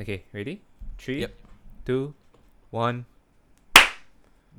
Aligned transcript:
Okay, 0.00 0.24
ready? 0.32 0.62
Three, 0.98 1.20
Yep. 1.20 1.34
two, 1.84 2.14
one. 2.70 3.04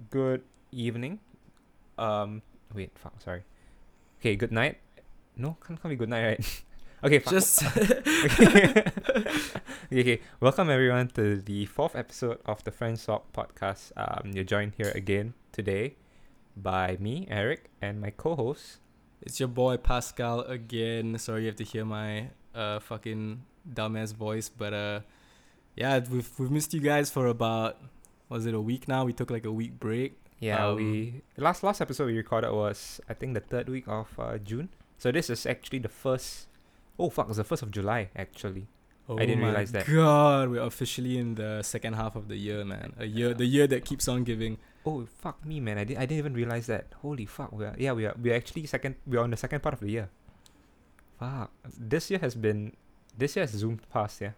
Good 0.10 0.44
evening. 0.72 1.20
Um, 1.98 2.42
wait, 2.74 2.92
fuck, 2.98 3.20
sorry. 3.22 3.44
Okay, 4.20 4.36
good 4.36 4.52
night. 4.52 4.78
No, 5.36 5.58
can't, 5.66 5.82
can't 5.82 5.90
be 5.92 5.96
good 5.96 6.10
night, 6.10 6.26
right? 6.26 6.64
okay, 7.04 7.20
fuck. 7.20 7.34
Just 7.34 7.64
okay. 7.78 8.84
okay, 9.92 10.22
welcome 10.40 10.70
everyone 10.70 11.08
to 11.10 11.38
the 11.42 11.66
fourth 11.66 11.96
episode 11.96 12.40
of 12.46 12.64
the 12.64 12.72
French 12.72 13.06
Talk 13.06 13.32
podcast. 13.34 13.92
Um, 13.98 14.32
you're 14.34 14.44
joined 14.44 14.74
here 14.78 14.92
again 14.96 15.34
today 15.52 15.96
by 16.56 16.98
me, 17.00 17.28
Eric, 17.30 17.70
and 17.82 18.00
my 18.00 18.12
co-host. 18.12 18.78
it's 19.22 19.40
your 19.40 19.50
boy 19.50 19.78
Pascal 19.78 20.42
again. 20.42 21.18
Sorry 21.18 21.42
you 21.42 21.48
have 21.48 21.56
to 21.58 21.64
hear 21.64 21.86
my 21.86 22.30
uh 22.54 22.78
fucking 22.80 23.42
dumbass 23.66 24.14
voice, 24.14 24.50
but 24.50 24.74
uh 24.74 25.00
yeah, 25.76 26.00
we've 26.10 26.30
we've 26.38 26.52
missed 26.52 26.74
you 26.74 26.80
guys 26.82 27.10
for 27.10 27.28
about 27.28 27.78
was 28.30 28.46
it 28.46 28.54
a 28.54 28.62
week 28.62 28.88
now? 28.88 29.06
We 29.06 29.14
took 29.14 29.30
like 29.32 29.46
a 29.46 29.52
week 29.52 29.80
break. 29.80 30.18
Yeah, 30.40 30.68
Um, 30.68 30.76
we 30.76 31.22
last 31.38 31.64
last 31.64 31.82
episode 31.82 32.08
we 32.08 32.18
recorded 32.18 32.52
was 32.52 33.00
I 33.08 33.14
think 33.14 33.34
the 33.34 33.40
third 33.40 33.70
week 33.70 33.88
of 33.88 34.08
uh, 34.20 34.38
June. 34.38 34.70
So 34.98 35.12
this 35.12 35.30
is 35.30 35.46
actually 35.46 35.80
the 35.80 35.90
first. 35.90 36.48
Oh 37.00 37.10
fuck! 37.10 37.28
It's 37.30 37.38
the 37.38 37.44
first 37.44 37.62
of 37.64 37.72
July 37.72 38.10
actually. 38.16 38.68
Oh 39.10 39.18
I 39.18 39.26
didn't 39.26 39.42
my 39.42 39.48
realize 39.48 39.72
that. 39.74 39.86
God, 39.88 40.50
we're 40.50 40.62
officially 40.64 41.18
in 41.18 41.36
the 41.36 41.62
second 41.64 41.94
half 41.94 42.16
of 42.16 42.28
the 42.30 42.38
year, 42.38 42.64
man. 42.64 42.94
A 42.98 43.06
year, 43.06 43.34
the 43.34 43.46
year 43.46 43.68
that 43.68 43.84
keeps 43.84 44.08
on 44.08 44.24
giving. 44.24 44.58
Oh 44.86 45.06
fuck 45.20 45.46
me, 45.46 45.60
man! 45.60 45.78
I 45.78 45.84
didn't 45.84 46.00
I 46.00 46.06
didn't 46.06 46.20
even 46.20 46.34
realize 46.34 46.68
that. 46.68 46.88
Holy 47.02 47.26
fuck! 47.26 47.52
We 47.52 47.66
are 47.66 47.76
yeah 47.78 47.92
we 47.94 48.06
are 48.06 48.16
we 48.22 48.32
are 48.32 48.36
actually 48.36 48.66
second. 48.68 48.96
We 49.08 49.18
are 49.18 49.24
on 49.24 49.32
the 49.32 49.38
second 49.38 49.62
part 49.62 49.74
of 49.74 49.80
the 49.82 49.92
year. 49.92 50.10
Fuck! 51.20 51.52
This 51.78 52.10
year 52.12 52.20
has 52.20 52.36
been. 52.36 52.74
This 53.18 53.36
year 53.36 53.44
has 53.44 53.52
zoomed 53.52 53.82
past. 53.90 54.22
Yeah. 54.22 54.32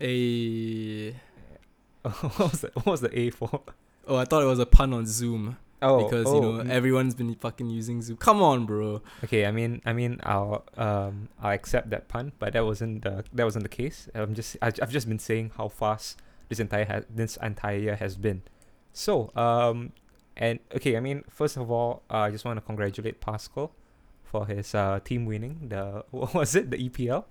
A 0.00 1.12
what 2.02 2.38
was 2.38 2.60
the 2.62 2.70
what 2.74 2.86
was 2.86 3.00
the 3.00 3.18
A 3.18 3.30
for? 3.30 3.62
oh, 4.08 4.16
I 4.16 4.24
thought 4.24 4.42
it 4.42 4.46
was 4.46 4.58
a 4.58 4.66
pun 4.66 4.92
on 4.92 5.06
Zoom 5.06 5.56
Oh, 5.82 6.04
because 6.04 6.26
oh, 6.28 6.34
you 6.36 6.40
know 6.40 6.52
mm, 6.64 6.70
everyone's 6.70 7.14
been 7.14 7.34
fucking 7.34 7.68
using 7.68 8.00
Zoom. 8.02 8.16
Come 8.16 8.40
on, 8.40 8.66
bro. 8.66 9.02
Okay, 9.24 9.44
I 9.44 9.50
mean, 9.50 9.82
I 9.84 9.92
mean, 9.92 10.20
I'll 10.22 10.64
um, 10.76 11.28
I'll 11.42 11.50
accept 11.52 11.90
that 11.90 12.06
pun, 12.06 12.30
but 12.38 12.52
that 12.52 12.64
wasn't 12.64 13.02
the 13.02 13.24
that 13.32 13.42
wasn't 13.44 13.64
the 13.64 13.68
case. 13.68 14.08
I'm 14.14 14.32
just 14.34 14.56
I, 14.62 14.68
I've 14.68 14.92
just 14.92 15.08
been 15.08 15.18
saying 15.18 15.50
how 15.56 15.68
fast 15.68 16.22
this 16.48 16.60
entire 16.60 16.84
ha- 16.84 17.06
this 17.10 17.36
entire 17.42 17.78
year 17.78 17.96
has 17.96 18.16
been. 18.16 18.42
So 18.92 19.32
um, 19.34 19.92
and 20.36 20.60
okay, 20.76 20.96
I 20.96 21.00
mean, 21.00 21.24
first 21.28 21.56
of 21.56 21.68
all, 21.68 22.04
uh, 22.08 22.18
I 22.18 22.30
just 22.30 22.44
want 22.44 22.58
to 22.58 22.60
congratulate 22.64 23.20
Pascal 23.20 23.72
for 24.22 24.46
his 24.46 24.74
uh 24.76 25.00
team 25.04 25.26
winning 25.26 25.66
the 25.68 26.04
what 26.12 26.32
was 26.32 26.54
it 26.54 26.70
the 26.70 26.78
EPL? 26.88 27.24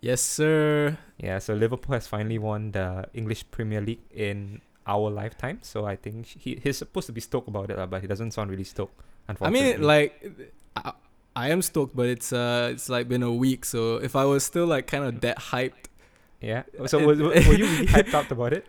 Yes, 0.00 0.20
sir. 0.20 0.98
Yeah, 1.18 1.38
so 1.38 1.54
Liverpool 1.54 1.94
has 1.94 2.06
finally 2.06 2.38
won 2.38 2.72
the 2.72 3.06
English 3.14 3.50
Premier 3.50 3.80
League 3.80 4.02
in 4.14 4.60
our 4.86 5.10
lifetime. 5.10 5.58
So 5.62 5.86
I 5.86 5.96
think 5.96 6.26
he 6.26 6.60
he's 6.62 6.76
supposed 6.78 7.06
to 7.06 7.12
be 7.12 7.20
stoked 7.20 7.48
about 7.48 7.70
it, 7.70 7.90
but 7.90 8.00
he 8.02 8.06
doesn't 8.06 8.32
sound 8.32 8.50
really 8.50 8.64
stoked. 8.64 8.94
I 9.40 9.50
mean, 9.50 9.82
like, 9.82 10.12
I, 10.76 10.92
I 11.34 11.50
am 11.50 11.62
stoked, 11.62 11.96
but 11.96 12.06
it's 12.06 12.32
uh, 12.32 12.68
it's 12.72 12.88
like 12.88 13.08
been 13.08 13.22
a 13.22 13.32
week. 13.32 13.64
So 13.64 13.96
if 13.96 14.14
I 14.14 14.24
was 14.24 14.44
still 14.44 14.66
like 14.66 14.86
kind 14.86 15.04
of 15.04 15.20
that 15.22 15.38
hyped, 15.50 15.88
Yeah. 16.40 16.62
So 16.86 17.00
It- 17.00 17.06
was, 17.06 17.18
were 17.18 17.34
you 17.34 17.66
really 17.66 17.86
hyped 17.96 18.14
up 18.14 18.30
about 18.30 18.52
it? 18.52 18.66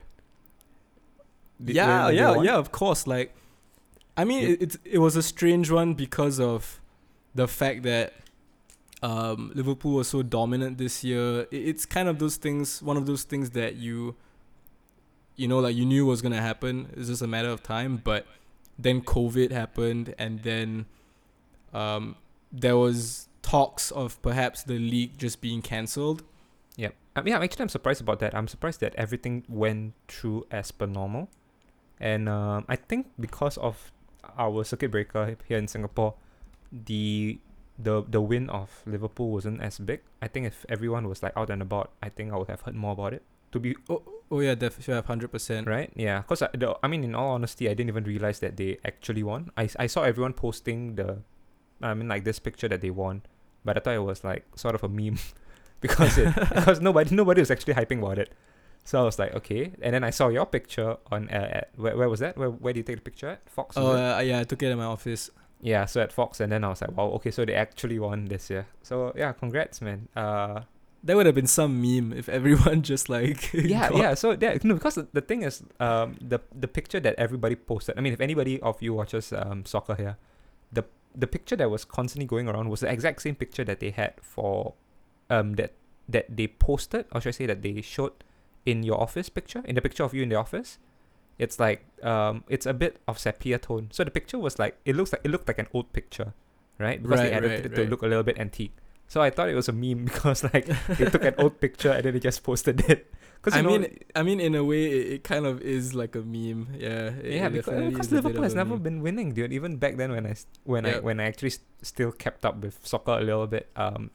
Did- 1.63 1.75
yeah, 1.75 2.05
when 2.07 2.15
yeah, 2.15 2.41
yeah, 2.41 2.55
of 2.57 2.71
course. 2.71 3.05
Like, 3.05 3.35
I 4.15 4.23
mean, 4.23 4.41
Yeah. 4.43 4.49
it, 4.55 4.61
it's 4.61 4.77
it 4.85 4.97
was 4.99 5.15
a 5.15 5.23
strange 5.23 5.69
one 5.69 5.93
because 5.93 6.39
of 6.39 6.79
the 7.35 7.47
fact 7.47 7.83
that 7.83 8.13
um, 9.03 9.51
Liverpool 9.53 9.93
was 9.93 10.07
so 10.07 10.23
dominant 10.23 10.77
this 10.77 11.03
year. 11.03 11.41
It, 11.51 11.51
it's 11.51 11.85
kind 11.85 12.07
of 12.07 12.19
those 12.19 12.37
things, 12.37 12.81
one 12.81 12.97
of 12.97 13.05
those 13.05 13.23
things 13.23 13.51
that 13.51 13.75
you, 13.75 14.15
you 15.35 15.47
know, 15.47 15.59
like 15.59 15.75
you 15.75 15.85
knew 15.85 16.05
was 16.05 16.21
gonna 16.21 16.41
happen. 16.41 16.89
It's 16.95 17.07
just 17.07 17.21
a 17.21 17.27
matter 17.27 17.49
of 17.49 17.61
time. 17.61 17.97
But 18.03 18.25
then 18.77 19.01
COVID 19.01 19.51
happened, 19.51 20.15
and 20.17 20.41
then 20.43 20.85
um, 21.73 22.15
there 22.51 22.77
was 22.77 23.29
talks 23.41 23.91
of 23.91 24.21
perhaps 24.21 24.63
the 24.63 24.77
league 24.79 25.17
just 25.17 25.41
being 25.41 25.61
cancelled. 25.61 26.23
Yep. 26.75 26.95
I 27.15 27.21
mean, 27.21 27.33
I'm 27.33 27.43
actually 27.43 27.63
I'm 27.63 27.69
surprised 27.69 28.01
about 28.01 28.19
that. 28.19 28.35
I'm 28.35 28.47
surprised 28.47 28.79
that 28.81 28.95
everything 28.95 29.43
went 29.47 29.93
through 30.07 30.45
as 30.51 30.71
per 30.71 30.87
normal, 30.87 31.29
and 31.99 32.27
um, 32.27 32.65
I 32.67 32.75
think 32.75 33.07
because 33.19 33.57
of 33.57 33.91
our 34.37 34.63
circuit 34.63 34.91
breaker 34.91 35.37
here 35.47 35.57
in 35.57 35.67
Singapore, 35.67 36.15
the 36.71 37.39
the 37.77 38.03
the 38.07 38.21
win 38.21 38.49
of 38.49 38.81
Liverpool 38.85 39.29
wasn't 39.31 39.61
as 39.61 39.79
big. 39.79 40.01
I 40.21 40.27
think 40.27 40.47
if 40.47 40.65
everyone 40.69 41.07
was 41.07 41.21
like 41.21 41.33
out 41.35 41.49
and 41.49 41.61
about, 41.61 41.91
I 42.01 42.09
think 42.09 42.33
I 42.33 42.37
would 42.37 42.47
have 42.49 42.61
heard 42.61 42.75
more 42.75 42.93
about 42.93 43.13
it. 43.13 43.23
To 43.51 43.59
be 43.59 43.75
Oh 43.89 44.01
oh 44.31 44.39
yeah, 44.39 44.55
definitely 44.55 44.93
have 44.93 45.05
hundred 45.05 45.31
percent. 45.31 45.67
right, 45.67 45.91
yeah. 45.95 46.21
Cause 46.23 46.41
I, 46.41 46.49
the, 46.53 46.77
I 46.83 46.87
mean, 46.87 47.03
in 47.03 47.15
all 47.15 47.31
honesty, 47.31 47.69
I 47.69 47.73
didn't 47.73 47.89
even 47.89 48.03
realize 48.03 48.39
that 48.39 48.57
they 48.57 48.79
actually 48.85 49.23
won. 49.23 49.51
I, 49.57 49.69
I 49.79 49.87
saw 49.87 50.03
everyone 50.03 50.33
posting 50.33 50.95
the, 50.95 51.19
I 51.81 51.93
mean, 51.93 52.07
like 52.07 52.23
this 52.23 52.39
picture 52.39 52.67
that 52.67 52.81
they 52.81 52.89
won, 52.89 53.21
but 53.63 53.77
I 53.77 53.79
thought 53.79 53.95
it 53.95 54.03
was 54.03 54.23
like 54.23 54.45
sort 54.55 54.75
of 54.75 54.83
a 54.83 54.89
meme, 54.89 55.19
because 55.81 56.17
it 56.17 56.33
because 56.55 56.81
nobody 56.81 57.15
nobody 57.15 57.41
was 57.41 57.51
actually 57.51 57.75
hyping 57.75 57.99
about 57.99 58.19
it. 58.19 58.33
So 58.83 59.01
I 59.01 59.03
was 59.03 59.19
like, 59.19 59.35
okay. 59.35 59.73
And 59.81 59.93
then 59.93 60.03
I 60.03 60.11
saw 60.11 60.29
your 60.29 60.45
picture 60.45 60.95
on 61.11 61.27
uh, 61.29 61.61
at, 61.61 61.69
where 61.75 61.95
where 61.97 62.09
was 62.09 62.21
that? 62.21 62.37
Where 62.37 62.49
where 62.49 62.73
did 62.73 62.79
you 62.79 62.83
take 62.83 62.97
the 62.97 63.01
picture 63.01 63.27
at? 63.27 63.49
Fox. 63.49 63.75
Oh 63.77 63.91
uh, 63.91 64.19
yeah, 64.19 64.39
I 64.39 64.43
took 64.43 64.63
it 64.63 64.71
in 64.71 64.77
my 64.77 64.85
office. 64.85 65.29
Yeah. 65.61 65.85
So 65.85 66.01
at 66.01 66.11
Fox, 66.11 66.39
and 66.39 66.51
then 66.51 66.63
I 66.63 66.69
was 66.69 66.81
like, 66.81 66.95
wow, 66.97 67.05
okay. 67.17 67.31
So 67.31 67.45
they 67.45 67.53
actually 67.55 67.99
won 67.99 68.25
this 68.25 68.49
year. 68.49 68.65
So 68.83 69.13
yeah, 69.15 69.31
congrats, 69.33 69.81
man. 69.81 70.07
Uh, 70.15 70.61
That 71.03 71.15
would 71.15 71.25
have 71.25 71.35
been 71.35 71.47
some 71.47 71.79
meme 71.81 72.11
if 72.17 72.27
everyone 72.27 72.81
just 72.91 73.07
like 73.09 73.53
yeah, 73.53 73.89
got- 73.89 73.97
yeah. 73.97 74.13
So 74.15 74.31
yeah, 74.39 74.57
no, 74.63 74.73
because 74.73 74.95
the, 74.95 75.07
the 75.13 75.21
thing 75.21 75.43
is, 75.43 75.63
um, 75.79 76.15
the 76.21 76.39
the 76.59 76.67
picture 76.67 76.99
that 76.99 77.15
everybody 77.17 77.55
posted. 77.55 77.97
I 77.97 78.01
mean, 78.01 78.13
if 78.13 78.19
anybody 78.21 78.59
of 78.61 78.81
you 78.81 78.93
watches 78.93 79.31
um 79.31 79.63
soccer 79.65 79.95
here, 79.95 80.17
the 80.73 80.83
the 81.15 81.27
picture 81.27 81.55
that 81.55 81.69
was 81.69 81.85
constantly 81.85 82.25
going 82.27 82.47
around 82.49 82.69
was 82.69 82.81
the 82.81 82.89
exact 82.91 83.21
same 83.21 83.35
picture 83.35 83.63
that 83.65 83.79
they 83.79 83.91
had 83.91 84.13
for, 84.21 84.73
um, 85.29 85.53
that 85.55 85.71
that 86.09 86.25
they 86.35 86.47
posted, 86.47 87.05
or 87.11 87.21
should 87.21 87.29
I 87.29 87.37
say 87.37 87.45
that 87.47 87.61
they 87.61 87.81
showed 87.81 88.13
in 88.65 88.83
your 88.83 88.99
office 88.99 89.29
picture, 89.29 89.61
in 89.65 89.75
the 89.75 89.81
picture 89.81 90.03
of 90.03 90.13
you 90.13 90.23
in 90.23 90.29
the 90.29 90.35
office. 90.35 90.77
It's 91.39 91.59
like 91.59 91.85
um, 92.03 92.43
it's 92.49 92.65
a 92.65 92.73
bit 92.73 92.97
of 93.07 93.19
sepia 93.19 93.59
tone. 93.59 93.89
So 93.91 94.03
the 94.03 94.11
picture 94.11 94.39
was 94.39 94.57
like 94.59 94.77
it 94.85 94.95
looks 94.95 95.11
like 95.13 95.21
it 95.23 95.29
looked 95.29 95.47
like 95.47 95.59
an 95.59 95.67
old 95.73 95.93
picture, 95.93 96.33
right? 96.79 97.01
Because 97.01 97.19
they 97.21 97.27
Right, 97.29 97.33
edited 97.33 97.65
right, 97.65 97.71
it 97.71 97.75
to 97.75 97.81
right. 97.81 97.89
look 97.89 98.01
a 98.01 98.07
little 98.07 98.23
bit 98.23 98.39
antique. 98.39 98.73
So 99.07 99.21
I 99.21 99.29
thought 99.29 99.47
it 99.49 99.55
was 99.55 99.69
a 99.69 99.73
meme 99.73 100.05
because 100.09 100.43
like 100.43 100.65
they 100.97 101.05
took 101.09 101.23
an 101.23 101.35
old 101.37 101.61
picture 101.61 101.91
and 101.91 102.03
then 102.03 102.13
they 102.13 102.19
just 102.19 102.43
posted 102.43 102.81
it. 102.89 103.13
Cause 103.43 103.53
I 103.55 103.61
know, 103.61 103.77
mean, 103.77 103.99
I 104.15 104.23
mean, 104.23 104.39
in 104.41 104.55
a 104.55 104.63
way, 104.63 104.85
it, 104.91 105.07
it 105.13 105.23
kind 105.23 105.45
of 105.45 105.61
is 105.61 105.93
like 105.93 106.15
a 106.15 106.21
meme. 106.25 106.73
Yeah. 106.73 107.13
it- 107.21 107.37
yeah, 107.37 107.45
it 107.47 107.53
because, 107.53 107.85
because 107.85 108.07
is 108.07 108.11
a 108.11 108.15
bit 108.15 108.23
Liverpool 108.25 108.43
has 108.43 108.55
never 108.55 108.71
meme. 108.71 108.81
been 108.81 109.01
winning, 109.03 109.33
dude. 109.33 109.53
Even 109.53 109.77
back 109.77 109.95
then, 109.95 110.11
when 110.11 110.25
I 110.25 110.33
when 110.65 110.85
I 110.87 110.99
when 110.99 111.19
I 111.21 111.25
actually 111.25 111.53
s- 111.53 111.59
still 111.83 112.11
kept 112.11 112.43
up 112.45 112.57
with 112.57 112.79
soccer 112.85 113.11
a 113.13 113.21
little 113.21 113.45
bit, 113.45 113.69
um, 113.77 114.09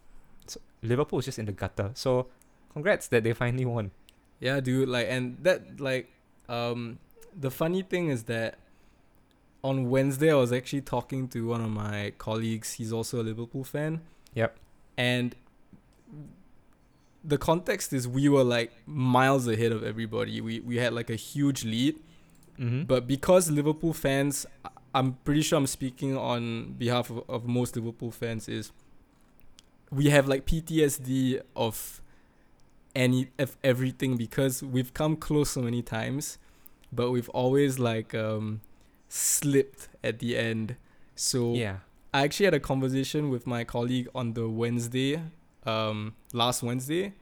s 0.45 0.59
Liverpool 0.83 1.19
was 1.19 1.25
just 1.25 1.39
in 1.39 1.47
the 1.47 1.53
gutter. 1.53 1.93
So, 1.95 2.27
congrats 2.75 3.07
that 3.15 3.23
they 3.23 3.33
finally 3.33 3.65
won. 3.65 3.93
Yeah, 4.41 4.59
dude. 4.59 4.89
Like, 4.91 5.07
and 5.09 5.39
that 5.47 5.79
like, 5.81 6.11
um, 6.51 6.99
the 7.39 7.51
funny 7.51 7.83
thing 7.83 8.09
is 8.09 8.25
that 8.25 8.59
on 9.63 9.91
Wednesday 9.91 10.31
I 10.31 10.35
was 10.35 10.53
actually 10.53 10.83
talking 10.83 11.29
to 11.29 11.47
one 11.47 11.63
of 11.63 11.71
my 11.71 12.13
colleagues. 12.19 12.75
He's 12.75 12.93
also 12.93 13.23
a 13.23 13.25
Liverpool 13.25 13.65
fan. 13.65 14.01
Yep. 14.35 14.57
And 14.97 15.35
the 17.25 17.39
context 17.39 17.93
is 17.93 18.09
we 18.09 18.29
were 18.29 18.45
like 18.45 18.73
miles 18.87 19.47
ahead 19.47 19.73
of 19.73 19.85
everybody. 19.85 20.41
We 20.41 20.61
we 20.61 20.77
had 20.77 20.93
like 20.93 21.11
a 21.11 21.17
huge 21.17 21.65
lead. 21.65 21.99
Mm-hmm. 22.59 22.83
But 22.83 23.07
because 23.07 23.51
Liverpool 23.51 23.93
fans, 23.93 24.47
I'm 24.95 25.15
pretty 25.25 25.43
sure 25.43 25.59
I'm 25.59 25.67
speaking 25.67 26.17
on 26.17 26.75
behalf 26.75 27.11
of, 27.11 27.23
of 27.29 27.47
most 27.47 27.77
Liverpool 27.77 28.11
fans, 28.11 28.49
is 28.49 28.73
we 29.91 30.11
have 30.11 30.29
like 30.29 30.47
PTSD 30.47 31.41
of 31.57 32.03
any 32.95 33.29
of 33.39 33.57
everything 33.65 34.17
because 34.17 34.63
we've 34.63 34.93
come 34.93 35.17
close 35.17 35.51
so 35.51 35.63
many 35.63 35.83
times, 35.83 36.39
but 36.93 37.11
we've 37.11 37.29
always 37.31 37.79
like 37.79 38.15
um 38.15 38.61
slipped 39.09 39.89
at 40.05 40.19
the 40.19 40.37
end. 40.37 40.77
So 41.15 41.55
yeah, 41.55 41.79
I 42.13 42.23
actually 42.23 42.47
had 42.47 42.55
a 42.55 42.61
conversation 42.61 43.31
with 43.31 43.47
my 43.47 43.65
colleague 43.65 44.09
on 44.15 44.35
the 44.35 44.49
Wednesday, 44.49 45.21
um, 45.65 46.15
last 46.33 46.63
Wednesday, 46.63 47.15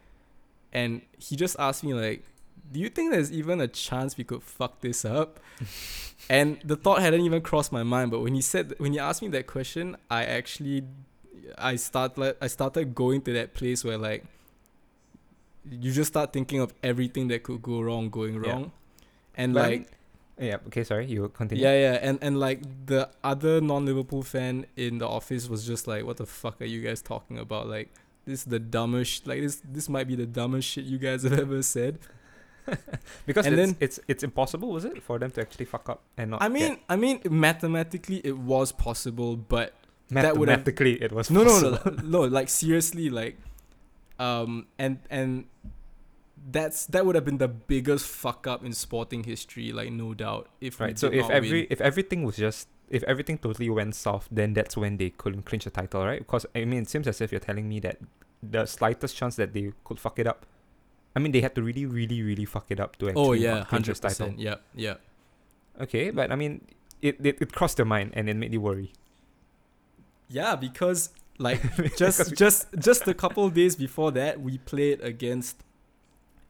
and 0.73 1.03
he 1.19 1.37
just 1.37 1.57
asked 1.59 1.85
me 1.85 1.95
like, 1.95 2.25
"Do 2.73 2.81
you 2.81 2.89
think 2.89 3.13
there's 3.13 3.33
even 3.33 3.61
a 3.61 3.69
chance 3.69 4.17
we 4.17 4.25
could 4.25 4.43
fuck 4.43 4.81
this 4.81 5.05
up?" 5.05 5.41
and 6.29 6.61
the 6.65 6.77
thought 6.77 7.01
hadn't 7.01 7.23
even 7.23 7.43
crossed 7.43 7.73
my 7.73 7.83
mind. 7.83 8.11
But 8.11 8.21
when 8.21 8.35
he 8.35 8.41
said, 8.41 8.75
when 8.79 8.93
he 8.93 8.99
asked 8.99 9.23
me 9.23 9.29
that 9.29 9.47
question, 9.47 9.97
I 10.11 10.25
actually, 10.25 10.85
I 11.57 11.77
started, 11.77 12.37
I 12.41 12.47
started 12.49 12.95
going 12.95 13.23
to 13.23 13.33
that 13.35 13.55
place 13.55 13.85
where 13.85 13.99
like, 13.99 14.25
you 15.71 15.93
just 15.93 16.09
start 16.09 16.33
thinking 16.33 16.61
of 16.61 16.75
everything 16.83 17.29
that 17.29 17.43
could 17.43 17.63
go 17.63 17.81
wrong, 17.81 18.11
going 18.11 18.43
Yeah. 18.65 18.71
And 19.41 19.55
But 19.55 19.71
like. 19.71 19.87
yeah. 20.39 20.57
Okay, 20.69 20.85
sorry, 20.85 21.07
you 21.07 21.29
continue. 21.41 21.65
Yeah, 21.65 21.77
yeah, 21.87 21.97
and 22.09 22.17
and 22.27 22.35
like 22.47 22.61
the 22.87 23.09
other 23.25 23.61
non-Liverpool 23.61 24.23
fan 24.23 24.67
in 24.77 24.99
the 25.03 25.09
office 25.09 25.49
was 25.53 25.67
just 25.67 25.85
like, 25.93 26.03
"What 26.09 26.17
the 26.23 26.27
fuck 26.27 26.61
are 26.63 26.71
you 26.75 26.81
guys 26.89 27.01
talking 27.13 27.39
about? 27.39 27.65
Like, 27.77 27.89
this 28.27 28.41
is 28.41 28.47
the 28.55 28.61
dumbest 28.61 29.27
like 29.27 29.41
this 29.41 29.57
this 29.77 29.89
might 29.89 30.07
be 30.07 30.17
the 30.17 30.27
dumbest 30.39 30.67
shit 30.69 30.85
you 30.85 30.99
guys 30.99 31.23
have 31.25 31.39
ever 31.47 31.63
said. 31.63 31.99
Because 33.27 33.47
And 33.47 33.59
it's, 33.59 33.63
then- 33.73 33.77
it's 33.81 33.99
it's 34.13 34.23
impossible, 34.23 34.69
was 34.77 34.85
it, 34.85 35.03
for 35.03 35.19
them 35.19 35.31
to 35.35 35.41
actually 35.41 35.65
fuck 35.67 35.89
up 35.89 36.01
and 36.17 36.31
not? 36.33 36.43
I 36.43 36.49
mean, 36.49 36.69
get- 36.77 36.85
I 36.89 36.97
mean, 36.97 37.21
mathematically 37.29 38.21
it 38.25 38.37
was 38.39 38.71
possible, 38.73 39.37
but 39.37 39.73
that 40.11 40.37
would 40.37 40.49
have- 40.49 40.61
mathematically 40.61 40.95
it 41.03 41.11
was 41.13 41.31
no, 41.31 41.43
no, 41.43 41.57
no, 41.61 41.81
no, 42.05 42.21
like 42.39 42.49
seriously, 42.49 43.11
like, 43.11 43.37
um, 44.19 44.67
and 44.79 44.99
and 45.11 45.45
that's 46.49 46.87
that 46.87 47.05
would 47.05 47.15
have 47.15 47.25
been 47.25 47.39
the 47.39 47.49
biggest 47.49 48.07
fuck 48.07 48.47
up 48.47 48.65
in 48.65 48.73
sporting 48.73 49.25
history, 49.25 49.73
like 49.73 49.91
no 49.93 50.15
doubt. 50.15 50.49
If 50.61 50.81
right. 50.81 50.99
So 50.99 51.09
if 51.09 51.29
every 51.29 51.63
win. 51.63 51.67
if 51.71 51.81
everything 51.81 52.25
was 52.25 52.37
just 52.37 52.69
if 52.89 53.03
everything 53.05 53.39
totally 53.39 53.71
went 53.71 53.95
south, 53.95 54.29
then 54.31 54.53
that's 54.53 54.77
when 54.77 54.97
they 54.97 55.11
couldn't 55.11 55.43
clinch 55.43 55.65
the 55.65 55.71
title, 55.71 56.05
right? 56.05 56.19
Because 56.19 56.47
I 56.55 56.65
mean, 56.65 56.83
it 56.83 56.89
seems 56.89 57.07
as 57.07 57.21
if 57.21 57.31
you're 57.31 57.41
telling 57.41 57.69
me 57.69 57.81
that 57.81 57.99
the 58.43 58.67
slightest 58.67 59.17
chance 59.17 59.37
that 59.37 59.53
they 59.53 59.73
could 59.85 60.01
fuck 60.01 60.19
it 60.19 60.27
up. 60.27 60.47
I 61.15 61.19
mean, 61.19 61.33
they 61.33 61.41
had 61.41 61.55
to 61.57 61.63
really, 61.63 61.87
really, 61.87 62.23
really 62.23 62.45
fuck 62.45 62.67
it 62.71 62.81
up 62.81 62.97
to 62.97 63.07
oh, 63.07 63.09
actually 63.09 63.29
oh 63.29 63.33
yeah, 63.33 63.65
clinch 63.65 63.87
this 63.87 64.01
title. 64.01 64.33
yeah, 64.37 64.57
yeah. 64.75 64.95
Okay, 65.81 66.11
but 66.11 66.31
I 66.31 66.37
mean, 66.37 66.67
it, 67.03 67.25
it 67.25 67.39
it 67.41 67.53
crossed 67.53 67.77
their 67.77 67.87
mind 67.87 68.13
and 68.15 68.29
it 68.29 68.35
made 68.35 68.53
you 68.53 68.61
worry. 68.61 68.93
Yeah, 70.29 70.57
because 70.57 71.11
like 71.39 71.61
just 71.97 72.35
just 72.35 72.67
just 72.79 73.07
a 73.09 73.15
couple 73.15 73.45
of 73.45 73.55
days 73.55 73.77
before 73.77 74.11
that, 74.13 74.41
we 74.41 74.59
played 74.59 75.01
against 75.01 75.63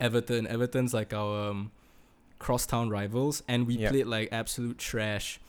Everton. 0.00 0.46
Everton's 0.46 0.92
like 0.94 1.12
our 1.12 1.50
um, 1.50 1.70
crosstown 2.38 2.88
rivals, 2.90 3.42
and 3.48 3.66
we 3.66 3.74
Yeah. 3.76 3.90
played 3.90 4.06
like 4.06 4.28
absolute 4.32 4.78
trash. 4.78 5.40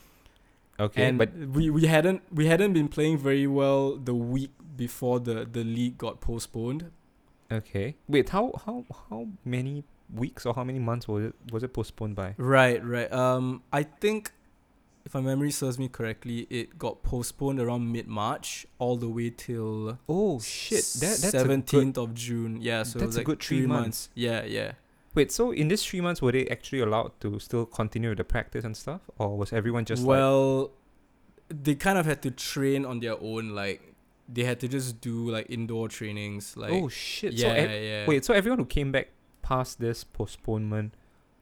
okay, 0.79 1.03
and 1.07 1.17
but 1.17 1.33
we, 1.35 1.69
we 1.69 1.85
hadn't 1.85 2.21
we 2.33 2.45
hadn't 2.47 2.73
been 2.73 2.87
playing 2.87 3.17
very 3.17 3.47
well 3.47 3.95
the 3.97 4.13
week 4.15 4.51
before 4.75 5.19
the, 5.19 5.45
the 5.51 5.63
league 5.63 5.97
got 5.97 6.21
postponed. 6.21 6.91
okay. 7.51 7.95
Wait, 8.07 8.29
how 8.29 8.51
how 8.65 8.85
how 9.09 9.27
many 9.45 9.83
weeks 10.13 10.45
or 10.45 10.53
how 10.53 10.63
many 10.63 10.79
months 10.79 11.07
was 11.07 11.25
it 11.25 11.35
was 11.51 11.63
it 11.63 11.73
postponed 11.73 12.15
by? 12.15 12.33
Right, 12.37 12.83
right. 12.83 13.11
Um, 13.11 13.63
I 13.71 13.83
think 13.83 14.31
if 15.05 15.13
my 15.13 15.21
memory 15.21 15.51
serves 15.51 15.79
me 15.79 15.87
correctly, 15.87 16.47
it 16.49 16.77
got 16.77 17.03
postponed 17.03 17.59
around 17.59 17.91
mid 17.91 18.07
March 18.07 18.65
all 18.79 18.95
the 18.97 19.09
way 19.09 19.29
till 19.29 19.99
Oh 20.07 20.39
shit! 20.39 20.83
That 20.99 21.17
that's 21.17 21.31
seventeenth 21.31 21.97
of 21.97 22.13
June. 22.13 22.59
Yeah, 22.61 22.83
so 22.83 22.97
it 22.97 22.99
That's 22.99 23.07
was 23.07 23.15
a 23.15 23.19
like 23.19 23.25
good 23.25 23.39
three 23.41 23.65
months. 23.65 24.09
Yeah, 24.13 24.43
yeah. 24.43 24.73
Wait, 25.13 25.31
so 25.31 25.51
in 25.51 25.67
these 25.67 25.83
three 25.83 25.99
months, 25.99 26.21
were 26.21 26.31
they 26.31 26.47
actually 26.47 26.79
allowed 26.79 27.19
to 27.19 27.37
still 27.39 27.65
continue 27.65 28.15
the 28.15 28.23
practice 28.23 28.63
and 28.63 28.77
stuff, 28.77 29.01
or 29.17 29.37
was 29.37 29.51
everyone 29.51 29.83
just 29.83 30.03
like, 30.03 30.09
well, 30.09 30.71
they 31.49 31.75
kind 31.75 31.97
of 31.97 32.05
had 32.05 32.21
to 32.21 32.31
train 32.31 32.85
on 32.85 32.99
their 32.99 33.21
own. 33.21 33.49
Like 33.49 33.93
they 34.29 34.43
had 34.43 34.59
to 34.61 34.67
just 34.67 35.01
do 35.01 35.29
like 35.29 35.49
indoor 35.49 35.89
trainings. 35.89 36.55
Like 36.55 36.71
oh 36.71 36.87
shit? 36.87 37.33
yeah, 37.33 37.47
so 37.47 37.53
ev- 37.53 37.83
yeah. 37.83 38.07
wait, 38.07 38.23
so 38.23 38.33
everyone 38.33 38.59
who 38.59 38.65
came 38.65 38.91
back 38.91 39.09
past 39.41 39.79
this 39.79 40.03
postponement 40.03 40.93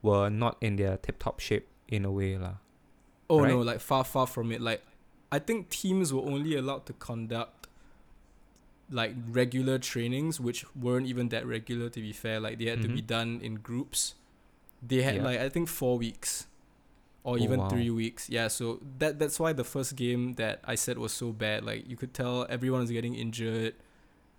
were 0.01 0.29
not 0.29 0.57
in 0.61 0.77
their 0.77 0.97
tip-top 0.97 1.39
shape 1.39 1.67
in 1.89 2.05
a 2.05 2.11
way, 2.11 2.37
lah. 2.37 2.55
Oh 3.29 3.41
right? 3.41 3.49
no, 3.49 3.59
like 3.59 3.79
far 3.79 4.03
far 4.03 4.25
from 4.27 4.51
it. 4.51 4.61
Like 4.61 4.81
I 5.31 5.39
think 5.39 5.69
teams 5.69 6.11
were 6.13 6.21
only 6.21 6.55
allowed 6.55 6.85
to 6.87 6.93
conduct 6.93 7.67
like 8.91 9.13
regular 9.29 9.77
trainings, 9.77 10.39
which 10.39 10.65
weren't 10.75 11.05
even 11.07 11.29
that 11.29 11.45
regular 11.45 11.89
to 11.89 12.01
be 12.01 12.11
fair. 12.11 12.39
Like 12.39 12.57
they 12.57 12.65
had 12.65 12.81
to 12.81 12.87
be 12.87 13.01
Mhm. 13.01 13.07
done 13.07 13.39
in 13.43 13.55
groups. 13.55 14.15
They 14.81 15.01
had 15.03 15.15
Yeah. 15.17 15.23
like 15.23 15.39
I 15.39 15.49
think 15.49 15.67
four 15.69 15.97
weeks. 15.97 16.47
Or 17.23 17.35
Oh, 17.35 17.37
even 17.37 17.59
wow. 17.59 17.69
three 17.69 17.89
weeks. 17.91 18.29
Yeah, 18.29 18.47
so 18.47 18.81
that 18.97 19.19
that's 19.19 19.39
why 19.39 19.53
the 19.53 19.65
first 19.65 19.95
game 19.95 20.33
that 20.35 20.61
I 20.63 20.75
said 20.75 20.97
was 20.97 21.11
so 21.11 21.31
bad. 21.33 21.63
Like 21.65 21.87
you 21.87 21.97
could 21.97 22.13
tell 22.13 22.47
everyone 22.49 22.81
was 22.81 22.89
getting 22.91 23.13
injured. 23.13 23.75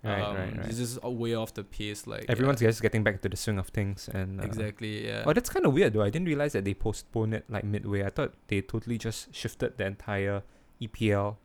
Right, 0.03 0.21
um, 0.21 0.35
right, 0.35 0.57
right. 0.57 0.69
Just 0.69 0.97
a 1.03 1.11
way 1.11 1.35
off 1.35 1.53
the 1.53 1.63
pace. 1.63 2.07
Like 2.07 2.23
yeah. 2.23 2.31
Everyone's 2.31 2.59
just 2.59 2.81
getting 2.81 3.03
back 3.03 3.21
to 3.21 3.29
the 3.29 3.37
swing 3.37 3.59
of 3.59 3.67
things, 3.67 4.09
and 4.11 4.41
uh, 4.41 4.43
exactly 4.43 5.05
yeah. 5.05 5.23
Oh, 5.25 5.33
that's 5.33 5.49
kind 5.49 5.65
of 5.65 5.73
weird 5.73 5.93
though. 5.93 6.01
I 6.01 6.09
didn't 6.09 6.27
realize 6.27 6.53
that 6.53 6.65
they 6.65 6.73
postponed 6.73 7.33
it 7.35 7.45
like 7.49 7.63
midway. 7.63 8.03
I 8.03 8.09
thought 8.09 8.33
they 8.47 8.61
totally 8.61 8.97
just 8.97 9.33
shifted 9.33 9.77
the 9.77 9.85
entire 9.85 10.41
EPL 10.81 11.35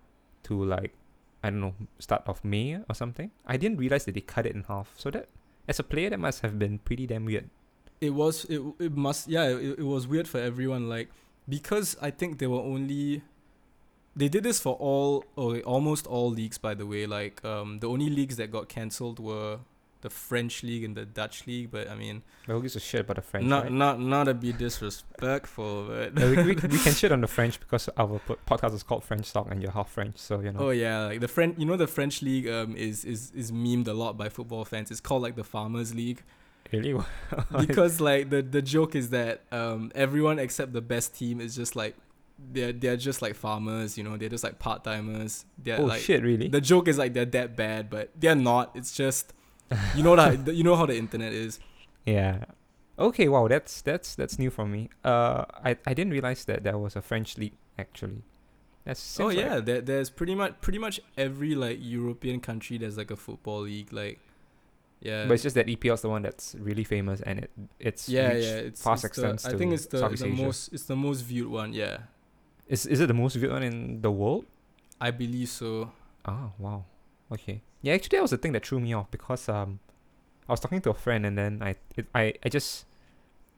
to 0.44 0.64
like 0.64 0.94
I 1.44 1.50
don't 1.50 1.60
know 1.60 1.74
start 1.98 2.22
of 2.26 2.42
May 2.44 2.76
or 2.88 2.94
something. 2.94 3.30
I 3.46 3.56
didn't 3.58 3.76
realize 3.78 4.06
that 4.06 4.14
they 4.14 4.22
cut 4.22 4.46
it 4.46 4.54
in 4.54 4.64
half. 4.64 4.94
So 4.96 5.10
that 5.10 5.28
as 5.68 5.78
a 5.78 5.82
player, 5.84 6.08
that 6.10 6.18
must 6.20 6.40
have 6.40 6.58
been 6.58 6.78
pretty 6.78 7.06
damn 7.06 7.26
weird. 7.26 7.50
it 8.00 8.10
was 8.10 8.44
it, 8.46 8.60
it 8.78 8.92
must 8.96 9.28
yeah 9.28 9.48
it, 9.48 9.78
it 9.80 9.86
was 9.86 10.06
weird 10.06 10.28
for 10.28 10.38
everyone 10.38 10.86
like 10.86 11.08
because 11.48 11.96
i 12.02 12.10
think 12.10 12.36
they 12.38 12.46
were 12.46 12.60
only 12.60 13.22
they 14.16 14.28
did 14.28 14.42
this 14.42 14.58
for 14.58 14.74
all 14.76 15.24
or 15.36 15.58
almost 15.60 16.06
all 16.06 16.30
leagues 16.30 16.58
by 16.58 16.72
the 16.74 16.86
way 16.86 17.06
like 17.06 17.44
um 17.44 17.78
the 17.80 17.88
only 17.88 18.08
leagues 18.10 18.36
that 18.36 18.50
got 18.50 18.68
cancelled 18.68 19.18
were 19.20 19.58
the 20.02 20.10
french 20.10 20.62
league 20.62 20.84
and 20.84 20.94
the 20.96 21.04
dutch 21.04 21.46
league 21.46 21.70
but 21.70 21.88
i 21.90 21.94
mean 21.94 22.22
Well, 22.46 22.56
who 22.58 22.62
gives 22.62 22.76
a 22.76 22.80
shit 22.80 23.00
about 23.00 23.16
the 23.16 23.22
French? 23.22 23.46
not 23.46 23.64
right? 23.64 23.72
not 23.72 23.98
not 24.00 24.24
to 24.24 24.34
be 24.34 24.52
disrespectful 24.52 25.86
but 25.88 26.22
Uh, 26.22 26.26
we, 26.28 26.36
we, 26.36 26.42
we 26.54 26.54
can 26.78 26.92
shit 26.92 27.12
on 27.12 27.20
the 27.20 27.26
French 27.26 27.58
because 27.60 27.88
our 27.96 28.20
podcast 28.46 28.74
is 28.74 28.82
called 28.82 29.04
French 29.04 29.32
Talk 29.32 29.50
and 29.50 29.62
you're 29.62 29.72
half 29.72 29.90
French, 29.90 30.18
so 30.18 30.40
you 30.40 30.52
know. 30.52 30.60
oh 30.60 30.70
yeah 30.70 31.06
like 31.06 31.20
the 31.20 31.28
french 31.28 31.58
you 31.58 31.66
know 31.66 31.76
the 31.76 31.86
french 31.86 32.22
league 32.22 32.48
um 32.48 32.76
is 32.76 33.04
is 33.04 33.30
is 33.34 33.50
memed 33.52 33.88
a 33.88 33.92
lot 33.92 34.16
by 34.16 34.28
football 34.28 34.64
fans 34.64 34.90
it's 34.90 35.00
called 35.00 35.22
like 35.22 35.36
the 35.36 35.44
farmers 35.44 35.94
league 35.94 36.22
Really? 36.72 36.94
because 37.58 38.00
like 38.00 38.30
the 38.30 38.42
the 38.42 38.60
joke 38.62 38.94
is 38.96 39.10
that 39.10 39.42
um 39.52 39.92
everyone 39.94 40.38
except 40.38 40.72
the 40.72 40.80
best 40.80 41.14
team 41.14 41.40
is 41.40 41.54
just 41.54 41.76
like 41.76 41.94
they're 42.38 42.72
they're 42.72 42.96
just 42.96 43.22
like 43.22 43.34
farmers, 43.34 43.96
you 43.96 44.04
know, 44.04 44.16
they're 44.16 44.28
just 44.28 44.44
like 44.44 44.58
part 44.58 44.84
timers. 44.84 45.44
They're 45.58 45.80
oh 45.80 45.84
like 45.84 46.00
shit! 46.00 46.22
Really? 46.22 46.48
the 46.48 46.60
joke 46.60 46.88
is 46.88 46.98
like 46.98 47.14
they're 47.14 47.24
that 47.24 47.56
bad, 47.56 47.90
but 47.90 48.10
they're 48.18 48.34
not. 48.34 48.72
It's 48.74 48.92
just 48.94 49.32
you 49.94 50.02
know 50.02 50.16
that 50.16 50.54
you 50.54 50.64
know 50.64 50.76
how 50.76 50.86
the 50.86 50.96
internet 50.96 51.32
is. 51.32 51.58
yeah. 52.04 52.44
Okay. 52.98 53.28
Wow. 53.28 53.48
That's 53.48 53.82
that's 53.82 54.14
that's 54.14 54.38
new 54.38 54.50
for 54.50 54.66
me. 54.66 54.88
Uh, 55.04 55.44
I 55.64 55.76
I 55.86 55.92
didn't 55.92 56.12
realize 56.12 56.44
that 56.46 56.64
there 56.64 56.78
was 56.78 56.96
a 56.96 57.02
French 57.02 57.36
league 57.36 57.56
actually. 57.78 58.22
That's 58.84 59.20
oh 59.20 59.28
seems 59.28 59.36
like- 59.36 59.44
yeah, 59.44 59.60
there, 59.60 59.80
there's 59.80 60.10
pretty 60.10 60.34
much 60.34 60.60
pretty 60.60 60.78
much 60.78 61.00
every 61.18 61.54
like 61.54 61.78
European 61.80 62.40
country 62.40 62.78
there's 62.78 62.96
like 62.96 63.10
a 63.10 63.16
football 63.16 63.62
league 63.62 63.92
like 63.92 64.20
yeah. 65.00 65.26
But 65.26 65.34
it's 65.34 65.42
just 65.42 65.54
that 65.56 65.66
EPL 65.66 65.94
is 65.94 66.00
the 66.00 66.08
one 66.08 66.22
that's 66.22 66.54
really 66.58 66.84
famous 66.84 67.20
and 67.20 67.40
it 67.40 67.50
it's 67.78 68.08
yeah, 68.08 68.32
yeah, 68.32 68.54
it's, 68.56 68.82
fast 68.82 69.04
it's 69.04 69.16
the, 69.16 69.28
I 69.44 69.56
think 69.56 69.74
it's 69.74 69.86
the, 69.86 70.08
the 70.08 70.26
most 70.26 70.72
it's 70.72 70.84
the 70.84 70.96
most 70.96 71.20
viewed 71.22 71.48
one, 71.48 71.72
yeah. 71.72 71.98
Is 72.68 72.86
is 72.86 73.00
it 73.00 73.06
the 73.06 73.14
most 73.14 73.36
viewed 73.36 73.52
one 73.52 73.62
in 73.62 74.02
the 74.02 74.10
world? 74.10 74.44
I 75.00 75.10
believe 75.10 75.48
so. 75.48 75.92
Oh 76.24 76.52
wow. 76.58 76.84
Okay. 77.32 77.62
Yeah, 77.82 77.94
actually 77.94 78.18
that 78.18 78.22
was 78.22 78.30
the 78.32 78.38
thing 78.38 78.52
that 78.52 78.66
threw 78.66 78.80
me 78.80 78.92
off 78.92 79.10
because 79.10 79.48
um 79.48 79.78
I 80.48 80.52
was 80.52 80.60
talking 80.60 80.80
to 80.82 80.90
a 80.90 80.94
friend 80.94 81.26
and 81.26 81.36
then 81.38 81.62
I 81.62 81.76
it, 81.96 82.06
I 82.14 82.34
I 82.44 82.48
just 82.48 82.86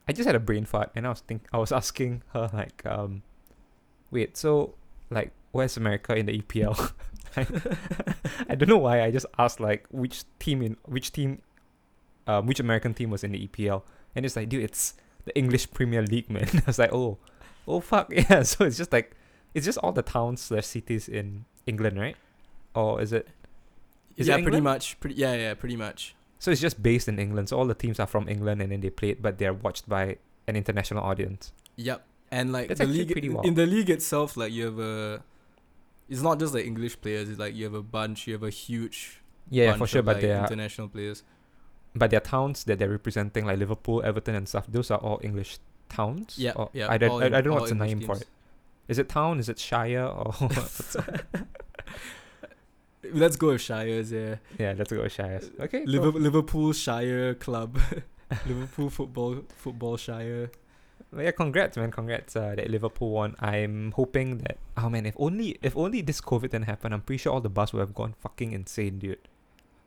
I 0.07 0.13
just 0.13 0.27
had 0.27 0.35
a 0.35 0.41
brain 0.41 0.65
fart 0.65 0.91
and 0.95 1.07
I 1.07 1.11
was 1.11 1.21
think 1.21 1.47
I 1.53 1.59
was 1.59 1.73
asking 1.73 2.23
her 2.33 2.51
like 2.53 2.85
um 2.85 3.23
wait, 4.11 4.37
so 4.37 4.75
like 5.11 5.33
where's 5.53 5.77
America 5.77 6.15
in 6.15 6.27
the 6.27 6.41
EPL? 6.41 6.93
I 8.49 8.55
don't 8.55 8.69
know 8.69 8.79
why 8.79 9.03
I 9.03 9.11
just 9.11 9.27
asked 9.39 9.61
like 9.61 9.87
which 9.91 10.25
team 10.39 10.63
in 10.63 10.77
which 10.85 11.13
team 11.13 11.41
um 12.27 12.47
which 12.47 12.61
American 12.61 12.95
team 12.95 13.11
was 13.11 13.25
in 13.25 13.33
the 13.33 13.47
EPL 13.47 13.83
and 14.15 14.27
it's 14.27 14.37
like 14.37 14.49
dude 14.49 14.65
it's 14.65 14.95
the 15.25 15.37
English 15.37 15.71
Premier 15.73 16.03
League 16.03 16.29
man. 16.29 16.49
I 16.55 16.63
was 16.67 16.79
like 16.79 16.93
oh 16.93 17.19
oh 17.69 17.81
fuck 17.81 18.11
yeah 18.17 18.43
so 18.43 18.65
it's 18.65 18.77
just 18.77 18.93
like 18.93 19.15
it's 19.55 19.65
just 19.67 19.79
all 19.79 19.93
the 19.93 20.03
towns 20.03 20.41
slash 20.41 20.67
cities 20.67 21.09
in 21.09 21.45
England 21.67 21.99
right 21.99 22.17
or 22.75 23.01
is 23.01 23.13
it 23.13 23.29
Is 24.17 24.29
it 24.29 24.43
pretty 24.43 24.61
much. 24.61 24.99
Pretty 25.01 25.15
yeah, 25.17 25.35
yeah, 25.35 25.55
pretty 25.55 25.77
much. 25.77 26.15
so 26.39 26.51
it's 26.51 26.61
just 26.61 26.83
based 26.83 27.09
in 27.09 27.19
England 27.19 27.49
so 27.51 27.59
all 27.59 27.67
the 27.67 27.75
teams 27.75 28.01
are 28.01 28.07
from 28.07 28.29
England 28.29 28.61
and 28.63 28.73
then 28.73 28.81
they 28.81 28.91
play 28.91 29.11
it 29.11 29.23
but 29.23 29.39
they're 29.39 29.55
watched 29.55 29.89
by 29.89 30.17
an 30.49 30.57
international 30.57 31.03
audience 31.05 31.53
Yep. 31.77 32.05
And 32.31 32.53
like 32.53 32.69
That's 32.69 32.81
the 32.81 32.87
league 32.87 33.13
pretty 33.13 33.29
in- 33.45 33.55
the 33.55 33.65
league 33.67 33.89
itself, 33.91 34.37
like 34.37 34.53
you 34.53 34.65
have 34.67 34.79
a 34.79 35.23
it's 36.09 36.21
not 36.23 36.39
just 36.39 36.53
like 36.55 36.67
English 36.67 37.01
players, 37.01 37.29
it's 37.31 37.39
like 37.39 37.55
you 37.55 37.65
have 37.65 37.75
a 37.75 37.83
bunch, 37.83 38.27
you 38.27 38.33
have 38.35 38.43
a 38.43 38.51
huge 38.51 39.23
yeah 39.51 39.75
for 39.77 39.87
sure 39.87 40.01
of, 40.01 40.07
but 40.07 40.17
like, 40.17 40.23
they're 40.23 40.41
international 40.41 40.89
players. 40.89 41.23
but 41.95 42.11
their 42.11 42.21
towns 42.21 42.65
that 42.65 42.79
they're 42.79 42.91
representing 42.91 43.47
like 43.47 43.59
Liverpool 43.59 44.03
Everton 44.05 44.35
and 44.35 44.47
stuff 44.49 44.67
those 44.69 44.91
are 44.91 44.99
all 44.99 45.19
English 45.23 45.59
towns 45.89 46.39
Yeah, 46.39 46.53
Or- 46.57 46.71
yeah. 46.73 46.91
I 46.91 46.99
don't, 46.99 47.23
I, 47.23 47.27
I 47.27 47.29
don't 47.41 47.47
know 47.47 47.55
what's 47.55 47.71
the 47.71 47.75
name 47.77 48.01
for 48.01 48.17
it 48.17 48.27
is 48.89 48.99
it 48.99 49.09
town 49.09 49.39
is 49.39 49.49
it 49.49 49.59
Shire 49.59 50.05
or 50.05 50.33
Let's 53.13 53.37
go 53.37 53.49
with 53.49 53.61
Shires, 53.61 54.11
yeah. 54.13 54.37
yeah 54.59 54.75
let's 54.77 54.93
go 54.93 55.03
with 55.03 55.13
Shires 55.13 55.51
okay 55.61 55.81
cool. 55.81 55.89
Liverpool, 55.89 56.21
Liverpool 56.21 56.73
Shire 56.73 57.35
Club. 57.35 57.79
Liverpool 58.47 58.91
football 58.91 59.45
football 59.57 59.97
Shire. 59.97 60.51
Well, 61.11 61.23
yeah, 61.25 61.31
congrats, 61.31 61.77
man. 61.79 61.91
Congrats 61.91 62.37
uh, 62.37 62.55
that 62.57 62.69
Liverpool 62.69 63.11
won. 63.11 63.35
I'm 63.41 63.93
hoping 63.93 64.39
that 64.39 64.59
oh 64.77 64.91
man, 64.91 65.07
if 65.07 65.15
only 65.19 65.59
if 65.63 65.75
only 65.77 66.03
this 66.03 66.21
COVID 66.21 66.51
didn't 66.51 66.65
happen, 66.67 66.93
I'm 66.93 67.01
pretty 67.01 67.19
sure 67.19 67.33
all 67.33 67.41
the 67.41 67.49
bus 67.49 67.73
would 67.73 67.81
have 67.81 67.95
gone 67.95 68.15
fucking 68.21 68.53
insane, 68.53 68.99
dude. 68.99 69.17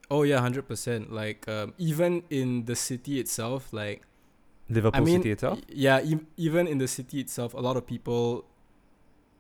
Oh 0.09 0.23
yeah, 0.23 0.39
hundred 0.39 0.67
percent. 0.67 1.11
Like 1.11 1.47
um, 1.47 1.73
even 1.77 2.23
in 2.31 2.65
the 2.65 2.75
city 2.75 3.19
itself, 3.19 3.71
like 3.71 4.01
Liverpool 4.71 5.01
I 5.01 5.03
mean, 5.03 5.19
City 5.19 5.31
itself. 5.31 5.59
yeah, 5.67 6.01
e- 6.01 6.25
even 6.37 6.67
in 6.67 6.77
the 6.79 6.87
city 6.87 7.19
itself, 7.19 7.53
a 7.53 7.59
lot 7.59 7.75
of 7.77 7.85
people 7.85 8.45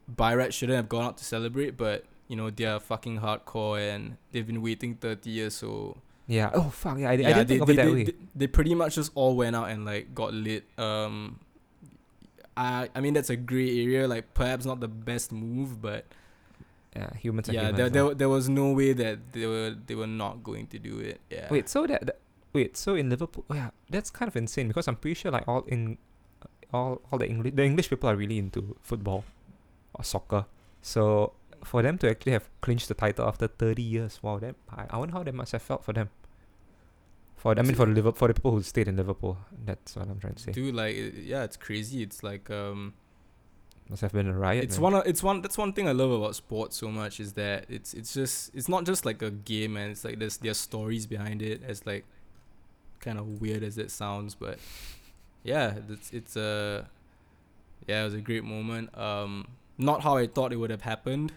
by 0.07 0.35
right 0.35 0.53
shouldn't 0.53 0.75
have 0.75 0.89
gone 0.89 1.05
out 1.05 1.17
to 1.17 1.23
celebrate, 1.23 1.77
but 1.77 2.03
you 2.27 2.35
know 2.35 2.49
they're 2.49 2.79
fucking 2.79 3.19
hardcore 3.19 3.79
and 3.93 4.15
they've 4.31 4.47
been 4.47 4.61
waiting 4.61 4.95
30 4.95 5.29
years 5.29 5.53
so 5.55 5.97
Yeah. 6.27 6.49
Oh 6.53 6.69
fuck. 6.69 6.97
Yeah. 6.97 7.09
I, 7.09 7.13
I 7.13 7.15
didn't 7.17 7.47
they, 7.47 7.57
think 7.57 7.61
of 7.61 7.67
they, 7.67 7.73
it 7.73 7.75
that 7.75 7.85
they, 7.85 7.91
way. 7.93 8.03
they, 8.05 8.13
they 8.35 8.47
pretty 8.47 8.73
much 8.73 8.95
just 8.95 9.11
all 9.15 9.35
went 9.35 9.53
out 9.55 9.69
and 9.69 9.83
like 9.83 10.15
got 10.15 10.33
lit 10.33 10.63
um 10.77 11.39
I 12.55 12.87
I 12.95 13.01
mean 13.01 13.13
that's 13.13 13.29
a 13.29 13.35
gray 13.35 13.83
area 13.83 14.07
like 14.07 14.33
perhaps 14.33 14.63
not 14.65 14.79
the 14.79 14.87
best 14.87 15.31
move 15.33 15.81
but 15.81 16.05
yeah. 16.95 17.09
Humans 17.19 17.49
are 17.49 17.53
yeah 17.53 17.61
humans. 17.61 17.77
there, 17.77 17.89
there, 17.89 18.15
there 18.15 18.29
was 18.29 18.47
no 18.47 18.71
way 18.71 18.93
that 18.93 19.33
they 19.33 19.45
were 19.45 19.75
they 19.85 19.95
were 19.95 20.07
not 20.07 20.41
going 20.43 20.67
to 20.67 20.79
do 20.79 20.99
it 20.99 21.19
yeah 21.29 21.47
Wait, 21.51 21.67
so 21.67 21.85
that, 21.87 22.05
that 22.05 22.19
wait, 22.53 22.77
so 22.77 22.95
in 22.95 23.09
Liverpool, 23.09 23.45
oh 23.49 23.55
yeah, 23.55 23.69
that's 23.89 24.09
kind 24.09 24.27
of 24.27 24.35
insane 24.35 24.67
because 24.67 24.87
I'm 24.87 24.95
pretty 24.95 25.15
sure 25.15 25.31
like 25.31 25.47
all 25.47 25.63
in 25.67 25.97
all 26.73 27.01
all 27.11 27.19
the 27.19 27.27
English 27.27 27.53
the 27.55 27.63
English 27.63 27.89
people 27.89 28.09
are 28.09 28.15
really 28.15 28.37
into 28.37 28.75
football 28.81 29.23
or 29.93 30.03
soccer. 30.03 30.45
So 30.81 31.33
for 31.63 31.81
them 31.83 31.97
to 31.99 32.09
actually 32.09 32.31
have 32.31 32.49
clinched 32.61 32.87
the 32.87 32.95
title 32.95 33.27
after 33.27 33.47
30 33.47 33.81
years, 33.81 34.19
wow, 34.23 34.39
that 34.39 34.55
I, 34.69 34.85
I 34.89 34.97
wonder 34.97 35.13
how 35.13 35.23
that 35.23 35.35
must 35.35 35.51
have 35.51 35.61
felt 35.61 35.83
for 35.85 35.93
them. 35.93 36.09
For 37.35 37.57
I 37.57 37.61
mean 37.63 37.75
for 37.75 37.85
the 37.87 37.91
Liverpool 37.93 38.17
for 38.17 38.27
the 38.27 38.33
people 38.35 38.51
who 38.51 38.61
stayed 38.63 38.87
in 38.87 38.95
Liverpool, 38.97 39.37
that's 39.65 39.95
what 39.95 40.07
I'm 40.07 40.19
trying 40.19 40.35
to 40.35 40.41
say. 40.43 40.51
dude 40.51 40.75
like 40.75 40.95
yeah 41.23 41.43
it's 41.43 41.57
crazy 41.57 42.03
it's 42.03 42.21
like 42.23 42.49
um 42.51 42.93
Must 43.89 44.01
have 44.03 44.11
been 44.13 44.27
a 44.27 44.37
riot. 44.37 44.63
it's 44.63 44.75
man. 44.77 44.83
one 44.83 44.93
of, 44.95 45.07
it's 45.07 45.23
one 45.23 45.41
that's 45.41 45.57
one 45.57 45.73
thing 45.73 45.87
I 45.87 45.91
love 45.91 46.11
about 46.11 46.35
sports 46.35 46.77
so 46.77 46.89
much 46.89 47.19
is 47.19 47.33
that 47.33 47.65
it's 47.67 47.93
it's 47.95 48.13
just 48.13 48.51
it's 48.53 48.69
not 48.69 48.85
just 48.85 49.05
like 49.05 49.21
a 49.23 49.31
game 49.31 49.75
and 49.75 49.91
it's 49.91 50.05
like 50.05 50.19
there's 50.19 50.37
there's 50.37 50.59
stories 50.59 51.07
behind 51.07 51.41
it 51.41 51.63
as 51.67 51.83
like 51.85 52.05
kind 53.01 53.17
of 53.19 53.41
weird 53.41 53.63
as 53.63 53.77
it 53.77 53.91
sounds 53.91 54.35
but 54.35 54.57
yeah 55.43 55.73
it's 55.89 56.11
it's 56.11 56.35
a 56.35 56.87
yeah 57.87 58.01
it 58.01 58.05
was 58.05 58.13
a 58.13 58.21
great 58.21 58.43
moment 58.43 58.95
um 58.97 59.47
not 59.77 60.01
how 60.01 60.15
I 60.17 60.27
thought 60.27 60.53
it 60.53 60.57
would 60.57 60.69
have 60.69 60.81
happened 60.83 61.33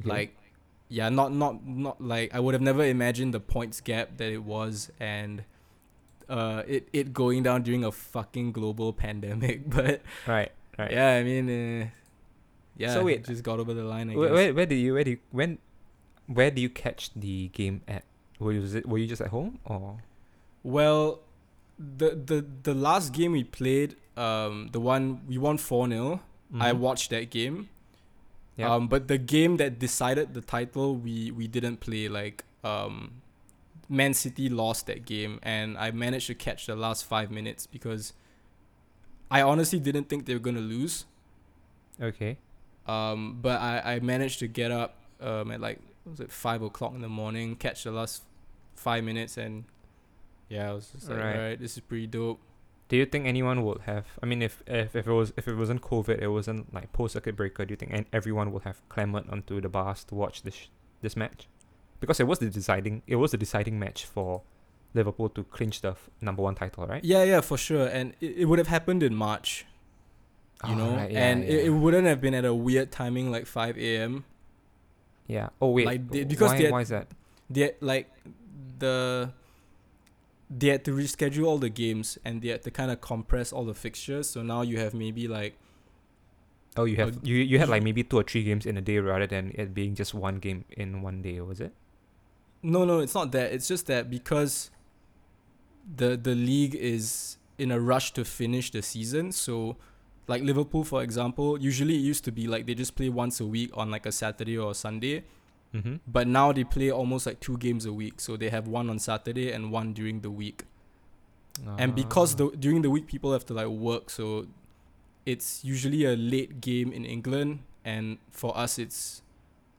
Okay. 0.00 0.08
like 0.10 0.36
yeah 0.88 1.08
not 1.08 1.32
not 1.32 1.66
not 1.66 2.00
like 2.00 2.34
I 2.34 2.38
would 2.40 2.54
have 2.54 2.62
never 2.62 2.84
imagined 2.84 3.34
the 3.34 3.40
points 3.40 3.80
gap 3.80 4.18
that 4.18 4.30
it 4.30 4.44
was 4.44 4.90
and 5.00 5.42
uh 6.28 6.62
it 6.66 6.88
it 6.92 7.12
going 7.12 7.42
down 7.42 7.62
during 7.62 7.82
a 7.84 7.90
fucking 7.90 8.52
global 8.52 8.92
pandemic 9.04 9.68
but 9.76 10.02
right, 10.26 10.52
right. 10.78 10.90
yeah, 10.92 11.14
I 11.14 11.22
mean, 11.22 11.48
uh, 11.82 11.86
yeah. 12.76 12.92
So 12.92 13.04
wait, 13.04 13.24
just 13.24 13.42
got 13.42 13.58
over 13.58 13.72
the 13.72 13.84
line. 13.84 14.10
I 14.10 14.14
Where, 14.16 14.28
guess. 14.28 14.34
where 14.36 14.54
where 14.54 14.66
did 14.66 14.76
you 14.76 14.92
where 14.94 15.04
do 15.04 15.10
you 15.12 15.18
when 15.30 15.58
where 16.26 16.50
do 16.50 16.60
you 16.60 16.68
catch 16.68 17.10
the 17.14 17.48
game 17.48 17.80
at? 17.88 18.04
Were 18.38 18.52
you, 18.52 18.60
was 18.60 18.74
it, 18.74 18.86
were 18.86 18.98
you 18.98 19.06
just 19.06 19.22
at 19.22 19.28
home 19.28 19.58
or 19.64 20.02
Well, 20.66 21.20
the 21.78 22.10
the 22.30 22.44
the 22.64 22.74
last 22.74 23.12
game 23.12 23.32
we 23.32 23.44
played, 23.44 23.94
um, 24.16 24.68
the 24.72 24.80
one 24.80 25.22
we 25.28 25.38
won 25.38 25.58
four 25.58 25.86
0 25.88 26.20
I 26.60 26.72
Mhm. 26.72 26.78
watched 26.78 27.10
that 27.10 27.30
game. 27.30 27.68
Yeah. 28.56 28.72
Um, 28.74 28.88
but 28.88 29.06
the 29.06 29.18
game 29.18 29.58
that 29.58 29.78
decided 29.78 30.34
the 30.34 30.40
title, 30.40 30.96
we 30.96 31.30
we 31.30 31.46
didn't 31.46 31.78
play. 31.78 32.08
Like, 32.08 32.44
um, 32.64 33.22
Man 33.88 34.14
City 34.14 34.48
lost 34.48 34.86
that 34.86 35.04
game, 35.06 35.38
and 35.42 35.76
I 35.78 35.90
managed 35.92 36.26
to 36.28 36.34
catch 36.34 36.66
the 36.66 36.74
last 36.74 37.04
five 37.04 37.30
minutes 37.30 37.66
because 37.66 38.12
I 39.30 39.42
honestly 39.42 39.78
didn't 39.78 40.08
think 40.08 40.26
they 40.26 40.34
were 40.34 40.40
gonna 40.50 40.60
lose. 40.76 41.04
okay. 42.00 42.38
Um, 42.88 43.38
but 43.42 43.60
I, 43.60 43.94
I 43.94 44.00
managed 44.00 44.38
to 44.40 44.46
get 44.48 44.70
up 44.70 44.94
um, 45.20 45.50
at 45.50 45.60
like 45.60 45.78
was 46.04 46.20
it 46.20 46.30
five 46.32 46.62
o'clock 46.62 46.94
in 46.94 47.02
the 47.02 47.08
morning, 47.08 47.54
catch 47.56 47.84
the 47.84 47.90
last 47.92 48.22
five 48.74 49.02
minutes, 49.04 49.36
and 49.36 49.64
yeah, 50.48 50.70
I 50.70 50.72
was 50.72 50.88
just 50.88 51.08
like, 51.08 51.18
Right. 51.18 51.36
alright, 51.36 51.58
this 51.60 51.74
is 51.76 51.80
pretty 51.80 52.06
dope. 52.06 52.40
Do 52.88 52.96
you 52.96 53.04
think 53.06 53.26
anyone 53.26 53.64
would 53.64 53.80
have? 53.82 54.06
I 54.22 54.26
mean, 54.26 54.42
if 54.42 54.62
if, 54.66 54.94
if 54.94 55.06
it 55.08 55.12
was 55.12 55.32
if 55.36 55.48
it 55.48 55.54
wasn't 55.56 55.82
COVID, 55.82 56.20
it 56.22 56.28
wasn't 56.28 56.72
like 56.72 56.92
post 56.92 57.14
circuit 57.14 57.34
breaker. 57.36 57.64
Do 57.64 57.72
you 57.72 57.76
think 57.76 57.92
an- 57.92 58.06
everyone 58.12 58.52
would 58.52 58.62
have 58.62 58.80
clamored 58.88 59.28
onto 59.28 59.60
the 59.60 59.68
bars 59.68 60.04
to 60.04 60.14
watch 60.14 60.42
this 60.42 60.54
sh- 60.54 60.66
this 61.02 61.16
match? 61.16 61.48
Because 61.98 62.20
it 62.20 62.28
was 62.28 62.38
the 62.38 62.48
deciding 62.48 63.02
it 63.08 63.16
was 63.16 63.32
the 63.32 63.38
deciding 63.38 63.78
match 63.80 64.04
for 64.04 64.42
Liverpool 64.94 65.28
to 65.30 65.42
clinch 65.44 65.80
the 65.80 65.90
f- 65.90 66.08
number 66.20 66.42
one 66.42 66.54
title, 66.54 66.86
right? 66.86 67.02
Yeah, 67.04 67.24
yeah, 67.24 67.40
for 67.40 67.58
sure. 67.58 67.88
And 67.88 68.14
it, 68.20 68.36
it 68.38 68.44
would 68.44 68.58
have 68.60 68.68
happened 68.68 69.02
in 69.02 69.16
March, 69.16 69.66
you 70.64 70.70
Oh, 70.72 70.74
know, 70.76 70.90
right, 70.96 71.10
yeah, 71.10 71.26
and 71.28 71.42
It, 71.42 71.64
it 71.66 71.70
wouldn't 71.70 72.06
have 72.06 72.20
been 72.20 72.34
at 72.34 72.44
a 72.44 72.54
weird 72.54 72.92
timing 72.92 73.32
like 73.32 73.46
five 73.46 73.76
a.m. 73.78 74.24
yeah. 75.26 75.48
Oh 75.60 75.70
wait, 75.70 75.86
like, 75.86 76.08
they- 76.08 76.22
because 76.24 76.52
why 76.52 76.56
they 76.58 76.62
had- 76.64 76.72
why 76.72 76.80
is 76.82 76.88
that? 76.90 77.08
They 77.50 77.60
had, 77.62 77.74
like 77.80 78.10
the 78.78 79.32
they 80.48 80.68
had 80.68 80.84
to 80.84 80.92
reschedule 80.92 81.46
all 81.46 81.58
the 81.58 81.68
games 81.68 82.18
and 82.24 82.40
they 82.42 82.48
had 82.48 82.62
to 82.62 82.70
kind 82.70 82.90
of 82.90 83.00
compress 83.00 83.52
all 83.52 83.64
the 83.64 83.74
fixtures. 83.74 84.30
So 84.30 84.42
now 84.42 84.62
you 84.62 84.78
have 84.78 84.94
maybe 84.94 85.28
like 85.28 85.56
Oh, 86.76 86.84
you 86.84 86.96
have 86.96 87.18
you 87.22 87.36
you 87.36 87.58
had 87.58 87.68
like 87.68 87.82
maybe 87.82 88.04
two 88.04 88.18
or 88.18 88.22
three 88.22 88.44
games 88.44 88.66
in 88.66 88.76
a 88.76 88.82
day 88.82 88.98
rather 88.98 89.26
than 89.26 89.52
it 89.54 89.72
being 89.72 89.94
just 89.94 90.12
one 90.12 90.36
game 90.36 90.64
in 90.70 91.00
one 91.00 91.22
day, 91.22 91.40
was 91.40 91.60
it? 91.60 91.72
No, 92.62 92.84
no, 92.84 93.00
it's 93.00 93.14
not 93.14 93.32
that. 93.32 93.52
It's 93.52 93.66
just 93.66 93.86
that 93.86 94.10
because 94.10 94.70
the 95.96 96.16
the 96.16 96.34
league 96.34 96.74
is 96.74 97.38
in 97.58 97.70
a 97.70 97.80
rush 97.80 98.12
to 98.12 98.24
finish 98.24 98.70
the 98.70 98.82
season, 98.82 99.32
so 99.32 99.76
like 100.28 100.42
Liverpool 100.42 100.84
for 100.84 101.02
example, 101.02 101.58
usually 101.58 101.94
it 101.94 102.04
used 102.04 102.24
to 102.24 102.32
be 102.32 102.46
like 102.46 102.66
they 102.66 102.74
just 102.74 102.94
play 102.94 103.08
once 103.08 103.40
a 103.40 103.46
week 103.46 103.70
on 103.74 103.90
like 103.90 104.04
a 104.04 104.12
Saturday 104.12 104.58
or 104.58 104.72
a 104.72 104.74
Sunday, 104.74 105.24
Mm-hmm. 105.76 105.96
but 106.06 106.26
now 106.26 106.52
they 106.52 106.64
play 106.64 106.90
almost 106.90 107.26
like 107.26 107.40
two 107.40 107.56
games 107.58 107.84
a 107.86 107.92
week. 107.92 108.20
So 108.20 108.36
they 108.36 108.48
have 108.50 108.66
one 108.68 108.88
on 108.90 108.98
Saturday 108.98 109.52
and 109.52 109.70
one 109.72 109.92
during 109.92 110.20
the 110.20 110.30
week. 110.30 110.64
And 111.78 111.94
because 111.94 112.34
Ah. 112.34 112.36
the 112.50 112.56
during 112.56 112.82
the 112.82 112.90
week 112.90 113.06
people 113.06 113.32
have 113.32 113.44
to 113.46 113.54
like 113.54 113.68
work, 113.68 114.10
so 114.10 114.46
it's 115.24 115.64
usually 115.64 116.04
a 116.04 116.14
late 116.16 116.60
game 116.60 116.92
in 116.92 117.04
England 117.04 117.60
and 117.84 118.18
for 118.30 118.56
us 118.56 118.78
it's 118.78 119.22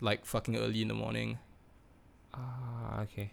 like 0.02 0.26
fucking 0.26 0.56
early 0.58 0.82
in 0.82 0.88
the 0.88 0.94
morning. 0.94 1.38
Ah, 2.34 3.02
okay. 3.02 3.32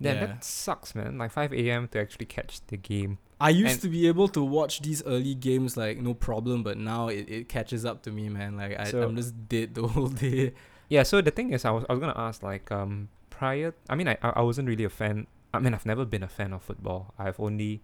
Then 0.00 0.16
Yeah. 0.16 0.26
that 0.26 0.44
sucks, 0.44 0.94
man. 0.94 1.16
Like 1.18 1.30
5 1.32 1.52
a.m. 1.52 1.88
to 1.88 2.00
actually 2.00 2.26
catch 2.26 2.60
the 2.66 2.76
game. 2.76 3.18
I 3.40 3.50
used 3.50 3.72
And- 3.74 3.82
to 3.82 3.88
be 3.88 4.08
able 4.08 4.28
to 4.28 4.42
watch 4.42 4.80
these 4.80 5.02
early 5.04 5.34
games 5.34 5.76
like 5.76 5.98
no 6.00 6.14
problem, 6.14 6.62
but 6.62 6.76
now 6.78 7.08
it, 7.08 7.28
it 7.28 7.48
catches 7.48 7.84
up 7.84 8.02
to 8.04 8.10
me, 8.10 8.28
man. 8.28 8.56
Like 8.56 8.78
I, 8.78 8.84
So- 8.84 9.02
I'm 9.02 9.16
just 9.16 9.34
dead 9.48 9.74
the 9.74 9.86
whole 9.86 10.08
day. 10.26 10.52
Yeah. 10.88 11.02
So 11.02 11.20
the 11.20 11.30
thing 11.30 11.52
is, 11.52 11.64
I 11.64 11.70
was 11.70 11.84
I 11.88 11.92
was 11.92 12.00
gonna 12.00 12.16
ask 12.16 12.42
like 12.42 12.70
um 12.70 13.08
prior. 13.30 13.74
I 13.88 13.94
mean, 13.94 14.08
I 14.08 14.18
I 14.22 14.42
wasn't 14.42 14.68
really 14.68 14.84
a 14.84 14.90
fan. 14.90 15.26
I 15.52 15.58
mean, 15.58 15.74
I've 15.74 15.86
never 15.86 16.04
been 16.04 16.22
a 16.22 16.28
fan 16.28 16.52
of 16.52 16.62
football. 16.62 17.14
I've 17.18 17.38
only 17.40 17.82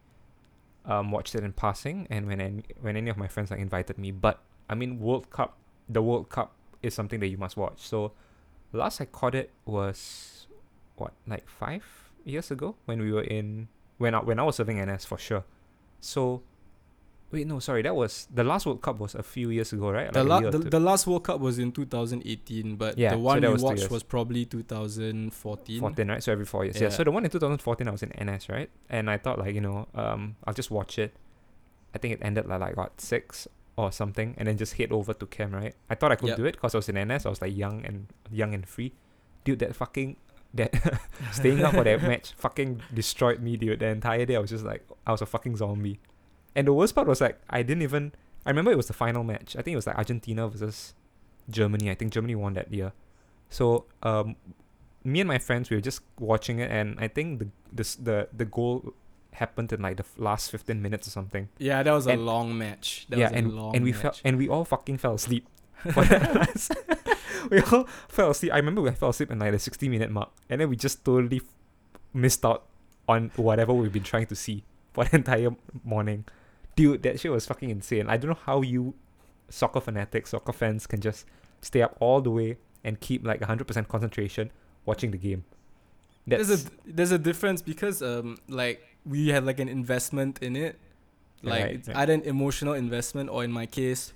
um 0.85 1.11
watched 1.11 1.35
it 1.35 1.45
in 1.45 1.53
passing, 1.53 2.07
and 2.11 2.27
when 2.27 2.41
any, 2.41 2.63
when 2.81 2.97
any 2.97 3.11
of 3.11 3.17
my 3.17 3.29
friends 3.29 3.51
like 3.51 3.61
invited 3.61 3.99
me. 3.99 4.11
But 4.11 4.41
I 4.69 4.75
mean, 4.75 5.01
World 5.01 5.31
Cup. 5.31 5.57
The 5.89 6.01
World 6.01 6.29
Cup 6.31 6.55
is 6.83 6.95
something 6.95 7.21
that 7.21 7.27
you 7.29 7.37
must 7.37 7.57
watch. 7.57 7.79
So 7.79 8.13
last 8.73 9.01
I 9.01 9.05
caught 9.05 9.35
it 9.35 9.51
was 9.65 10.47
what 10.97 11.13
like 11.27 11.49
five 11.49 11.85
years 12.25 12.51
ago 12.51 12.77
when 12.85 13.01
we 13.01 13.13
were 13.13 13.25
in 13.25 13.69
when 13.99 14.15
I 14.15 14.19
when 14.21 14.39
I 14.39 14.45
was 14.45 14.57
serving 14.57 14.79
NS 14.83 15.05
for 15.05 15.19
sure. 15.19 15.45
So 16.01 16.43
wait, 17.33 17.47
no, 17.47 17.59
sorry, 17.59 17.83
that 17.83 17.97
was 17.97 18.29
the 18.33 18.45
last 18.45 18.67
World 18.67 18.83
Cup 18.83 18.99
was 19.01 19.15
a 19.15 19.23
few 19.23 19.51
years 19.51 19.73
ago, 19.73 19.91
right? 19.91 20.13
The, 20.13 20.23
Like 20.23 20.45
la- 20.45 20.51
the, 20.51 20.59
the 20.59 20.81
last 20.81 21.07
World 21.07 21.25
Cup 21.25 21.41
was 21.41 21.59
in 21.59 21.73
2018, 21.73 22.77
but 22.77 22.99
Yeah, 22.99 23.11
the 23.11 23.17
so 23.17 23.21
one 23.21 23.41
that 23.41 23.49
we 23.49 23.53
was 23.55 23.63
watched 23.63 23.91
was 23.91 24.03
probably 24.03 24.45
2014. 24.45 25.81
14 25.81 26.09
right 26.09 26.23
so 26.23 26.33
every 26.33 26.45
four 26.45 26.65
years 26.65 26.77
yeah. 26.77 26.83
Yeah. 26.85 26.89
so 26.91 27.05
the 27.05 27.11
one 27.11 27.25
in 27.25 27.31
2014 27.31 27.89
i 27.89 27.91
was 27.91 28.03
in 28.03 28.11
ns 28.27 28.49
right 28.49 28.71
and 28.91 29.11
i 29.11 29.17
thought 29.19 29.39
like 29.39 29.55
you 29.55 29.61
know 29.61 29.87
um 29.95 30.37
i'll 30.45 30.55
just 30.55 30.71
watch 30.71 30.99
it 30.99 31.15
i 31.95 31.99
think 31.99 32.15
it 32.15 32.21
ended 32.23 32.47
like, 32.47 32.61
like 32.61 32.77
what 32.77 33.01
six 33.01 33.49
or 33.77 33.91
something 33.91 34.35
and 34.39 34.47
then 34.49 34.57
just 34.57 34.75
head 34.75 34.93
over 34.93 35.13
to 35.15 35.27
camp 35.27 35.53
right 35.55 35.75
i 35.91 35.95
thought 35.95 36.13
i 36.13 36.17
could 36.17 36.29
Yep. 36.31 36.37
do 36.37 36.45
it 36.45 36.53
because 36.53 36.75
i 36.75 36.79
was 36.79 36.89
in 36.89 36.97
ns 37.09 37.27
i 37.27 37.29
was 37.29 37.41
like 37.43 37.57
young 37.57 37.85
and 37.85 38.07
young 38.31 38.55
and 38.55 38.67
free 38.69 38.93
dude 39.45 39.59
that 39.61 39.75
fucking 39.75 40.17
that 40.55 40.73
staying 41.33 41.63
up 41.65 41.73
for 41.75 41.85
that 41.85 42.03
match 42.11 42.33
fucking 42.37 42.81
destroyed 42.93 43.41
me 43.41 43.57
dude 43.57 43.81
the 43.81 43.87
entire 43.87 44.25
day 44.27 44.37
i 44.37 44.39
was 44.39 44.51
just 44.51 44.65
like 44.65 44.87
i 45.07 45.13
was 45.13 45.23
a 45.23 45.27
fucking 45.27 45.57
zombie 45.57 45.99
and 46.55 46.67
the 46.67 46.73
worst 46.73 46.95
part 46.95 47.07
was 47.07 47.21
like 47.21 47.41
i 47.51 47.63
didn't 47.63 47.83
even 47.83 48.13
i 48.47 48.51
remember 48.51 48.71
it 48.71 48.77
was 48.77 48.87
the 48.89 48.93
final 48.93 49.25
match. 49.25 49.55
I 49.57 49.63
think 49.63 49.73
it 49.73 49.77
was 49.77 49.87
like 49.87 49.97
argentina 49.97 50.49
versus 50.49 50.95
germany. 51.51 51.91
I 51.91 51.95
think 51.95 52.13
germany 52.13 52.35
won 52.35 52.55
that 52.55 52.73
year. 52.73 52.93
So 53.51 53.87
um 54.03 54.37
me 55.05 55.21
and 55.21 55.29
my 55.29 55.39
friends 55.39 55.71
we 55.71 55.77
were 55.77 55.81
just 55.81 56.01
watching 56.21 56.59
it 56.61 56.71
and 56.71 56.99
i 57.01 57.09
think 57.09 57.39
the 57.41 57.49
this 57.73 57.95
the 57.97 58.29
the 58.37 58.45
goal 58.45 58.95
happened 59.33 59.73
in 59.73 59.81
like 59.81 59.97
the 59.97 60.05
last 60.19 60.51
15 60.51 60.81
minutes 60.83 61.09
or 61.09 61.11
something. 61.11 61.49
Yeah, 61.59 61.83
that 61.83 61.91
was 61.93 62.07
a 62.07 62.17
long 62.17 62.57
match. 62.59 63.07
That 63.09 63.19
yeah 63.19 63.25
was 63.29 63.33
a 63.33 63.37
and 63.39 63.53
long 63.57 63.75
and 63.75 63.83
we 63.85 63.93
match. 63.93 64.03
fell 64.03 64.15
and 64.27 64.37
we 64.37 64.47
all 64.49 64.65
fucking 64.67 64.99
fell 64.99 65.15
asleep. 65.15 65.49
For 65.93 66.05
that 66.05 66.35
last- 66.35 66.77
we 67.51 67.61
all 67.63 67.85
fell 68.09 68.31
asleep. 68.31 68.53
I 68.53 68.57
remember 68.59 68.83
we 68.83 68.91
fell 68.91 69.09
asleep 69.09 69.31
in 69.31 69.39
like 69.39 69.53
the 69.53 69.59
60 69.59 69.89
minute 69.89 70.11
mark 70.11 70.31
and 70.51 70.61
then 70.61 70.69
we 70.69 70.77
just 70.77 71.03
totally 71.05 71.41
missed 72.13 72.45
out 72.45 72.67
on 73.09 73.31
whatever 73.37 73.73
we've 73.73 73.93
been 73.93 74.03
trying 74.05 74.27
to 74.27 74.37
see 74.37 74.65
for 74.93 75.05
the 75.07 75.17
entire 75.17 75.51
morning 75.83 76.25
dude 76.77 77.03
that 77.03 77.21
shit 77.21 77.31
was 77.31 77.47
fucking 77.47 77.71
insane 77.71 78.09
i 78.09 78.17
don't 78.17 78.31
know 78.31 78.39
how 78.47 78.63
you 78.63 78.95
soccer 79.49 79.81
fanatics 79.81 80.31
soccer 80.31 80.53
fans 80.53 80.87
can 80.87 81.01
just 81.01 81.27
stay 81.61 81.83
up 81.83 81.97
all 82.01 82.21
the 82.21 82.31
way 82.31 82.57
and 82.85 82.99
keep 83.01 83.25
like 83.25 83.41
100% 83.41 83.89
concentration 83.89 84.51
watching 84.85 85.11
the 85.11 85.19
game 85.19 85.45
that's 86.27 86.49
there's 86.49 86.65
a 86.67 86.71
there's 86.87 87.13
a 87.13 87.19
difference 87.19 87.61
because 87.63 88.03
um 88.03 88.37
like 88.49 88.81
we 89.05 89.29
had 89.29 89.45
like 89.45 89.61
an 89.61 89.69
investment 89.69 90.39
in 90.43 90.57
it 90.57 90.79
like 91.43 91.65
Right, 91.65 91.87
right. 91.89 91.97
either 91.97 92.13
an 92.15 92.23
emotional 92.23 92.73
investment 92.75 93.29
or 93.29 93.43
in 93.45 93.51
my 93.53 93.67
case 93.67 94.13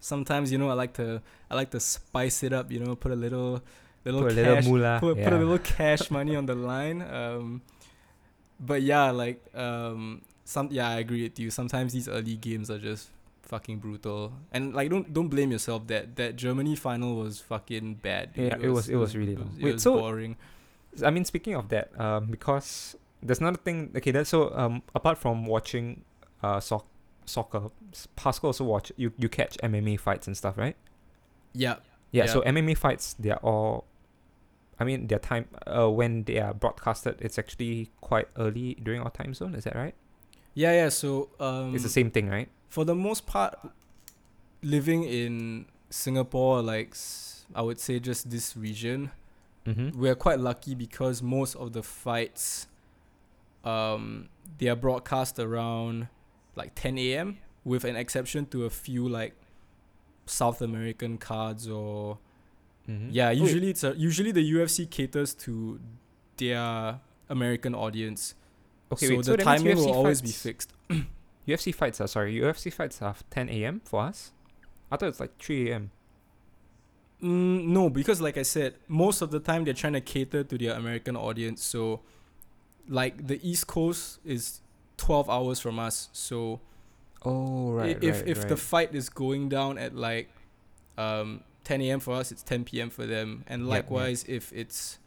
sometimes 0.00 0.50
you 0.50 0.58
know 0.58 0.70
I 0.70 0.72
like 0.74 0.94
to 0.94 1.20
I 1.50 1.54
like 1.54 1.70
to 1.72 1.80
spice 1.80 2.42
it 2.42 2.52
up. 2.54 2.70
You 2.72 2.80
know, 2.80 2.96
put 2.96 3.12
a 3.12 3.16
little 3.16 3.60
little 4.04 4.22
Put 4.22 4.32
a 4.32 4.34
cash, 4.34 4.64
little 4.64 4.70
moolah. 4.72 4.96
put, 5.00 5.18
yeah. 5.18 5.24
put 5.24 5.32
a 5.34 5.38
little 5.38 5.58
cash 5.58 6.10
money 6.16 6.34
on 6.36 6.46
the 6.46 6.54
line. 6.54 7.02
Um, 7.02 7.60
but 8.58 8.80
yeah, 8.82 9.10
like 9.10 9.44
um, 9.54 10.22
some 10.50 10.68
yeah, 10.72 10.88
I 10.90 10.98
agree 10.98 11.22
with 11.22 11.38
you. 11.38 11.48
Sometimes 11.50 11.92
these 11.92 12.08
early 12.08 12.36
games 12.36 12.70
are 12.70 12.78
just 12.78 13.10
fucking 13.42 13.78
brutal, 13.78 14.32
and 14.52 14.74
like 14.74 14.90
don't 14.90 15.06
don't 15.14 15.28
blame 15.28 15.50
yourself. 15.54 15.86
That 15.86 16.16
that 16.16 16.34
Germany 16.36 16.74
final 16.76 17.14
was 17.22 17.38
fucking 17.40 17.94
bad. 18.02 18.34
dude. 18.34 18.50
Yeah, 18.52 18.58
it 18.66 18.70
was- 18.70 18.88
it 18.88 18.96
was 18.96 19.14
really 19.16 19.32
it 19.34 19.38
long. 19.38 19.48
was, 19.48 19.58
it 19.58 19.64
Wait, 19.64 19.72
was 19.74 19.82
so- 19.82 19.98
boring. 19.98 20.36
I 21.06 21.10
mean, 21.14 21.24
speaking 21.24 21.54
of 21.54 21.68
that, 21.70 21.86
um, 22.00 22.26
because 22.26 22.96
there's 23.22 23.38
another 23.38 23.58
thing. 23.62 23.92
Okay, 23.94 24.10
that's 24.10 24.30
so 24.30 24.50
um, 24.58 24.82
apart 24.94 25.18
from 25.18 25.46
watching, 25.46 26.02
uh, 26.42 26.58
soc- 26.58 26.90
soccer, 27.26 27.70
Pascal 28.16 28.48
also 28.48 28.64
watch 28.64 28.90
you 28.96 29.12
you 29.16 29.28
catch 29.28 29.56
MMA 29.62 29.94
fights 30.00 30.26
and 30.26 30.36
stuff, 30.36 30.58
right? 30.58 30.74
Yeah, 31.54 31.76
Yeah. 32.10 32.26
So 32.26 32.42
Yeah. 32.42 32.50
MMA 32.52 32.74
fights, 32.74 33.14
they 33.22 33.30
are 33.30 33.38
all. 33.42 33.84
I 34.80 34.84
mean, 34.84 35.06
their 35.06 35.18
time 35.20 35.46
uh, 35.66 35.88
when 35.90 36.24
they 36.24 36.38
are 36.40 36.54
broadcasted, 36.54 37.16
it's 37.20 37.38
actually 37.38 37.90
quite 38.00 38.28
early 38.36 38.74
during 38.82 39.00
our 39.02 39.10
time 39.10 39.34
zone. 39.34 39.54
Is 39.54 39.64
that 39.64 39.76
right? 39.76 39.94
Yeah, 40.54 40.72
yeah. 40.72 40.88
So 40.88 41.28
um, 41.40 41.74
it's 41.74 41.84
the 41.84 41.88
same 41.90 42.10
thing, 42.10 42.28
right? 42.28 42.48
for 42.68 42.84
the 42.84 42.94
most 42.94 43.26
part, 43.26 43.56
living 44.62 45.02
in 45.04 45.66
Singapore, 45.90 46.62
like 46.62 46.94
I 47.54 47.62
would 47.62 47.80
say 47.80 47.98
just 48.00 48.30
this 48.30 48.56
region, 48.56 49.10
Mm-hmm. 49.66 50.00
we're 50.00 50.14
quite 50.14 50.40
lucky 50.40 50.74
because 50.74 51.22
most 51.22 51.54
of 51.54 51.74
the 51.74 51.82
fights, 51.82 52.66
um, 53.62 54.28
they 54.58 54.68
are 54.68 54.76
broadcast 54.76 55.38
around 55.38 56.08
like 56.56 56.74
10 56.74 56.96
a.m. 56.98 57.36
with 57.64 57.84
an 57.84 57.94
exception 57.94 58.46
to 58.46 58.64
a 58.64 58.70
few 58.70 59.06
like 59.06 59.34
South 60.26 60.62
American 60.62 61.18
cards 61.18 61.68
or 61.68 62.18
Mm-hmm. 62.88 63.08
yeah. 63.12 63.30
Usually 63.30 63.68
it's 63.70 63.84
a, 63.84 63.94
usually 63.96 64.32
the 64.32 64.52
UFC 64.54 64.88
caters 64.88 65.34
to 65.34 65.78
their 66.38 66.98
American 67.28 67.74
audience, 67.74 68.34
Okay, 68.92 69.06
so 69.06 69.12
wait. 69.12 69.18
the 69.18 69.24
so 69.24 69.30
means 69.32 69.44
timing 69.44 69.76
will 69.76 69.86
UFC 69.86 69.94
always 69.94 70.20
be 70.22 70.28
fights- 70.28 70.42
fixed. 70.42 70.72
UFC 71.48 71.74
fights 71.74 72.00
are 72.00 72.06
sorry. 72.08 72.34
UFC 72.36 72.72
fights 72.72 73.00
are 73.02 73.14
10 73.30 73.48
a.m. 73.48 73.80
for 73.84 74.02
us. 74.02 74.32
I 74.90 74.96
thought 74.96 75.08
it's 75.08 75.20
like 75.20 75.36
3 75.38 75.70
a.m. 75.70 75.90
Mm, 77.22 77.66
no, 77.66 77.90
because 77.90 78.20
like 78.20 78.36
I 78.38 78.42
said, 78.42 78.74
most 78.88 79.20
of 79.20 79.30
the 79.30 79.40
time 79.40 79.64
they're 79.64 79.74
trying 79.74 79.92
to 79.92 80.00
cater 80.00 80.42
to 80.42 80.58
their 80.58 80.72
American 80.74 81.16
audience. 81.16 81.62
So, 81.62 82.00
like 82.88 83.26
the 83.26 83.38
East 83.48 83.66
Coast 83.66 84.18
is 84.24 84.60
twelve 84.96 85.28
hours 85.28 85.60
from 85.60 85.78
us. 85.78 86.08
So 86.12 86.60
Oh 87.22 87.78
i- 87.78 87.96
if 88.00 88.26
if 88.26 88.48
the 88.48 88.56
fight 88.56 88.94
is 88.94 89.10
going 89.10 89.48
down 89.50 89.76
at 89.76 89.94
like 89.94 90.30
um 90.96 91.42
10 91.64 91.82
a.m. 91.82 92.00
for 92.00 92.14
us, 92.14 92.32
it's 92.32 92.42
10 92.42 92.64
p.m. 92.64 92.88
for 92.90 93.04
them. 93.06 93.44
And 93.46 93.62
Yep, 93.62 93.68
yep. 93.68 93.70
likewise, 93.84 94.24
if 94.26 94.50
it's 94.52 94.98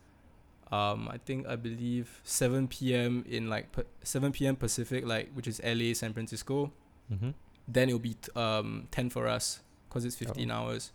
um 0.73 0.99
I 1.15 1.17
think 1.27 1.39
I 1.53 1.55
believe 1.67 2.07
7 2.23 2.67
p.m. 2.73 3.23
in 3.29 3.43
like 3.55 3.65
7 4.03 4.31
p.m. 4.37 4.55
Pacific, 4.55 5.01
like 5.13 5.27
which 5.35 5.47
is 5.47 5.61
LA, 5.63 5.93
San 5.93 6.11
Francisco, 6.13 6.71
mm-hmm. 7.11 7.31
then 7.67 7.85
it'll 7.89 7.99
be 8.11 8.15
t- 8.15 8.31
um 8.45 8.87
10 8.91 9.09
for 9.15 9.27
us 9.27 9.45
because 9.87 10.05
it's 10.05 10.15
15 10.15 10.49
Oh. 10.49 10.55
hours. 10.57 10.91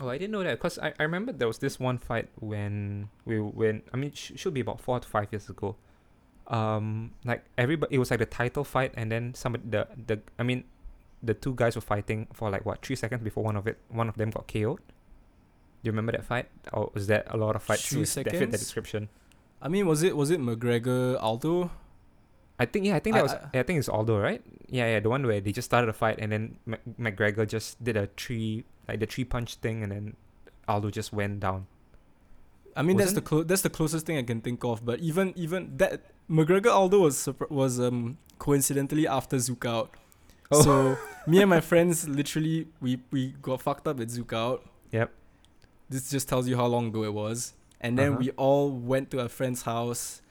Oh, 0.00 0.08
I 0.14 0.18
didn't 0.18 0.32
know 0.36 0.42
that 0.44 0.56
because 0.58 0.78
I, 0.78 0.92
I 1.00 1.02
remember 1.08 1.32
there 1.32 1.48
was 1.48 1.58
this 1.58 1.80
one 1.80 1.98
fight 1.98 2.28
when 2.40 3.08
we 3.24 3.36
when 3.40 3.82
I 3.94 3.96
mean 3.96 4.12
sh- 4.12 4.32
should 4.36 4.52
be 4.54 4.60
about 4.60 4.80
four 4.80 5.00
to 5.00 5.08
five 5.08 5.28
years 5.32 5.48
ago. 5.48 5.76
Um, 6.48 7.12
like 7.24 7.42
everybody, 7.58 7.96
it 7.96 7.98
was 7.98 8.10
like 8.10 8.20
the 8.20 8.26
title 8.40 8.62
fight, 8.62 8.92
and 8.94 9.10
then 9.10 9.34
somebody 9.34 9.64
the 9.68 9.88
the 10.06 10.20
I 10.38 10.42
mean, 10.44 10.64
the 11.22 11.34
two 11.34 11.54
guys 11.54 11.74
were 11.76 11.86
fighting 11.94 12.28
for 12.32 12.50
like 12.50 12.64
what 12.68 12.84
three 12.84 12.94
seconds 12.96 13.22
before 13.24 13.42
one 13.42 13.56
of 13.56 13.66
it 13.66 13.78
one 13.88 14.08
of 14.08 14.16
them 14.16 14.30
got 14.30 14.46
KO'd. 14.46 14.80
Do 15.82 15.88
you 15.88 15.92
remember 15.92 16.12
that 16.12 16.24
fight, 16.24 16.48
or 16.72 16.90
was 16.94 17.06
that 17.06 17.26
a 17.30 17.36
lot 17.36 17.54
of 17.54 17.62
fights 17.62 17.86
Three 17.88 18.00
with 18.00 18.14
that 18.14 18.30
fit 18.30 18.50
the 18.50 18.58
description? 18.58 19.08
I 19.62 19.68
mean, 19.68 19.86
was 19.86 20.02
it 20.02 20.16
was 20.16 20.30
it 20.30 20.40
McGregor 20.40 21.20
Aldo? 21.22 21.70
I 22.58 22.64
think 22.64 22.86
yeah, 22.86 22.96
I 22.96 23.00
think 23.00 23.14
that 23.14 23.20
I- 23.20 23.22
was 23.22 23.32
I- 23.32 23.58
I, 23.60 23.62
think 23.62 23.78
it's 23.78 23.88
Aldo, 23.88 24.18
right? 24.18 24.42
Yeah, 24.68 24.86
yeah, 24.86 25.00
the 25.00 25.10
one 25.10 25.26
where 25.26 25.40
they 25.40 25.52
just 25.52 25.66
started 25.66 25.88
a 25.88 25.92
fight 25.92 26.18
and 26.18 26.32
then 26.32 26.56
Mac- 26.66 26.80
McGregor 26.98 27.46
just 27.46 27.82
did 27.84 27.96
a 27.96 28.08
three 28.16 28.64
like 28.88 29.00
the 29.00 29.06
three 29.06 29.24
punch 29.24 29.56
thing 29.56 29.82
and 29.82 29.92
then 29.92 30.16
Aldo 30.66 30.90
just 30.90 31.12
went 31.12 31.40
down. 31.40 31.66
I 32.74 32.82
mean, 32.82 32.96
that's 32.96 33.12
the 33.12 33.20
clo- 33.22 33.42
that's 33.44 33.62
the 33.62 33.70
closest 33.70 34.06
thing 34.06 34.18
I 34.18 34.22
can 34.22 34.40
think 34.40 34.64
of. 34.64 34.84
But 34.84 35.00
even 35.00 35.32
even 35.36 35.76
that 35.76 36.02
McGregor 36.30 36.72
Aldo 36.72 37.00
was 37.00 37.28
was 37.48 37.78
um 37.80 38.18
coincidentally 38.38 39.06
after 39.06 39.36
ZoukOut. 39.36 39.88
Oh. 40.50 40.62
So 40.62 40.98
me 41.26 41.40
and 41.40 41.50
my 41.50 41.60
friends 41.70 42.08
literally 42.08 42.68
we 42.80 42.98
we 43.10 43.34
got 43.42 43.62
fucked 43.62 43.86
up 43.88 44.00
at 44.00 44.08
ZoukOut. 44.08 44.60
Yep. 44.92 45.10
This 45.88 46.10
just 46.10 46.28
tells 46.28 46.48
you 46.48 46.56
how 46.56 46.66
long 46.66 46.88
ago 46.88 47.04
it 47.04 47.12
was. 47.14 47.54
And 47.80 47.98
then 47.98 48.12
Uh-huh. 48.12 48.18
we 48.20 48.30
all 48.32 48.70
went 48.70 49.10
to 49.12 49.20
a 49.20 49.28
friend's 49.28 49.62
house, 49.62 50.22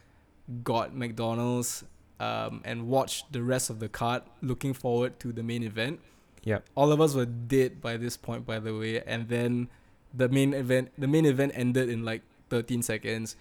got 0.64 0.96
McDonald's, 0.96 1.84
um, 2.20 2.62
and 2.66 2.88
watched 2.88 3.32
the 3.32 3.44
rest 3.44 3.70
of 3.70 3.80
the 3.80 3.90
card, 3.90 4.24
looking 4.42 4.74
forward 4.74 5.20
to 5.20 5.32
the 5.32 5.44
main 5.44 5.64
event. 5.64 6.00
Yeah. 6.44 6.60
All 6.76 6.92
of 6.92 7.00
us 7.02 7.14
were 7.16 7.26
dead 7.26 7.82
by 7.82 7.98
this 7.98 8.18
point, 8.18 8.46
by 8.46 8.60
the 8.60 8.74
way. 8.78 9.02
And 9.02 9.28
then 9.30 9.70
the 10.14 10.30
main 10.30 10.54
event, 10.54 10.92
the 10.98 11.08
main 11.08 11.26
event 11.26 11.52
ended 11.56 11.90
in 11.90 12.04
like 12.06 12.22
13 12.50 12.82
seconds, 12.82 13.36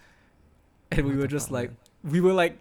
and 0.91 1.05
we 1.05 1.15
were 1.15 1.27
just 1.27 1.51
like, 1.51 1.71
we 2.03 2.19
were 2.21 2.33
like, 2.33 2.57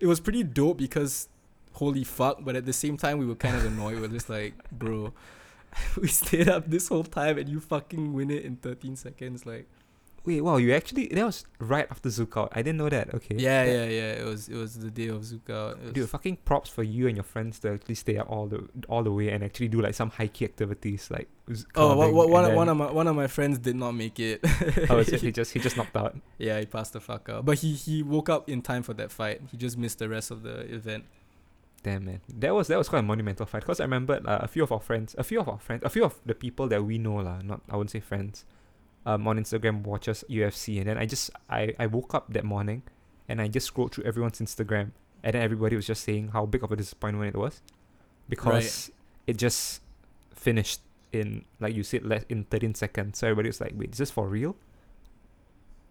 it 0.00 0.06
was 0.06 0.20
pretty 0.20 0.42
dope 0.42 0.76
because, 0.78 1.28
holy 1.72 2.04
fuck! 2.04 2.44
But 2.44 2.56
at 2.56 2.66
the 2.66 2.72
same 2.72 2.96
time, 2.96 3.18
we 3.18 3.26
were 3.26 3.34
kind 3.36 3.56
of 3.56 3.64
annoyed. 3.64 3.98
we 3.98 4.04
are 4.04 4.08
just 4.08 4.28
like, 4.28 4.54
bro, 4.70 5.12
we 6.00 6.08
stayed 6.08 6.48
up 6.48 6.70
this 6.70 6.88
whole 6.88 7.04
time 7.04 7.38
and 7.38 7.48
you 7.48 7.60
fucking 7.60 8.12
win 8.12 8.30
it 8.30 8.44
in 8.44 8.56
13 8.56 8.96
seconds, 8.96 9.46
like. 9.46 9.68
Wait, 10.26 10.40
wow, 10.40 10.56
you 10.56 10.72
actually 10.72 11.08
that 11.08 11.22
was 11.22 11.44
right 11.58 11.86
after 11.90 12.08
ZoukOut. 12.08 12.48
I 12.52 12.62
didn't 12.62 12.78
know 12.78 12.88
that. 12.88 13.12
Okay. 13.12 13.36
Yeah, 13.36 13.64
yeah, 13.64 13.84
yeah. 13.84 14.12
It 14.12 14.24
was 14.24 14.48
it 14.48 14.56
was 14.56 14.78
the 14.78 14.90
day 14.90 15.08
of 15.08 15.20
Zuka. 15.20 15.76
It 15.86 15.92
Dude, 15.92 16.08
fucking 16.08 16.38
props 16.46 16.70
for 16.70 16.82
you 16.82 17.08
and 17.08 17.14
your 17.14 17.24
friends 17.24 17.58
to 17.58 17.74
actually 17.74 17.96
stay 17.96 18.16
up 18.16 18.30
all 18.30 18.46
the 18.46 18.66
all 18.88 19.02
the 19.02 19.12
way 19.12 19.28
and 19.28 19.44
actually 19.44 19.68
do 19.68 19.82
like 19.82 19.92
some 19.92 20.08
high 20.08 20.28
key 20.28 20.46
activities 20.46 21.10
like 21.10 21.28
oh, 21.74 21.94
one, 21.94 22.14
one, 22.14 22.30
one 22.30 22.44
then- 22.44 22.68
of 22.70 22.76
my 22.78 22.90
one 22.90 23.06
of 23.06 23.14
my 23.14 23.26
friends 23.26 23.58
did 23.58 23.76
not 23.76 23.92
make 23.92 24.18
it. 24.18 24.40
oh, 24.88 25.02
so 25.02 25.18
he 25.18 25.30
just 25.40 25.52
he 25.52 25.60
just 25.60 25.76
knocked 25.76 25.94
out. 25.94 26.16
yeah, 26.38 26.58
he 26.58 26.64
passed 26.64 26.94
the 26.94 27.00
fuck 27.00 27.28
out. 27.28 27.44
But 27.44 27.58
he 27.58 27.74
he 27.74 28.02
woke 28.02 28.30
up 28.30 28.48
in 28.48 28.62
time 28.62 28.82
for 28.82 28.94
that 28.94 29.10
fight. 29.10 29.42
He 29.50 29.58
just 29.58 29.76
missed 29.76 29.98
the 29.98 30.08
rest 30.08 30.30
of 30.30 30.42
the 30.42 30.60
event. 30.74 31.04
Damn 31.84 32.06
man, 32.06 32.20
that 32.38 32.54
was 32.54 32.68
that 32.68 32.78
was 32.78 32.88
quite 32.88 33.00
a 33.00 33.02
monumental 33.02 33.44
fight. 33.44 33.62
Cause 33.64 33.78
I 33.78 33.84
remember 33.84 34.14
uh, 34.24 34.38
a 34.40 34.48
few 34.48 34.62
of 34.62 34.72
our 34.72 34.80
friends, 34.80 35.14
a 35.18 35.22
few 35.22 35.38
of 35.38 35.48
our 35.50 35.58
friends, 35.58 35.82
a 35.84 35.90
few 35.90 36.02
of 36.02 36.18
the 36.24 36.34
people 36.34 36.66
that 36.68 36.82
we 36.82 36.96
know 36.96 37.16
lah. 37.16 37.42
Not 37.42 37.60
I 37.68 37.76
wouldn't 37.76 37.90
say 37.90 38.00
friends. 38.00 38.44
Um, 39.06 39.28
on 39.28 39.38
Instagram 39.38 39.82
watches 39.82 40.24
UFC, 40.30 40.78
and 40.78 40.88
then 40.88 40.96
I 40.96 41.04
just 41.04 41.30
I 41.50 41.74
I 41.78 41.86
woke 41.86 42.14
up 42.14 42.32
that 42.32 42.42
morning, 42.42 42.84
and 43.28 43.38
I 43.38 43.48
just 43.48 43.66
scrolled 43.66 43.92
through 43.92 44.04
everyone's 44.04 44.40
Instagram, 44.40 44.92
and 45.22 45.34
then 45.34 45.42
everybody 45.42 45.76
was 45.76 45.86
just 45.86 46.04
saying 46.04 46.28
how 46.28 46.46
big 46.46 46.64
of 46.64 46.72
a 46.72 46.76
disappointment 46.76 47.36
it 47.36 47.38
was, 47.38 47.60
because 48.30 48.90
it 49.26 49.36
just 49.36 49.82
finished 50.34 50.80
in 51.12 51.44
like 51.60 51.76
you 51.76 51.82
said 51.82 52.02
less 52.02 52.24
in 52.30 52.44
13 52.44 52.74
seconds. 52.74 53.18
So 53.18 53.26
everybody 53.26 53.50
was 53.50 53.60
like, 53.60 53.74
wait, 53.76 53.92
is 53.92 53.98
this 53.98 54.10
for 54.10 54.26
real? 54.26 54.56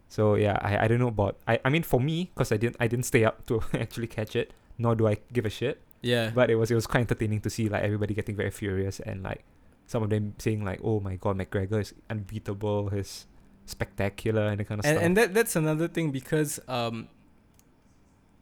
So 0.10 0.34
yeah, 0.36 0.58
I, 0.62 0.86
I 0.86 0.88
don't 0.88 1.00
know 1.00 1.08
about 1.08 1.38
I, 1.48 1.60
I 1.64 1.70
mean 1.70 1.84
for 1.84 2.00
me 2.00 2.32
because 2.34 2.52
I 2.52 2.58
didn't 2.58 2.78
I 2.80 2.88
didn't 2.88 3.06
stay 3.06 3.26
up 3.26 3.46
to 3.46 3.62
actually 3.74 4.08
catch 4.08 4.36
it, 4.36 4.54
nor 4.78 4.96
do 4.96 5.08
I 5.08 5.18
give 5.32 5.46
a 5.46 5.50
shit. 5.50 5.82
Yeah. 6.02 6.32
But 6.34 6.50
it 6.50 6.56
was 6.56 6.70
it 6.72 6.76
was 6.76 6.88
quite 6.88 7.02
entertaining 7.02 7.42
to 7.42 7.50
see 7.50 7.70
like 7.70 7.84
everybody 7.84 8.14
getting 8.14 8.36
very 8.36 8.52
furious 8.52 9.00
and 9.00 9.24
like 9.24 9.44
some 9.86 10.04
of 10.04 10.10
them 10.10 10.36
saying 10.38 10.64
like, 10.64 10.80
"Oh 10.84 11.00
my 11.00 11.16
god, 11.16 11.38
McGregor 11.38 11.80
is 11.82 11.94
unbeatable. 12.10 12.90
He's 12.90 13.26
spectacular 13.66 14.48
and 14.48 14.60
that 14.60 14.66
kind 14.66 14.80
of 14.80 14.86
and 14.86 14.96
stuff." 14.98 15.06
and 15.06 15.18
that 15.18 15.34
that's 15.34 15.56
another 15.56 15.88
thing 15.88 16.12
because 16.12 16.60
um 16.68 17.08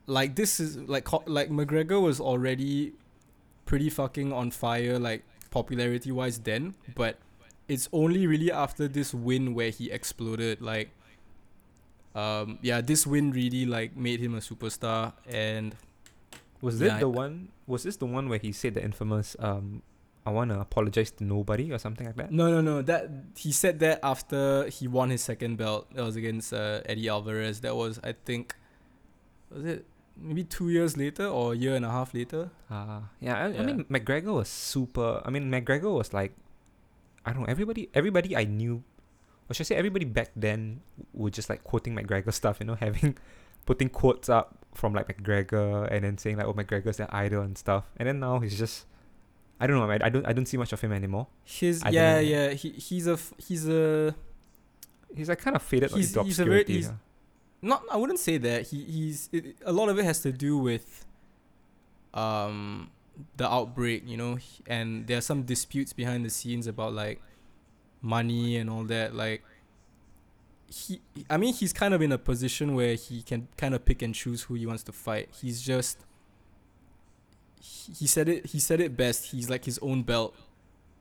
like 0.08 0.36
this 0.36 0.60
is 0.60 0.78
like 0.78 1.08
like 1.28 1.50
McGregor 1.50 2.02
was 2.02 2.20
already 2.20 2.94
pretty 3.65 3.89
fucking 3.89 4.34
on 4.34 4.52
fire 4.52 4.98
like 4.98 5.24
popularity 5.52 6.12
wise 6.12 6.39
then 6.39 6.74
but 6.96 7.17
it's 7.67 7.88
only 7.94 8.26
really 8.26 8.52
after 8.52 8.88
this 8.88 9.13
win 9.13 9.54
where 9.54 9.70
he 9.70 9.91
exploded 9.91 10.62
like 10.62 10.89
um 12.15 12.58
yeah 12.62 12.82
this 12.82 13.06
win 13.06 13.32
really 13.32 13.65
like 13.65 13.96
made 13.96 14.20
him 14.20 14.36
a 14.36 14.39
superstar 14.39 15.13
and 15.30 15.76
was 16.62 16.80
yeah, 16.80 16.97
it 16.97 17.00
the 17.00 17.10
one? 17.10 17.50
Was 17.67 17.84
this 17.84 17.97
the 17.97 18.06
one 18.06 18.30
where 18.30 18.39
he 18.39 18.52
said 18.52 18.74
the 18.76 18.84
infamous 18.84 19.36
um, 19.39 19.82
"I 20.26 20.30
want 20.30 20.52
to 20.52 20.60
apologize 20.60 21.12
to 21.12 21.24
nobody" 21.24 21.71
or 21.71 21.78
something 21.78 22.06
like 22.06 22.15
that? 22.17 22.32
no 22.32 22.52
no 22.52 22.62
no 22.62 22.82
that 22.82 23.10
he 23.36 23.52
said 23.52 23.80
that 23.80 24.00
after 24.04 24.67
he 24.69 24.88
won 24.88 25.10
his 25.10 25.21
second 25.21 25.58
belt 25.58 25.88
that 25.93 26.04
was 26.04 26.15
against 26.15 26.54
uh, 26.54 26.82
Eddie 26.86 27.10
Alvarez 27.10 27.62
that 27.62 27.76
was 27.76 28.00
I 28.04 28.13
think 28.13 28.56
was 29.50 29.65
it 29.65 29.86
maybe 30.15 30.43
2 30.43 30.69
years 30.69 30.97
later 30.97 31.26
or 31.26 31.54
a 31.54 31.56
year 31.56 31.74
and 31.74 31.84
a 31.86 31.89
half 31.89 32.13
later 32.13 32.52
Uh, 32.69 33.02
yeah, 33.19 33.36
I, 33.38 33.45
I 33.58 33.63
mean 33.65 33.86
McGregor 33.86 34.34
was 34.34 34.50
super. 34.50 35.21
I 35.26 35.30
mean 35.32 35.50
McGregor 35.50 35.91
was 35.91 36.13
like, 36.13 36.34
I 37.26 37.34
don't 37.34 37.41
know. 37.43 37.50
Everybody, 37.50 37.89
everybody 37.93 38.36
I 38.38 38.43
knew, 38.45 38.84
or 39.50 39.54
should 39.54 39.65
I 39.65 39.69
say, 39.69 39.76
everybody 39.76 40.06
back 40.06 40.30
then 40.36 40.82
were 41.13 41.30
just 41.30 41.50
like 41.50 41.63
quoting 41.63 41.95
McGregor 41.95 42.34
stuff. 42.41 42.58
You 42.60 42.67
know, 42.67 42.76
having 42.76 43.17
putting 43.65 43.89
quotes 43.89 44.30
up 44.30 44.58
from 44.74 44.93
like 44.93 45.08
McGregor 45.08 45.88
and 45.91 46.04
then 46.04 46.17
saying 46.17 46.38
like, 46.38 46.45
"Oh, 46.47 46.54
McGregor's 46.54 47.00
an 47.00 47.08
idol" 47.12 47.41
and 47.41 47.58
stuff. 47.58 47.86
And 47.97 48.08
then 48.08 48.19
now 48.19 48.39
he's 48.39 48.58
just, 48.58 48.86
I 49.60 49.67
don't 49.67 49.78
know. 49.78 49.89
I, 49.91 50.00
I 50.06 50.10
don't 50.10 50.26
I 50.28 50.34
don't 50.34 50.45
see 50.45 50.58
much 50.58 50.71
of 50.74 50.82
him 50.82 50.91
anymore. 50.93 51.28
His 51.43 51.84
I 51.84 51.89
yeah 51.89 52.19
yeah 52.19 52.50
he 52.52 52.69
he's 52.71 53.08
a 53.08 53.17
he's 53.38 53.67
a 53.67 54.15
He's 55.13 55.28
like 55.28 55.39
kind 55.39 55.58
of 55.58 55.62
faded 55.62 55.91
He's- 55.91 56.08
into 56.15 56.24
he's 56.24 56.39
a 56.39 56.45
very- 56.45 56.63
he's- 56.63 56.91
not 57.62 57.84
I 57.91 57.97
wouldn't 57.97 58.19
say 58.19 58.38
that 58.38 58.67
he 58.67 58.84
he's 58.86 59.30
it, 59.34 59.58
a 59.65 59.74
lot 59.74 59.89
of 59.89 60.00
it 60.00 60.06
has 60.06 60.21
to 60.21 60.32
do 60.32 60.58
with 60.58 61.06
um 62.13 62.89
the 63.38 63.47
outbreak 63.47 64.04
you 64.08 64.17
know 64.17 64.38
and 64.67 65.06
there 65.08 65.17
are 65.17 65.21
some 65.21 65.43
disputes 65.43 65.93
behind 65.93 66.26
the 66.26 66.30
scenes 66.30 66.65
about 66.65 66.93
like 66.93 67.21
money 68.02 68.58
and 68.58 68.69
all 68.69 68.84
that 68.86 69.13
like 69.13 69.43
he 70.71 71.01
I 71.29 71.38
mean 71.38 71.53
he's 71.53 71.73
kind 71.73 71.93
of 71.93 72.01
in 72.01 72.12
a 72.12 72.17
position 72.17 72.75
where 72.75 72.95
he 72.95 73.21
can 73.21 73.47
kind 73.57 73.75
of 73.75 73.84
pick 73.86 74.01
and 74.01 74.15
choose 74.15 74.43
who 74.43 74.53
he 74.55 74.65
wants 74.65 74.84
to 74.84 74.91
fight 74.91 75.29
he's 75.41 75.62
just 75.62 75.99
he 77.62 78.07
said 78.07 78.29
it 78.29 78.47
he 78.47 78.60
said 78.60 78.79
it 78.79 78.95
best 78.95 79.31
he's 79.31 79.49
like 79.49 79.65
his 79.65 79.77
own 79.79 80.01
belt 80.03 80.36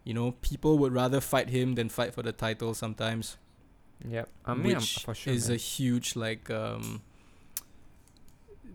you 0.04 0.12
know 0.12 0.33
people 0.42 0.76
would 0.78 0.92
rather 0.92 1.20
fight 1.20 1.50
him 1.50 1.74
than 1.76 1.88
fight 1.88 2.12
for 2.12 2.22
the 2.22 2.33
title 2.33 2.74
sometimes 2.74 3.37
Yep. 4.09 4.28
I 4.46 4.54
mean, 4.54 4.76
which 4.76 5.00
for 5.04 5.14
sure. 5.14 5.33
is 5.33 5.48
man. 5.48 5.56
a 5.56 5.59
huge 5.59 6.16
like 6.16 6.48
um 6.50 7.02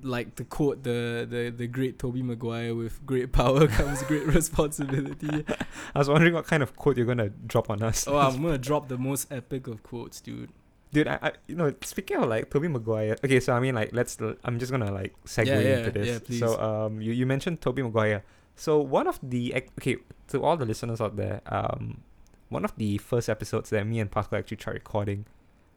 like 0.04 0.36
the 0.36 0.44
quote 0.44 0.84
the 0.84 1.26
the 1.28 1.50
the 1.50 1.68
great 1.68 1.98
Tobey 1.98 2.22
Maguire 2.22 2.76
with 2.76 3.04
great 3.06 3.32
power 3.32 3.68
comes 3.80 4.04
great 4.04 4.28
responsibility. 4.28 5.44
I 5.96 6.00
was 6.00 6.10
wondering 6.10 6.34
what 6.34 6.46
kind 6.46 6.62
of 6.62 6.76
quote 6.76 6.98
you're 6.98 7.08
gonna 7.08 7.30
drop 7.30 7.70
on 7.72 7.82
us. 7.82 8.08
oh, 8.08 8.18
I'm 8.18 8.40
gonna 8.42 8.58
drop 8.60 8.88
the 8.88 8.98
most 8.98 9.32
epic 9.32 9.66
of 9.68 9.82
quotes, 9.82 10.22
dude. 10.22 10.52
Dude, 10.96 11.08
I, 11.12 11.20
I 11.22 11.32
you 11.48 11.56
know 11.60 11.74
speaking 11.84 12.18
of 12.18 12.30
like 12.32 12.50
Tobey 12.50 12.68
Maguire. 12.72 13.16
Okay, 13.24 13.40
so 13.40 13.52
I 13.54 13.60
mean 13.60 13.76
like 13.76 13.92
let's 13.92 14.18
I'm 14.48 14.58
just 14.60 14.72
gonna 14.72 14.92
like 14.92 15.14
segue 15.26 15.46
Yeah, 15.48 15.60
yeah, 15.60 15.78
into 15.80 15.92
this. 15.92 16.08
yeah. 16.30 16.40
So 16.40 16.48
um 16.60 17.02
you, 17.02 17.12
you 17.12 17.26
mentioned 17.26 17.60
Tobey 17.62 17.84
Maguire. 17.84 18.24
So 18.56 18.80
one 18.80 19.08
of 19.08 19.20
the 19.22 19.54
okay 19.80 19.98
to 20.30 20.44
all 20.44 20.56
the 20.56 20.66
listeners 20.66 21.02
out 21.02 21.16
there, 21.18 21.42
um 21.48 22.02
one 22.50 22.64
of 22.64 22.74
the 22.78 22.98
first 23.00 23.28
episodes 23.30 23.70
that 23.72 23.86
me 23.86 24.00
and 24.00 24.10
Pascal 24.10 24.40
actually 24.40 24.58
tried 24.58 24.74
recording, 24.80 25.26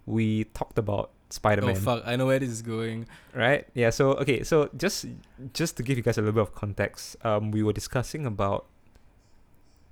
we 0.07 0.45
talked 0.55 0.79
about 0.79 1.11
Spider 1.31 1.63
Man. 1.63 1.77
Oh 1.77 1.81
fuck, 1.81 2.03
I 2.07 2.15
know 2.17 2.27
where 2.27 2.39
this 2.39 2.51
is 2.51 2.63
going. 2.63 3.07
right 3.35 3.67
yeah 3.75 3.91
so 3.91 4.13
okay 4.23 4.43
so 4.45 4.71
just 4.77 5.05
just 5.53 5.77
to 5.79 5.83
give 5.83 5.97
you 5.99 6.03
guys 6.05 6.17
a 6.17 6.23
little 6.23 6.33
bit 6.41 6.43
of 6.49 6.55
context 6.55 7.17
um 7.25 7.51
we 7.51 7.63
were 7.63 7.73
discussing 7.75 8.25
about 8.25 8.67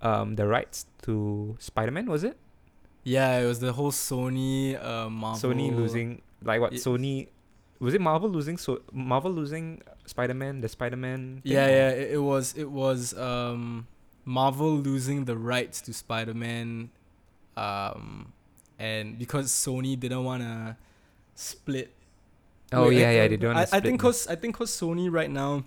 um 0.03 0.37
the 0.37 0.47
rights 0.47 0.87
to 1.03 1.57
spider-man 1.59 2.07
was 2.07 2.23
it 2.25 2.37
Yeah, 3.07 3.39
it 3.39 3.47
was 3.47 3.61
the 3.61 3.73
whole 3.73 3.93
Sony 3.93 4.75
uh 4.75 5.09
Marvel 5.09 5.51
sony 5.51 5.71
losing 5.75 6.23
like 6.43 6.61
what 6.61 6.73
sony 6.75 7.29
was 7.79 7.95
it 7.95 8.01
marvel 8.01 8.29
losing 8.29 8.57
so 8.59 8.81
marvel 8.93 9.31
losing 9.31 9.81
spider-man 10.07 10.61
the 10.61 10.69
spider-man 10.69 11.41
Yeah, 11.45 11.67
yeah, 11.69 11.91
it, 11.91 12.13
it 12.19 12.23
was 12.31 12.55
it 12.57 12.71
was 12.71 13.17
um 13.17 13.87
Marvel 14.27 14.75
losing 14.83 15.25
the 15.25 15.37
rights 15.39 15.81
to 15.87 15.93
Spider-Man 15.95 16.91
um 17.57 18.33
and 18.79 19.17
because 19.19 19.47
Sony 19.55 19.95
didn't 19.99 20.25
want 20.25 20.43
to 20.43 20.77
split. 21.37 21.93
Oh 22.73 22.89
Wait, 22.89 22.99
yeah 22.99 23.09
I- 23.09 23.13
yeah 23.13 23.29
they 23.29 23.37
don't 23.37 23.57
I, 23.57 23.63
I 23.73 23.81
think 23.81 24.01
cause 24.01 24.27
I 24.27 24.35
think 24.35 24.57
cause 24.59 24.71
Sony 24.75 25.07
right 25.11 25.31
now, 25.31 25.63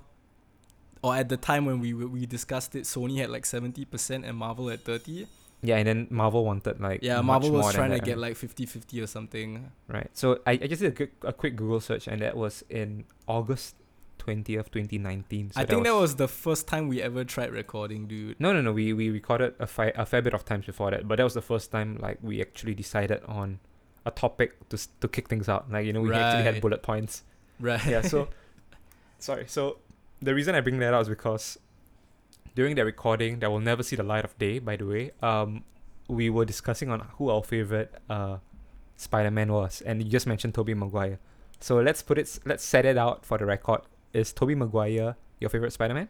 or 1.01 1.15
at 1.15 1.29
the 1.29 1.37
time 1.37 1.65
when 1.65 1.79
we 1.79 1.93
we 1.93 2.25
discussed 2.25 2.75
it, 2.75 2.83
Sony 2.83 3.17
had 3.23 3.29
like 3.31 3.45
seventy 3.45 3.85
percent 3.85 4.25
and 4.25 4.35
Marvel 4.37 4.69
at 4.69 4.81
thirty. 4.83 5.25
Yeah 5.61 5.77
and 5.77 5.87
then 5.87 6.07
marvel 6.09 6.45
wanted 6.45 6.79
like 6.79 7.01
Yeah, 7.03 7.21
Marvel 7.21 7.51
was 7.51 7.73
trying 7.73 7.91
to 7.91 7.99
get 7.99 8.17
like 8.17 8.35
50-50 8.35 9.03
or 9.03 9.07
something. 9.07 9.71
right 9.87 10.09
so 10.13 10.39
i, 10.47 10.51
I 10.51 10.67
just 10.67 10.81
did 10.81 10.93
a 10.93 10.95
quick, 10.95 11.13
a 11.23 11.33
quick 11.33 11.55
google 11.55 11.79
search 11.81 12.07
and 12.07 12.21
that 12.21 12.37
was 12.37 12.63
in 12.69 13.05
august 13.27 13.75
20th 14.19 14.69
2019 14.71 15.51
so 15.51 15.61
I 15.61 15.65
think 15.65 15.83
that 15.85 15.93
was 15.95 16.15
the 16.15 16.27
first 16.27 16.67
time 16.67 16.87
we 16.87 17.01
ever 17.01 17.23
tried 17.23 17.51
recording, 17.51 18.05
dude. 18.05 18.37
No, 18.39 18.51
no, 18.51 18.61
no. 18.61 18.73
We 18.73 18.91
we 18.93 19.09
recorded 19.09 19.55
a, 19.59 19.65
fi- 19.65 19.93
a 19.95 20.05
fair 20.05 20.21
bit 20.21 20.33
of 20.33 20.43
times 20.43 20.65
before 20.65 20.91
that, 20.91 21.07
but 21.07 21.15
that 21.17 21.23
was 21.23 21.33
the 21.35 21.41
first 21.41 21.71
time 21.71 21.97
like 22.01 22.17
we 22.21 22.41
actually 22.41 22.75
decided 22.75 23.23
on 23.27 23.59
a 24.05 24.11
topic 24.11 24.67
to 24.69 24.77
to 24.99 25.07
kick 25.07 25.29
things 25.29 25.47
out. 25.47 25.71
Like 25.71 25.85
you 25.85 25.93
know, 25.93 26.01
we 26.01 26.13
actually 26.13 26.43
had 26.43 26.61
bullet 26.61 26.83
points. 26.83 27.23
Right. 27.61 27.83
Yeah. 27.85 28.01
So, 28.01 28.27
sorry. 29.19 29.45
So, 29.47 29.77
the 30.21 30.35
reason 30.35 30.53
I 30.53 30.59
bring 30.61 30.79
that 30.79 30.93
out 30.93 31.01
is 31.03 31.09
because 31.09 31.57
during 32.55 32.75
that 32.75 32.85
recording, 32.85 33.39
that 33.39 33.49
will 33.51 33.59
never 33.59 33.83
see 33.83 33.95
the 33.95 34.03
light 34.03 34.25
of 34.25 34.37
day. 34.37 34.59
By 34.59 34.75
the 34.75 34.85
way, 34.85 35.11
um, 35.21 35.63
we 36.07 36.29
were 36.29 36.45
discussing 36.45 36.89
on 36.89 37.01
who 37.17 37.29
our 37.29 37.43
favorite 37.43 37.93
uh, 38.09 38.37
Spider-Man 38.97 39.51
was, 39.51 39.81
and 39.81 40.01
you 40.03 40.09
just 40.09 40.27
mentioned 40.27 40.53
Tobey 40.55 40.73
Maguire. 40.73 41.19
So 41.59 41.79
let's 41.79 42.01
put 42.01 42.17
it. 42.17 42.39
Let's 42.45 42.63
set 42.63 42.85
it 42.85 42.97
out 42.97 43.25
for 43.25 43.37
the 43.37 43.45
record. 43.45 43.81
Is 44.13 44.33
Tobey 44.33 44.55
Maguire 44.55 45.15
your 45.39 45.49
favorite 45.49 45.71
Spider-Man? 45.71 46.07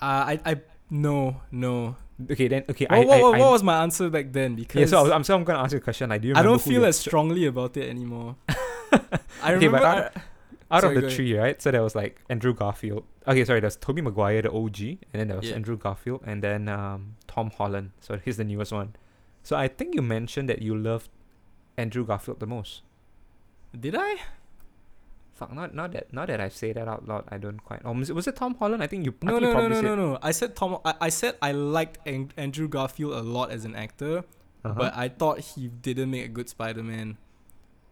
Uh, 0.00 0.34
I 0.36 0.40
I 0.44 0.60
no 0.90 1.40
no. 1.50 1.96
Okay, 2.30 2.46
then. 2.48 2.64
Okay, 2.68 2.86
What, 2.88 2.98
I, 2.98 3.04
what, 3.04 3.18
I, 3.18 3.22
what, 3.22 3.34
I 3.34 3.38
what 3.40 3.50
was 3.52 3.62
my 3.62 3.82
answer 3.82 4.08
back 4.08 4.32
then? 4.32 4.54
Because 4.54 4.80
Yeah, 4.80 4.86
so 4.86 4.98
I 4.98 5.02
was, 5.02 5.10
I'm 5.10 5.24
so 5.24 5.34
I'm 5.36 5.44
gonna 5.44 5.58
ask 5.60 5.72
you 5.72 5.78
a 5.78 5.80
question. 5.80 6.10
Like, 6.10 6.22
do 6.22 6.28
you 6.28 6.34
I 6.36 6.42
don't 6.42 6.60
feel 6.60 6.84
as 6.84 6.96
strongly 6.98 7.46
about 7.46 7.76
it 7.76 7.88
anymore. 7.88 8.36
I 8.48 9.54
Okay, 9.54 9.66
but 9.68 9.82
remember. 9.82 10.10
I- 10.14 10.20
out 10.74 10.82
sorry, 10.82 10.96
of 10.96 11.02
the 11.02 11.10
three, 11.10 11.36
right? 11.38 11.60
So 11.62 11.70
there 11.70 11.82
was 11.82 11.94
like 11.94 12.20
Andrew 12.28 12.52
Garfield. 12.54 13.04
Okay, 13.26 13.44
sorry, 13.44 13.60
there's 13.60 13.76
Tobey 13.76 14.02
Maguire, 14.02 14.42
the 14.42 14.52
OG, 14.52 14.80
and 14.80 14.98
then 15.12 15.28
there 15.28 15.36
was 15.38 15.48
Yeah. 15.48 15.54
Andrew 15.56 15.76
Garfield, 15.76 16.22
and 16.26 16.42
then 16.42 16.68
um 16.68 17.16
Tom 17.26 17.50
Holland. 17.50 17.92
So 18.00 18.18
he's 18.24 18.36
the 18.36 18.44
newest 18.44 18.72
one. 18.72 18.94
So 19.42 19.56
I 19.56 19.68
think 19.68 19.94
you 19.94 20.02
mentioned 20.02 20.48
that 20.48 20.60
you 20.62 20.76
loved 20.76 21.08
Andrew 21.76 22.04
Garfield 22.04 22.40
the 22.40 22.46
most. 22.46 22.82
Did 23.78 23.94
I? 23.98 24.16
Fuck, 25.34 25.52
not 25.52 25.74
not 25.74 25.92
that 25.92 26.12
not 26.12 26.28
that 26.28 26.40
I 26.40 26.48
say 26.48 26.72
that 26.72 26.86
out 26.86 27.08
loud. 27.08 27.24
I 27.28 27.38
don't 27.38 27.58
quite. 27.58 27.80
Oh, 27.84 27.92
was 27.92 28.08
it, 28.08 28.14
was 28.14 28.26
it 28.28 28.36
Tom 28.36 28.54
Holland? 28.54 28.82
I 28.82 28.86
think 28.86 29.04
you. 29.04 29.14
No, 29.22 29.32
think 29.32 29.42
no, 29.42 29.48
you 29.48 29.52
no, 29.52 29.52
probably 29.52 29.68
no, 29.70 29.74
said, 29.74 29.84
no, 29.84 29.96
no. 30.12 30.18
I 30.22 30.30
said 30.30 30.54
Tom. 30.56 30.78
I, 30.84 30.94
I 31.00 31.08
said 31.08 31.34
I 31.42 31.50
liked 31.52 31.98
An- 32.06 32.30
Andrew 32.36 32.68
Garfield 32.68 33.14
a 33.14 33.20
lot 33.22 33.50
as 33.50 33.64
an 33.64 33.74
actor, 33.74 34.18
Uh-huh. 34.64 34.74
but 34.78 34.96
I 34.96 35.08
thought 35.08 35.40
he 35.40 35.66
didn't 35.68 36.10
make 36.10 36.24
a 36.24 36.28
good 36.28 36.48
Spider-Man. 36.48 37.18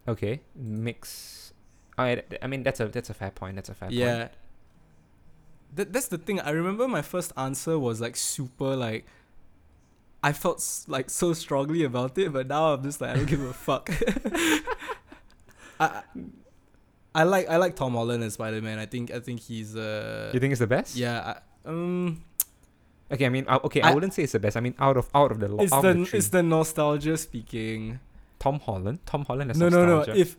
okay, 0.07 0.41
mix. 0.55 1.52
I 2.03 2.23
I 2.43 2.47
mean 2.47 2.63
that's 2.63 2.81
a 2.81 2.89
that's 2.89 3.11
a 3.11 3.15
fair 3.15 3.31
point. 3.31 3.57
That's 3.57 3.69
a 3.69 3.75
fair 3.75 3.89
point. 3.89 3.99
yeah. 3.99 4.29
That 5.75 5.93
that's 5.93 6.09
the 6.09 6.19
thing. 6.19 6.41
I 6.41 6.51
remember 6.51 6.87
my 6.89 7.03
first 7.03 7.33
answer 7.37 7.79
was 7.79 8.01
like 8.01 8.17
super 8.17 8.77
like. 8.77 9.07
I 10.25 10.33
felt 10.33 10.63
like 10.87 11.11
so 11.11 11.33
strongly 11.33 11.83
about 11.83 12.17
it, 12.17 12.33
but 12.33 12.47
now 12.47 12.75
I'm 12.75 12.83
just 12.85 13.01
like 13.01 13.11
I 13.11 13.15
don't 13.17 13.27
give 13.27 13.41
a 13.43 13.53
fuck. 13.53 13.91
I, 15.81 16.03
I 17.15 17.23
like 17.25 17.49
I 17.49 17.57
like 17.57 17.75
Tom 17.77 17.95
Holland 17.95 18.23
as 18.23 18.35
Spider 18.35 18.63
Man. 18.63 18.79
I 18.79 18.87
think 18.87 19.11
I 19.11 19.21
think 19.21 19.41
he's 19.41 19.77
uh 19.77 20.31
You 20.33 20.41
think 20.41 20.53
it's 20.53 20.61
the 20.61 20.67
best? 20.67 20.97
yeah 20.97 21.39
I, 21.65 21.69
um 21.69 22.23
Okay, 23.11 23.27
I 23.27 23.29
mean, 23.29 23.45
uh, 23.47 23.59
okay, 23.65 23.83
I, 23.83 23.91
I- 23.91 23.95
wouldn't 23.95 24.15
say 24.15 24.23
it's 24.23 24.33
the 24.33 24.39
best. 24.39 24.57
I 24.57 24.61
mean, 24.61 24.75
out 24.79 24.97
of 24.97 25.11
out 25.15 25.31
of 25.33 25.39
the 25.39 25.47
lo- 25.49 25.63
it's 25.63 25.71
the, 25.71 25.93
the 25.93 26.11
it's 26.17 26.29
the 26.29 26.43
nostalgia 26.43 27.17
speaking. 27.19 28.01
Tom 28.39 28.59
Holland. 28.61 29.01
Tom 29.05 29.25
Holland 29.27 29.51
has 29.51 29.59
no, 29.59 29.69
no, 29.69 29.85
no. 29.85 30.01
If 30.15 30.37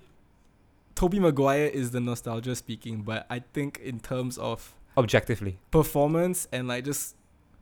Tobey 0.96 1.20
Maguire 1.20 1.66
is 1.68 1.92
the 1.92 2.00
nostalgia 2.00 2.56
speaking, 2.56 3.02
but 3.02 3.26
I 3.30 3.40
think 3.54 3.80
in 3.80 4.00
terms 4.00 4.38
of 4.38 4.76
objectively. 4.98 5.58
performance 5.72 6.48
and 6.52 6.68
like 6.68 6.86
just 6.86 7.16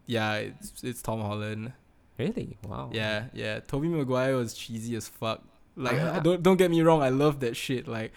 yeah, 0.05 0.35
it's 0.35 0.83
it's 0.83 1.01
Tom 1.01 1.21
Holland. 1.21 1.73
Really? 2.17 2.57
Wow. 2.67 2.89
Yeah, 2.93 3.25
yeah. 3.33 3.61
Toby 3.61 3.87
Maguire 3.87 4.35
was 4.35 4.53
cheesy 4.53 4.95
as 4.95 5.07
fuck. 5.07 5.41
Like 5.75 5.97
Ah. 5.99 6.19
don't 6.19 6.43
don't 6.43 6.57
get 6.57 6.69
me 6.69 6.81
wrong, 6.81 7.01
I 7.01 7.09
love 7.09 7.39
that 7.39 7.55
shit. 7.55 7.87
Like, 7.87 8.11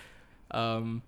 um, 0.50 1.03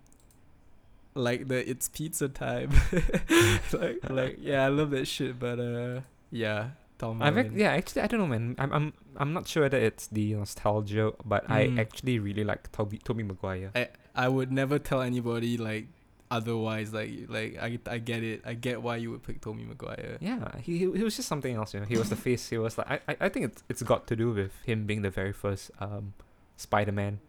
like 1.14 1.48
the 1.48 1.68
it's 1.68 1.88
pizza 1.88 2.28
time. 2.28 2.70
like 3.72 3.98
like 4.08 4.38
yeah, 4.40 4.64
I 4.64 4.68
love 4.68 4.90
that 4.90 5.06
shit. 5.06 5.38
But 5.38 5.58
uh, 5.58 6.00
yeah, 6.30 6.70
Tom 6.98 7.20
I've 7.22 7.36
ac- 7.36 7.50
yeah, 7.54 7.72
actually, 7.72 8.02
I 8.02 8.06
don't 8.06 8.20
know, 8.20 8.26
man. 8.26 8.54
I'm 8.58 8.72
I'm 8.72 8.92
I'm 9.16 9.32
not 9.32 9.46
sure 9.46 9.68
that 9.68 9.82
it's 9.82 10.06
the 10.08 10.34
nostalgia, 10.34 11.12
but 11.24 11.44
I 11.50 11.66
Mm. 11.68 11.78
actually 11.80 12.18
really 12.18 12.44
like 12.44 12.72
Toby 12.72 12.98
Tobey 12.98 13.22
Maguire. 13.22 13.70
I 13.74 13.88
I 14.14 14.28
would 14.28 14.50
never 14.50 14.78
tell 14.78 15.02
anybody 15.02 15.58
like 15.58 15.88
otherwise. 16.30 16.92
Like 16.92 17.10
like 17.28 17.58
I 17.60 17.78
I 17.86 17.98
get 17.98 18.22
it. 18.22 18.42
I 18.46 18.54
get 18.54 18.80
why 18.82 18.96
you 18.96 19.10
would 19.10 19.22
pick 19.22 19.40
Tommy 19.40 19.64
Maguire. 19.64 20.16
Yeah, 20.20 20.56
he, 20.60 20.78
he 20.78 20.84
he 20.96 21.02
was 21.04 21.16
just 21.16 21.28
something 21.28 21.54
else, 21.54 21.74
you 21.74 21.80
know. 21.80 21.86
He 21.86 21.98
was 21.98 22.08
the 22.08 22.16
face. 22.26 22.48
He 22.48 22.58
was 22.58 22.78
like 22.78 22.90
I, 22.90 23.00
I 23.08 23.16
I 23.20 23.28
think 23.28 23.46
it's 23.46 23.62
it's 23.68 23.82
got 23.82 24.06
to 24.08 24.16
do 24.16 24.32
with 24.32 24.52
him 24.64 24.86
being 24.86 25.02
the 25.02 25.10
very 25.10 25.32
first 25.32 25.70
um 25.80 26.14
Spider-Man, 26.56 27.20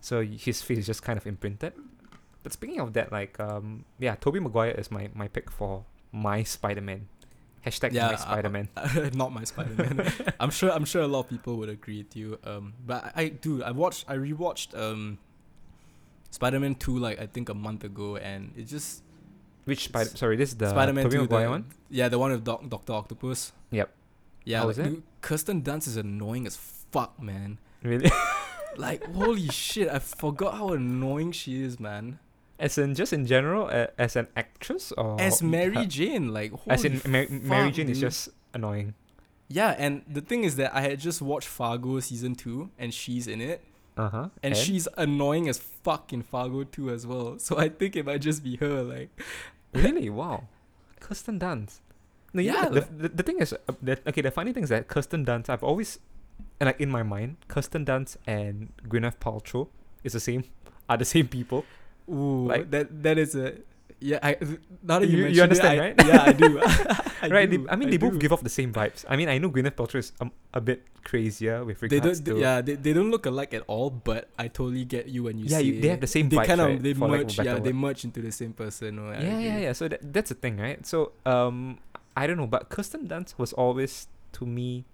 so 0.00 0.18
y- 0.20 0.36
his 0.38 0.60
face 0.62 0.78
is 0.78 0.86
just 0.86 1.02
kind 1.02 1.16
of 1.16 1.26
imprinted. 1.26 1.72
But 2.42 2.52
speaking 2.52 2.80
of 2.80 2.92
that, 2.92 3.10
like 3.10 3.40
um 3.40 3.84
yeah, 3.98 4.14
Tobey 4.16 4.40
Maguire 4.40 4.72
is 4.76 4.90
my 4.90 5.08
my 5.14 5.28
pick 5.28 5.50
for 5.50 5.84
my 6.12 6.42
Spider-Man. 6.42 7.08
Hashtag 7.66 7.92
Yeah, 7.92 8.06
my 8.08 8.14
uh, 8.14 8.16
Spider-Man. 8.16 8.68
Not 9.14 9.32
my 9.32 9.44
Spider 9.44 9.74
Man. 9.74 10.12
I'm 10.40 10.50
sure 10.50 10.70
I'm 10.70 10.84
sure 10.84 11.02
a 11.02 11.06
lot 11.06 11.20
of 11.20 11.30
people 11.30 11.56
would 11.56 11.68
agree 11.68 11.98
with 11.98 12.16
you. 12.16 12.38
Um, 12.44 12.74
but 12.86 13.12
I, 13.16 13.22
I 13.22 13.28
dude, 13.28 13.62
I 13.62 13.72
watched 13.72 14.04
I 14.08 14.16
rewatched 14.16 14.78
um, 14.78 15.18
Spider 16.30 16.60
Man 16.60 16.74
Two 16.74 16.98
like 16.98 17.20
I 17.20 17.26
think 17.26 17.48
a 17.48 17.54
month 17.54 17.84
ago, 17.84 18.16
and 18.16 18.52
it 18.56 18.66
just 18.68 19.02
Which 19.64 19.84
Spider? 19.84 20.10
Sorry, 20.10 20.36
this 20.36 20.50
is 20.50 20.56
the 20.56 20.70
Spider 20.70 20.92
Man 20.92 21.04
Tobey 21.04 21.16
Two 21.16 21.22
Maguire 21.22 21.44
the, 21.44 21.50
one. 21.50 21.66
Yeah, 21.90 22.08
the 22.08 22.18
one 22.18 22.30
with 22.30 22.44
Doc, 22.44 22.68
Doctor 22.68 22.92
Octopus. 22.92 23.52
Yep. 23.70 23.90
Yeah, 24.44 24.58
How 24.58 24.62
like, 24.64 24.68
was 24.68 24.78
it? 24.78 24.84
dude, 24.84 25.02
Kirsten 25.20 25.62
Dunst 25.62 25.88
is 25.88 25.96
annoying 25.96 26.46
as 26.46 26.56
fuck, 26.56 27.20
man. 27.20 27.58
Really? 27.82 28.10
Like 28.76 29.12
holy 29.12 29.48
shit, 29.48 29.88
I 29.88 29.98
forgot 29.98 30.54
how 30.54 30.68
annoying 30.68 31.32
she 31.32 31.62
is, 31.62 31.80
man. 31.80 32.20
As 32.58 32.76
in 32.76 32.94
just 32.94 33.12
in 33.12 33.24
general, 33.26 33.66
uh, 33.70 33.86
as 33.98 34.16
an 34.16 34.26
actress 34.36 34.90
or 34.92 35.20
As 35.20 35.42
Mary 35.42 35.76
her- 35.76 35.86
Jane, 35.86 36.32
like 36.34 36.52
as 36.66 36.84
in 36.84 37.00
Mar- 37.06 37.26
Mary 37.30 37.66
fuck, 37.68 37.74
Jane 37.74 37.88
is 37.88 38.00
just 38.00 38.30
annoying. 38.52 38.94
Yeah, 39.48 39.74
and 39.78 40.02
the 40.08 40.20
thing 40.20 40.44
is 40.44 40.56
that 40.56 40.74
I 40.74 40.80
had 40.82 40.98
just 41.00 41.22
watched 41.22 41.48
Fargo 41.48 42.00
season 42.00 42.34
two, 42.34 42.70
and 42.78 42.92
she's 42.92 43.26
in 43.28 43.40
it, 43.40 43.62
Uh 43.96 44.08
huh. 44.10 44.28
and, 44.42 44.56
she's 44.56 44.88
annoying 44.96 45.48
as 45.48 45.58
fuck 45.58 46.12
in 46.12 46.22
Fargo 46.22 46.64
too 46.64 46.90
as 46.90 47.06
well. 47.06 47.38
So 47.46 47.56
I 47.58 47.68
think 47.68 47.94
it 47.96 48.04
might 48.04 48.20
just 48.20 48.42
be 48.42 48.56
her. 48.56 48.82
Like, 48.82 49.10
really 49.72 50.10
wow, 50.10 50.44
Kirsten 51.00 51.38
Dunst. 51.38 51.78
No, 52.34 52.42
yeah. 52.42 52.52
Yeah, 52.64 52.68
The, 52.68 52.80
the, 53.02 53.08
the 53.08 53.22
thing 53.22 53.38
is, 53.38 53.52
uh, 53.54 53.58
that, 53.82 54.00
okay. 54.06 54.20
The 54.20 54.30
funny 54.30 54.52
thing 54.52 54.64
is 54.64 54.68
that 54.68 54.88
Kirsten 54.88 55.24
Dunst, 55.24 55.48
I've 55.48 55.62
always, 55.62 55.98
and 56.60 56.66
like 56.66 56.80
in 56.80 56.90
my 56.90 57.02
mind, 57.02 57.36
Kirsten 57.48 57.86
Dunst 57.86 58.16
and 58.26 58.72
Gwyneth 58.86 59.16
Paltrow 59.18 59.68
is 60.04 60.12
the 60.12 60.20
same, 60.20 60.44
are 60.90 60.96
the 60.98 61.06
same 61.06 61.28
people. 61.28 61.64
Ooh, 62.10 62.46
Like- 62.48 62.70
that 62.70 63.02
that 63.02 63.18
is 63.18 63.34
a 63.34 63.54
yeah. 64.00 64.18
I 64.22 64.36
now 64.82 64.98
that 65.00 65.08
you, 65.08 65.26
You- 65.26 65.26
you 65.38 65.42
understand, 65.42 65.78
it, 65.78 65.82
I- 65.82 65.84
right? 65.86 65.96
Yeah, 66.06 66.22
I 66.22 66.32
do. 66.32 66.60
I 67.22 67.26
right? 67.28 67.50
do, 67.50 67.58
they, 67.66 67.70
I 67.70 67.74
mean, 67.74 67.90
they 67.90 67.96
both 67.98 68.18
give 68.20 68.32
off 68.32 68.42
the 68.46 68.48
same 68.52 68.72
vibes. 68.72 69.04
I 69.08 69.16
mean, 69.16 69.28
I 69.28 69.38
know 69.38 69.50
Gwyneth 69.50 69.74
Paltrow 69.74 69.98
is 69.98 70.12
um, 70.20 70.30
a 70.54 70.60
bit 70.60 70.86
crazier 71.02 71.64
with 71.64 71.80
They 71.80 71.98
regards 71.98 72.20
don't. 72.20 72.36
to. 72.36 72.40
yeah, 72.40 72.60
they, 72.62 72.74
they 72.78 72.92
don't 72.92 73.10
look 73.10 73.26
alike 73.26 73.52
at 73.54 73.64
all. 73.66 73.90
But 73.90 74.30
I 74.38 74.46
totally 74.46 74.84
get 74.84 75.08
you 75.08 75.24
when 75.24 75.36
you 75.38 75.46
Yeah, 75.50 75.58
say 75.58 75.64
you- 75.64 75.80
they 75.82 75.88
have 75.88 76.00
the 76.00 76.06
same 76.06 76.28
They 76.28 76.36
vibes, 76.36 76.46
kind 76.46 76.60
of 76.60 76.66
right, 76.68 76.82
they 76.82 76.94
for 76.94 77.08
lack 77.08 77.10
of 77.10 77.20
a 77.20 77.24
merge. 77.26 77.36
better 77.36 77.50
Yeah, 77.50 77.58
they 77.58 77.72
merge 77.72 78.04
into 78.04 78.22
the 78.22 78.30
same 78.30 78.52
person. 78.54 78.98
I 79.02 79.18
yeah, 79.20 79.38
yeah, 79.40 79.58
yeah. 79.58 79.72
So 79.74 79.88
that, 79.88 79.98
that's 80.12 80.28
the 80.30 80.36
thing, 80.38 80.58
right? 80.62 80.86
So 80.86 81.10
um, 81.26 81.78
I 82.16 82.28
don't 82.28 82.36
know, 82.38 82.46
but 82.46 82.68
Kirsten 82.70 83.08
Dunst 83.08 83.34
was 83.36 83.52
always 83.52 84.06
to 84.38 84.46
me, 84.46 84.84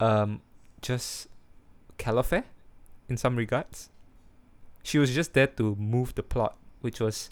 um, 0.00 0.40
just 0.80 1.28
caliphate 1.98 2.44
in 3.08 3.16
some 3.18 3.36
regards. 3.36 3.90
She 4.88 4.98
was 4.98 5.14
just 5.14 5.34
there 5.34 5.48
to 5.60 5.76
move 5.76 6.14
the 6.14 6.22
plot, 6.22 6.56
which 6.80 6.98
was, 6.98 7.28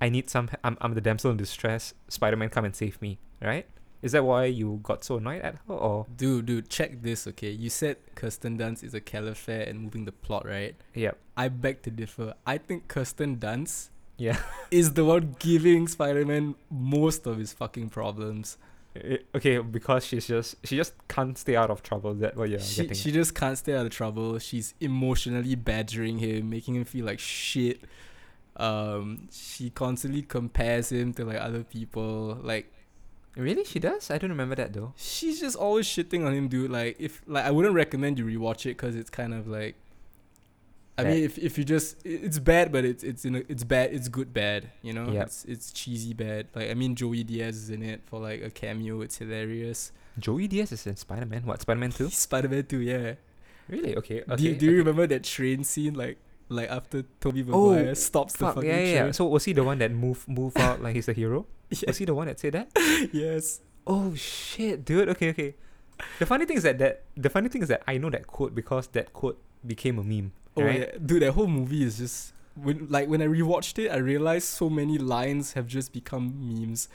I 0.00 0.08
need 0.08 0.30
some. 0.30 0.48
I'm 0.64 0.78
I'm 0.80 0.94
the 0.94 1.02
damsel 1.02 1.30
in 1.30 1.36
distress. 1.36 1.92
Spider 2.08 2.36
Man, 2.36 2.48
come 2.48 2.64
and 2.64 2.74
save 2.74 2.96
me. 3.02 3.18
Right? 3.42 3.66
Is 4.00 4.12
that 4.12 4.24
why 4.24 4.46
you 4.46 4.80
got 4.82 5.04
so 5.04 5.16
annoyed 5.18 5.42
at 5.42 5.54
her, 5.54 5.74
or 5.74 6.06
Dude, 6.16 6.46
dude, 6.46 6.68
check 6.70 7.02
this, 7.02 7.26
okay? 7.26 7.50
You 7.50 7.68
said 7.68 7.96
Kirsten 8.14 8.56
Dunst 8.56 8.82
is 8.84 8.94
a 8.94 9.00
caliphate 9.00 9.68
and 9.68 9.80
moving 9.80 10.04
the 10.06 10.12
plot, 10.12 10.46
right? 10.46 10.74
yeah, 10.94 11.12
I 11.36 11.48
beg 11.48 11.82
to 11.82 11.90
differ. 11.90 12.34
I 12.46 12.56
think 12.58 12.88
Kirsten 12.88 13.36
Dunst 13.36 13.88
yeah? 14.16 14.38
is 14.70 14.92
the 14.92 15.04
one 15.04 15.36
giving 15.38 15.88
Spider-Man 15.88 16.54
most 16.70 17.26
of 17.26 17.38
his 17.38 17.52
fucking 17.52 17.90
problems. 17.90 18.56
Eh, 18.96 19.18
okay, 19.34 19.58
because 19.58 20.06
she's 20.06 20.26
just 20.26 20.56
she 20.64 20.76
just 20.76 20.94
can't 21.08 21.36
stay 21.36 21.56
out 21.56 21.70
of 21.70 21.82
trouble. 21.82 22.14
That 22.14 22.36
what 22.36 22.48
you're 22.48 22.60
she 22.60 22.82
getting? 22.82 22.96
she 22.96 23.08
at? 23.10 23.14
just 23.14 23.34
can't 23.34 23.58
stay 23.58 23.74
out 23.74 23.86
of 23.86 23.92
trouble. 23.92 24.38
She's 24.38 24.74
emotionally 24.80 25.54
badgering 25.54 26.18
him, 26.18 26.50
making 26.50 26.76
him 26.76 26.84
feel 26.84 27.04
like 27.04 27.18
shit. 27.18 27.80
Um, 28.56 29.28
she 29.32 29.70
constantly 29.70 30.22
compares 30.22 30.92
him 30.92 31.12
to 31.14 31.24
like 31.24 31.40
other 31.40 31.64
people. 31.64 32.38
Like 32.40 32.72
really, 33.36 33.64
she 33.64 33.80
does. 33.80 34.10
I 34.10 34.18
don't 34.18 34.30
remember 34.30 34.54
that 34.54 34.72
though. 34.72 34.92
she's 34.96 35.40
just 35.40 35.56
always 35.56 35.86
shitting 35.86 36.24
on 36.24 36.32
him, 36.32 36.48
dude. 36.48 36.70
Like 36.70 36.96
if 37.00 37.22
like 37.26 37.44
I 37.44 37.50
wouldn't 37.50 37.74
recommend 37.74 38.18
you 38.18 38.26
rewatch 38.26 38.66
it 38.66 38.76
because 38.76 38.94
it's 38.96 39.10
kind 39.10 39.34
of 39.34 39.48
like. 39.48 39.76
I 40.96 41.04
mean, 41.04 41.24
if 41.24 41.38
if 41.38 41.58
you 41.58 41.64
just 41.64 41.96
it's 42.06 42.38
bad, 42.38 42.70
but 42.70 42.84
it's 42.84 43.02
it's 43.02 43.24
in 43.24 43.36
a, 43.36 43.42
it's 43.48 43.64
bad, 43.64 43.92
it's 43.92 44.08
good 44.08 44.32
bad, 44.32 44.70
you 44.82 44.92
know. 44.92 45.10
Yep. 45.10 45.26
It's 45.26 45.44
it's 45.44 45.72
cheesy 45.72 46.14
bad. 46.14 46.48
Like 46.54 46.70
I 46.70 46.74
mean, 46.74 46.94
Joey 46.94 47.24
Diaz 47.24 47.56
is 47.56 47.70
in 47.70 47.82
it 47.82 48.02
for 48.06 48.20
like 48.20 48.42
a 48.42 48.50
cameo. 48.50 49.00
It's 49.00 49.18
hilarious. 49.18 49.90
Joey 50.18 50.46
Diaz 50.46 50.70
is 50.70 50.86
in 50.86 50.94
Spider 50.96 51.26
Man. 51.26 51.44
What 51.46 51.60
Spider 51.60 51.80
Man 51.80 51.90
Two? 51.90 52.08
Spider 52.10 52.48
Man 52.48 52.64
Two, 52.64 52.78
yeah. 52.78 53.14
Really? 53.68 53.96
Okay. 53.96 54.22
Okay. 54.22 54.36
do 54.36 54.42
you, 54.44 54.54
do 54.54 54.66
you 54.66 54.70
okay. 54.72 54.78
remember 54.78 55.06
that 55.08 55.24
train 55.24 55.64
scene? 55.64 55.94
Like 55.94 56.18
like 56.48 56.70
after 56.70 57.02
Tobey 57.20 57.44
Oh, 57.50 57.72
Maguire 57.72 57.94
stops 57.94 58.34
the 58.34 58.46
fucking 58.46 58.62
yeah, 58.62 58.76
yeah, 58.76 58.92
train. 58.94 59.06
yeah. 59.06 59.10
So 59.12 59.26
was 59.26 59.44
he 59.44 59.52
the 59.52 59.64
one 59.64 59.78
that 59.78 59.90
move 59.90 60.28
move 60.28 60.56
out 60.58 60.82
like 60.82 60.94
he's 60.94 61.06
the 61.06 61.12
hero? 61.12 61.46
Yeah, 61.70 61.88
Was 61.88 61.98
he 61.98 62.04
the 62.04 62.14
one 62.14 62.28
that 62.28 62.38
said 62.38 62.52
that? 62.52 62.68
yes. 63.12 63.60
Oh 63.86 64.14
shit, 64.14 64.84
dude. 64.84 65.08
Okay, 65.08 65.30
okay. 65.30 65.54
The 66.18 66.26
funny 66.26 66.44
thing 66.44 66.56
is 66.58 66.62
that, 66.62 66.78
that 66.78 67.02
the 67.16 67.30
funny 67.30 67.48
thing 67.48 67.62
is 67.62 67.68
that 67.68 67.82
I 67.88 67.98
know 67.98 68.10
that 68.10 68.26
quote 68.26 68.54
because 68.54 68.86
that 68.88 69.12
quote 69.12 69.40
became 69.66 69.98
a 69.98 70.04
meme. 70.04 70.32
Oh 70.56 70.62
right? 70.62 70.80
yeah, 70.80 70.98
dude, 71.04 71.22
that 71.22 71.32
whole 71.32 71.46
movie 71.48 71.82
is 71.84 71.98
just 71.98 72.32
when 72.54 72.86
like 72.88 73.08
when 73.08 73.20
I 73.22 73.26
rewatched 73.26 73.78
it, 73.84 73.90
I 73.90 73.96
realized 73.96 74.46
so 74.48 74.70
many 74.70 74.98
lines 74.98 75.54
have 75.54 75.66
just 75.66 75.92
become 75.92 76.34
memes. 76.38 76.88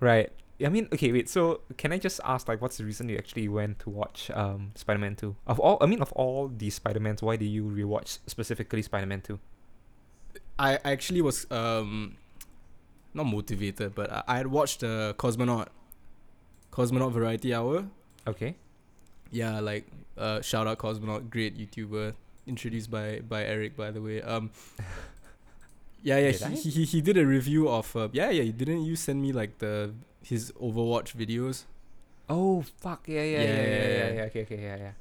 Right. 0.00 0.30
I 0.64 0.68
mean, 0.68 0.88
okay, 0.92 1.10
wait. 1.10 1.28
So 1.28 1.62
can 1.76 1.92
I 1.92 1.98
just 1.98 2.20
ask, 2.24 2.46
like, 2.46 2.62
what's 2.62 2.76
the 2.76 2.84
reason 2.84 3.08
you 3.08 3.16
actually 3.16 3.48
went 3.48 3.80
to 3.80 3.90
watch 3.90 4.30
um 4.30 4.72
Spider 4.74 4.98
Man 4.98 5.16
Two? 5.16 5.36
Of 5.46 5.58
all, 5.58 5.78
I 5.80 5.86
mean, 5.86 6.00
of 6.00 6.12
all 6.12 6.48
the 6.48 6.70
Spider 6.70 7.00
Mans, 7.00 7.22
why 7.22 7.36
did 7.36 7.46
you 7.46 7.64
rewatch 7.64 8.18
specifically 8.26 8.82
Spider 8.82 9.06
Man 9.06 9.20
Two? 9.20 9.40
I 10.58 10.78
actually 10.84 11.22
was 11.22 11.50
um 11.50 12.16
not 13.14 13.24
motivated, 13.26 13.94
but 13.94 14.12
I, 14.12 14.22
I 14.28 14.36
had 14.36 14.46
watched 14.46 14.80
the 14.80 15.14
Cosmonaut 15.18 15.68
Cosmonaut 16.70 17.12
Variety 17.12 17.52
Hour. 17.54 17.86
Okay. 18.26 18.54
Yeah, 19.30 19.58
like 19.60 19.86
uh 20.16 20.40
shout 20.40 20.66
out 20.66 20.78
Cosmonaut, 20.78 21.30
great 21.30 21.58
YouTuber, 21.58 22.14
introduced 22.46 22.90
by 22.90 23.20
by 23.20 23.44
Eric 23.44 23.76
by 23.76 23.90
the 23.90 24.00
way. 24.02 24.22
Um 24.22 24.50
Yeah, 26.04 26.18
yeah, 26.18 26.48
he, 26.52 26.68
he 26.68 26.84
he 26.84 27.00
did 27.00 27.16
a 27.16 27.24
review 27.24 27.66
of 27.66 27.96
uh, 27.96 28.08
yeah, 28.12 28.28
yeah, 28.28 28.44
didn't 28.52 28.84
you 28.84 28.94
send 28.94 29.22
me 29.22 29.32
like 29.32 29.56
the 29.56 29.94
his 30.20 30.52
Overwatch 30.60 31.16
videos? 31.16 31.64
Oh 32.28 32.60
fuck 32.60 33.08
yeah 33.08 33.22
yeah 33.22 33.24
yeah 33.24 33.40
yeah 33.40 33.48
yeah, 33.48 33.64
Yeah. 33.64 33.88
yeah, 33.88 34.12
yeah 34.12 34.22
okay 34.28 34.42
okay 34.42 34.60
yeah 34.60 34.76
yeah. 34.76 34.92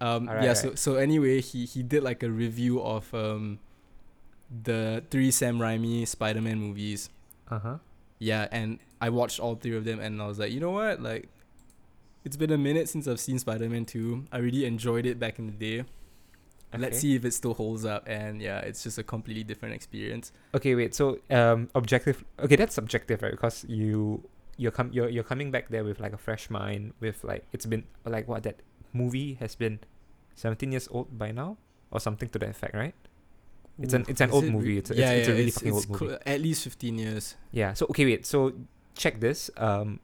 Um, 0.00 0.28
Alright, 0.28 0.44
yeah. 0.44 0.56
alright. 0.56 0.56
So 0.56 0.74
so 0.74 0.94
anyway, 0.96 1.42
he 1.42 1.66
he 1.66 1.82
did 1.82 2.02
like 2.02 2.22
a 2.22 2.30
review 2.30 2.80
of 2.80 3.12
um, 3.12 3.58
the 4.48 5.04
three 5.10 5.30
Sam 5.30 5.58
Raimi 5.58 6.08
Spider-Man 6.08 6.56
movies. 6.58 7.10
Uh 7.50 7.58
huh. 7.58 7.76
Yeah, 8.18 8.48
and 8.50 8.78
I 9.00 9.10
watched 9.10 9.40
all 9.40 9.54
three 9.54 9.76
of 9.76 9.84
them, 9.84 10.00
and 10.00 10.16
I 10.22 10.26
was 10.26 10.38
like, 10.38 10.50
you 10.50 10.60
know 10.60 10.70
what, 10.72 11.02
like, 11.02 11.28
it's 12.24 12.36
been 12.36 12.50
a 12.50 12.58
minute 12.58 12.88
since 12.88 13.06
I've 13.06 13.20
seen 13.20 13.38
Spider-Man 13.38 13.84
two. 13.84 14.24
I 14.32 14.38
really 14.38 14.64
enjoyed 14.64 15.04
it 15.04 15.18
back 15.20 15.38
in 15.38 15.46
the 15.46 15.52
day. 15.52 15.84
Let's 16.76 16.98
see 17.00 17.14
if 17.14 17.24
it 17.24 17.32
still 17.32 17.54
holds 17.54 17.84
up, 17.86 18.04
and 18.06 18.42
yeah, 18.42 18.60
it's 18.60 18.82
just 18.82 18.98
a 18.98 19.02
completely 19.02 19.42
different 19.44 19.74
experience. 19.74 20.32
Okay, 20.54 20.74
wait. 20.74 20.94
So, 20.94 21.18
um, 21.30 21.70
objective. 21.74 22.24
Okay, 22.40 22.56
that's 22.56 22.74
subjective, 22.74 23.22
right? 23.22 23.32
Because 23.32 23.64
you 23.68 24.22
you're 24.58 24.72
com- 24.72 24.90
you're 24.92 25.08
you're 25.08 25.24
coming 25.24 25.50
back 25.50 25.70
there 25.70 25.82
with 25.84 25.98
like 26.00 26.12
a 26.12 26.18
fresh 26.18 26.50
mind. 26.50 26.92
With 27.00 27.24
like 27.24 27.46
it's 27.52 27.64
been 27.64 27.84
like 28.04 28.28
what 28.28 28.42
that 28.42 28.56
movie 28.92 29.34
has 29.40 29.54
been, 29.54 29.78
seventeen 30.34 30.72
years 30.72 30.88
old 30.90 31.16
by 31.16 31.32
now, 31.32 31.56
or 31.90 32.00
something 32.00 32.28
to 32.30 32.38
that 32.38 32.50
effect, 32.50 32.74
right? 32.74 32.94
It's 33.80 33.94
an- 33.94 34.04
it's 34.08 34.20
an 34.20 34.28
is 34.30 34.34
old 34.34 34.44
it 34.44 34.50
movie. 34.52 34.68
re- 34.74 34.78
It's 34.78 34.90
a- 34.90 34.94
it's- 34.94 35.18
it's 35.20 35.28
a 35.28 35.32
really 35.32 35.50
fucking 35.52 35.68
it's 35.76 35.86
old 35.88 36.00
movie. 36.02 36.16
at 36.26 36.40
least 36.42 36.64
fifteen 36.64 36.98
years. 36.98 37.36
Yeah. 37.52 37.72
So 37.72 37.86
okay, 37.90 38.04
wait. 38.04 38.26
So 38.26 38.52
check 38.94 39.20
this. 39.20 39.50
Um. 39.56 40.00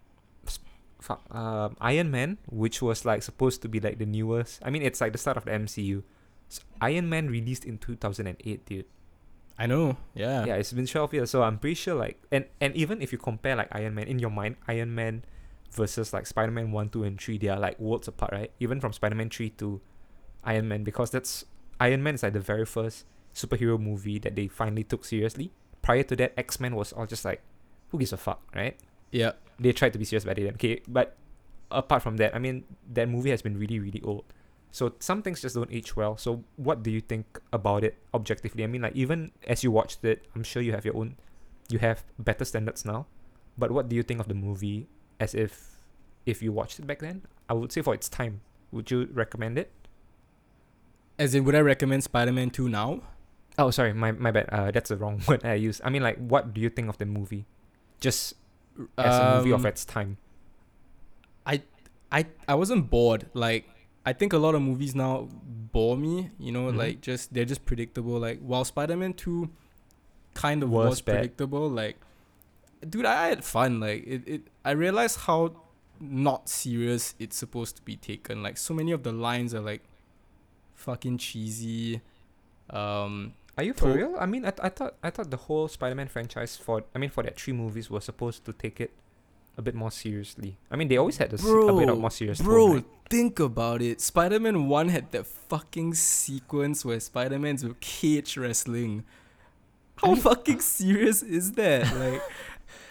Um, 1.30 1.76
Iron 1.82 2.10
Man, 2.10 2.38
which 2.48 2.80
was 2.80 3.04
like 3.04 3.22
supposed 3.22 3.60
to 3.60 3.68
be 3.68 3.78
like 3.78 3.98
the 3.98 4.06
newest. 4.06 4.60
I 4.64 4.70
mean, 4.70 4.80
it's 4.80 5.02
like 5.02 5.12
the 5.12 5.18
start 5.18 5.36
of 5.36 5.44
the 5.44 5.50
MCU. 5.50 6.02
So 6.48 6.62
Iron 6.80 7.08
Man 7.08 7.28
released 7.28 7.64
in 7.64 7.78
two 7.78 7.96
thousand 7.96 8.26
and 8.26 8.36
eight, 8.44 8.64
dude. 8.66 8.86
I 9.58 9.66
know. 9.66 9.96
Yeah. 10.14 10.44
yeah, 10.46 10.56
it's 10.56 10.72
been 10.72 10.86
12 10.86 11.14
years. 11.14 11.30
So 11.30 11.44
I'm 11.44 11.58
pretty 11.58 11.74
sure 11.74 11.94
like 11.94 12.20
and 12.32 12.44
and 12.60 12.74
even 12.74 13.00
if 13.00 13.12
you 13.12 13.18
compare 13.18 13.54
like 13.54 13.68
Iron 13.72 13.94
Man 13.94 14.08
in 14.08 14.18
your 14.18 14.30
mind, 14.30 14.56
Iron 14.66 14.94
Man 14.94 15.24
versus 15.70 16.12
like 16.12 16.26
Spider 16.26 16.52
Man 16.52 16.72
one, 16.72 16.88
two, 16.88 17.04
and 17.04 17.20
three, 17.20 17.38
they 17.38 17.48
are 17.48 17.58
like 17.58 17.78
worlds 17.78 18.08
apart, 18.08 18.32
right? 18.32 18.50
Even 18.60 18.80
from 18.80 18.92
Spider 18.92 19.14
Man 19.14 19.30
three 19.30 19.50
to 19.50 19.80
Iron 20.44 20.68
Man, 20.68 20.84
because 20.84 21.10
that's 21.10 21.44
Iron 21.80 22.02
Man 22.02 22.14
is 22.14 22.22
like 22.22 22.32
the 22.32 22.40
very 22.40 22.66
first 22.66 23.04
superhero 23.34 23.78
movie 23.78 24.18
that 24.20 24.36
they 24.36 24.48
finally 24.48 24.84
took 24.84 25.04
seriously. 25.04 25.52
Prior 25.82 26.02
to 26.02 26.16
that, 26.16 26.32
X 26.38 26.60
Men 26.60 26.74
was 26.74 26.92
all 26.92 27.06
just 27.06 27.24
like, 27.24 27.42
who 27.90 27.98
gives 27.98 28.12
a 28.12 28.16
fuck, 28.16 28.42
right? 28.54 28.76
Yeah. 29.10 29.32
They 29.58 29.72
tried 29.72 29.92
to 29.92 29.98
be 29.98 30.04
serious 30.04 30.24
about 30.24 30.38
it. 30.38 30.54
Okay, 30.54 30.80
but 30.88 31.16
apart 31.70 32.02
from 32.02 32.16
that, 32.16 32.34
I 32.34 32.38
mean, 32.38 32.64
that 32.92 33.08
movie 33.08 33.30
has 33.30 33.42
been 33.42 33.58
really, 33.58 33.78
really 33.78 34.00
old. 34.02 34.24
So 34.74 34.90
some 34.98 35.22
things 35.22 35.38
just 35.40 35.54
don't 35.54 35.70
age 35.70 35.94
well. 35.94 36.16
So 36.18 36.42
what 36.56 36.82
do 36.82 36.90
you 36.90 37.00
think 37.00 37.38
about 37.52 37.84
it 37.86 37.94
objectively? 38.12 38.64
I 38.64 38.66
mean, 38.66 38.82
like 38.82 38.96
even 38.98 39.30
as 39.46 39.62
you 39.62 39.70
watched 39.70 40.04
it, 40.04 40.26
I'm 40.34 40.42
sure 40.42 40.60
you 40.62 40.72
have 40.72 40.84
your 40.84 40.96
own, 40.96 41.14
you 41.70 41.78
have 41.78 42.02
better 42.18 42.44
standards 42.44 42.84
now. 42.84 43.06
But 43.56 43.70
what 43.70 43.88
do 43.88 43.94
you 43.94 44.02
think 44.02 44.18
of 44.18 44.26
the 44.26 44.34
movie 44.34 44.88
as 45.20 45.32
if, 45.32 45.78
if 46.26 46.42
you 46.42 46.50
watched 46.50 46.80
it 46.80 46.88
back 46.88 46.98
then? 46.98 47.22
I 47.48 47.54
would 47.54 47.70
say 47.70 47.82
for 47.82 47.94
its 47.94 48.08
time, 48.08 48.40
would 48.72 48.90
you 48.90 49.08
recommend 49.12 49.58
it? 49.58 49.70
As 51.20 51.36
in, 51.36 51.44
would 51.44 51.54
I 51.54 51.60
recommend 51.60 52.02
Spider-Man 52.02 52.50
two 52.50 52.68
now? 52.68 53.00
Oh, 53.56 53.70
sorry, 53.70 53.92
my 53.92 54.10
my 54.10 54.32
bad. 54.32 54.48
Uh, 54.50 54.72
that's 54.72 54.88
the 54.90 54.96
wrong 54.96 55.22
word 55.28 55.44
I 55.44 55.54
used. 55.54 55.82
I 55.84 55.90
mean, 55.90 56.02
like, 56.02 56.18
what 56.18 56.52
do 56.52 56.60
you 56.60 56.68
think 56.68 56.88
of 56.88 56.98
the 56.98 57.06
movie? 57.06 57.46
Just 58.00 58.34
as 58.98 59.14
a 59.22 59.36
movie 59.38 59.52
of 59.52 59.60
Um, 59.62 59.66
its 59.70 59.84
time. 59.84 60.18
I 61.46 61.62
I 62.10 62.26
I 62.48 62.56
wasn't 62.56 62.90
bored. 62.90 63.30
Like 63.34 63.68
I 64.06 64.12
think 64.12 64.32
a 64.32 64.38
lot 64.38 64.54
of 64.54 64.62
movies 64.62 64.94
now 64.94 65.28
bore 65.72 65.96
me. 65.96 66.30
You 66.38 66.52
know, 66.52 66.70
Mhm. 66.70 66.76
like 66.76 67.00
just 67.00 67.32
they're 67.34 67.44
just 67.44 67.64
predictable. 67.64 68.18
Like 68.18 68.40
while 68.40 68.64
Spider 68.64 68.96
Man 68.96 69.14
Two 69.14 69.50
kind 70.34 70.62
of 70.62 70.70
Was 70.70 70.88
was, 70.90 71.00
bad. 71.00 71.12
predictable. 71.14 71.68
Like, 71.70 71.96
dude, 72.88 73.04
I 73.06 73.28
had 73.28 73.44
fun. 73.44 73.80
Like 73.80 74.04
it, 74.06 74.22
it. 74.28 74.42
I 74.64 74.72
realized 74.72 75.20
how 75.20 75.56
not 76.00 76.48
serious 76.48 77.14
it's 77.18 77.36
supposed 77.36 77.76
to 77.76 77.82
be 77.82 77.96
taken. 77.96 78.42
Like 78.42 78.58
so 78.58 78.74
many 78.74 78.92
of 78.92 79.02
the 79.04 79.12
lines 79.12 79.54
are 79.54 79.60
like 79.60 79.82
fucking 80.74 81.18
cheesy. 81.18 82.00
Um, 82.70 83.34
Are 83.56 83.62
you 83.64 83.72
for 83.72 83.92
To- 83.92 83.96
real? 83.98 84.16
I 84.18 84.26
mean, 84.26 84.44
I, 84.44 84.50
th- 84.50 84.64
I 84.64 84.68
thought 84.68 84.94
I 85.02 85.10
thought 85.10 85.30
the 85.30 85.36
whole 85.36 85.68
Spider-Man 85.68 86.08
franchise 86.08 86.56
for 86.56 86.84
I 86.94 86.98
mean 86.98 87.10
for 87.10 87.22
that 87.22 87.38
three 87.38 87.52
movies 87.52 87.88
was 87.88 88.04
supposed 88.04 88.44
to 88.46 88.52
take 88.52 88.80
it 88.80 88.92
a 89.56 89.62
bit 89.62 89.74
more 89.74 89.90
seriously. 89.90 90.56
I 90.70 90.76
mean, 90.76 90.88
they 90.88 90.96
always 90.96 91.16
had 91.18 91.32
a, 91.32 91.38
se- 91.38 91.48
a 91.48 91.72
bit 91.72 91.88
of 91.88 91.98
more 91.98 92.10
serious 92.10 92.38
tone, 92.38 92.46
Bro, 92.46 92.74
right? 92.74 92.84
think 93.08 93.38
about 93.40 93.82
it. 93.82 94.00
Spider 94.00 94.40
Man 94.40 94.66
1 94.68 94.88
had 94.88 95.12
that 95.12 95.26
fucking 95.26 95.94
sequence 95.94 96.84
where 96.84 96.98
Spider 97.00 97.38
Man's 97.38 97.62
with 97.64 97.78
cage 97.80 98.36
wrestling. 98.36 99.04
How 99.96 100.12
mean- 100.12 100.20
fucking 100.20 100.60
serious 100.60 101.22
is 101.22 101.52
that? 101.52 101.86
Like, 101.96 102.22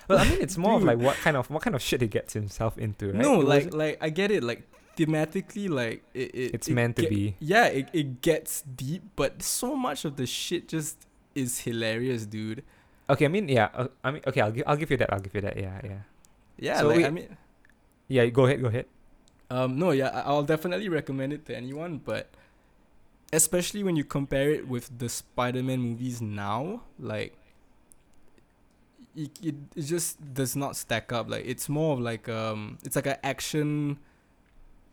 Well, 0.08 0.20
I 0.20 0.30
mean, 0.30 0.42
it's 0.42 0.58
more 0.58 0.76
of 0.76 0.84
like 0.84 0.98
what 1.00 1.16
kind 1.18 1.38
of 1.38 1.50
what 1.50 1.62
kind 1.64 1.76
of 1.76 1.82
shit 1.82 2.02
he 2.02 2.08
gets 2.08 2.34
himself 2.34 2.78
into, 2.78 3.08
right? 3.08 3.16
no, 3.16 3.42
It 3.42 3.48
like, 3.48 3.58
wasn't- 3.66 3.74
like 3.76 3.98
I 4.02 4.10
get 4.10 4.32
it. 4.32 4.44
Like, 4.44 4.64
thematically, 4.98 5.70
like, 5.70 6.04
it, 6.14 6.36
it 6.36 6.54
it's 6.56 6.68
it 6.68 6.74
meant 6.74 6.96
to 6.98 7.08
be. 7.08 7.36
Yeah, 7.40 7.68
it, 7.68 7.90
it 7.94 8.22
gets 8.22 8.62
deep, 8.64 9.04
but 9.16 9.42
so 9.42 9.76
much 9.76 10.06
of 10.06 10.16
the 10.18 10.26
shit 10.26 10.68
just 10.68 10.98
is 11.36 11.60
hilarious, 11.60 12.26
dude. 12.26 12.64
Okay, 13.10 13.26
I 13.26 13.28
mean, 13.28 13.48
yeah. 13.50 13.70
Uh, 13.74 13.88
I 14.04 14.12
mean, 14.12 14.22
okay, 14.28 14.42
I'll 14.42 14.52
give 14.52 14.64
I'll 14.68 14.78
give 14.78 14.92
you 14.92 14.98
that. 14.98 15.12
I'll 15.12 15.20
give 15.20 15.34
you 15.36 15.42
that. 15.42 15.58
Yeah, 15.58 15.80
yeah. 15.84 16.00
Yeah, 16.58 16.80
So 16.80 16.88
like, 16.88 16.98
wait- 16.98 17.06
I 17.06 17.10
mean, 17.10 17.38
Yeah, 18.08 18.26
go 18.28 18.46
ahead, 18.46 18.62
go 18.62 18.68
ahead. 18.68 18.86
Um, 19.50 19.78
no, 19.78 19.92
yeah, 19.92 20.10
I- 20.10 20.22
I'll 20.22 20.44
definitely 20.44 20.90
recommend 20.90 21.34
it 21.34 21.46
to 21.48 21.56
anyone, 21.56 21.98
but 22.00 22.30
especially 23.32 23.84
when 23.84 23.96
you 23.96 24.04
compare 24.04 24.52
it 24.52 24.68
with 24.68 24.98
the 24.98 25.10
Spider-Man 25.10 25.80
movies 25.80 26.22
now, 26.22 26.82
like 27.00 27.36
it, 29.16 29.32
it, 29.44 29.56
it 29.76 29.82
just 29.84 30.34
does 30.34 30.56
not 30.56 30.76
stack 30.76 31.12
up. 31.12 31.30
Like 31.30 31.46
it's 31.46 31.70
more 31.70 31.94
of 31.94 32.00
like 32.00 32.28
um, 32.30 32.78
it's 32.84 32.96
like 32.96 33.06
an 33.08 33.18
action 33.24 34.00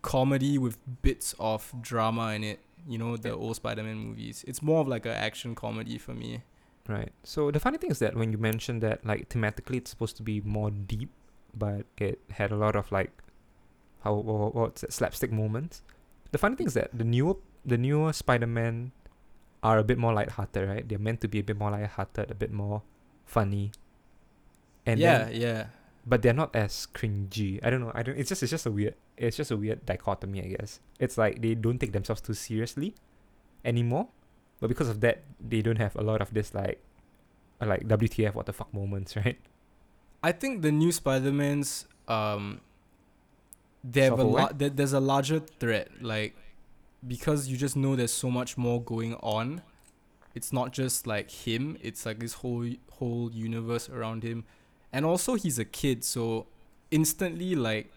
comedy 0.03 0.59
with 0.59 0.79
bits 1.03 1.35
of 1.38 1.73
drama 1.81 2.33
in 2.33 2.44
it. 2.44 2.61
You 2.88 2.99
know 2.99 3.16
the 3.16 3.29
Yeah. 3.29 3.35
old 3.35 3.57
Spider-Man 3.57 3.96
movies. 3.96 4.44
It's 4.46 4.62
more 4.62 4.81
of 4.81 4.88
like 4.88 5.05
an 5.07 5.12
action 5.12 5.55
comedy 5.55 5.99
for 5.99 6.14
me. 6.14 6.42
Right. 6.88 7.12
So 7.25 7.51
the 7.51 7.61
funny 7.61 7.79
thing 7.79 7.90
is 7.90 7.99
that 8.01 8.16
when 8.16 8.33
you 8.33 8.38
mentioned 8.38 8.83
that 8.83 9.05
like 9.05 9.29
thematically 9.29 9.77
it's 9.77 9.90
supposed 9.90 10.16
to 10.16 10.23
be 10.23 10.40
more 10.40 10.70
deep, 10.70 11.11
but 11.54 11.86
it 11.98 12.20
had 12.30 12.52
a 12.52 12.56
lot 12.56 12.76
of 12.76 12.90
like 12.92 13.12
how 14.04 14.14
wha- 14.14 14.50
what's 14.50 14.82
it, 14.82 14.92
slapstick 14.92 15.32
moments. 15.32 15.82
The 16.32 16.38
funny 16.38 16.56
thing 16.56 16.66
is 16.66 16.74
that 16.74 16.90
the 16.96 17.04
newer 17.04 17.36
the 17.64 17.76
newer 17.76 18.12
Spider-Man 18.12 18.92
are 19.62 19.78
a 19.78 19.84
bit 19.84 19.98
more 19.98 20.12
lighthearted, 20.14 20.68
right? 20.68 20.88
They're 20.88 20.98
meant 20.98 21.20
to 21.20 21.28
be 21.28 21.40
a 21.40 21.42
bit 21.42 21.58
more 21.58 21.70
lighthearted, 21.70 22.30
a 22.30 22.34
bit 22.34 22.52
more 22.52 22.82
funny. 23.26 23.72
And 24.86 24.98
yeah, 24.98 25.24
then, 25.24 25.40
yeah. 25.40 25.64
but 26.06 26.22
they're 26.22 26.32
not 26.32 26.56
as 26.56 26.88
cringy. 26.94 27.60
I 27.62 27.68
don't 27.68 27.80
know. 27.80 27.92
I 27.94 28.02
don't. 28.02 28.16
It's 28.16 28.28
just 28.28 28.42
it's 28.42 28.50
just 28.50 28.66
a 28.66 28.70
weird. 28.70 28.94
It's 29.16 29.36
just 29.36 29.50
a 29.50 29.56
weird 29.56 29.84
dichotomy, 29.84 30.40
I 30.40 30.56
guess. 30.56 30.80
It's 30.98 31.18
like 31.18 31.42
they 31.42 31.54
don't 31.54 31.78
take 31.78 31.92
themselves 31.92 32.22
too 32.22 32.32
seriously 32.32 32.94
anymore, 33.64 34.08
but 34.60 34.68
because 34.68 34.88
of 34.88 35.00
that, 35.00 35.22
they 35.38 35.60
don't 35.60 35.76
have 35.76 35.94
a 35.96 36.02
lot 36.02 36.22
of 36.22 36.32
this 36.32 36.54
like, 36.54 36.80
like 37.60 37.86
WTF 37.86 38.34
what 38.34 38.46
the 38.46 38.54
fuck 38.54 38.72
moments, 38.72 39.14
right? 39.20 39.38
I 40.22 40.33
think 40.33 40.62
the 40.62 40.72
new 40.72 40.92
Spider-Mans 40.92 41.87
um 42.09 42.61
they 43.83 44.02
have 44.02 44.18
a 44.18 44.24
lot 44.24 44.59
there, 44.59 44.68
there's 44.68 44.92
a 44.92 45.00
larger 45.00 45.38
threat 45.38 45.88
like 46.00 46.37
because 47.06 47.48
you 47.48 47.56
just 47.56 47.76
know 47.76 47.96
there's 47.96 48.12
so 48.12 48.30
much 48.30 48.59
more 48.59 48.83
going 48.83 49.14
on. 49.16 49.62
It's 50.35 50.52
not 50.52 50.72
just 50.72 51.06
like 51.06 51.30
him, 51.30 51.76
it's 51.83 52.04
like 52.04 52.18
this 52.18 52.35
whole 52.35 52.66
whole 52.92 53.30
universe 53.33 53.88
around 53.88 54.22
him. 54.22 54.44
And 54.92 55.04
also 55.06 55.35
he's 55.35 55.59
a 55.59 55.64
kid, 55.64 56.04
so 56.04 56.46
instantly 56.90 57.54
like 57.54 57.90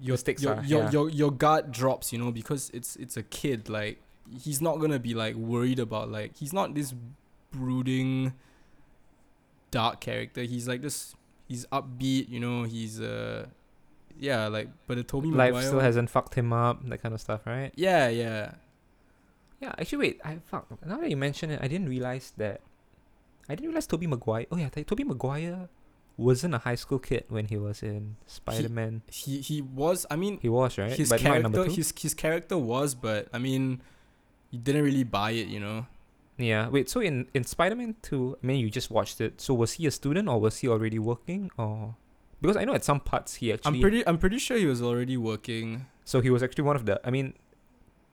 your 0.00 0.16
your, 0.38 0.54
are- 0.54 0.62
your, 0.64 0.82
yeah. 0.82 0.90
your 0.90 1.08
your 1.10 1.32
guard 1.32 1.72
drops, 1.72 2.12
you 2.12 2.18
know, 2.18 2.30
because 2.30 2.70
it's 2.72 2.96
it's 2.96 3.16
a 3.16 3.22
kid 3.22 3.68
like 3.68 3.98
he's 4.42 4.60
not 4.60 4.78
going 4.78 4.90
to 4.90 4.98
be 4.98 5.14
like 5.14 5.34
worried 5.34 5.78
about 5.78 6.10
like 6.10 6.36
he's 6.36 6.52
not 6.52 6.74
this 6.74 6.94
brooding 7.50 8.34
dark 9.70 10.00
character. 10.00 10.42
He's 10.42 10.68
like 10.68 10.82
this. 10.82 11.14
He's 11.46 11.64
upbeat, 11.66 12.28
you 12.28 12.40
know. 12.40 12.64
He's 12.64 13.00
uh, 13.00 13.46
yeah, 14.18 14.48
like 14.48 14.68
but 14.86 14.96
the 14.96 15.04
Tobey 15.04 15.28
Life 15.30 15.52
Maguire. 15.54 15.66
still 15.66 15.80
hasn't 15.80 16.10
fucked 16.10 16.34
him 16.34 16.52
up, 16.52 16.86
that 16.88 17.02
kind 17.02 17.14
of 17.14 17.20
stuff, 17.20 17.46
right? 17.46 17.72
yeah, 17.76 18.08
yeah. 18.08 18.52
Yeah, 19.60 19.72
actually, 19.76 19.98
wait. 19.98 20.20
I 20.24 20.38
fuck. 20.44 20.66
Now 20.86 20.98
that 20.98 21.10
you 21.10 21.16
mention 21.16 21.50
it, 21.50 21.58
I 21.60 21.66
didn't 21.66 21.88
realize 21.88 22.32
that. 22.36 22.60
I 23.48 23.54
didn't 23.56 23.68
realize 23.70 23.86
Tobey 23.88 24.06
Maguire. 24.06 24.46
Oh 24.52 24.56
yeah, 24.56 24.68
Tobey 24.68 25.02
Maguire 25.02 25.68
wasn't 26.16 26.54
a 26.54 26.58
high 26.58 26.76
school 26.76 26.98
kid 27.00 27.24
when 27.28 27.46
he 27.46 27.56
was 27.56 27.82
in 27.82 28.16
Spider 28.26 28.68
Man. 28.68 29.02
He 29.10 29.40
he 29.40 29.60
was. 29.62 30.06
I 30.10 30.16
mean, 30.16 30.38
He, 30.40 30.48
was 30.48 30.78
right, 30.78 30.92
his 30.92 31.08
but 31.08 31.18
character. 31.20 31.64
His 31.64 31.92
his 31.98 32.14
character 32.14 32.56
was, 32.56 32.94
but 32.94 33.26
I 33.32 33.38
mean, 33.38 33.80
you 34.50 34.60
didn't 34.60 34.84
really 34.84 35.02
buy 35.04 35.32
it, 35.32 35.48
you 35.48 35.58
know. 35.58 35.86
Yeah. 36.38 36.68
Wait. 36.68 36.88
So 36.88 37.00
in 37.00 37.28
in 37.34 37.44
Spider 37.44 37.76
Man 37.76 37.96
two, 38.00 38.38
I 38.42 38.46
mean, 38.46 38.60
you 38.60 38.70
just 38.70 38.90
watched 38.90 39.20
it. 39.20 39.40
So 39.40 39.52
was 39.52 39.72
he 39.74 39.86
a 39.86 39.90
student 39.90 40.28
or 40.28 40.40
was 40.40 40.58
he 40.58 40.68
already 40.68 40.98
working 40.98 41.50
or? 41.58 41.96
Because 42.40 42.56
I 42.56 42.64
know 42.64 42.74
at 42.74 42.84
some 42.84 43.00
parts 43.00 43.34
he 43.34 43.52
actually. 43.52 43.76
I'm 43.76 43.80
pretty. 43.80 44.06
I'm 44.06 44.18
pretty 44.18 44.38
sure 44.38 44.56
he 44.56 44.66
was 44.66 44.80
already 44.80 45.16
working. 45.16 45.86
So 46.04 46.20
he 46.20 46.30
was 46.30 46.42
actually 46.42 46.64
one 46.64 46.76
of 46.76 46.86
the. 46.86 47.00
I 47.04 47.10
mean, 47.10 47.34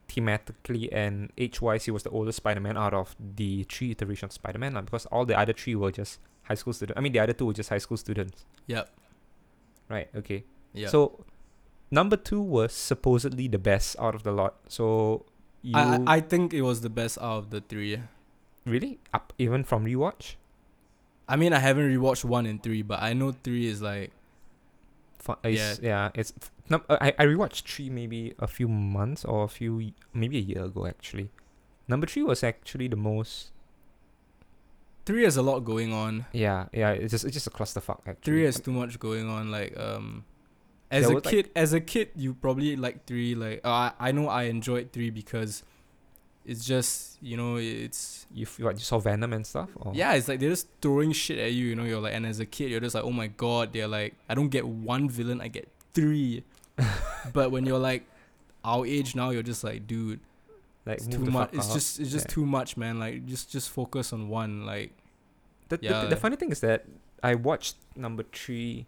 thematically 0.09 0.89
and 0.91 1.31
age 1.37 1.61
wise, 1.61 1.85
he 1.85 1.91
was 1.91 2.03
the 2.03 2.09
oldest 2.09 2.37
Spider 2.37 2.59
Man 2.59 2.77
out 2.77 2.93
of 2.95 3.15
the 3.19 3.63
three 3.63 3.91
iterations 3.91 4.31
of 4.31 4.33
Spider 4.33 4.57
Man. 4.57 4.73
Because 4.83 5.05
all 5.07 5.25
the 5.25 5.37
other 5.37 5.53
three 5.53 5.75
were 5.75 5.91
just 5.91 6.19
high 6.43 6.55
school 6.55 6.73
students. 6.73 6.97
I 6.97 7.01
mean, 7.01 7.13
the 7.13 7.19
other 7.19 7.33
two 7.33 7.45
were 7.45 7.53
just 7.53 7.69
high 7.69 7.77
school 7.77 7.97
students. 7.97 8.45
Yep. 8.65 8.89
Right. 9.87 10.09
Okay. 10.15 10.43
Yeah. 10.73 10.87
So 10.87 11.23
number 11.91 12.17
two 12.17 12.41
was 12.41 12.73
supposedly 12.73 13.47
the 13.47 13.59
best 13.59 13.95
out 13.99 14.15
of 14.15 14.23
the 14.23 14.31
lot. 14.31 14.55
So 14.67 15.25
you 15.61 15.77
I, 15.77 15.95
I 15.95 16.03
I 16.17 16.19
think 16.19 16.53
it 16.53 16.63
was 16.63 16.81
the 16.81 16.89
best 16.89 17.19
out 17.19 17.37
of 17.37 17.49
the 17.51 17.61
three. 17.61 18.01
Really 18.65 18.99
up 19.13 19.33
even 19.37 19.63
from 19.63 19.85
rewatch. 19.85 20.35
I 21.27 21.35
mean, 21.35 21.53
I 21.53 21.59
haven't 21.59 21.89
rewatched 21.89 22.23
one 22.25 22.45
and 22.45 22.61
three, 22.61 22.81
but 22.81 23.01
I 23.01 23.13
know 23.13 23.31
three 23.31 23.67
is 23.67 23.81
like 23.81 24.11
it's- 25.43 25.79
yeah. 25.81 26.11
It's 26.13 26.33
uh, 26.71 26.79
I 26.89 27.13
I 27.17 27.25
rewatched 27.25 27.63
three 27.63 27.89
maybe 27.89 28.33
a 28.39 28.47
few 28.47 28.67
months 28.67 29.25
or 29.25 29.43
a 29.43 29.47
few 29.47 29.91
maybe 30.13 30.37
a 30.37 30.41
year 30.41 30.63
ago 30.65 30.85
actually. 30.85 31.29
Number 31.87 32.07
three 32.07 32.23
was 32.23 32.43
actually 32.43 32.87
the 32.87 32.95
most. 32.95 33.51
three 35.05 35.23
has 35.23 35.37
a 35.37 35.41
lot 35.43 35.59
going 35.61 35.93
on. 35.93 36.25
Yeah, 36.33 36.65
yeah. 36.73 36.91
It's 36.91 37.11
just 37.11 37.25
it's 37.25 37.33
just 37.33 37.47
a 37.47 37.51
clusterfuck 37.51 37.99
actually. 38.07 38.21
Three 38.23 38.43
has 38.45 38.59
too 38.59 38.71
much 38.71 38.99
going 38.99 39.29
on. 39.29 39.51
Like 39.51 39.77
um, 39.79 40.25
as 40.91 41.03
There 41.05 41.11
a 41.11 41.15
was, 41.15 41.25
like- 41.25 41.31
kid, 41.33 41.49
as 41.55 41.73
a 41.73 41.79
kid, 41.81 42.09
you 42.15 42.33
probably 42.33 42.75
like 42.75 43.05
three. 43.05 43.33
Like 43.35 43.61
uh, 43.63 43.69
I 43.69 44.09
I 44.09 44.11
know 44.11 44.27
I 44.29 44.43
enjoyed 44.43 44.91
three 44.91 45.09
because 45.09 45.63
it's 46.45 46.63
just 46.65 47.17
you 47.21 47.35
know 47.37 47.55
it's 47.57 48.25
You 48.33 48.43
f- 48.45 48.59
what, 48.59 48.75
you 48.75 48.83
saw 48.83 48.99
Venom 48.99 49.33
and 49.33 49.45
stuff. 49.45 49.69
Or? 49.75 49.91
yeah 49.95 50.13
it's 50.13 50.27
like 50.27 50.39
they're 50.39 50.49
just 50.51 50.67
throwing 50.81 51.11
shit 51.11 51.39
at 51.39 51.53
you. 51.53 51.65
You 51.67 51.75
know 51.75 51.83
you're 51.83 51.99
like 52.01 52.13
and 52.13 52.25
as 52.25 52.39
a 52.39 52.45
kid 52.45 52.69
you're 52.71 52.79
just 52.79 52.93
like 52.95 53.03
oh 53.03 53.11
my 53.11 53.27
god 53.27 53.73
they're 53.73 53.87
like 53.87 54.13
I 54.29 54.35
don't 54.35 54.49
get 54.49 54.67
one 54.67 55.09
villain 55.09 55.41
I 55.41 55.47
get 55.47 55.67
three, 55.93 56.43
but 57.33 57.51
when 57.51 57.65
you're 57.65 57.79
like 57.79 58.05
our 58.63 58.85
age 58.85 59.15
now 59.15 59.29
you're 59.31 59.43
just 59.43 59.63
like 59.63 59.87
dude 59.87 60.19
like 60.85 60.97
it's 60.97 61.07
too 61.07 61.19
much 61.25 61.49
it's 61.53 61.69
out. 61.69 61.73
just 61.73 61.99
it's 61.99 62.11
just 62.11 62.25
Yeah. 62.29 62.33
too 62.33 62.45
much 62.45 62.77
man 62.77 62.99
like 62.99 63.25
just 63.25 63.51
just 63.51 63.69
focus 63.69 64.13
on 64.13 64.29
one 64.29 64.65
like 64.65 64.91
The, 65.69 65.77
the, 65.77 65.85
Yeah. 65.85 66.05
the 66.05 66.15
funny 66.15 66.35
thing 66.35 66.51
is 66.51 66.59
that 66.61 66.85
I 67.23 67.33
watched 67.33 67.75
number 67.95 68.21
three. 68.31 68.85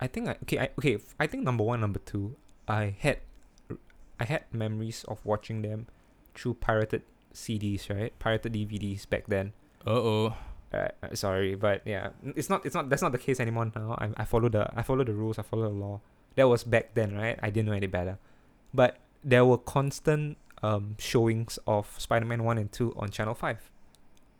I 0.00 0.06
think 0.06 0.28
I 0.28 0.36
okay 0.44 0.58
I 0.58 0.68
okay 0.78 0.96
I 1.18 1.26
think 1.26 1.44
number 1.44 1.62
one 1.64 1.80
number 1.80 1.98
two 2.00 2.36
I 2.66 2.94
had 2.98 3.18
I 4.18 4.24
had 4.24 4.44
memories 4.52 5.04
of 5.08 5.20
watching 5.26 5.60
them 5.60 5.86
through 6.34 6.54
pirated 6.54 7.02
CDs 7.34 7.88
right 7.90 8.12
pirated 8.18 8.52
DVDs 8.52 9.08
back 9.08 9.24
then. 9.28 9.52
uh 9.86 9.90
oh 9.90 10.34
Uh, 10.72 10.86
sorry, 11.18 11.56
but 11.58 11.82
yeah, 11.84 12.10
it's 12.38 12.46
not 12.48 12.62
it's 12.64 12.74
not 12.78 12.86
that's 12.88 13.02
not 13.02 13.10
the 13.10 13.18
case 13.18 13.40
anymore 13.42 13.66
now. 13.74 13.98
I 13.98 14.22
I 14.22 14.24
follow 14.24 14.48
the 14.48 14.70
I 14.78 14.82
follow 14.86 15.02
the 15.02 15.12
rules. 15.14 15.38
I 15.38 15.42
follow 15.42 15.66
the 15.66 15.74
law. 15.74 15.98
That 16.38 16.46
was 16.46 16.62
back 16.62 16.94
then, 16.94 17.10
right? 17.18 17.34
I 17.42 17.50
didn't 17.50 17.66
know 17.66 17.74
any 17.74 17.88
better, 17.90 18.18
but 18.72 18.98
there 19.26 19.42
were 19.44 19.58
constant 19.58 20.38
um 20.62 20.94
showings 20.98 21.58
of 21.66 21.90
Spider-Man 21.98 22.44
one 22.46 22.54
and 22.58 22.70
two 22.70 22.94
on 22.94 23.10
Channel 23.10 23.34
Five, 23.34 23.58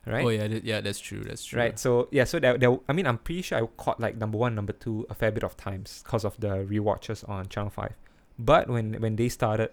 right? 0.07 0.23
oh 0.25 0.29
yeah 0.31 0.47
th- 0.47 0.63
yeah 0.63 0.81
that's 0.81 1.01
true 1.03 1.23
that's 1.27 1.43
true 1.45 1.59
Right. 1.59 1.75
So 1.79 2.07
yeah. 2.15 2.23
So 2.31 2.39
there, 2.39 2.55
there. 2.57 2.79
I 2.89 2.93
mean, 2.95 3.07
I'm 3.11 3.19
pretty 3.19 3.43
sure 3.43 3.59
I 3.59 3.67
caught 3.77 3.99
like 3.99 4.15
number 4.17 4.39
one, 4.39 4.55
number 4.55 4.73
two 4.73 5.07
a 5.11 5.15
fair 5.19 5.33
bit 5.35 5.43
of 5.43 5.57
times 5.57 6.03
because 6.05 6.23
of 6.25 6.39
the 6.39 6.63
rewatches 6.63 7.27
on 7.29 7.49
Channel 7.51 7.71
Five. 7.71 7.95
But 8.39 8.69
when 8.71 8.95
when 9.03 9.17
they 9.17 9.29
started 9.29 9.71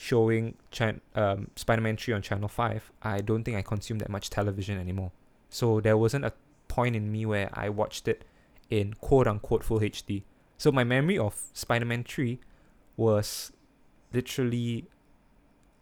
showing 0.00 0.54
Chan, 0.70 1.00
um, 1.16 1.50
Spider-Man 1.56 1.96
three 1.96 2.14
on 2.14 2.22
Channel 2.22 2.48
Five, 2.48 2.92
I 3.02 3.20
don't 3.20 3.42
think 3.42 3.56
I 3.56 3.62
consumed 3.62 4.00
that 4.00 4.08
much 4.08 4.30
television 4.30 4.78
anymore. 4.78 5.10
So 5.50 5.80
there 5.80 5.96
wasn't 5.96 6.24
a 6.24 6.32
point 6.68 6.94
in 6.94 7.10
me 7.10 7.26
where 7.26 7.50
I 7.52 7.68
watched 7.68 8.06
it 8.06 8.24
in 8.70 8.94
quote 8.94 9.26
unquote 9.26 9.64
full 9.64 9.80
HD. 9.80 10.22
So 10.56 10.70
my 10.70 10.84
memory 10.84 11.18
of 11.18 11.34
Spider-Man 11.52 12.04
three 12.04 12.38
was 12.96 13.50
literally 14.12 14.86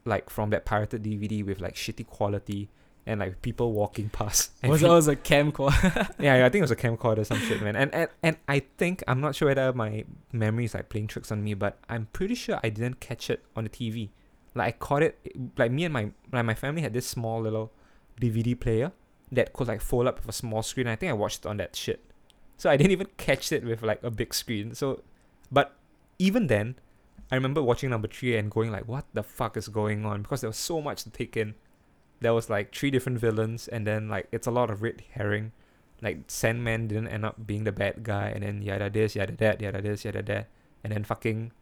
like 0.07 0.31
from 0.31 0.49
that 0.49 0.65
pirated 0.65 1.03
DVD 1.03 1.45
with 1.45 1.61
like 1.61 1.75
shitty 1.75 2.07
quality 2.07 2.71
and 3.07 3.21
like 3.21 3.41
people 3.41 3.73
walking 3.73 4.09
past. 4.09 4.51
and 4.63 4.73
was 4.73 4.81
that 4.81 4.91
was 4.91 5.09
a 5.09 5.17
camcorder 5.17 6.09
yeah, 6.19 6.37
yeah, 6.37 6.47
I 6.47 6.49
think 6.49 6.61
it 6.61 6.63
was 6.63 6.71
a 6.71 6.77
camcorder 6.77 7.19
or 7.19 7.25
some 7.25 7.39
shit, 7.39 7.63
man. 7.63 7.77
And, 7.77 7.95
and 7.95 8.11
and 8.23 8.37
I 8.49 8.63
think 8.79 9.03
I'm 9.07 9.21
not 9.21 9.35
sure 9.35 9.49
whether 9.49 9.73
my 9.73 10.05
memory 10.33 10.65
is 10.65 10.75
like 10.75 10.89
playing 10.89 11.07
tricks 11.07 11.31
on 11.31 11.43
me, 11.43 11.55
but 11.55 11.79
I'm 11.89 12.09
pretty 12.13 12.35
sure 12.35 12.59
I 12.63 12.69
didn't 12.69 13.01
catch 13.01 13.31
it 13.31 13.45
on 13.55 13.65
the 13.65 13.71
TV. 13.71 14.11
Like 14.55 14.75
I 14.75 14.79
caught 14.79 15.03
it, 15.03 15.19
like 15.57 15.71
me 15.71 15.85
and 15.85 15.93
my 15.93 16.11
like 16.33 16.45
my 16.45 16.55
family 16.55 16.83
had 16.83 16.93
this 16.93 17.07
small 17.07 17.41
little 17.41 17.73
DVD 18.21 18.59
player 18.59 18.93
that 19.33 19.53
could 19.53 19.69
like 19.69 19.81
fold 19.81 20.07
up 20.07 20.19
with 20.19 20.29
a 20.29 20.33
small 20.33 20.63
screen. 20.63 20.87
I 20.87 20.97
think 20.97 21.11
I 21.11 21.13
watched 21.13 21.45
it 21.45 21.47
on 21.47 21.59
that 21.59 21.77
shit. 21.77 22.03
So 22.57 22.71
I 22.71 22.77
didn't 22.77 22.93
even 22.93 23.09
catch 23.19 23.53
it 23.53 23.65
with 23.65 23.83
like 23.83 24.03
a 24.03 24.11
big 24.11 24.33
screen. 24.33 24.75
So, 24.75 25.03
but 25.53 25.77
even 26.19 26.47
then, 26.47 26.77
I 27.31 27.35
remember 27.35 27.63
watching 27.63 27.91
number 27.91 28.09
three 28.09 28.37
and 28.37 28.51
going 28.51 28.73
like, 28.73 28.89
"What 28.89 29.05
the 29.13 29.23
fuck 29.23 29.57
is 29.57 29.69
going 29.69 30.07
on?" 30.07 30.23
Because 30.23 30.41
there 30.41 30.51
was 30.51 30.57
so 30.57 30.81
much 30.81 31.03
to 31.05 31.11
take 31.11 31.37
in. 31.37 31.55
There 32.21 32.33
was 32.35 32.49
like 32.49 32.75
three 32.75 32.91
different 32.91 33.19
villains, 33.19 33.69
and 33.69 33.87
then 33.87 34.09
like 34.09 34.29
it's 34.33 34.47
a 34.47 34.51
lot 34.51 34.71
of 34.71 34.83
red 34.83 35.03
herring. 35.13 35.53
Like 36.03 36.25
Sandman 36.29 36.89
didn't 36.89 37.09
end 37.09 37.25
up 37.25 37.47
being 37.47 37.65
the 37.65 37.73
bad 37.73 38.03
guy, 38.05 38.29
and 38.35 38.43
then 38.43 38.63
yada 38.63 38.91
this, 38.91 39.17
yada 39.17 39.33
that, 39.37 39.61
yada 39.61 39.81
this, 39.81 40.05
yada 40.05 40.23
that, 40.23 40.49
and 40.85 40.93
then 40.93 41.05
fucking 41.05 41.53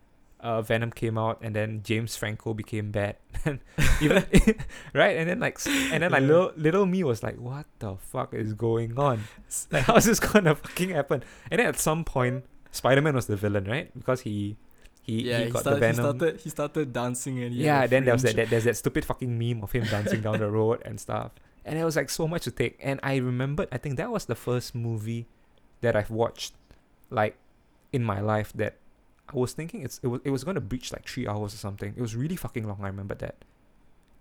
uh, 0.41 0.61
Venom 0.61 0.91
came 0.91 1.17
out, 1.17 1.39
and 1.41 1.55
then 1.55 1.83
James 1.83 2.17
Franco 2.17 2.53
became 2.55 2.91
bad, 2.91 3.17
and 3.45 3.61
even 4.01 4.25
right, 4.95 5.17
and 5.17 5.29
then 5.31 5.41
like, 5.41 5.59
and 5.67 6.03
then 6.03 6.11
like 6.11 6.23
Yeah. 6.23 6.27
little 6.27 6.53
little 6.57 6.87
me 6.87 7.03
was 7.05 7.23
like, 7.23 7.37
what 7.39 7.67
the 7.79 7.97
fuck 7.97 8.35
is 8.35 8.55
going 8.55 8.99
on? 8.99 9.25
Like, 9.71 9.85
how's 9.85 10.05
this 10.05 10.21
gonna 10.21 10.55
fucking 10.55 10.91
happen? 10.91 11.23
And 11.51 11.59
then 11.61 11.67
at 11.67 11.79
some 11.79 12.05
point, 12.05 12.45
Spider 12.71 13.03
Man 13.03 13.15
was 13.15 13.27
the 13.27 13.37
villain, 13.37 13.65
right? 13.65 13.91
Because 13.97 14.23
he 14.23 14.57
he, 15.05 15.29
yeah, 15.29 15.39
he 15.39 15.45
he, 15.45 15.51
got 15.51 15.61
start, 15.61 15.81
the 15.81 15.87
he 15.87 15.95
started 15.95 16.41
he 16.41 16.51
started 16.51 16.93
dancing 16.95 17.43
and 17.43 17.55
yeah, 17.55 17.85
a 17.85 17.89
then 17.89 18.07
there 18.07 18.15
was 18.15 18.23
that, 18.23 18.37
that 18.37 18.49
there's 18.49 18.65
that 18.65 18.77
stupid 18.77 19.05
fucking 19.05 19.39
meme 19.39 19.63
of 19.63 19.71
him 19.71 19.85
dancing 19.85 20.23
down 20.23 20.39
the 20.39 20.51
road 20.51 20.81
and 20.85 20.99
stuff. 20.99 21.33
And 21.63 21.79
it 21.79 21.85
was 21.85 21.97
like 21.97 22.09
so 22.09 22.27
much 22.27 22.45
to 22.45 22.51
take. 22.51 22.79
And 22.81 23.01
I 23.03 23.17
remembered, 23.17 23.69
I 23.71 23.77
think 23.79 23.97
that 23.97 24.11
was 24.11 24.25
the 24.25 24.35
first 24.35 24.75
movie 24.75 25.27
that 25.81 25.95
I've 25.95 26.11
watched, 26.11 26.55
like, 27.11 27.37
in 27.93 28.03
my 28.03 28.21
life 28.21 28.53
that 28.55 28.77
I 29.29 29.37
was 29.37 29.53
thinking 29.53 29.83
it's 29.83 29.99
it 30.03 30.09
was 30.09 30.21
it 30.25 30.31
was 30.31 30.45
gonna 30.45 30.61
breach 30.61 30.93
like 30.93 31.07
three 31.07 31.27
hours 31.27 31.53
or 31.53 31.59
something. 31.59 31.93
It 31.97 32.01
was 32.01 32.17
really 32.17 32.37
fucking 32.37 32.67
long. 32.67 32.79
I 32.83 32.87
remember 32.87 33.15
that. 33.17 33.45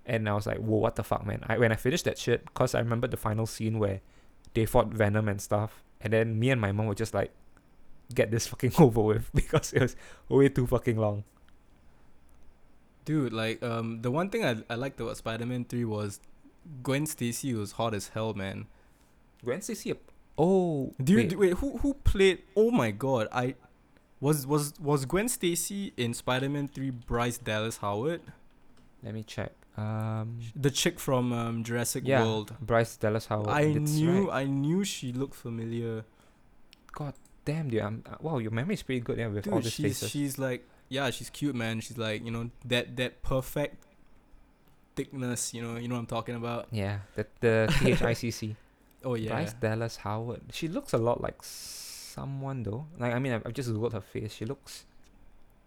And 0.05 0.27
I 0.27 0.33
was 0.33 0.45
like, 0.45 0.57
whoa, 0.57 0.77
what 0.77 0.97
the 0.97 1.03
fuck, 1.03 1.25
man? 1.25 1.43
I 1.47 1.57
when 1.57 1.71
I 1.71 1.75
finished 1.75 2.05
that 2.05 2.17
shit, 2.17 2.53
cause 2.53 2.75
I 2.75 2.79
remember 2.79 3.07
the 3.07 3.17
final 3.17 3.45
scene 3.45 3.79
where 3.79 4.01
they 4.53 4.65
fought 4.65 4.87
Venom 4.87 5.29
and 5.29 5.41
stuff, 5.41 5.81
and 6.01 6.11
then 6.11 6.39
me 6.39 6.49
and 6.49 6.59
my 6.59 6.71
mom 6.71 6.87
were 6.87 6.95
just 6.95 7.13
like, 7.13 7.31
get 8.13 8.31
this 8.31 8.47
fucking 8.47 8.73
over 8.79 9.01
with 9.01 9.29
because 9.33 9.73
it 9.73 9.81
was 9.81 9.95
way 10.29 10.49
too 10.49 10.67
fucking 10.67 10.97
long. 10.97 11.23
Dude, 13.05 13.33
like 13.33 13.61
um, 13.61 14.01
the 14.01 14.11
one 14.11 14.29
thing 14.29 14.45
I 14.45 14.57
I 14.69 14.75
liked 14.75 14.99
about 14.99 15.17
Spider 15.17 15.45
Man 15.45 15.65
Three 15.65 15.85
was 15.85 16.19
Gwen 16.81 17.05
Stacy 17.05 17.53
was 17.53 17.73
hot 17.73 17.93
as 17.93 18.09
hell, 18.09 18.33
man. 18.33 18.67
Gwen 19.43 19.61
Stacy. 19.61 19.93
Oh, 20.37 20.93
dude, 21.03 21.17
wait. 21.17 21.29
do, 21.29 21.37
wait? 21.37 21.53
Who 21.53 21.77
who 21.77 21.93
played? 21.95 22.43
Oh 22.55 22.71
my 22.71 22.91
god! 22.91 23.27
I 23.31 23.55
was 24.19 24.47
was 24.47 24.73
was 24.79 25.05
Gwen 25.05 25.27
Stacy 25.27 25.93
in 25.97 26.13
Spider 26.13 26.49
Man 26.49 26.67
Three 26.67 26.91
Bryce 26.91 27.37
Dallas 27.37 27.77
Howard, 27.77 28.21
Let 29.03 29.13
me 29.13 29.23
check. 29.23 29.51
Um, 29.75 30.39
the 30.55 30.71
chick 30.71 30.99
from 30.99 31.33
um, 31.33 31.63
Jurassic 31.63 32.03
yeah, 32.05 32.23
World. 32.23 32.55
Bryce 32.61 32.95
Dallas 32.95 33.25
Howard. 33.25 33.49
I 33.49 33.73
that's 33.73 33.91
knew 33.91 34.29
right. 34.29 34.43
I 34.43 34.45
knew 34.45 34.83
she 34.83 35.11
looked 35.11 35.35
familiar. 35.35 36.05
God 36.93 37.13
damn, 37.45 37.69
dude. 37.69 37.81
I'm, 37.81 38.03
uh, 38.09 38.15
wow, 38.21 38.37
your 38.37 38.51
memory 38.51 38.75
is 38.75 38.83
pretty 38.83 39.01
good. 39.01 39.17
Yeah, 39.17 39.27
with 39.27 39.47
all 39.47 39.55
Dude, 39.55 39.65
these 39.65 39.73
she's 39.73 39.85
faces. 39.99 40.09
she's 40.11 40.37
like 40.39 40.67
yeah, 40.89 41.09
she's 41.09 41.29
cute, 41.29 41.55
man. 41.55 41.79
She's 41.81 41.97
like 41.97 42.23
you 42.25 42.31
know 42.31 42.49
that 42.65 42.95
that 42.97 43.21
perfect 43.23 43.83
thickness. 44.95 45.53
You 45.53 45.61
know 45.63 45.77
you 45.77 45.87
know 45.87 45.95
what 45.95 46.01
I'm 46.01 46.05
talking 46.07 46.35
about. 46.35 46.67
yeah, 46.71 46.99
the 47.15 47.25
the 47.41 47.67
THICC. 47.69 48.55
Oh 49.05 49.15
yeah. 49.15 49.31
Bryce 49.31 49.51
Dallas 49.51 49.97
Howard. 49.97 50.39
She 50.53 50.69
looks 50.69 50.93
a 50.93 50.97
lot 50.97 51.19
like 51.19 51.35
someone 51.41 52.63
though. 52.63 52.87
Like 52.97 53.13
I 53.13 53.19
mean, 53.19 53.33
I've, 53.33 53.45
I've 53.45 53.53
just 53.53 53.67
googled 53.69 53.91
her 53.91 53.99
face. 53.99 54.31
She 54.33 54.45
looks 54.45 54.85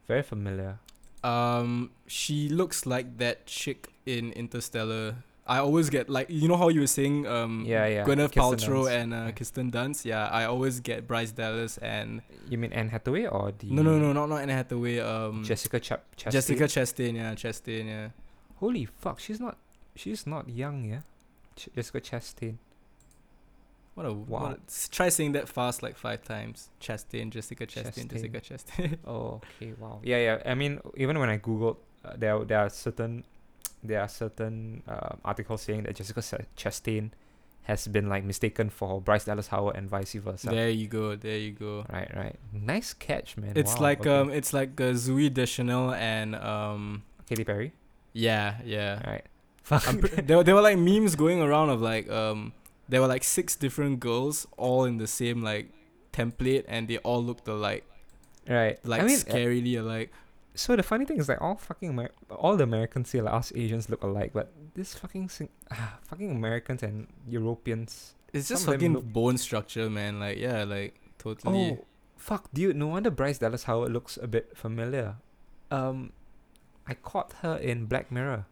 very 0.09 0.23
familiar. 0.23 0.79
Um, 1.23 1.91
she 2.07 2.49
looks 2.49 2.87
like 2.87 3.19
that 3.19 3.45
chick 3.45 3.89
in 4.07 4.33
Interstellar. 4.33 5.17
I 5.49 5.59
always 5.59 5.91
get 5.91 6.09
like 6.09 6.29
you 6.29 6.49
know 6.49 6.57
how 6.57 6.69
you 6.69 6.81
were 6.81 6.87
saying 6.87 7.27
um 7.27 7.65
Yeah, 7.67 7.87
yeah, 7.87 8.05
Gwyneth 8.05 8.33
Kirsten 8.35 8.43
Paltrow 8.43 8.85
Dunst. 8.85 8.97
and 9.03 9.15
uh. 9.15 9.31
Kirsten 9.33 9.71
Dunst. 9.71 10.05
Yeah, 10.05 10.27
I 10.27 10.45
always 10.45 10.81
get 10.81 11.07
Bryce 11.07 11.31
Dallas 11.31 11.79
and 11.79 12.23
You 12.49 12.59
mean 12.59 12.73
Anne 12.73 12.89
Hathaway 12.89 13.27
or 13.27 13.53
the 13.59 13.71
no 13.71 13.83
no 13.83 13.99
no 13.99 14.13
not 14.13 14.27
not 14.29 14.43
Anne 14.43 14.49
Hathaway. 14.49 14.99
Um, 15.01 15.45
Jessica 15.45 15.79
Chap 15.81 16.05
Chastain? 16.17 16.33
Jessica 16.33 16.65
Chastain. 16.65 17.15
Yeah, 17.15 17.35
Chastain. 17.35 17.87
Yeah. 17.87 18.09
Holy 18.57 18.85
fuck, 18.87 19.21
she's 19.21 19.39
not 19.41 19.57
she's 19.95 20.27
not 20.27 20.49
young, 20.49 20.85
yeah. 20.85 21.01
Ch- 21.55 21.69
Jessica 21.75 22.01
Chastain. 22.01 22.57
What 23.95 24.05
a 24.07 24.13
Wow. 24.13 24.41
What 24.43 24.59
a, 24.59 24.91
try 24.91 25.09
saying 25.09 25.33
that 25.33 25.49
fast 25.49 25.83
like 25.83 25.97
five 25.97 26.23
times. 26.23 26.69
Chastain, 26.81 27.31
Jessica 27.31 27.67
Chastain, 27.67 28.07
Chastain. 28.07 28.13
Jessica 28.13 28.41
Chastain. 28.41 28.99
Oh, 29.07 29.41
okay, 29.57 29.73
wow. 29.79 30.01
Yeah, 30.03 30.19
yeah. 30.19 30.43
I 30.45 30.55
mean, 30.55 30.81
even 30.97 31.19
when 31.19 31.31
I 31.31 31.39
googled, 31.39 31.77
uh, 32.05 32.13
there 32.17 32.45
there 32.45 32.59
are 32.61 32.69
certain 32.69 33.25
there 33.83 34.01
are 34.01 34.09
certain 34.09 34.83
uh, 34.89 35.17
articles 35.25 35.63
saying 35.63 35.85
that 35.85 35.95
Jessica 35.97 36.21
Chastain 36.57 37.11
has 37.63 37.89
been 37.89 38.09
like 38.09 38.23
mistaken 38.25 38.71
for 38.71 39.01
Bryce 39.01 39.25
Dallas 39.25 39.49
Howard 39.49 39.77
and 39.77 39.89
vice 39.91 40.13
versa. 40.15 40.51
there 40.51 40.71
you 40.71 40.87
go. 40.87 41.17
There 41.17 41.37
you 41.37 41.53
go. 41.53 41.85
Right, 41.93 42.11
right. 42.15 42.37
Nice 42.53 42.95
catch, 42.95 43.37
man. 43.37 43.53
It's 43.57 43.75
Wow, 43.77 43.83
like 43.83 44.01
okay. 44.01 44.11
um, 44.17 44.31
it's 44.31 44.53
like 44.53 44.81
uh, 44.81 44.93
Zooey 44.95 45.33
Deschanel 45.33 45.93
and 45.95 46.37
um, 46.37 47.03
Katy 47.29 47.45
Perry. 47.45 47.73
yeah, 48.13 48.57
yeah. 48.65 49.01
All 49.05 49.13
right. 49.13 49.25
Fuck. 49.67 49.83
Pre- 49.83 50.11
there, 50.23 50.45
there 50.45 50.55
were 50.55 50.61
like 50.61 50.79
memes 50.79 51.17
going 51.17 51.43
around 51.43 51.71
of 51.71 51.83
like 51.83 52.09
um 52.09 52.53
there 52.89 53.01
were 53.01 53.09
like 53.09 53.25
six 53.25 53.57
different 53.57 53.99
girls 53.99 54.47
all 54.57 54.85
in 54.85 54.99
the 54.99 55.09
same 55.09 55.43
like 55.43 55.71
template 56.13 56.65
and 56.69 56.87
they 56.87 56.99
all 56.99 57.23
looked 57.23 57.49
alike 57.49 57.85
right. 58.49 58.79
like 58.87 59.03
I 59.03 59.07
mean, 59.07 59.17
uh, 59.17 59.23
scarily 59.25 59.77
alike 59.79 60.13
so 60.57 60.75
the 60.75 60.83
funny 60.83 61.05
thing 61.05 61.19
is 61.19 61.29
like 61.29 61.41
all 61.41 61.55
fucking 61.57 61.91
Amer- 61.91 62.11
all 62.31 62.57
the 62.57 62.65
Americans 62.65 63.11
say 63.11 63.21
like 63.21 63.35
us 63.35 63.53
Asians 63.55 63.89
look 63.89 64.03
alike, 64.03 64.33
but 64.35 64.51
this 64.75 64.95
fucking 64.95 65.29
sing- 65.29 65.51
ah, 65.71 65.99
fucking 66.09 66.31
Americans 66.33 66.83
and 66.83 67.07
Europeans. 67.29 68.15
it's 68.33 68.49
just 68.49 68.65
some 68.65 68.75
of 68.75 68.81
them 68.81 68.95
fucking 68.95 69.07
look- 69.07 69.13
bone 69.13 69.39
structure 69.39 69.89
man 69.89 70.19
like 70.21 70.39
yeah 70.39 70.65
like 70.65 70.99
totally 71.19 71.79
Oh, 71.79 71.85
fuck, 72.17 72.49
dude! 72.53 72.75
No 72.77 72.89
wonder 72.89 73.11
Bryce 73.11 73.39
Dallas 73.39 73.65
Howard 73.65 73.93
looks 73.93 74.17
a 74.21 74.27
bit 74.27 74.57
familiar. 74.57 75.17
Um, 75.71 76.13
I 76.87 76.95
caught 76.95 77.33
her 77.43 77.57
in 77.57 77.87
Black 77.87 78.11
Mirror. 78.11 78.47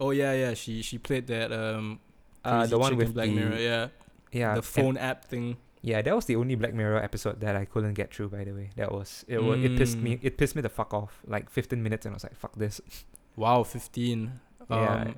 oh 0.00 0.10
yeah 0.10 0.32
yeah 0.32 0.54
she 0.54 0.82
she 0.82 0.98
played 0.98 1.26
that 1.28 1.52
um 1.52 2.00
Uh, 2.44 2.66
the 2.66 2.76
one 2.78 2.96
with 2.96 3.14
black 3.14 3.28
the 3.28 3.34
mirror 3.34 3.56
yeah, 3.56 3.88
yeah 4.32 4.54
the 4.54 4.60
phone 4.62 4.96
app 4.98 5.24
thing 5.24 5.56
Yeah, 5.84 6.00
that 6.00 6.16
was 6.16 6.24
the 6.24 6.36
only 6.36 6.54
Black 6.54 6.72
Mirror 6.72 7.04
episode 7.04 7.40
that 7.40 7.56
I 7.56 7.66
couldn't 7.66 7.92
get 7.92 8.08
through. 8.08 8.30
By 8.30 8.44
the 8.44 8.52
way, 8.52 8.70
that 8.76 8.90
was 8.90 9.22
it. 9.28 9.36
Was, 9.36 9.62
it 9.62 9.76
pissed 9.76 9.98
me. 9.98 10.16
Mm. 10.16 10.20
It 10.22 10.38
pissed 10.38 10.56
me 10.56 10.62
the 10.62 10.70
fuck 10.72 10.94
off. 10.94 11.20
Like 11.26 11.50
15 11.50 11.82
minutes, 11.82 12.06
and 12.06 12.14
I 12.14 12.16
was 12.16 12.24
like, 12.24 12.34
"Fuck 12.36 12.56
this." 12.56 12.80
wow 13.36 13.64
15 13.64 14.30
um 14.70 14.78
Yeah. 14.78 15.12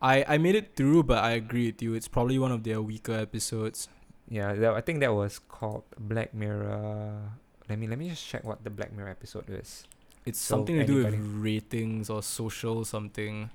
I, 0.00 0.24
I 0.34 0.38
made 0.38 0.54
it 0.54 0.74
through, 0.76 1.02
but 1.04 1.22
I 1.22 1.32
agree 1.32 1.66
with 1.66 1.82
you. 1.82 1.94
It's 1.94 2.08
probably 2.08 2.38
one 2.38 2.50
of 2.50 2.64
their 2.64 2.80
weaker 2.80 3.12
episodes. 3.12 3.88
Yeah, 4.28 4.54
that, 4.54 4.74
I 4.74 4.80
think 4.80 5.00
that 5.00 5.12
was 5.12 5.38
called 5.38 5.84
Black 5.98 6.32
Mirror. 6.32 7.20
Let 7.68 7.78
me 7.78 7.86
let 7.86 7.98
me 7.98 8.08
just 8.08 8.26
check 8.26 8.44
what 8.44 8.64
the 8.64 8.70
Black 8.70 8.92
Mirror 8.92 9.10
episode 9.10 9.44
is. 9.50 9.84
It's 10.24 10.40
So 10.40 10.56
something 10.56 10.78
to 10.78 10.86
do 10.86 11.04
with 11.04 11.14
ratings 11.20 12.08
or 12.08 12.22
social 12.22 12.84
something. 12.84 13.50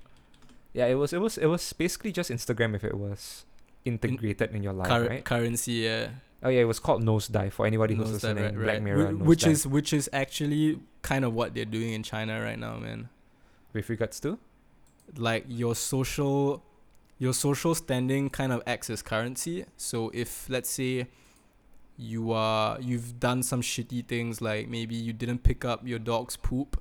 Yeah, 0.74 0.86
it 0.86 0.96
was 0.96 1.14
it 1.14 1.20
was 1.20 1.38
it 1.38 1.48
was 1.48 1.74
basically 1.74 2.12
just 2.12 2.30
Instagram 2.30 2.76
if 2.76 2.84
it 2.84 2.94
was 2.94 3.46
integrated 3.84 4.54
in, 4.54 4.62
your 4.62 4.74
life, 4.74 4.88
Cur- 4.88 5.08
right? 5.08 5.26
Currency, 5.26 5.88
yeah. 5.90 6.10
Oh 6.44 6.50
yeah, 6.50 6.62
it 6.62 6.66
was 6.66 6.80
called 6.80 7.04
Nosedive 7.04 7.52
for 7.52 7.66
anybody 7.66 7.96
who's 7.96 8.08
Nosedive, 8.10 8.14
listening. 8.14 8.44
right, 8.44 8.54
Black 8.56 8.68
right. 8.68 8.84
Mirror, 8.84 9.12
Wh- 9.14 9.26
which 9.26 9.44
Nosedive. 9.44 9.52
is 9.52 9.68
which 9.68 9.94
is 9.94 10.10
actually 10.14 10.80
kind 11.02 11.26
of 11.26 11.34
what 11.34 11.54
they're 11.56 11.66
doing 11.66 11.94
in 11.94 12.04
China 12.04 12.42
right 12.42 12.60
now, 12.60 12.78
man. 12.78 13.10
with 13.74 13.90
regards 13.90 14.20
to. 14.22 14.38
Like 15.16 15.46
your 15.48 15.74
social, 15.76 16.64
your 17.18 17.34
social 17.34 17.74
standing 17.76 18.30
kind 18.30 18.52
of 18.52 18.62
acts 18.68 18.90
as 18.90 19.02
currency. 19.02 19.66
So 19.78 20.12
if 20.14 20.50
let's 20.50 20.70
say 20.70 21.08
you 21.98 22.32
are 22.32 22.78
you've 22.80 23.20
done 23.20 23.42
some 23.42 23.62
shitty 23.62 24.06
things 24.06 24.40
like 24.42 24.68
maybe 24.70 24.96
you 24.96 25.14
didn't 25.14 25.40
pick 25.44 25.66
up 25.66 25.88
your 25.88 26.00
dog's 26.00 26.36
poop. 26.36 26.80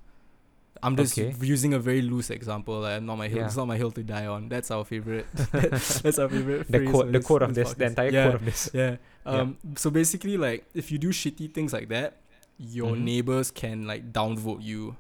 I'm 0.83 0.97
just 0.97 1.18
Okay. 1.18 1.35
using 1.41 1.74
a 1.74 1.79
very 1.79 2.03
loose 2.03 2.31
example. 2.31 2.81
Like, 2.81 3.03
not 3.03 3.16
my 3.16 3.29
hill. 3.29 3.39
Yeah. 3.39 3.47
It's 3.47 3.57
not 3.57 3.66
my 3.66 3.77
hill 3.77 3.91
to 3.93 4.03
die 4.03 4.27
on. 4.27 4.49
That's 4.49 4.70
our 4.70 4.85
favorite. 4.85 5.27
that's 5.53 6.18
our 6.18 6.29
favorite. 6.29 6.70
The 6.70 6.87
quote, 6.91 7.12
the 7.12 7.20
quote 7.20 7.43
of 7.43 7.55
this, 7.55 7.74
podcast. 7.74 7.77
the 7.79 7.85
entire 7.87 8.11
yeah, 8.11 8.24
quote 8.24 8.35
of 8.35 8.45
this. 8.45 8.70
Yeah. 8.74 8.97
Um. 9.24 9.57
So 9.77 9.91
basically, 9.91 10.37
like, 10.37 10.64
if 10.74 10.91
you 10.93 10.99
do 10.99 11.11
shitty 11.11 11.53
things 11.55 11.72
like 11.72 11.89
that, 11.89 12.16
your 12.59 12.93
Mhm. 12.95 13.03
neighbors 13.03 13.51
can 13.51 13.87
like 13.87 14.12
downvote 14.12 14.62
you, 14.62 14.97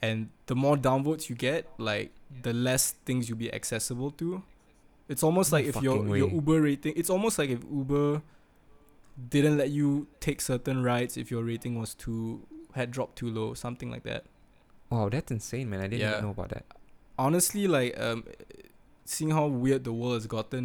and 0.00 0.28
the 0.46 0.54
more 0.54 0.76
downvotes 0.76 1.28
you 1.28 1.36
get, 1.36 1.66
like, 1.78 2.10
the 2.42 2.52
less 2.52 2.92
things 3.04 3.28
you'll 3.28 3.38
be 3.38 3.52
accessible 3.52 4.10
to. 4.12 4.42
It's 5.08 5.22
almost 5.22 5.52
No 5.52 5.58
like 5.58 5.66
if 5.66 5.82
your 5.82 5.96
fucking 5.98 6.16
your. 6.16 6.30
Uber 6.30 6.60
rating. 6.62 6.94
It's 6.96 7.10
almost 7.10 7.38
like 7.38 7.50
if 7.50 7.60
Uber 7.70 8.22
didn't 9.28 9.58
let 9.58 9.70
you 9.70 10.06
take 10.20 10.40
certain 10.40 10.82
rides 10.82 11.16
if 11.16 11.30
your 11.30 11.42
rating 11.44 11.78
was 11.78 11.94
too 11.94 12.46
had 12.74 12.90
dropped 12.90 13.16
too 13.16 13.28
low, 13.30 13.52
something 13.52 13.90
like 13.90 14.02
that. 14.04 14.24
Wow, 14.92 15.08
that's 15.08 15.30
insane, 15.30 15.70
man. 15.70 15.80
I 15.80 15.88
didn't 15.88 16.00
Yeah. 16.00 16.12
even 16.12 16.24
know 16.24 16.30
about 16.30 16.50
that. 16.50 16.64
honestly 17.18 17.66
like 17.68 17.92
um 18.00 18.24
seeing 19.04 19.30
how 19.30 19.46
weird 19.46 19.84
the 19.84 19.92
world 19.92 20.14
has 20.14 20.26
gotten 20.26 20.62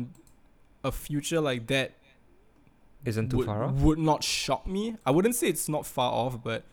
a 0.84 0.92
future 0.92 1.42
like 1.42 1.68
that 1.68 1.92
Isn't 3.06 3.30
too 3.30 3.38
would, 3.38 3.46
far 3.46 3.64
off. 3.66 3.74
would 3.86 4.00
not 4.00 4.24
shock 4.24 4.66
me 4.66 4.96
i 5.06 5.12
wouldn't 5.12 5.36
say 5.36 5.48
it's 5.50 5.68
not 5.76 5.86
far 5.86 6.12
off 6.24 6.42
but 6.42 6.64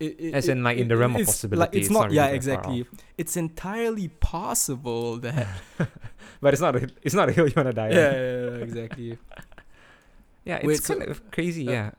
it, 0.00 0.12
it, 0.18 0.34
As 0.34 0.48
in, 0.48 0.62
like, 0.64 0.76
in 0.78 0.88
the 0.88 0.96
realm 0.96 1.14
of 1.14 1.20
it's 1.22 1.30
possibility, 1.30 1.60
Like, 1.60 1.74
it's, 1.76 1.86
it's 1.86 1.90
not, 1.92 2.00
not 2.00 2.04
really 2.06 2.16
yeah, 2.16 2.26
exactly. 2.40 2.86
It's 3.16 3.34
entirely 3.36 4.08
possible 4.08 5.16
that. 5.24 5.46
but 6.42 6.52
it's 6.54 6.60
not 6.60 6.76
a 6.76 6.88
it's 7.02 7.14
not 7.14 7.28
a 7.30 7.32
hill 7.32 7.46
you 7.48 7.54
want 7.56 7.68
to 7.68 7.72
die 7.72 7.90
yeah, 7.96 8.08
on. 8.08 8.14
yeah, 8.14 8.56
yeah, 8.56 8.64
exactly. 8.68 9.18
Yeah, 10.48 10.56
it's 10.56 10.66
Wait, 10.66 10.82
so- 10.82 10.94
kind 10.98 11.10
of 11.10 11.30
crazy. 11.30 11.66
uh, 11.68 11.72
yeah. 11.72 11.90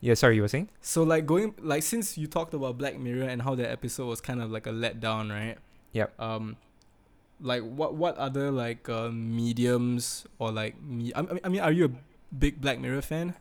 Yeah. 0.00 0.14
Sorry, 0.14 0.36
you 0.36 0.42
were 0.42 0.48
saying? 0.48 0.68
So 0.80 1.02
like 1.02 1.26
going 1.26 1.54
like 1.58 1.82
since 1.82 2.16
you 2.18 2.26
talked 2.26 2.54
about 2.54 2.78
Black 2.78 2.98
Mirror 2.98 3.28
and 3.28 3.42
how 3.42 3.54
that 3.54 3.70
episode 3.70 4.06
was 4.06 4.20
kind 4.20 4.40
of 4.42 4.50
like 4.50 4.66
a 4.66 4.70
letdown, 4.72 5.30
right? 5.30 5.56
Yep. 5.92 6.20
Um, 6.20 6.56
like 7.40 7.62
what 7.62 7.94
what 7.94 8.16
other 8.16 8.50
like 8.50 8.88
uh, 8.88 9.10
mediums 9.10 10.26
or 10.38 10.52
like 10.52 10.80
me? 10.82 11.12
I, 11.14 11.26
I 11.44 11.48
mean- 11.48 11.60
are 11.60 11.72
you 11.72 11.86
a 11.86 12.34
big 12.34 12.60
Black 12.60 12.78
Mirror 12.78 13.02
fan? 13.02 13.34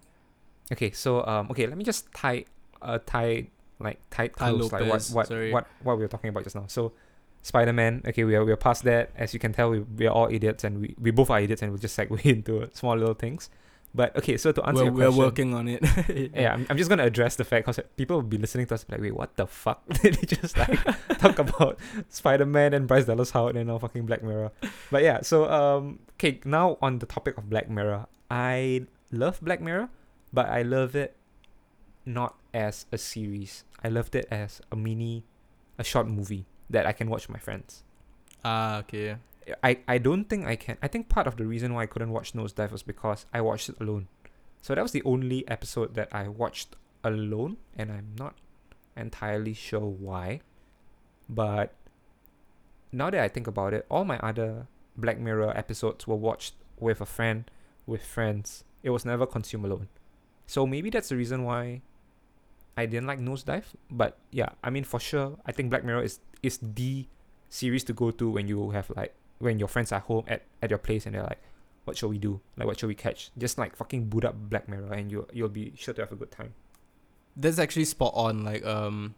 Okay, 0.72 0.92
so 0.92 1.26
um, 1.28 1.48
okay, 1.52 1.68
let 1.68 1.78
me 1.78 1.84
just 1.84 2.12
tie, 2.12 2.46
uh, 2.82 2.98
tie 3.06 3.48
like 3.80 4.00
tie 4.10 4.28
Tai 4.28 4.52
close 4.52 4.72
like 4.72 4.82
what 4.82 5.06
what 5.14 5.28
sorry. 5.28 5.52
what 5.52 5.68
what 5.84 5.98
we 5.98 6.04
were 6.04 6.08
talking 6.08 6.30
about 6.30 6.44
just 6.44 6.56
now. 6.56 6.66
So, 6.68 6.94
Spider 7.44 7.74
Man. 7.74 8.02
Okay, 8.08 8.24
we 8.24 8.36
are 8.36 8.44
we 8.44 8.52
are 8.52 8.58
past 8.58 8.84
that. 8.84 9.12
As 9.16 9.34
you 9.34 9.40
can 9.40 9.54
tell, 9.54 9.70
we 9.70 9.80
we 9.82 10.08
are 10.08 10.14
all 10.14 10.28
idiots, 10.32 10.64
and 10.64 10.82
we, 10.82 10.96
we 11.00 11.12
both 11.12 11.30
are 11.30 11.40
idiots, 11.40 11.62
and 11.62 11.72
we'll 11.72 11.80
just 11.80 11.98
segue 11.98 12.20
into 12.26 12.70
small 12.74 12.98
little 12.98 13.14
things. 13.14 13.50
But 13.96 14.14
okay, 14.18 14.36
so 14.36 14.52
to 14.52 14.62
answer 14.68 14.92
We're, 14.92 15.04
your 15.04 15.12
we're 15.12 15.18
working 15.18 15.54
on 15.54 15.70
it. 15.70 15.82
yeah, 16.36 16.54
I'm, 16.54 16.68
I'm 16.70 16.78
just 16.78 16.90
gonna 16.90 17.06
address 17.06 17.38
the 17.38 17.46
fact 17.46 17.66
because 17.66 17.80
people 17.96 18.18
will 18.18 18.24
be 18.24 18.38
listening 18.38 18.68
to 18.68 18.74
us 18.74 18.86
like, 18.90 19.00
wait, 19.00 19.16
what 19.16 19.38
the 19.38 19.48
fuck? 19.48 19.88
Did 20.02 20.18
he 20.18 20.26
just 20.26 20.58
like 20.58 20.84
talk 21.18 21.40
about 21.40 21.80
Spider 22.10 22.46
Man 22.46 22.74
and 22.74 22.90
Bryce 22.90 23.06
Dallas 23.06 23.32
Howard 23.32 23.56
and 23.56 23.70
now 23.70 23.78
fucking 23.78 24.06
Black 24.06 24.22
Mirror? 24.22 24.52
But 24.92 25.04
yeah, 25.04 25.22
so 25.22 25.50
um, 25.50 26.00
okay, 26.20 26.42
now 26.44 26.78
on 26.82 27.00
the 27.00 27.06
topic 27.06 27.38
of 27.38 27.50
Black 27.50 27.70
Mirror, 27.70 28.08
I 28.30 28.86
love 29.14 29.40
Black 29.42 29.62
Mirror, 29.62 29.88
but 30.34 30.50
I 30.50 30.62
love 30.62 30.94
it 30.96 31.16
not 32.06 32.36
as 32.54 32.86
a 32.92 32.98
series. 32.98 33.64
I 33.82 33.88
loved 33.88 34.14
it 34.14 34.28
as 34.30 34.60
a 34.74 34.76
mini, 34.76 35.24
a 35.80 35.86
short 35.86 36.08
movie 36.08 36.48
that 36.70 36.86
I 36.86 36.92
can 36.92 37.10
watch 37.10 37.30
with 37.30 37.34
my 37.34 37.40
friends. 37.40 37.84
Ah, 38.44 38.80
okay. 38.80 39.16
I, 39.64 39.80
I 39.88 39.98
don't 39.98 40.26
think 40.26 40.46
I 40.46 40.56
can. 40.56 40.78
I 40.82 40.88
think 40.88 41.10
part 41.10 41.28
of 41.28 41.38
the 41.38 41.46
reason 41.46 41.74
why 41.74 41.84
I 41.84 41.86
couldn't 41.86 42.12
watch 42.12 42.34
Nosedive 42.34 42.72
was 42.72 42.84
because 42.84 43.26
I 43.34 43.42
watched 43.42 43.70
it 43.70 43.76
alone. 43.80 44.08
So 44.62 44.74
that 44.74 44.82
was 44.82 44.92
the 44.92 45.04
only 45.04 45.48
episode 45.48 45.94
that 45.96 46.10
I 46.12 46.28
watched 46.28 46.76
alone, 47.04 47.58
and 47.78 47.92
I'm 47.92 48.16
not 48.18 48.36
entirely 48.98 49.54
sure 49.54 49.86
why. 49.86 50.42
But 51.30 51.74
now 52.92 53.10
that 53.10 53.22
I 53.22 53.28
think 53.28 53.48
about 53.48 53.74
it, 53.74 53.86
all 53.90 54.06
my 54.06 54.18
other 54.20 54.68
Black 54.98 55.20
Mirror 55.20 55.56
episodes 55.56 56.08
were 56.08 56.16
watched 56.16 56.56
with 56.80 57.02
a 57.02 57.06
friend, 57.06 57.50
with 57.86 58.04
friends. 58.04 58.64
It 58.82 58.90
was 58.90 59.06
never 59.06 59.26
consumed 59.26 59.66
alone. 59.66 59.90
So 60.48 60.66
maybe 60.66 60.90
that's 60.90 61.10
the 61.10 61.18
reason 61.18 61.44
why 61.44 61.82
I 62.78 62.86
didn't 62.86 63.08
like 63.08 63.20
Nosedive. 63.20 63.66
But 63.90 64.18
yeah, 64.32 64.50
I 64.64 64.70
mean 64.70 64.84
for 64.84 65.00
sure, 65.00 65.38
I 65.46 65.52
think 65.52 65.70
Black 65.70 65.84
Mirror 65.84 66.04
is 66.04 66.20
is 66.42 66.60
the 66.62 67.08
series 67.50 67.84
to 67.86 67.94
go 67.94 68.12
to 68.12 68.30
when 68.30 68.48
you 68.48 68.72
have 68.72 68.90
like 68.96 69.14
when 69.40 69.60
your 69.60 69.68
friends 69.68 69.92
are 69.92 70.00
home 70.00 70.24
at, 70.28 70.44
at 70.62 70.70
your 70.70 70.80
place 70.80 71.06
and 71.06 71.16
they're 71.16 71.24
like, 71.24 71.42
what 71.86 71.98
shall 71.98 72.10
we 72.10 72.18
do? 72.18 72.42
Like 72.58 72.68
what 72.68 72.80
shall 72.80 72.88
we 72.88 72.96
catch? 72.96 73.32
Just 73.38 73.58
like 73.58 73.76
fucking 73.76 74.06
boot 74.06 74.26
up 74.26 74.36
Black 74.36 74.68
Mirror 74.68 74.94
and 74.94 75.12
you 75.12 75.28
you'll 75.32 75.50
be 75.50 75.74
sure 75.76 75.94
to 75.94 76.02
have 76.02 76.12
a 76.12 76.16
good 76.16 76.32
time. 76.32 76.54
That's 77.38 77.60
actually 77.60 77.86
spot 77.86 78.14
on. 78.16 78.44
Like 78.44 78.66
um, 78.66 79.14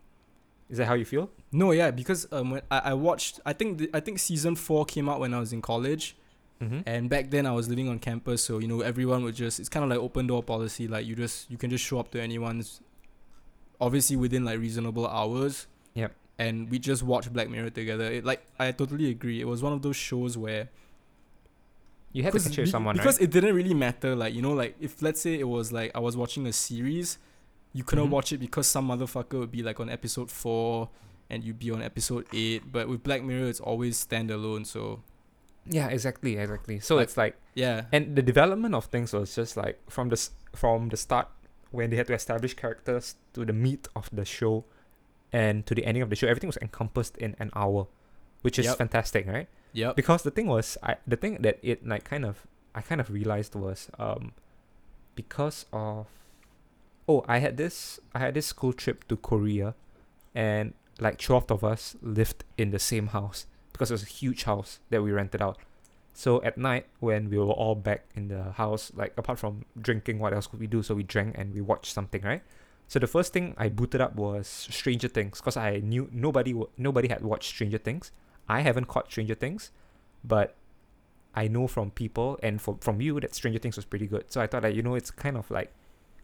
Is 0.70 0.78
that 0.78 0.86
how 0.86 0.96
you 0.96 1.06
feel? 1.06 1.30
no, 1.52 1.72
yeah, 1.72 1.92
because 1.92 2.28
um, 2.32 2.52
when 2.52 2.62
I, 2.70 2.80
I 2.86 2.94
watched, 2.94 3.40
I 3.46 3.54
think 3.54 3.78
the, 3.78 3.90
I 3.94 4.00
think 4.02 4.20
season 4.20 4.56
four 4.56 4.86
came 4.86 5.08
out 5.08 5.20
when 5.20 5.34
I 5.34 5.40
was 5.40 5.54
in 5.54 5.62
college. 5.62 6.16
Mm-hmm. 6.62 6.80
And 6.88 7.08
back 7.08 7.30
then 7.30 7.46
I 7.46 7.52
was 7.52 7.70
living 7.70 7.88
on 7.88 8.00
campus, 8.00 8.44
so 8.44 8.58
you 8.58 8.68
know 8.68 8.82
everyone 8.82 9.24
would 9.24 9.36
just 9.36 9.60
it's 9.60 9.70
kind 9.70 9.84
of 9.84 9.90
like 9.92 10.00
open 10.00 10.26
door 10.26 10.42
policy. 10.42 10.88
Like 10.88 11.06
you 11.06 11.16
just 11.16 11.50
you 11.52 11.58
can 11.58 11.70
just 11.70 11.86
show 11.86 12.00
up 12.00 12.10
to 12.12 12.22
anyone's, 12.22 12.82
obviously 13.80 14.16
within 14.16 14.44
like 14.44 14.60
reasonable 14.60 15.08
hours. 15.08 15.68
And 16.40 16.70
we 16.70 16.78
just 16.80 17.02
watched 17.04 17.34
Black 17.34 17.50
Mirror 17.50 17.72
together. 17.72 18.06
It 18.06 18.24
like 18.26 18.46
I 18.60 18.72
totally 18.72 19.10
agree. 19.10 19.42
It 19.42 19.46
was 19.48 19.64
one 19.64 19.74
of 19.74 19.82
those 19.82 19.96
shows 19.96 20.38
where 20.38 20.70
You 22.14 22.24
had 22.24 22.34
to 22.34 22.40
picture 22.40 22.64
be- 22.64 22.70
someone, 22.70 22.96
because 22.96 23.18
right? 23.20 23.24
it 23.28 23.32
didn't 23.32 23.56
really 23.56 23.74
matter. 23.74 24.16
Like 24.16 24.34
you 24.34 24.42
know, 24.42 24.54
like 24.54 24.76
if 24.80 25.02
let's 25.02 25.22
say 25.22 25.40
it 25.40 25.48
was 25.48 25.72
like 25.72 25.92
I 25.96 26.00
was 26.00 26.16
watching 26.16 26.48
a 26.48 26.54
series, 26.54 27.18
you 27.74 27.84
couldn't 27.84 28.08
Mhm. 28.08 28.12
watch 28.12 28.32
it 28.34 28.38
because 28.40 28.68
some 28.68 28.88
motherfucker 28.88 29.40
would 29.40 29.52
be 29.52 29.62
like 29.64 29.80
on 29.80 29.90
episode 29.90 30.32
four, 30.32 30.90
and 31.30 31.44
you'd 31.44 31.60
be 31.60 31.70
on 31.72 31.82
episode 31.82 32.26
eight. 32.34 32.72
But 32.72 32.88
with 32.88 33.04
Black 33.04 33.24
Mirror, 33.24 33.48
it's 33.48 33.60
always 33.60 34.04
standalone. 34.04 34.66
So 34.66 35.02
Yeah, 35.70 35.88
exactly, 35.90 36.38
exactly. 36.38 36.80
So 36.80 36.96
Like- 36.96 37.04
it's 37.04 37.18
like 37.18 37.36
yeah, 37.54 37.86
and 37.92 38.16
the 38.16 38.22
development 38.22 38.74
of 38.74 38.86
things 38.86 39.12
was 39.14 39.36
just 39.36 39.58
like 39.58 39.78
from 39.90 40.10
the 40.10 40.30
from 40.56 40.90
the 40.90 40.98
start 40.98 41.28
when 41.72 41.90
they 41.90 41.98
had 41.98 42.08
to 42.08 42.14
establish 42.14 42.54
characters 42.54 43.16
to 43.34 43.44
the 43.44 43.54
meat 43.54 43.88
of 43.96 44.10
the 44.14 44.24
show 44.24 44.64
and 45.34 45.66
to 45.66 45.76
the 45.76 45.86
ending 45.86 46.02
of 46.04 46.10
the 46.10 46.16
show 46.16 46.28
everything 46.28 46.48
was 46.48 46.58
encompassed 46.62 47.18
in 47.18 47.36
an 47.40 47.50
hour 47.56 47.88
which 48.42 48.58
is 48.60 48.66
Yep. 48.66 48.78
fantastic 48.78 49.28
right 49.28 49.48
Yeah. 49.74 49.94
because 49.94 50.24
the 50.24 50.32
thing 50.32 50.48
was 50.48 50.78
I 50.84 50.96
the 51.06 51.16
thing 51.18 51.42
that 51.42 51.60
it 51.62 51.86
like 51.88 52.04
kind 52.06 52.26
of 52.26 52.46
I 52.74 52.82
kind 52.82 53.02
of 53.02 53.10
realized 53.10 53.56
was 53.56 53.90
um 54.00 54.32
because 55.16 55.66
of 55.74 56.08
oh 57.08 57.24
I 57.28 57.40
had 57.40 57.58
this 57.58 58.00
I 58.14 58.20
had 58.20 58.34
this 58.34 58.46
school 58.46 58.74
trip 58.74 59.08
to 59.10 59.18
Korea 59.18 59.74
and 60.36 60.74
like 61.00 61.18
12 61.20 61.52
of 61.52 61.64
us 61.64 61.96
lived 62.02 62.44
in 62.58 62.72
the 62.72 62.80
same 62.80 63.08
house 63.08 63.46
because 63.74 63.92
it 63.92 63.94
was 63.94 64.04
a 64.04 64.08
huge 64.08 64.44
house 64.44 64.80
that 64.90 65.02
we 65.04 65.12
rented 65.12 65.42
out 65.42 65.58
so 66.14 66.42
at 66.44 66.58
night 66.58 66.88
when 67.00 67.30
we 67.30 67.38
were 67.38 67.46
all 67.46 67.76
back 67.76 68.06
in 68.16 68.28
the 68.30 68.52
house 68.54 68.92
like 68.96 69.14
apart 69.18 69.38
from 69.38 69.66
drinking 69.80 70.18
what 70.20 70.34
else 70.34 70.48
could 70.48 70.60
we 70.60 70.68
do 70.68 70.82
so 70.82 70.96
we 70.96 71.04
drank 71.04 71.36
and 71.38 71.54
we 71.54 71.62
watched 71.62 71.94
something 71.94 72.22
right 72.24 72.42
so 72.88 73.00
the 73.00 73.08
first 73.08 73.34
thing 73.34 73.54
I 73.58 73.70
booted 73.70 74.02
up 74.02 74.16
was 74.16 74.48
Stranger 74.48 75.08
Things 75.10 75.40
because 75.40 75.58
I 75.58 75.80
knew 75.80 76.10
nobody 76.12 76.54
nobody 76.78 77.08
had 77.10 77.22
watched 77.24 77.50
Stranger 77.50 77.78
Things 77.78 78.12
I 78.48 78.62
haven't 78.62 78.86
caught 78.88 79.12
Stranger 79.12 79.36
Things 79.36 79.72
but 80.24 80.56
I 81.36 81.48
know 81.48 81.68
from 81.68 81.92
people 81.92 82.40
and 82.42 82.60
from 82.62 82.78
from 82.80 83.00
you 83.02 83.20
that 83.20 83.36
Stranger 83.36 83.60
Things 83.60 83.76
was 83.76 83.86
pretty 83.86 84.08
good. 84.08 84.26
So 84.32 84.42
I 84.42 84.48
thought 84.48 84.64
that 84.64 84.74
you 84.74 84.82
know 84.82 84.96
it's 84.96 85.12
kind 85.12 85.38
of 85.38 85.50
like 85.52 85.72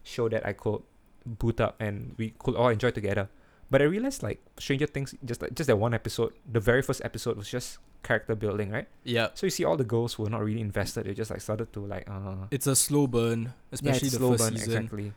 show 0.02 0.28
that 0.28 0.44
I 0.44 0.52
could 0.52 0.82
boot 1.24 1.60
up 1.60 1.76
and 1.80 2.14
we 2.18 2.34
could 2.38 2.56
all 2.56 2.68
enjoy 2.68 2.90
together. 2.90 3.28
But 3.70 3.80
I 3.80 3.84
realized 3.84 4.22
like 4.22 4.40
Stranger 4.58 4.86
Things 4.86 5.14
just 5.24 5.40
like 5.40 5.54
just 5.54 5.68
that 5.68 5.76
one 5.76 5.94
episode, 5.94 6.32
the 6.50 6.58
very 6.60 6.82
first 6.82 7.00
episode 7.04 7.36
was 7.36 7.48
just 7.48 7.78
character 8.02 8.34
building, 8.34 8.70
right? 8.70 8.88
Yeah. 9.04 9.28
So 9.34 9.46
you 9.46 9.50
see 9.50 9.64
all 9.64 9.76
the 9.76 9.84
girls 9.84 10.18
were 10.18 10.28
not 10.28 10.42
really 10.42 10.60
invested. 10.60 11.06
They 11.06 11.14
just 11.14 11.30
like 11.30 11.40
started 11.40 11.72
to 11.74 11.80
like 11.86 12.10
uh 12.10 12.46
It's 12.50 12.66
a 12.66 12.74
slow 12.74 13.06
burn, 13.06 13.42
yeah, 13.44 13.50
especially 13.72 14.08
it's 14.08 14.16
the 14.16 14.18
slow 14.18 14.32
first 14.32 14.44
burn, 14.44 14.56
season. 14.58 14.72
exactly. 14.72 15.12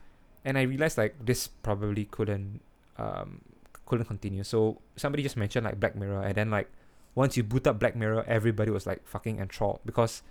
And 0.48 0.58
I 0.58 0.64
realized 0.64 0.98
like 0.98 1.20
this 1.20 1.48
probably 1.48 2.06
couldn't 2.08 2.62
um 2.96 3.42
couldn't 3.86 4.08
continue. 4.08 4.44
So 4.44 4.80
somebody 4.96 5.22
just 5.24 5.36
mentioned 5.36 5.66
like 5.68 5.80
Black 5.80 5.96
Mirror 5.96 6.24
and 6.24 6.36
then 6.36 6.50
like 6.50 6.72
once 7.16 7.36
you 7.36 7.44
boot 7.44 7.68
up 7.68 7.80
Black 7.80 7.96
Mirror, 7.96 8.24
everybody 8.28 8.72
was 8.72 8.88
like 8.88 9.06
fucking 9.08 9.40
enthralled 9.40 9.82
because 9.86 10.24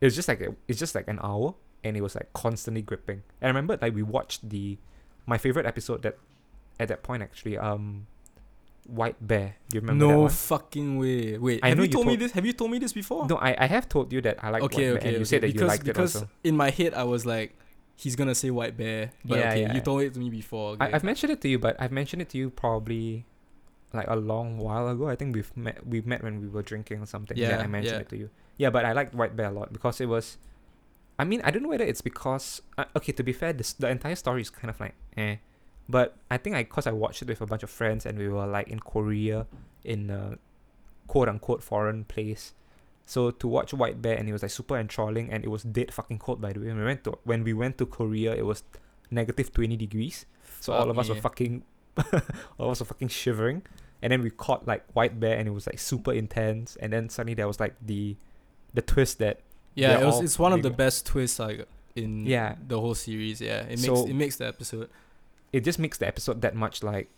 it 0.00 0.04
was 0.06 0.14
just 0.14 0.28
like 0.28 0.40
a, 0.40 0.54
it's 0.68 0.78
just 0.78 0.94
like 0.94 1.08
an 1.08 1.18
hour 1.22 1.54
and 1.82 1.96
it 1.96 2.02
was 2.02 2.14
like 2.14 2.32
constantly 2.32 2.82
gripping. 2.82 3.22
And 3.40 3.46
I 3.46 3.48
remember 3.48 3.78
like 3.80 3.94
we 3.94 4.02
watched 4.02 4.48
the 4.48 4.78
my 5.26 5.38
favorite 5.38 5.66
episode 5.66 6.02
that 6.02 6.16
at 6.78 6.88
that 6.88 7.02
point 7.02 7.22
actually 7.22 7.58
um 7.58 8.06
White 8.86 9.16
Bear. 9.20 9.56
Do 9.68 9.76
you 9.76 9.80
remember 9.82 10.06
that 10.06 10.12
No 10.12 10.28
fucking 10.28 10.98
way. 10.98 11.38
Wait, 11.38 11.60
I 11.62 11.68
have 11.68 11.78
know 11.78 11.84
you 11.84 11.88
you 11.88 11.92
told 11.92 12.06
me 12.06 12.12
told- 12.14 12.20
this? 12.20 12.32
Have 12.32 12.46
you 12.46 12.52
told 12.52 12.70
me 12.70 12.78
this 12.78 12.92
before? 12.92 13.26
No, 13.26 13.36
I, 13.36 13.54
I 13.58 13.66
have 13.66 13.88
told 13.88 14.12
you 14.12 14.20
that 14.22 14.42
I 14.42 14.50
like 14.50 14.62
okay, 14.62 14.90
White 14.92 14.98
okay, 14.98 14.98
Bear 14.98 15.08
and 15.08 15.12
you 15.12 15.16
okay. 15.18 15.24
said 15.24 15.40
that 15.42 15.46
because 15.48 15.60
you 15.62 15.66
liked 15.68 15.84
because 15.84 16.16
it 16.16 16.22
also. 16.22 16.30
in 16.44 16.56
my 16.56 16.70
head 16.70 16.94
I 16.94 17.04
was 17.04 17.24
like, 17.24 17.56
he's 18.00 18.16
gonna 18.16 18.34
say 18.34 18.50
white 18.50 18.76
bear, 18.76 19.12
but 19.24 19.38
Yeah, 19.38 19.48
okay, 19.50 19.60
yeah. 19.62 19.74
you 19.74 19.80
told 19.80 20.00
it 20.02 20.14
to 20.14 20.20
me 20.20 20.30
before. 20.30 20.72
Okay. 20.72 20.86
I, 20.86 20.96
I've 20.96 21.04
mentioned 21.04 21.32
it 21.32 21.40
to 21.42 21.48
you, 21.48 21.58
but 21.58 21.76
I've 21.78 21.92
mentioned 21.92 22.22
it 22.22 22.28
to 22.30 22.38
you 22.38 22.48
probably 22.48 23.26
like 23.92 24.06
a 24.08 24.16
long 24.16 24.56
while 24.58 24.88
ago. 24.88 25.08
I 25.08 25.16
think 25.16 25.34
we've 25.34 25.54
met 25.56 25.86
we 25.86 26.00
met 26.00 26.22
when 26.24 26.40
we 26.40 26.48
were 26.48 26.62
drinking 26.62 27.02
or 27.02 27.06
something. 27.06 27.36
Yeah, 27.36 27.50
Yeah, 27.50 27.58
I 27.58 27.66
mentioned 27.66 27.96
yeah. 27.96 28.00
it 28.00 28.08
to 28.10 28.16
you. 28.16 28.30
Yeah, 28.56 28.70
but 28.70 28.84
I 28.84 28.92
liked 28.92 29.14
White 29.14 29.36
Bear 29.36 29.48
a 29.48 29.52
lot 29.52 29.72
because 29.72 30.00
it 30.00 30.06
was. 30.06 30.38
I 31.18 31.24
mean, 31.24 31.42
I 31.44 31.50
don't 31.50 31.62
know 31.62 31.68
whether 31.68 31.84
it's 31.84 32.00
because 32.00 32.62
uh, 32.78 32.86
okay. 32.96 33.12
To 33.12 33.22
be 33.22 33.32
fair, 33.32 33.52
this 33.52 33.72
the 33.74 33.88
entire 33.88 34.16
story 34.16 34.40
is 34.40 34.48
kind 34.50 34.70
of 34.70 34.80
like 34.80 34.94
eh, 35.16 35.36
but 35.88 36.16
I 36.30 36.38
think 36.38 36.56
I 36.56 36.64
cause 36.64 36.86
I 36.86 36.92
watched 36.92 37.20
it 37.22 37.28
with 37.28 37.40
a 37.42 37.46
bunch 37.46 37.62
of 37.62 37.70
friends 37.70 38.06
and 38.06 38.16
we 38.16 38.28
were 38.28 38.46
like 38.46 38.68
in 38.68 38.80
Korea, 38.80 39.46
in 39.84 40.08
a 40.08 40.38
quote 41.06 41.28
unquote 41.28 41.62
foreign 41.62 42.04
place. 42.04 42.54
So 43.10 43.32
to 43.42 43.46
watch 43.50 43.74
White 43.74 43.98
Bear 44.00 44.14
and 44.16 44.28
it 44.28 44.32
was 44.32 44.42
like 44.46 44.52
super 44.54 44.78
enthralling 44.78 45.32
and 45.34 45.42
it 45.42 45.50
was 45.50 45.64
dead 45.66 45.90
fucking 45.92 46.18
cold 46.22 46.38
by 46.40 46.52
the 46.54 46.60
way. 46.60 46.66
When 46.70 46.78
we 46.78 46.84
went 46.86 47.02
to 47.04 47.18
when 47.24 47.42
we 47.42 47.52
went 47.52 47.74
to 47.82 47.86
Korea, 47.86 48.34
it 48.38 48.46
was 48.46 48.62
negative 49.10 49.50
twenty 49.52 49.76
degrees. 49.76 50.26
So 50.60 50.72
all 50.72 50.88
of 50.90 50.96
us 50.98 51.08
were 51.08 51.16
fucking, 51.16 51.64
all 52.58 52.66
of 52.68 52.70
us 52.70 52.80
were 52.80 52.86
fucking 52.86 53.08
shivering, 53.08 53.62
and 54.02 54.12
then 54.12 54.22
we 54.22 54.30
caught 54.30 54.62
like 54.68 54.84
white 54.92 55.18
bear, 55.18 55.36
and 55.38 55.48
it 55.48 55.50
was 55.50 55.66
like 55.66 55.78
super 55.80 56.12
intense. 56.12 56.76
And 56.78 56.92
then 56.92 57.08
suddenly 57.08 57.34
there 57.34 57.48
was 57.48 57.58
like 57.58 57.74
the, 57.82 58.14
the 58.74 58.82
twist 58.82 59.18
that 59.18 59.40
Yeah, 59.74 59.98
it 60.00 60.04
was. 60.06 60.20
It's 60.20 60.38
one 60.38 60.52
of 60.52 60.62
the 60.62 60.70
best 60.70 61.06
twists 61.06 61.38
like 61.40 61.66
in 61.96 62.26
Yeah. 62.26 62.56
the 62.68 62.78
whole 62.78 62.94
series. 62.94 63.40
Yeah, 63.40 63.62
it 63.66 63.80
makes 63.80 63.84
So- 63.84 64.06
it 64.06 64.14
makes 64.14 64.36
the 64.36 64.46
episode. 64.46 64.88
it 65.52 65.64
just 65.64 65.78
makes 65.80 65.98
the 65.98 66.06
episode 66.06 66.42
that 66.42 66.54
much 66.54 66.82
like 66.84 67.08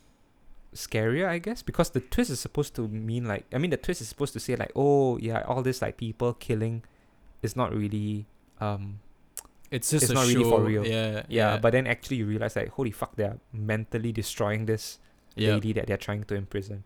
scarier, 0.74 1.28
I 1.28 1.38
guess, 1.38 1.62
because 1.62 1.90
the 1.90 2.00
twist 2.00 2.30
is 2.30 2.40
supposed 2.40 2.74
to 2.76 2.88
mean 2.88 3.24
like 3.26 3.44
I 3.52 3.58
mean 3.58 3.70
the 3.70 3.76
twist 3.76 4.00
is 4.00 4.08
supposed 4.08 4.32
to 4.34 4.40
say 4.40 4.56
like 4.56 4.72
oh 4.74 5.18
yeah 5.18 5.42
all 5.46 5.62
this 5.62 5.82
like 5.82 5.96
people 5.96 6.32
killing, 6.34 6.82
is 7.42 7.56
not 7.56 7.74
really 7.74 8.26
um 8.60 9.00
It's 9.72 9.88
just 9.90 10.04
It's 10.04 10.10
a 10.12 10.14
not 10.14 10.26
show. 10.28 10.36
really 10.38 10.44
for 10.50 10.60
real. 10.62 10.84
Yeah, 10.86 11.10
yeah, 11.10 11.22
yeah 11.28 11.52
but 11.56 11.72
then 11.72 11.86
actually 11.86 12.18
you 12.18 12.26
realize 12.26 12.56
like 12.56 12.68
holy 12.76 12.90
fuck 12.92 13.16
they're 13.16 13.38
mentally 13.52 14.12
destroying 14.12 14.66
this 14.66 14.98
Yeah. 15.34 15.54
lady 15.56 15.72
that 15.74 15.86
they're 15.88 15.96
trying 16.00 16.24
to 16.28 16.34
imprison. 16.36 16.84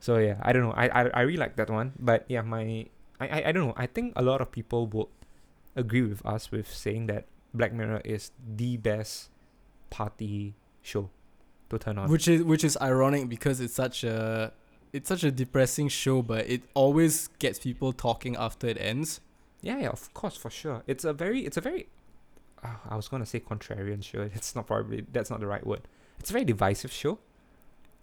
So 0.00 0.16
yeah, 0.18 0.36
I 0.40 0.52
don't 0.52 0.62
know. 0.64 0.72
I 0.76 0.88
I, 0.88 1.00
I 1.12 1.20
really 1.28 1.36
like 1.40 1.56
that 1.56 1.68
one. 1.68 1.92
But 2.00 2.24
yeah, 2.28 2.40
my 2.44 2.88
I, 3.20 3.26
I 3.28 3.38
I 3.48 3.52
don't 3.52 3.68
know. 3.68 3.76
I 3.76 3.84
think 3.88 4.12
a 4.16 4.24
lot 4.24 4.40
of 4.40 4.48
people 4.52 4.86
would 4.92 5.08
agree 5.76 6.02
with 6.04 6.24
us 6.24 6.48
with 6.52 6.68
saying 6.68 7.06
that 7.12 7.24
Black 7.52 7.72
Mirror 7.72 8.00
is 8.04 8.32
the 8.40 8.76
best 8.76 9.28
party 9.90 10.56
show 10.82 11.08
to 11.70 11.78
turn 11.78 11.98
on. 11.98 12.10
Which 12.10 12.28
is 12.28 12.42
which 12.42 12.64
is 12.64 12.76
ironic 12.80 13.28
because 13.28 13.60
it's 13.60 13.74
such 13.74 14.04
a 14.04 14.52
it's 14.92 15.08
such 15.08 15.24
a 15.24 15.30
depressing 15.30 15.88
show, 15.88 16.22
but 16.22 16.48
it 16.48 16.62
always 16.74 17.28
gets 17.40 17.58
people 17.58 17.92
talking 17.92 18.36
after 18.36 18.66
it 18.68 18.78
ends. 18.80 19.20
Yeah, 19.60 19.78
yeah, 19.78 19.88
of 19.88 20.12
course, 20.14 20.36
for 20.36 20.50
sure. 20.50 20.82
It's 20.86 21.04
a 21.04 21.12
very, 21.12 21.40
it's 21.40 21.56
a 21.56 21.60
very, 21.60 21.88
uh, 22.62 22.68
I 22.88 22.96
was 22.96 23.08
gonna 23.08 23.26
say 23.26 23.40
contrarian 23.40 24.04
show. 24.04 24.28
It's 24.34 24.54
not 24.54 24.66
probably 24.66 25.04
that's 25.12 25.30
not 25.30 25.40
the 25.40 25.46
right 25.46 25.66
word. 25.66 25.82
It's 26.20 26.30
a 26.30 26.32
very 26.32 26.44
divisive 26.44 26.92
show. 26.92 27.18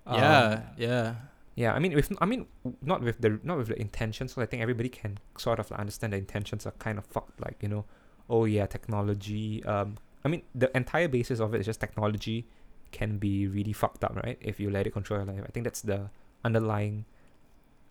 yeah, 0.05 0.43
Um, 0.47 0.63
yeah. 0.77 1.15
yeah. 1.55 1.73
I 1.73 1.79
mean, 1.79 1.93
with 1.95 2.11
I 2.19 2.25
mean, 2.25 2.47
not 2.81 3.01
with 3.01 3.21
the 3.21 3.39
not 3.43 3.57
with 3.57 3.67
the 3.67 3.79
intentions. 3.79 4.33
So 4.33 4.41
I 4.41 4.45
think 4.45 4.61
everybody 4.61 4.89
can 4.89 5.19
sort 5.37 5.59
of 5.59 5.71
understand 5.71 6.13
the 6.13 6.17
intentions 6.17 6.65
are 6.65 6.71
kind 6.79 6.97
of 6.97 7.05
fucked. 7.05 7.39
Like 7.39 7.57
you 7.61 7.69
know, 7.69 7.85
oh 8.29 8.45
yeah, 8.45 8.65
technology. 8.65 9.63
Um, 9.63 9.97
I 10.25 10.27
mean, 10.27 10.41
the 10.53 10.75
entire 10.75 11.07
basis 11.07 11.39
of 11.39 11.53
it 11.55 11.61
is 11.61 11.65
just 11.67 11.79
technology 11.79 12.47
can 12.91 13.17
be 13.17 13.47
really 13.47 13.73
fucked 13.73 14.03
up, 14.03 14.15
right? 14.15 14.37
If 14.41 14.59
you 14.59 14.69
let 14.69 14.87
it 14.87 14.91
control 14.91 15.19
your 15.23 15.27
life. 15.33 15.43
I 15.47 15.51
think 15.51 15.63
that's 15.63 15.81
the 15.81 16.09
underlying 16.43 17.05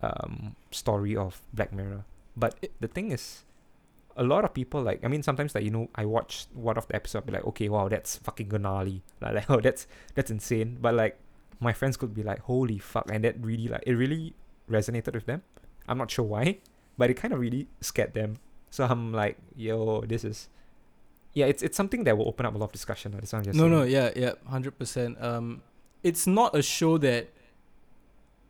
um 0.01 0.55
story 0.71 1.15
of 1.15 1.41
Black 1.53 1.71
Mirror. 1.73 2.05
But 2.35 2.55
It- 2.61 2.73
the 2.79 2.87
thing 2.87 3.11
is, 3.11 3.43
a 4.17 4.23
lot 4.23 4.43
of 4.43 4.53
people 4.53 4.81
like 4.81 5.03
I 5.03 5.07
mean 5.07 5.23
sometimes 5.23 5.55
like 5.55 5.63
you 5.63 5.71
know 5.71 5.89
I 5.95 6.05
watch 6.05 6.45
one 6.53 6.77
of 6.77 6.87
the 6.87 6.95
episode 6.95 7.25
be 7.25 7.31
like 7.31 7.45
okay 7.45 7.69
wow 7.69 7.87
that's 7.87 8.17
fucking 8.17 8.49
gnarly 8.49 9.03
like, 9.21 9.33
like 9.39 9.49
oh 9.49 9.61
that's 9.61 9.87
that's 10.15 10.29
insane 10.29 10.77
but 10.81 10.93
like 10.93 11.17
my 11.61 11.71
friends 11.71 11.95
could 11.95 12.13
be 12.13 12.21
like 12.21 12.39
holy 12.39 12.77
fuck 12.77 13.09
and 13.09 13.23
that 13.23 13.35
really 13.39 13.69
like 13.69 13.83
it 13.87 13.93
really 13.93 14.33
resonated 14.69 15.13
with 15.13 15.27
them 15.27 15.43
I'm 15.87 15.97
not 15.97 16.11
sure 16.11 16.25
why 16.25 16.59
but 16.97 17.09
it 17.09 17.13
kind 17.15 17.33
of 17.33 17.39
really 17.39 17.67
scared 17.79 18.13
them 18.13 18.35
so 18.69 18.83
I'm 18.83 19.13
like 19.13 19.37
yo 19.55 20.01
this 20.01 20.25
is 20.25 20.49
yeah 21.33 21.45
it's 21.45 21.61
it's 21.63 21.77
something 21.77 22.03
that 22.05 22.17
will 22.17 22.27
open 22.27 22.45
up 22.45 22.53
a 22.55 22.57
lot 22.57 22.65
of 22.65 22.71
discussion 22.71 23.11
that's 23.13 23.31
what 23.33 23.39
I'm 23.39 23.45
just 23.45 23.57
No, 23.57 23.63
saying. 23.63 23.71
no, 23.71 23.83
yeah, 23.83 24.11
yeah, 24.15 24.33
hundred 24.47 24.77
percent. 24.77 25.21
Um, 25.21 25.61
it's 26.03 26.25
not 26.27 26.55
a 26.55 26.61
show 26.61 26.97
that. 26.99 27.29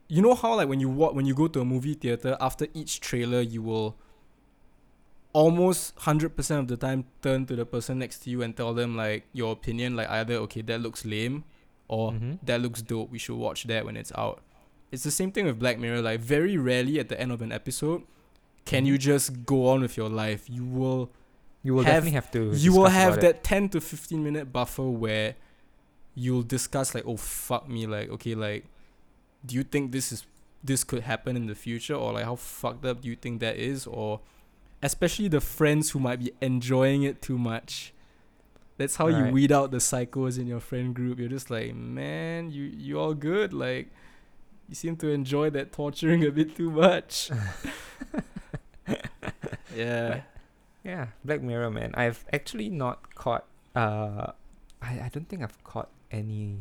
You 0.08 0.22
know 0.22 0.36
how 0.36 0.56
like 0.56 0.68
when 0.68 0.80
you 0.82 0.90
wa- 0.90 1.12
when 1.14 1.26
you 1.26 1.34
go 1.34 1.48
to 1.48 1.62
a 1.62 1.66
movie 1.66 1.94
theater 1.94 2.36
after 2.42 2.68
each 2.74 3.00
trailer 3.00 3.40
you 3.42 3.62
will. 3.62 3.96
Almost 5.34 5.94
hundred 6.00 6.36
percent 6.36 6.60
of 6.60 6.68
the 6.68 6.76
time, 6.76 7.06
turn 7.22 7.46
to 7.46 7.56
the 7.56 7.66
person 7.66 8.00
next 8.00 8.20
to 8.24 8.30
you 8.30 8.42
and 8.42 8.52
tell 8.56 8.74
them 8.74 8.98
like 8.98 9.24
your 9.32 9.54
opinion, 9.54 9.96
like 9.96 10.10
either 10.10 10.34
okay 10.44 10.62
that 10.64 10.82
looks 10.82 11.06
lame, 11.06 11.46
or 11.88 12.12
Mhm. 12.12 12.40
that 12.44 12.60
looks 12.62 12.82
dope. 12.82 13.10
We 13.10 13.18
should 13.18 13.38
watch 13.38 13.64
that 13.72 13.86
when 13.86 13.96
it's 13.96 14.12
out. 14.18 14.42
It's 14.92 15.04
the 15.04 15.12
same 15.12 15.32
thing 15.32 15.46
with 15.46 15.58
Black 15.58 15.80
Mirror. 15.80 16.02
Like 16.02 16.20
very 16.20 16.58
rarely 16.58 17.00
at 17.00 17.08
the 17.08 17.18
end 17.18 17.32
of 17.32 17.42
an 17.42 17.54
episode, 17.54 18.04
can 18.66 18.84
Mhm. 18.84 18.88
you 18.88 18.98
just 18.98 19.46
go 19.46 19.70
on 19.70 19.80
with 19.80 19.96
your 19.96 20.10
life. 20.10 20.50
You 20.50 20.66
will 20.66 21.12
you 21.64 21.74
will 21.74 21.84
have- 21.84 21.94
definitely 22.04 22.12
have 22.16 22.32
to 22.32 22.52
you 22.56 22.74
will 22.74 22.88
have 22.88 23.14
about 23.14 23.24
it. 23.24 23.34
that 23.36 23.44
10 23.44 23.70
to 23.70 23.82
15 23.82 24.24
minute 24.24 24.52
buffer 24.52 24.84
where 24.90 25.36
you'll 26.16 26.44
discuss 26.44 26.94
like 26.94 27.06
oh 27.06 27.18
fuck 27.18 27.70
me 27.70 27.86
like 27.88 28.10
okay 28.10 28.36
like 28.36 28.66
do 29.46 29.56
you 29.56 29.64
think 29.64 29.92
this 29.92 30.12
is 30.12 30.26
this 30.64 30.84
could 30.84 31.04
happen 31.04 31.36
in 31.36 31.48
the 31.48 31.56
future? 31.56 31.96
Or 31.96 32.14
like 32.14 32.26
how 32.26 32.36
fucked 32.36 32.86
up 32.86 33.02
do 33.02 33.10
you 33.10 33.16
think 33.16 33.40
that 33.42 33.56
is? 33.58 33.88
Or 33.88 34.20
especially 34.82 35.28
the 35.28 35.42
friends 35.42 35.92
who 35.92 36.00
might 36.00 36.20
be 36.20 36.32
enjoying 36.42 37.04
it 37.04 37.22
too 37.22 37.38
much. 37.38 37.94
That's 38.78 38.96
how 38.96 39.08
you 39.08 39.26
weed 39.32 39.52
out 39.52 39.70
the 39.72 39.78
psychos 39.78 40.40
in 40.40 40.48
your 40.48 40.60
friend 40.60 40.96
group. 40.96 41.20
You're 41.20 41.30
just 41.30 41.52
like 41.52 41.76
man 41.76 42.52
you 42.52 42.64
you 42.64 43.00
all 43.00 43.14
good? 43.14 43.54
Like 43.54 43.90
you 44.70 44.76
seem 44.76 44.96
to 44.98 45.10
enjoy 45.10 45.50
that 45.52 45.72
torturing 45.72 46.26
a 46.26 46.32
bit 46.32 46.56
too 46.56 46.72
much. 46.72 47.30
Yeah 49.76 50.22
Yeah, 50.84 51.08
Black 51.24 51.42
Mirror, 51.42 51.72
man. 51.72 51.92
I've 51.96 52.26
actually 52.34 52.70
not 52.70 53.14
caught. 53.16 53.46
Uh, 53.76 54.32
I 54.82 55.02
I 55.06 55.10
don't 55.14 55.28
think 55.30 55.44
I've 55.44 55.64
caught 55.64 55.90
any. 56.10 56.58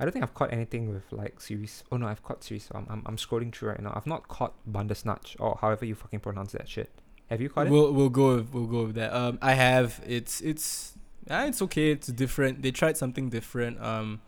I 0.00 0.04
don't 0.04 0.12
think 0.12 0.22
I've 0.22 0.34
caught 0.34 0.52
anything 0.52 0.92
with 0.92 1.10
like 1.12 1.40
series. 1.40 1.84
Oh 1.90 1.96
no, 1.96 2.06
I've 2.06 2.22
caught 2.22 2.42
series. 2.44 2.64
So 2.64 2.72
I'm 2.74 2.86
I'm, 2.90 3.02
I'm 3.06 3.16
scrolling 3.16 3.54
through 3.54 3.70
right 3.70 3.80
now. 3.82 3.92
I've 3.94 4.06
not 4.06 4.28
caught 4.28 4.54
Bandersnatch 4.66 5.36
or 5.38 5.58
however 5.60 5.84
you 5.84 5.94
fucking 5.94 6.20
pronounce 6.20 6.52
that 6.52 6.68
shit. 6.68 6.90
Have 7.30 7.40
you 7.40 7.48
caught 7.48 7.66
it? 7.66 7.70
We'll 7.70 7.92
we'll 7.92 8.08
go 8.08 8.36
with, 8.36 8.52
we'll 8.52 8.66
go 8.66 8.84
with 8.84 8.94
that. 8.96 9.12
Um, 9.12 9.38
I 9.42 9.54
have. 9.54 10.00
It's 10.06 10.40
it's 10.40 10.94
ah, 11.30 11.44
it's 11.44 11.62
okay. 11.62 11.90
It's 11.92 12.08
different. 12.08 12.62
They 12.62 12.70
tried 12.70 12.96
something 12.96 13.28
different. 13.28 13.80
Um, 13.80 14.20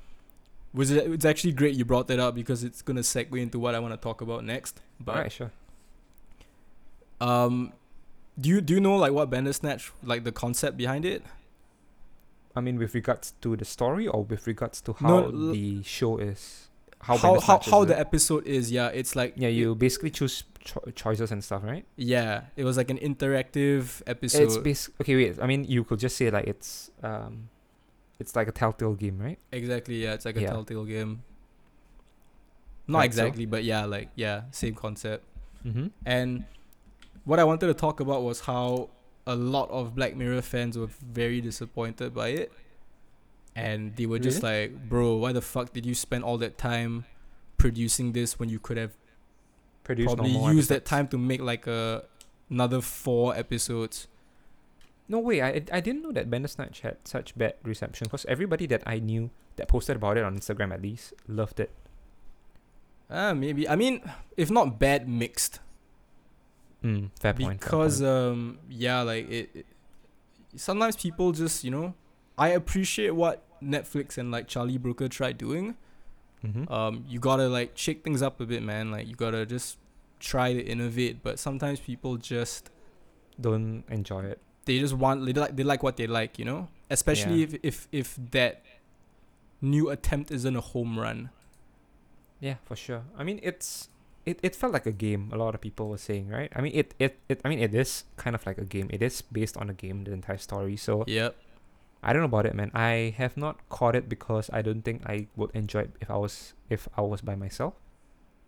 was 0.73 0.91
it? 0.91 1.11
It's 1.11 1.25
actually 1.25 1.53
great 1.53 1.75
you 1.75 1.85
brought 1.85 2.09
that 2.09 2.21
up 2.21 2.35
because 2.35 2.63
it's 2.63 2.83
gonna 2.83 3.01
segue 3.01 3.37
into 3.41 3.59
what 3.59 3.75
I 3.75 3.81
want 3.81 3.93
to 3.93 3.97
talk 3.97 4.21
about 4.21 4.45
next. 4.45 4.81
But 5.01 5.17
Alright, 5.17 5.33
sure. 5.33 5.51
um, 7.21 7.73
do 8.41 8.49
you 8.49 8.61
do 8.61 8.74
you 8.74 8.80
know 8.80 8.97
like 8.97 9.12
what 9.12 9.30
Bandersnatch 9.30 9.93
like 10.03 10.24
the 10.24 10.32
concept 10.32 10.76
behind 10.76 11.05
it? 11.05 11.22
I 12.57 12.61
mean, 12.61 12.78
with 12.78 12.95
regards 12.95 13.32
to 13.43 13.57
the 13.57 13.64
story 13.64 14.07
or 14.09 14.24
with 14.24 14.47
regards 14.47 14.80
to 14.82 14.93
how 14.95 15.09
No, 15.09 15.53
the 15.53 15.82
show 15.82 16.18
is, 16.18 16.68
how 17.01 17.16
how 17.16 17.38
how, 17.41 17.59
how 17.61 17.84
the 17.84 17.99
episode 17.99 18.47
is? 18.47 18.72
Yeah, 18.72 18.88
it's 18.88 19.14
like 19.14 19.34
yeah, 19.36 19.49
it- 19.49 19.55
you 19.55 19.74
basically 19.74 20.11
choose 20.11 20.43
cho- 20.61 20.82
choices 20.95 21.30
and 21.30 21.43
stuff, 21.45 21.62
right? 21.62 21.84
yeah, 21.97 22.43
it 22.57 22.64
was 22.64 22.76
like 22.76 22.91
an 22.91 22.99
interactive 22.99 24.03
episode. 24.07 24.43
It's 24.43 24.59
bas- 24.59 24.91
okay. 25.01 25.14
Wait, 25.16 25.38
I 25.41 25.47
mean, 25.47 25.64
you 25.64 25.84
could 25.84 25.99
just 26.01 26.16
say 26.16 26.30
like 26.30 26.47
it's 26.47 26.91
um, 27.03 27.49
it's 28.18 28.34
like 28.34 28.49
a 28.49 28.53
Telltale 28.53 28.95
game, 28.95 29.18
right? 29.18 29.38
exactly. 29.53 30.03
Yeah, 30.03 30.14
it's 30.14 30.24
like 30.24 30.36
a 30.36 30.43
Yeah. 30.43 30.51
Telltale 30.51 30.84
game. 30.84 31.22
Not 32.88 33.01
so- 33.01 33.05
exactly, 33.05 33.47
but 33.47 33.62
yeah, 33.64 33.84
like 33.84 34.09
yeah, 34.16 34.43
same 34.51 34.74
concept. 34.74 35.24
Mm-hmm. 35.64 35.86
And 36.05 36.45
what 37.25 37.39
I 37.39 37.45
wanted 37.45 37.66
to 37.66 37.75
talk 37.75 38.01
about 38.01 38.23
was 38.23 38.41
how 38.41 38.91
a 39.27 39.35
lot 39.35 39.71
of 39.71 39.95
Black 39.95 40.16
Mirror 40.16 40.43
fans 40.43 40.77
were 40.77 40.89
very 40.89 41.41
disappointed 41.41 42.14
by 42.14 42.29
it. 42.29 42.53
And 43.57 43.97
they 43.97 44.07
were 44.07 44.18
just 44.18 44.43
like, 44.43 44.89
bro, 44.89 45.16
why 45.16 45.33
the 45.33 45.43
fuck 45.43 45.73
did 45.73 45.85
you 45.85 45.95
spend 45.95 46.25
all 46.25 46.39
that 46.39 46.57
time 46.57 47.05
producing 47.59 48.12
this 48.12 48.39
when 48.39 48.49
you 48.49 48.59
could 48.59 48.77
have 48.77 48.93
Produce 49.83 50.07
probably 50.07 50.31
used 50.31 50.68
that 50.71 50.85
time 50.85 51.09
to 51.09 51.18
make 51.18 51.41
like 51.41 51.66
a 51.66 52.05
another 52.49 52.81
four 52.81 53.35
episodes? 53.35 54.07
No 55.09 55.18
way, 55.18 55.43
I 55.43 55.62
I 55.73 55.81
didn't 55.81 56.03
know 56.03 56.12
that 56.12 56.31
Bandersnatch 56.31 56.81
had 56.83 56.99
such 57.05 57.37
bad 57.37 57.55
reception 57.64 58.05
because 58.05 58.25
everybody 58.27 58.66
that 58.66 58.83
I 58.87 59.01
knew 59.01 59.31
that 59.57 59.66
posted 59.66 59.97
about 59.97 60.16
it 60.16 60.25
on 60.25 60.39
Instagram 60.39 60.73
at 60.73 60.81
least 60.81 61.12
loved 61.27 61.59
it. 61.59 61.71
Ah, 63.11 63.35
maybe. 63.35 63.68
I 63.68 63.75
mean, 63.75 64.01
if 64.37 64.51
not 64.51 64.79
bad, 64.79 65.09
mixed. 65.09 65.59
Mm, 66.83 67.11
fair 67.20 67.35
point. 67.35 67.61
fair 67.61 67.70
because 67.70 68.01
point. 68.01 68.11
um 68.11 68.59
yeah 68.68 69.03
like 69.03 69.28
it, 69.31 69.51
it 69.55 69.66
sometimes 70.57 70.97
people 70.97 71.31
just 71.33 71.62
you 71.62 71.70
know 71.70 71.95
i 72.39 72.49
appreciate 72.49 73.11
what 73.11 73.45
netflix 73.62 74.16
and 74.16 74.31
like 74.31 74.49
charlie 74.49 74.78
brooker 74.78 75.09
tried 75.09 75.37
doing 75.39 75.76
Mhm. 76.43 76.70
um 76.70 77.05
you 77.07 77.18
gotta 77.20 77.49
like 77.49 77.72
shake 77.76 78.03
things 78.03 78.22
up 78.22 78.41
a 78.41 78.47
bit 78.47 78.62
man 78.62 78.91
like 78.91 79.07
you 79.07 79.14
gotta 79.14 79.45
just 79.45 79.76
try 80.20 80.55
to 80.55 80.61
innovate 80.62 81.22
but 81.22 81.39
sometimes 81.39 81.81
people 81.81 82.16
just 82.16 82.70
don't 83.39 83.85
enjoy 83.91 84.22
it. 84.24 84.41
they 84.64 84.78
just 84.78 84.95
want 84.95 85.24
they 85.26 85.35
like 85.35 85.55
they 85.55 85.62
like 85.64 85.83
what 85.83 85.97
they 85.99 86.07
like 86.07 86.39
you 86.39 86.45
know 86.47 86.68
especially 86.89 87.41
Yeah. 87.41 87.45
if, 87.45 87.55
if 87.62 87.89
if 87.93 88.18
that 88.31 88.62
new 89.61 89.91
attempt 89.91 90.31
isn't 90.31 90.57
a 90.57 90.61
home 90.62 90.99
run 90.99 91.28
Yeah, 92.41 92.55
for 92.64 92.74
sure. 92.74 93.03
I 93.18 93.22
mean, 93.22 93.39
it's 93.43 93.91
it, 94.27 94.39
it 94.43 94.55
felt 94.55 94.73
like 94.73 94.87
a 94.87 94.93
game. 94.93 95.31
A 95.33 95.37
lot 95.37 95.55
of 95.55 95.61
people 95.61 95.89
were 95.89 95.99
saying, 95.99 96.29
right? 96.29 96.53
I 96.55 96.61
mean, 96.61 96.73
it, 96.75 96.95
it 96.99 97.18
it 97.29 97.41
I 97.45 97.49
mean, 97.49 97.59
it 97.59 97.75
is 97.75 98.05
kind 98.16 98.35
of 98.37 98.45
like 98.47 98.59
a 98.59 98.64
game. 98.64 98.89
It 98.91 99.03
is 99.03 99.23
based 99.23 99.57
on 99.57 99.71
a 99.71 99.75
game, 99.75 100.05
the 100.05 100.12
entire 100.12 100.39
story. 100.39 100.77
So 100.77 101.05
yep 101.07 101.37
I 102.03 102.12
don't 102.12 102.23
know 102.23 102.27
about 102.27 102.47
it, 102.47 102.55
man. 102.55 102.71
I 102.75 103.14
have 103.18 103.37
not 103.37 103.68
caught 103.68 103.95
it 103.95 104.09
because 104.09 104.49
I 104.53 104.62
don't 104.62 104.83
think 104.83 105.03
I 105.07 105.27
would 105.37 105.51
enjoy 105.53 105.81
it 105.81 105.91
if 106.01 106.11
I 106.11 106.16
was 106.16 106.55
if 106.71 106.89
I 106.97 107.03
was 107.03 107.21
by 107.21 107.35
myself. 107.35 107.75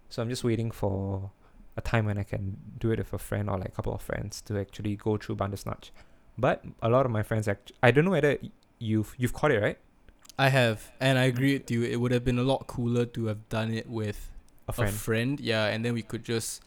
So 0.09 0.23
I'm 0.23 0.29
just 0.29 0.45
waiting 0.45 0.71
for 0.71 1.31
a 1.77 1.81
time 1.81 2.07
when 2.07 2.19
I 2.19 2.23
can 2.23 2.57
do 2.79 2.91
it 2.91 2.99
with 2.99 3.13
a 3.13 3.19
friend 3.19 3.51
or 3.51 3.59
like 3.59 3.69
a 3.69 3.73
couple 3.73 3.95
of 3.95 4.01
friends 4.01 4.41
to 4.43 4.59
actually 4.59 4.97
go 4.97 5.17
through 5.17 5.37
Bandersnatch. 5.37 5.93
But 6.39 6.65
a 6.83 6.89
lot 6.89 7.05
of 7.05 7.13
my 7.13 7.23
friends 7.23 7.47
act 7.47 7.73
I 7.83 7.91
don't 7.91 8.05
know 8.07 8.11
whether 8.11 8.39
you've 8.79 9.15
you've 9.19 9.33
caught 9.35 9.51
it, 9.53 9.61
right? 9.61 9.79
i 10.39 10.49
have 10.49 10.91
and 10.99 11.19
i 11.19 11.25
agree 11.25 11.53
with 11.53 11.71
you 11.71 11.83
it 11.83 11.97
would 11.97 12.11
have 12.11 12.25
been 12.25 12.39
a 12.39 12.43
lot 12.43 12.67
cooler 12.67 13.05
to 13.05 13.27
have 13.27 13.47
done 13.51 13.71
it 13.73 13.87
with 13.89 14.31
A 14.69 14.71
a 14.71 14.73
friend. 14.73 14.93
friend, 14.95 15.41
yeah, 15.41 15.67
and 15.67 15.85
then 15.85 15.95
we 15.95 16.03
could 16.03 16.25
just 16.25 16.63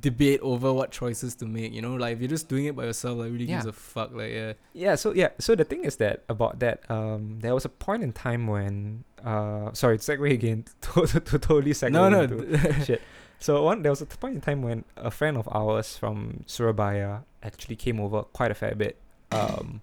debate 0.00 0.40
over 0.42 0.72
what 0.72 0.90
choices 0.90 1.34
to 1.36 1.46
make. 1.46 1.72
You 1.72 1.80
know, 1.82 1.94
like 1.94 2.14
if 2.14 2.20
you're 2.20 2.28
just 2.28 2.48
doing 2.48 2.66
it 2.66 2.76
by 2.76 2.84
yourself, 2.84 3.18
like 3.18 3.32
really 3.32 3.46
gives 3.46 3.64
Yeah. 3.64 3.70
a 3.70 3.72
fuck. 3.72 4.12
Like 4.12 4.30
yeah, 4.32 4.52
Yeah, 4.74 4.94
so 4.96 5.12
yeah, 5.14 5.28
so 5.38 5.54
the 5.54 5.64
thing 5.64 5.84
is 5.84 5.96
that 5.96 6.22
about 6.28 6.58
that, 6.60 6.88
um, 6.90 7.38
there 7.40 7.54
was 7.54 7.64
a 7.64 7.68
point 7.70 8.02
in 8.02 8.12
time 8.12 8.46
when, 8.46 9.04
uh, 9.24 9.72
sorry, 9.72 9.96
segue 9.98 10.30
again, 10.32 10.64
to, 10.82 11.06
to, 11.06 11.20
to 11.20 11.38
totally 11.38 11.72
segue. 11.72 11.92
no, 11.92 12.08
no, 12.10 12.22
into- 12.22 12.84
shit. 12.84 13.02
So 13.38 13.62
one, 13.62 13.80
there 13.80 13.90
was 13.90 14.02
a 14.02 14.06
point 14.06 14.34
in 14.34 14.40
time 14.42 14.60
when 14.60 14.84
a 14.98 15.10
friend 15.10 15.38
of 15.38 15.48
ours 15.50 15.96
from 15.96 16.44
Surabaya 16.46 17.20
actually 17.42 17.76
came 17.76 17.98
over 17.98 18.22
quite 18.24 18.50
a 18.50 18.54
fair 18.54 18.74
bit, 18.74 18.98
um, 19.32 19.80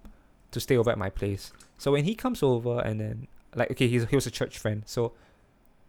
to 0.52 0.60
stay 0.60 0.76
over 0.76 0.90
at 0.92 0.98
my 0.98 1.10
place. 1.10 1.50
So 1.76 1.90
when 1.90 2.04
he 2.04 2.14
comes 2.14 2.40
over 2.40 2.78
and 2.80 3.00
then 3.00 3.26
like 3.56 3.72
okay, 3.72 3.88
he's 3.88 4.04
he 4.04 4.14
was 4.14 4.28
a 4.28 4.30
church 4.30 4.58
friend, 4.58 4.84
so 4.86 5.12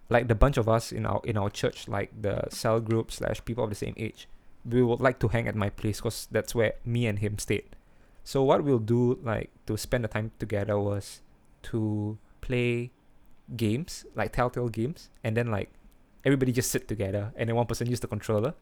like 0.10 0.28
the 0.28 0.36
bunch 0.36 0.58
of 0.58 0.68
us 0.68 0.92
in 0.92 1.06
our 1.06 1.22
in 1.24 1.38
our 1.38 1.50
church, 1.50 1.88
like 1.88 2.10
the 2.22 2.48
cell 2.50 2.80
group 2.80 3.12
slash 3.12 3.44
people 3.46 3.64
of 3.64 3.70
the 3.70 3.76
same 3.76 3.94
age, 3.98 4.28
we 4.66 4.82
would 4.82 5.00
like 5.00 5.20
to 5.20 5.28
hang 5.28 5.48
at 5.48 5.56
my 5.56 5.70
place 5.70 5.98
because 5.98 6.28
that's 6.32 6.56
where 6.56 6.74
me 6.84 7.06
and 7.06 7.20
him 7.20 7.38
stayed. 7.38 7.76
So 8.24 8.44
what 8.44 8.64
we'll 8.64 8.80
do 8.80 9.20
like 9.24 9.52
to 9.68 9.78
spend 9.78 10.04
the 10.04 10.08
time 10.08 10.32
together 10.40 10.80
was 10.80 11.22
to 11.64 12.18
play 12.42 12.92
games 13.56 14.06
like 14.16 14.34
Telltale 14.34 14.70
games, 14.70 15.10
and 15.24 15.38
then 15.38 15.52
like 15.52 15.70
everybody 16.26 16.52
just 16.52 16.72
sit 16.72 16.88
together, 16.88 17.32
and 17.36 17.48
then 17.48 17.56
one 17.56 17.68
person 17.68 17.90
use 17.90 18.00
the 18.00 18.08
controller. 18.08 18.54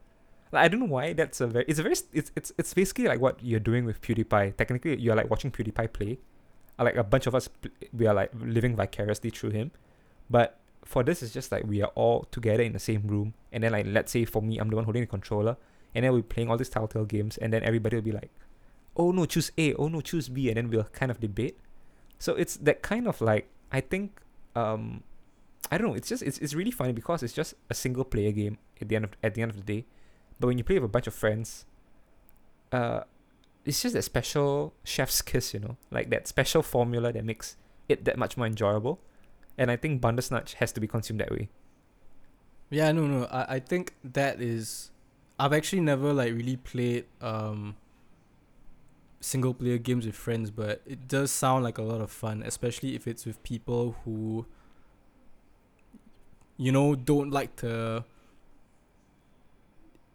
Like 0.52 0.64
I 0.64 0.68
don't 0.68 0.80
know 0.80 0.86
why 0.86 1.12
that's 1.12 1.40
a 1.40 1.46
very 1.46 1.64
it's 1.66 1.78
a 1.78 1.82
very 1.82 1.96
it's 2.12 2.30
it's 2.36 2.52
it's 2.58 2.74
basically 2.74 3.04
like 3.04 3.20
what 3.20 3.42
you're 3.42 3.60
doing 3.60 3.84
with 3.84 4.00
PewDiePie. 4.02 4.56
Technically, 4.56 4.98
you're 5.00 5.16
like 5.16 5.30
watching 5.30 5.50
PewDiePie 5.50 5.92
play. 5.92 6.18
Like 6.78 6.94
a 6.94 7.02
bunch 7.02 7.26
of 7.26 7.34
us, 7.34 7.48
we 7.92 8.06
are 8.06 8.14
like 8.14 8.30
living 8.38 8.76
vicariously 8.76 9.30
through 9.30 9.50
him, 9.50 9.72
but 10.30 10.60
for 10.88 11.04
this 11.04 11.22
it's 11.22 11.34
just 11.34 11.52
like 11.52 11.64
we 11.66 11.82
are 11.82 11.92
all 11.94 12.26
together 12.30 12.62
in 12.62 12.72
the 12.72 12.78
same 12.78 13.02
room, 13.06 13.34
and 13.52 13.62
then 13.62 13.72
like 13.72 13.84
let's 13.86 14.10
say 14.10 14.24
for 14.24 14.40
me 14.40 14.56
I'm 14.56 14.70
the 14.70 14.76
one 14.76 14.86
holding 14.86 15.02
the 15.02 15.06
controller, 15.06 15.58
and 15.94 16.02
then 16.02 16.14
we're 16.14 16.22
playing 16.22 16.50
all 16.50 16.56
these 16.56 16.70
Telltale 16.70 17.04
games, 17.04 17.36
and 17.36 17.52
then 17.52 17.62
everybody 17.62 17.96
will 17.96 18.02
be 18.02 18.12
like, 18.12 18.30
"Oh 18.96 19.10
no, 19.12 19.26
choose 19.26 19.52
A. 19.58 19.74
Oh 19.74 19.88
no, 19.88 20.00
choose 20.00 20.30
B," 20.30 20.48
and 20.48 20.56
then 20.56 20.70
we'll 20.70 20.84
kind 20.84 21.10
of 21.10 21.20
debate. 21.20 21.58
So 22.18 22.34
it's 22.34 22.56
that 22.56 22.80
kind 22.80 23.06
of 23.06 23.20
like 23.20 23.50
I 23.70 23.82
think 23.82 24.22
um 24.56 25.02
I 25.70 25.76
don't 25.76 25.88
know. 25.88 25.94
It's 25.94 26.08
just 26.08 26.22
it's, 26.22 26.38
it's 26.38 26.54
really 26.54 26.70
funny 26.70 26.92
because 26.92 27.22
it's 27.22 27.34
just 27.34 27.52
a 27.68 27.74
single 27.74 28.04
player 28.04 28.32
game 28.32 28.56
at 28.80 28.88
the 28.88 28.96
end 28.96 29.04
of 29.04 29.10
at 29.22 29.34
the 29.34 29.42
end 29.42 29.50
of 29.50 29.58
the 29.58 29.62
day, 29.62 29.84
but 30.40 30.46
when 30.46 30.56
you 30.56 30.64
play 30.64 30.76
with 30.76 30.84
a 30.84 30.88
bunch 30.88 31.06
of 31.06 31.14
friends, 31.14 31.66
uh, 32.72 33.00
it's 33.66 33.82
just 33.82 33.92
that 33.94 34.02
special 34.02 34.72
chef's 34.84 35.20
kiss, 35.20 35.52
you 35.52 35.60
know, 35.60 35.76
like 35.90 36.08
that 36.08 36.26
special 36.26 36.62
formula 36.62 37.12
that 37.12 37.26
makes 37.26 37.56
it 37.90 38.06
that 38.06 38.16
much 38.16 38.38
more 38.38 38.46
enjoyable, 38.46 39.00
and 39.58 39.70
I 39.70 39.76
think 39.76 40.00
Bandersnatch 40.00 40.54
has 40.54 40.72
to 40.72 40.80
be 40.80 40.86
consumed 40.86 41.20
that 41.20 41.30
way. 41.30 41.48
Yeah, 42.70 42.92
no, 42.92 43.06
no. 43.06 43.24
I, 43.26 43.56
I 43.56 43.60
think 43.60 43.94
that 44.04 44.40
is. 44.40 44.90
I've 45.38 45.52
actually 45.52 45.80
never 45.82 46.12
like 46.12 46.32
really 46.32 46.56
played 46.56 47.04
um. 47.20 47.76
Single 49.20 49.52
player 49.52 49.78
games 49.78 50.06
with 50.06 50.14
friends, 50.14 50.50
but 50.52 50.80
it 50.86 51.08
does 51.08 51.32
sound 51.32 51.64
like 51.64 51.76
a 51.76 51.82
lot 51.82 52.00
of 52.00 52.08
fun, 52.10 52.42
especially 52.44 52.94
if 52.94 53.06
it's 53.08 53.26
with 53.26 53.42
people 53.42 53.96
who. 54.04 54.46
You 56.56 56.72
know, 56.72 56.94
don't 56.94 57.30
like 57.30 57.56
to. 57.56 58.04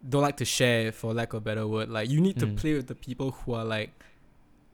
Don't 0.06 0.22
like 0.22 0.36
to 0.38 0.44
share, 0.44 0.92
for 0.92 1.14
lack 1.14 1.32
of 1.32 1.38
a 1.38 1.40
better 1.40 1.66
word. 1.66 1.88
Like 1.90 2.08
you 2.10 2.20
need 2.20 2.38
to 2.40 2.46
Mm. 2.46 2.56
play 2.56 2.74
with 2.74 2.86
the 2.86 2.94
people 2.94 3.30
who 3.32 3.54
are 3.54 3.64
like, 3.64 3.92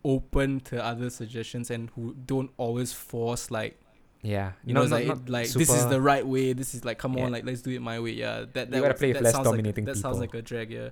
open 0.05 0.61
to 0.61 0.83
other 0.85 1.11
suggestions 1.11 1.71
and 1.71 1.91
who 1.91 2.15
don't 2.27 2.51
always 2.57 2.93
force 2.93 3.51
like 3.51 3.79
Yeah, 4.23 4.53
you 4.65 4.75
know, 4.75 4.83
it's 4.83 4.91
like, 4.93 5.07
it- 5.09 5.29
like 5.31 5.49
this 5.49 5.71
is 5.71 5.87
the 5.87 6.01
right 6.01 6.27
way. 6.27 6.53
This 6.53 6.75
is 6.75 6.85
like, 6.85 6.99
come 6.99 7.15
Yeah. 7.17 7.25
on, 7.25 7.33
like 7.33 7.45
let's 7.47 7.63
do 7.63 7.71
it 7.71 7.81
my 7.81 7.99
way. 8.01 8.11
Yeah, 8.11 8.41
that 8.41 8.53
that 8.53 8.67
You 8.71 8.83
gotta 8.83 8.89
was- 8.93 8.99
play 8.99 9.13
that 9.13 9.23
less 9.23 9.33
sounds 9.33 9.47
like- 9.47 9.53
dominating 9.57 9.85
That 9.87 9.97
sounds 9.97 10.19
people. 10.21 10.21
like 10.21 10.35
a 10.35 10.43
drag. 10.43 10.71
Yeah. 10.71 10.89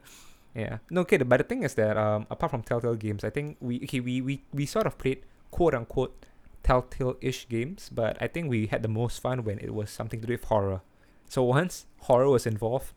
Yeah. 0.54 0.78
No, 0.90 1.02
okay. 1.02 1.18
But 1.18 1.36
the 1.38 1.44
thing 1.44 1.62
is 1.62 1.74
that 1.74 1.96
um, 1.98 2.26
apart 2.30 2.50
from 2.50 2.62
Telltale 2.62 2.94
games, 2.96 3.22
I 3.24 3.30
think 3.30 3.58
we 3.60 3.76
okay 3.84 4.00
we 4.00 4.22
we, 4.22 4.44
we 4.52 4.64
sort 4.66 4.86
of 4.86 4.96
played 4.96 5.24
quote 5.50 5.74
unquote 5.74 6.24
Telltale-ish 6.62 7.48
games, 7.48 7.88
but 7.92 8.16
I 8.20 8.26
think 8.28 8.48
we 8.50 8.66
had 8.66 8.82
the 8.82 8.88
most 8.88 9.20
fun 9.20 9.44
when 9.44 9.58
it 9.58 9.72
was 9.72 9.90
something 9.90 10.20
to 10.20 10.26
do 10.26 10.32
with 10.34 10.44
horror. 10.44 10.80
So 11.28 11.42
once 11.44 11.86
horror 12.08 12.28
was 12.28 12.46
involved, 12.46 12.92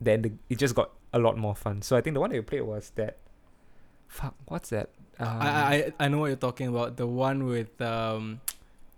then 0.00 0.22
the, 0.22 0.32
it 0.48 0.58
just 0.58 0.74
got 0.74 0.92
a 1.12 1.18
lot 1.18 1.36
more 1.36 1.54
fun. 1.56 1.82
So 1.82 1.96
I 1.96 2.00
think 2.00 2.14
the 2.14 2.20
one 2.20 2.30
that 2.30 2.36
we 2.36 2.42
played 2.42 2.62
was 2.62 2.90
that. 2.96 3.16
Fuck, 4.06 4.34
what's 4.46 4.70
that? 4.70 4.90
Um, 5.18 5.28
I, 5.28 5.74
I 5.74 5.92
I 6.00 6.08
know 6.08 6.18
what 6.18 6.26
you're 6.28 6.36
talking 6.36 6.68
about. 6.68 6.96
The 6.96 7.06
one 7.06 7.44
with 7.46 7.80
um 7.82 8.40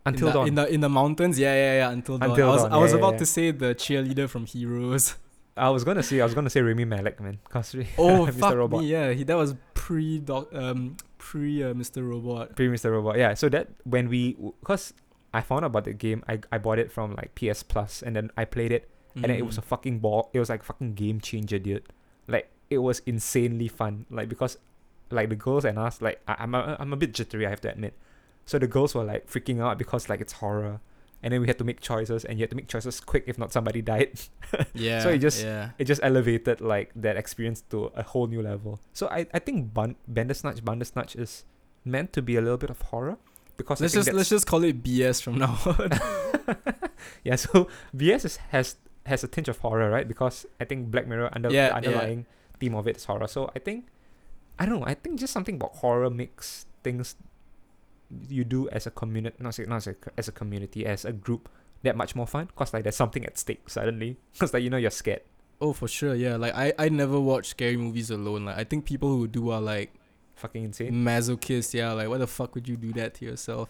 Until 0.07 0.29
in 0.29 0.33
the, 0.33 0.39
Dawn. 0.39 0.49
in 0.49 0.55
the 0.55 0.75
in 0.75 0.81
the 0.81 0.89
mountains. 0.89 1.39
Yeah, 1.39 1.55
yeah, 1.55 1.75
yeah. 1.79 1.91
Until 1.91 2.19
dawn. 2.19 2.31
Until 2.31 2.49
I 2.49 2.53
was 2.53 2.63
Dawn, 2.63 2.73
I 2.73 2.77
was 2.79 2.93
yeah, 2.93 2.99
about 2.99 3.13
yeah. 3.15 3.19
to 3.19 3.27
say 3.27 3.51
the 3.51 3.75
cheerleader 3.75 4.29
from 4.29 4.47
Heroes. 4.47 5.17
I 5.57 5.69
was 5.69 5.85
gonna 5.85 6.03
say 6.03 6.21
I 6.21 6.25
was 6.25 6.33
gonna 6.35 6.49
say 6.49 6.63
Rami 6.63 6.85
Malek, 6.87 7.21
man, 7.21 7.39
cause 7.51 7.75
Oh 7.99 8.25
Mr. 8.31 8.35
fuck 8.39 8.55
Robot. 8.55 8.81
me. 8.81 8.87
Yeah, 8.87 9.13
he 9.13 9.25
that 9.25 9.37
was 9.37 9.55
pre 9.75 10.19
doc 10.21 10.49
um 10.55 10.97
pre 11.19 11.63
uh, 11.63 11.75
Mr. 11.75 12.09
Robot. 12.09 12.57
Pre 12.57 12.69
Mr. 12.69 12.91
Robot. 12.93 13.19
Yeah. 13.19 13.35
So 13.35 13.49
that 13.51 13.69
when 13.85 14.09
we, 14.09 14.37
cause 14.65 14.95
I 15.35 15.43
found 15.43 15.65
out 15.65 15.69
about 15.69 15.85
the 15.85 15.93
game, 15.93 16.25
I 16.29 16.41
I 16.51 16.57
bought 16.59 16.79
it 16.79 16.91
from 16.91 17.15
like 17.15 17.35
PS 17.35 17.63
Plus, 17.63 18.01
and 18.03 18.17
then 18.17 18.31
I 18.39 18.47
played 18.47 18.73
it, 18.73 18.89
and 19.15 19.25
then 19.25 19.33
it 19.37 19.45
was 19.45 19.59
a 19.59 19.61
Mm. 19.61 19.65
fucking 19.65 19.99
ball. 19.99 20.31
It 20.33 20.39
was 20.39 20.49
like 20.49 20.63
fucking 20.63 20.95
game 20.95 21.21
changer, 21.21 21.59
dude. 21.59 21.85
Like 22.27 22.49
it 22.71 22.79
was 22.79 23.03
insanely 23.05 23.69
fun. 23.69 24.07
Like 24.09 24.29
because, 24.31 24.57
like 25.11 25.29
the 25.29 25.37
girls 25.37 25.67
and 25.67 25.79
us, 25.79 26.01
like 26.01 26.23
I, 26.27 26.37
I'm 26.39 26.55
a, 26.55 26.77
I'm 26.81 26.93
a 26.95 26.97
bit 26.97 27.13
jittery, 27.13 27.45
I 27.45 27.51
have 27.51 27.61
to 27.63 27.71
admit. 27.71 27.93
So 28.47 28.59
the 28.59 28.67
girls 28.67 28.95
were 28.95 29.05
like 29.05 29.29
freaking 29.29 29.61
out 29.61 29.79
because 29.79 30.09
like 30.09 30.21
it's 30.21 30.35
horror, 30.35 30.81
and 31.23 31.33
then 31.33 31.41
we 31.41 31.47
had 31.47 31.59
to 31.59 31.65
make 31.65 31.81
choices, 31.81 32.25
and 32.25 32.39
you 32.39 32.43
had 32.43 32.51
to 32.51 32.57
make 32.57 32.69
choices 32.69 33.01
quick 33.01 33.25
if 33.27 33.39
not 33.39 33.53
somebody 33.53 33.81
died. 33.83 34.19
yeah. 34.75 35.01
So 35.03 35.11
it 35.11 35.19
just- 35.19 35.43
yeah. 35.45 35.71
it 35.79 35.85
just 35.85 36.01
elevated 36.03 36.61
like 36.61 36.91
that 36.97 37.17
experience 37.17 37.63
to 37.71 37.93
a 37.95 38.03
whole 38.03 38.27
new 38.27 38.43
level. 38.43 38.81
So 38.93 39.07
I 39.09 39.27
I 39.33 39.39
think 39.39 39.73
Bun- 39.73 39.97
Bandersnatch 40.09 40.65
Bandersnatch 40.65 41.15
is 41.17 41.45
meant 41.85 42.13
to 42.15 42.23
be 42.23 42.37
a 42.37 42.41
little 42.41 42.59
bit 42.59 42.71
of 42.71 42.81
horror 42.83 43.17
because 43.57 43.81
I 43.81 43.85
Let's 43.85 43.95
just 43.95 44.13
let's 44.13 44.29
just 44.31 44.47
call 44.47 44.65
it 44.65 44.83
BS 44.83 45.23
from 45.23 45.39
now 45.39 45.57
on. 45.67 45.91
yeah, 47.25 47.37
so 47.37 47.69
BS 47.95 48.25
is, 48.25 48.37
has 48.51 48.77
has 49.07 49.23
a 49.25 49.29
tinge 49.29 49.49
of 49.49 49.59
horror, 49.59 49.91
right? 49.91 50.07
Because 50.09 50.47
I 50.61 50.65
think 50.65 50.91
Black 50.91 51.07
Mirror 51.07 51.31
under 51.33 51.51
Yeah, 51.51 51.69
the 51.69 51.71
yeah. 51.71 51.77
underlying 51.77 52.27
theme 52.59 52.75
of 52.75 52.87
it 52.89 52.97
is 52.97 53.05
horror. 53.05 53.29
So 53.29 53.51
I 53.55 53.59
think 53.61 53.87
I 54.59 54.67
don't 54.67 54.81
know. 54.81 54.87
I 54.87 54.95
think 54.95 55.21
just 55.21 55.33
something 55.33 55.55
about 55.57 55.77
horror 55.77 56.11
makes 56.11 56.67
things 56.83 57.17
you 58.29 58.45
do 58.45 58.69
as 58.71 58.87
a 58.87 58.91
community, 58.91 59.37
not 59.41 59.55
say, 59.55 59.65
not 59.65 59.77
as 59.77 59.87
a, 59.89 59.95
as 60.17 60.29
a 60.29 60.33
community, 60.33 60.85
as 60.87 61.05
a 61.05 61.13
group, 61.13 61.49
that 61.83 61.97
much 61.97 62.15
more 62.15 62.27
fun. 62.27 62.49
Cause 62.57 62.73
like 62.75 62.83
there's 62.83 62.97
something 62.97 63.25
at 63.25 63.39
stake 63.39 63.69
suddenly. 63.69 64.17
Cause 64.39 64.53
like 64.53 64.63
you 64.63 64.71
know 64.71 64.77
you're 64.77 64.91
scared. 64.91 65.23
oh, 65.61 65.73
for 65.73 65.89
sure. 65.89 66.15
Yeah. 66.15 66.37
Like 66.37 66.55
I 66.55 66.73
I 66.79 66.89
never 66.89 67.19
watch 67.21 67.49
scary 67.49 67.77
movies 67.77 68.11
alone. 68.11 68.45
Like 68.47 68.59
I 68.59 68.65
think 68.65 68.85
people 68.85 69.09
who 69.09 69.27
do 69.29 69.51
are 69.51 69.61
like 69.61 69.93
Fucking 70.37 70.65
insane. 70.65 70.93
masochist. 71.05 71.75
Yeah, 71.75 71.93
like 71.93 72.09
why 72.09 72.19
the 72.19 72.27
fuck 72.27 72.55
would 72.55 72.67
you 72.69 72.77
do 72.77 72.93
that 72.95 73.15
to 73.15 73.25
yourself? 73.27 73.69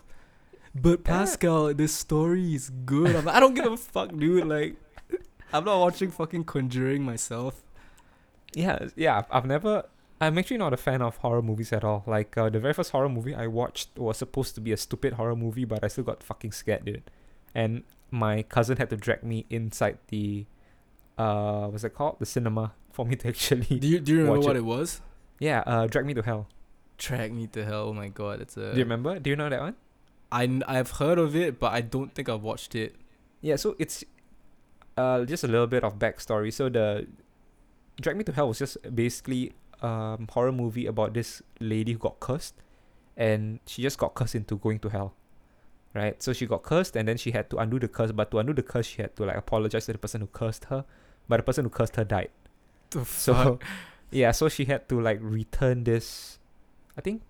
But 0.75 1.01
Yeah. 1.01 1.19
Pascal, 1.19 1.75
this 1.75 1.93
story 1.93 2.55
is 2.55 2.71
good. 2.87 3.17
I'm 3.17 3.25
like, 3.25 3.35
I 3.35 3.41
don't 3.41 3.55
give 3.55 3.67
a 3.67 3.77
fuck, 3.77 4.17
dude. 4.17 4.47
Like, 4.47 4.77
I'm 5.53 5.65
not 5.65 5.81
watching 5.81 6.13
fucking 6.13 6.45
Conjuring 6.45 7.03
myself. 7.03 7.63
Yeah, 8.55 8.87
yeah. 8.97 9.23
I've 9.31 9.47
never. 9.47 9.85
I'm 10.21 10.37
actually 10.37 10.59
not 10.59 10.73
a 10.73 10.77
fan 10.77 11.01
of 11.01 11.17
horror 11.19 11.43
movies 11.43 11.73
at 11.73 11.83
all. 11.83 12.05
Like 12.07 12.37
uh, 12.37 12.51
the 12.51 12.61
very 12.61 12.75
first 12.75 12.91
horror 12.91 13.09
movie 13.09 13.35
I 13.35 13.47
watched 13.47 13.99
was 13.99 14.19
supposed 14.19 14.55
to 14.57 14.61
be 14.61 14.73
a 14.73 14.77
stupid 14.77 15.15
horror 15.15 15.37
movie, 15.37 15.65
but 15.65 15.83
I 15.83 15.89
still 15.89 16.05
got 16.05 16.23
fucking 16.23 16.53
scared, 16.53 16.85
dude. 16.85 17.11
And 17.55 17.85
my 18.11 18.43
cousin 18.43 18.77
had 18.77 18.91
to 18.91 18.97
drag 18.97 19.23
me 19.23 19.47
inside 19.49 19.99
the, 20.09 20.47
uh, 21.17 21.69
what's 21.69 21.85
it 21.85 21.95
called? 21.95 22.19
The 22.19 22.27
cinema 22.27 22.73
for 22.93 23.07
me 23.07 23.17
to 23.17 23.29
actually. 23.29 23.79
Do 23.79 23.89
you 23.89 24.01
do 24.01 24.13
you 24.13 24.19
remember 24.21 24.41
what 24.41 24.57
it. 24.57 24.61
it 24.61 24.65
was? 24.65 25.01
yeah, 25.39 25.63
uh, 25.67 25.87
drag 25.87 26.05
me 26.05 26.15
to 26.15 26.23
hell. 26.23 26.49
Drag 26.99 27.33
Me 27.33 27.47
to 27.47 27.65
Hell. 27.65 27.89
Oh 27.89 27.93
my 27.95 28.09
god, 28.09 28.43
it's 28.43 28.59
a. 28.59 28.73
Do 28.73 28.79
you 28.79 28.85
remember? 28.85 29.19
Do 29.19 29.31
you 29.31 29.37
know 29.37 29.49
that 29.49 29.61
one? 29.61 29.75
I 30.31 30.61
I've 30.69 30.91
heard 30.93 31.19
of 31.19 31.35
it, 31.35 31.59
but 31.59 31.73
I 31.73 31.81
don't 31.81 32.15
think 32.15 32.29
I've 32.29 32.43
watched 32.43 32.75
it. 32.75 32.95
Yeah, 33.41 33.57
so 33.57 33.75
it's 33.79 34.05
uh 34.99 35.25
just 35.25 35.43
a 35.43 35.49
little 35.49 35.67
bit 35.67 35.83
of 35.83 35.99
backstory. 35.99 36.53
So 36.53 36.69
the 36.69 37.07
Drag 37.99 38.17
Me 38.17 38.25
to 38.25 38.33
Hell 38.33 38.49
was 38.49 38.59
just 38.59 38.77
basically 38.95 39.53
um 39.83 40.29
horror 40.31 40.53
movie 40.53 40.87
about 40.87 41.15
this 41.15 41.43
lady 41.61 41.93
who 41.93 41.99
got 41.99 42.21
cursed 42.21 42.55
and 43.17 43.61
she 43.67 43.83
just 43.83 43.99
got 43.99 44.15
cursed 44.15 44.35
into 44.35 44.57
going 44.57 44.79
to 44.81 44.89
hell. 44.89 45.15
Right? 45.95 46.23
So 46.23 46.33
she 46.33 46.47
got 46.47 46.63
cursed 46.63 46.97
and 46.97 47.09
then 47.09 47.17
she 47.17 47.33
had 47.33 47.51
to 47.51 47.59
undo 47.59 47.79
the 47.79 47.89
curse, 47.89 48.13
but 48.13 48.31
to 48.31 48.39
undo 48.39 48.53
the 48.53 48.63
curse 48.63 48.87
she 48.87 49.03
had 49.03 49.17
to 49.17 49.25
like 49.25 49.37
apologize 49.37 49.87
to 49.87 49.93
the 49.93 49.99
person 49.99 50.21
who 50.21 50.29
cursed 50.29 50.67
her. 50.67 50.85
But 51.29 51.39
the 51.39 51.43
person 51.43 51.65
who 51.65 51.71
cursed 51.71 51.97
her 51.97 52.05
died. 52.05 52.31
The 52.91 53.05
So 53.05 53.35
fuck? 53.35 53.65
yeah, 54.11 54.33
so 54.33 54.49
she 54.49 54.65
had 54.67 54.89
to 54.89 55.01
like 55.01 55.19
return 55.23 55.85
this 55.85 56.39
I 56.97 57.01
think 57.01 57.23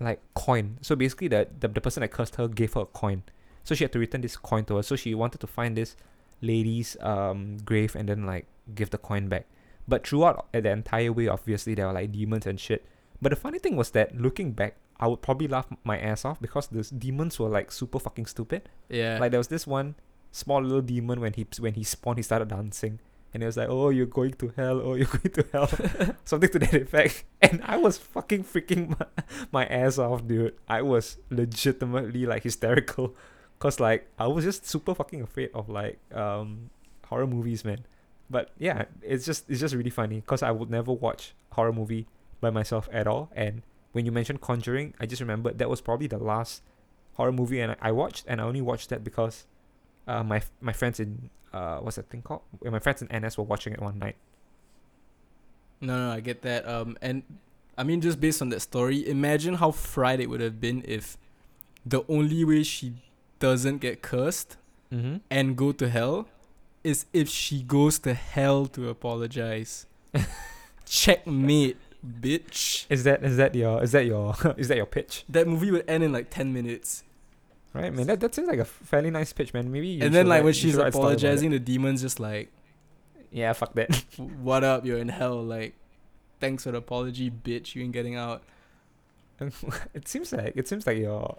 like 0.00 0.20
coin. 0.34 0.78
So 0.82 0.96
basically 0.96 1.28
the, 1.28 1.48
the 1.60 1.68
the 1.68 1.80
person 1.80 2.00
that 2.02 2.10
cursed 2.10 2.36
her 2.36 2.48
gave 2.48 2.74
her 2.74 2.82
a 2.82 2.86
coin. 2.86 3.22
So 3.64 3.74
she 3.74 3.84
had 3.84 3.92
to 3.92 3.98
return 3.98 4.20
this 4.20 4.36
coin 4.36 4.64
to 4.66 4.76
her. 4.76 4.82
So 4.82 4.96
she 4.96 5.14
wanted 5.14 5.40
to 5.40 5.46
find 5.46 5.76
this 5.76 5.96
lady's 6.42 6.96
um 7.00 7.58
grave 7.64 7.96
and 7.96 8.08
then 8.08 8.26
like 8.26 8.46
give 8.74 8.90
the 8.90 8.98
coin 8.98 9.28
back. 9.28 9.46
But 9.88 10.06
throughout 10.06 10.46
the 10.52 10.68
entire 10.70 11.12
way 11.12 11.28
obviously 11.28 11.74
there 11.74 11.86
were 11.86 11.92
like 11.92 12.12
demons 12.12 12.46
and 12.46 12.58
shit. 12.58 12.84
But 13.22 13.30
the 13.30 13.36
funny 13.36 13.58
thing 13.58 13.76
was 13.76 13.90
that 13.90 14.14
looking 14.16 14.52
back, 14.52 14.76
I 14.98 15.06
would 15.06 15.22
probably 15.22 15.48
laugh 15.48 15.66
my 15.84 15.98
ass 15.98 16.24
off 16.24 16.40
because 16.40 16.68
those 16.68 16.90
demons 16.90 17.38
were 17.38 17.48
like 17.48 17.70
super 17.72 17.98
fucking 17.98 18.26
stupid. 18.26 18.68
yeah. 18.88 19.18
Like 19.18 19.30
there 19.30 19.40
was 19.40 19.48
this 19.48 19.66
one 19.66 19.94
small 20.32 20.62
little 20.62 20.82
demon 20.82 21.20
when 21.20 21.32
he 21.32 21.46
when 21.58 21.74
he 21.74 21.84
spawned, 21.84 22.18
he 22.18 22.22
started 22.22 22.48
dancing, 22.48 22.98
and 23.32 23.42
it 23.42 23.46
was 23.46 23.56
like, 23.56 23.68
"Oh, 23.68 23.88
you're 23.90 24.06
going 24.06 24.32
to 24.34 24.52
hell! 24.56 24.80
Oh, 24.82 24.94
you're 24.98 25.06
going 25.06 25.30
to 25.32 25.46
hell!" 25.52 25.68
Something 26.24 26.50
to 26.50 26.58
that 26.58 26.74
effect. 26.74 27.24
And 27.42 27.62
I 27.64 27.76
was 27.76 27.96
fucking 27.96 28.44
freaking 28.44 28.98
my, 28.98 29.06
my 29.52 29.66
ass 29.66 29.98
off, 29.98 30.26
dude. 30.26 30.54
I 30.68 30.82
was 30.82 31.16
legitimately 31.30 32.26
like 32.26 32.42
hysterical, 32.42 33.14
cause 33.58 33.78
like 33.80 34.08
I 34.18 34.26
was 34.26 34.44
just 34.44 34.66
super 34.66 34.94
fucking 34.94 35.22
afraid 35.22 35.50
of 35.54 35.68
like 35.68 35.98
um 36.12 36.70
horror 37.06 37.26
movies, 37.26 37.64
man. 37.64 37.86
But 38.28 38.50
yeah, 38.58 38.86
it's 39.02 39.24
just 39.24 39.48
it's 39.48 39.60
just 39.60 39.74
really 39.74 39.90
funny, 39.90 40.22
cause 40.26 40.42
I 40.42 40.50
would 40.50 40.70
never 40.70 40.92
watch 40.92 41.34
horror 41.52 41.72
movie 41.72 42.06
by 42.40 42.50
myself 42.50 42.88
at 42.92 43.06
all. 43.06 43.30
And 43.34 43.62
when 43.92 44.04
you 44.04 44.12
mentioned 44.12 44.40
Conjuring, 44.40 44.94
I 45.00 45.06
just 45.06 45.20
remembered 45.20 45.58
that 45.58 45.70
was 45.70 45.80
probably 45.80 46.06
the 46.06 46.18
last 46.18 46.62
horror 47.14 47.32
movie, 47.32 47.60
and 47.60 47.76
I, 47.80 47.92
watched, 47.92 48.24
and 48.28 48.40
I 48.40 48.44
only 48.44 48.60
watched 48.60 48.90
that 48.90 49.02
because, 49.02 49.46
uh, 50.06 50.22
my 50.22 50.42
my 50.60 50.72
friends 50.72 51.00
in 51.00 51.30
uh, 51.52 51.78
what's 51.78 51.96
that 51.96 52.10
thing 52.10 52.22
called? 52.22 52.42
My 52.62 52.78
friends 52.80 53.00
in 53.02 53.08
NS 53.16 53.38
were 53.38 53.44
watching 53.44 53.72
it 53.72 53.80
one 53.80 53.98
night. 53.98 54.16
No, 55.80 55.96
no, 56.08 56.12
I 56.12 56.20
get 56.20 56.42
that. 56.42 56.66
Um, 56.68 56.96
and 57.00 57.22
I 57.78 57.84
mean, 57.84 58.00
just 58.00 58.20
based 58.20 58.42
on 58.42 58.48
that 58.50 58.60
story, 58.60 59.08
imagine 59.08 59.54
how 59.54 59.70
fried 59.70 60.20
it 60.20 60.28
would 60.28 60.40
have 60.40 60.60
been 60.60 60.82
if 60.86 61.16
the 61.84 62.02
only 62.08 62.44
way 62.44 62.62
she 62.62 62.94
doesn't 63.38 63.78
get 63.78 64.02
cursed 64.02 64.56
Mm-hmm. 64.92 65.16
and 65.32 65.56
go 65.56 65.72
to 65.72 65.88
hell 65.88 66.28
is 66.86 67.04
if 67.12 67.28
she 67.28 67.62
goes 67.62 67.98
to 68.00 68.14
hell 68.14 68.66
to 68.66 68.88
apologize. 68.88 69.86
Checkmate, 70.86 71.76
bitch. 72.06 72.86
Is 72.88 73.02
that 73.02 73.24
is 73.24 73.36
that 73.38 73.56
your 73.56 73.82
is 73.82 73.90
that 73.90 74.06
your 74.06 74.36
is 74.56 74.68
that 74.68 74.76
your 74.76 74.86
pitch? 74.86 75.24
That 75.28 75.48
movie 75.48 75.72
would 75.72 75.84
end 75.88 76.04
in 76.04 76.12
like 76.12 76.30
10 76.30 76.52
minutes. 76.52 77.02
Right, 77.74 77.92
man. 77.92 78.06
That 78.06 78.20
that 78.20 78.34
seems 78.36 78.46
like 78.46 78.60
a 78.60 78.64
fairly 78.64 79.10
nice 79.10 79.32
pitch, 79.32 79.52
man. 79.52 79.70
Maybe. 79.70 79.88
You 79.88 80.04
and 80.04 80.14
then, 80.14 80.28
like, 80.28 80.44
when 80.44 80.54
she's 80.54 80.72
should 80.72 80.80
write 80.80 80.88
a 80.88 80.92
story 80.92 81.04
about 81.06 81.12
it. 81.12 81.24
apologizing, 81.24 81.50
the 81.50 81.58
demon's 81.58 82.00
just 82.00 82.20
like, 82.20 82.50
Yeah, 83.30 83.52
fuck 83.52 83.74
that. 83.74 84.04
What 84.40 84.64
up? 84.64 84.86
You're 84.86 84.98
in 84.98 85.08
hell. 85.08 85.42
Like, 85.42 85.74
thanks 86.40 86.62
for 86.62 86.70
the 86.70 86.78
apology, 86.78 87.30
bitch. 87.30 87.74
You 87.74 87.82
ain't 87.82 87.92
getting 87.92 88.14
out. 88.14 88.44
it 89.92 90.08
seems 90.08 90.32
like 90.32 90.52
it 90.56 90.68
seems 90.68 90.86
like 90.86 90.98
your 90.98 91.36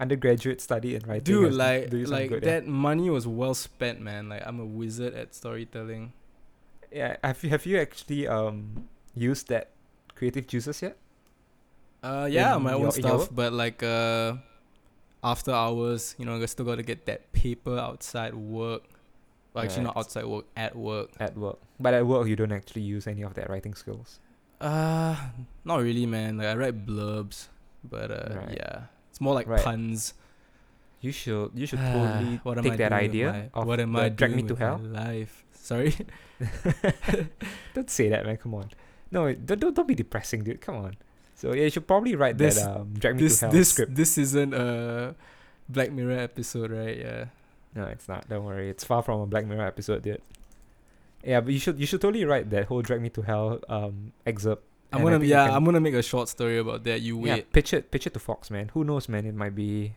undergraduate 0.00 0.60
study 0.60 0.94
in 0.94 1.02
writing. 1.06 1.24
Dude, 1.24 1.54
like, 1.54 1.90
do 1.90 1.98
you 1.98 2.06
some 2.06 2.14
like 2.14 2.28
good, 2.30 2.42
yeah. 2.44 2.60
that 2.60 2.66
money 2.66 3.10
was 3.10 3.26
well 3.26 3.54
spent, 3.54 4.00
man. 4.00 4.28
Like, 4.28 4.42
I'm 4.46 4.60
a 4.60 4.64
wizard 4.66 5.14
at 5.14 5.34
storytelling. 5.34 6.12
Yeah, 6.92 7.16
have 7.22 7.42
you 7.44 7.50
have 7.50 7.66
you 7.66 7.78
actually 7.78 8.26
um 8.26 8.88
used 9.14 9.48
that 9.48 9.70
creative 10.14 10.46
juices 10.46 10.80
yet? 10.82 10.96
Uh, 12.02 12.28
yeah, 12.30 12.56
In 12.56 12.62
my 12.62 12.72
own 12.74 12.82
your- 12.82 12.94
in 12.94 13.02
your 13.02 13.18
stuff, 13.18 13.28
but 13.34 13.52
like, 13.52 13.82
uh, 13.82 14.34
after 15.22 15.50
hours, 15.50 16.14
you 16.16 16.24
know, 16.24 16.40
I 16.40 16.46
still 16.46 16.64
got 16.64 16.76
to 16.76 16.84
get 16.86 17.06
that 17.06 17.32
paper 17.32 17.76
outside 17.76 18.34
work. 18.34 18.84
Well, 19.52 19.64
actually, 19.64 19.82
not 19.84 19.96
outside 19.96 20.24
work, 20.24 20.46
at 20.56 20.76
work. 20.76 21.10
At 21.18 21.36
work, 21.36 21.58
but 21.80 21.94
at 21.94 22.06
work 22.06 22.28
you 22.28 22.36
don't 22.36 22.52
actually 22.52 22.82
use 22.82 23.06
any 23.08 23.22
of 23.22 23.34
that 23.34 23.50
writing 23.50 23.74
skills. 23.74 24.20
Uh, 24.60 25.16
not 25.64 25.82
really, 25.82 26.06
man. 26.06 26.38
Like, 26.38 26.46
I 26.46 26.54
write 26.54 26.86
blurbs, 26.86 27.48
but 27.82 28.10
uh, 28.10 28.34
Right. 28.46 28.54
yeah, 28.56 28.82
it's 29.18 29.20
more 29.20 29.34
like 29.34 29.48
Right. 29.50 29.62
puns. 29.66 30.14
You 31.02 31.10
should 31.10 31.50
you 31.58 31.66
should 31.66 31.78
totally 31.82 32.38
what 32.46 32.58
am 32.58 32.62
take 32.64 32.78
that 32.78 32.92
idea 32.94 33.50
my- 33.50 33.60
of 33.60 33.66
what 33.66 33.80
am 33.82 33.96
I 33.98 34.08
Drag 34.14 34.30
Me 34.34 34.42
to 34.46 34.54
Hell. 34.54 34.78
Life. 34.78 35.42
Sorry. 35.58 35.90
Don't 37.74 37.90
say 37.90 38.08
that, 38.08 38.24
man. 38.24 38.36
Come 38.38 38.54
on. 38.54 38.70
No, 39.10 39.32
don't 39.32 39.58
don't, 39.60 39.74
don't 39.74 39.88
be 39.88 39.94
depressing, 39.94 40.44
dude. 40.44 40.60
Come 40.60 40.76
on. 40.76 40.94
So 41.34 41.52
yeah, 41.54 41.64
you 41.64 41.70
should 41.70 41.86
probably 41.86 42.14
write 42.14 42.38
This- 42.38 42.60
that 42.62 42.70
um 42.78 42.94
Drag 42.94 43.16
Me 43.16 43.22
this 43.26 43.40
to 43.40 43.46
Hell 43.46 43.52
this 43.52 43.68
script. 43.72 43.94
this 43.94 44.18
isn't 44.18 44.54
a 44.54 45.14
Black 45.68 45.90
Mirror 45.92 46.18
episode, 46.18 46.70
right? 46.70 46.96
Yeah. 46.98 47.24
No, 47.74 47.84
it's 47.90 48.08
not. 48.08 48.28
Don't 48.28 48.44
worry. 48.44 48.70
It's 48.70 48.84
far 48.84 49.02
from 49.02 49.20
a 49.20 49.26
Black 49.26 49.46
Mirror 49.46 49.66
episode, 49.66 50.02
dude. 50.02 50.22
Yeah, 51.24 51.40
but 51.40 51.52
you 51.52 51.58
should 51.58 51.78
you 51.78 51.86
should 51.86 52.00
totally 52.00 52.24
write 52.24 52.50
that 52.50 52.66
whole 52.66 52.82
Drag 52.82 53.00
Me 53.02 53.08
to 53.10 53.22
Hell 53.22 53.60
um 53.68 54.12
excerpt. 54.26 54.64
I'm 54.92 55.00
and 55.00 55.10
gonna 55.10 55.24
yeah, 55.24 55.46
can- 55.46 55.54
I'm 55.54 55.64
gonna 55.64 55.80
make 55.80 55.94
a 55.94 56.02
short 56.02 56.28
story 56.28 56.58
about 56.58 56.84
that. 56.84 57.00
You 57.02 57.16
Yeah, 57.26 57.34
wait. 57.34 57.52
pitch 57.52 57.72
it 57.74 57.90
pitch 57.90 58.06
it 58.06 58.14
to 58.14 58.18
Fox, 58.20 58.50
man. 58.50 58.70
Who 58.74 58.84
knows, 58.84 59.08
man? 59.08 59.26
It 59.26 59.34
might 59.34 59.54
be, 59.54 59.94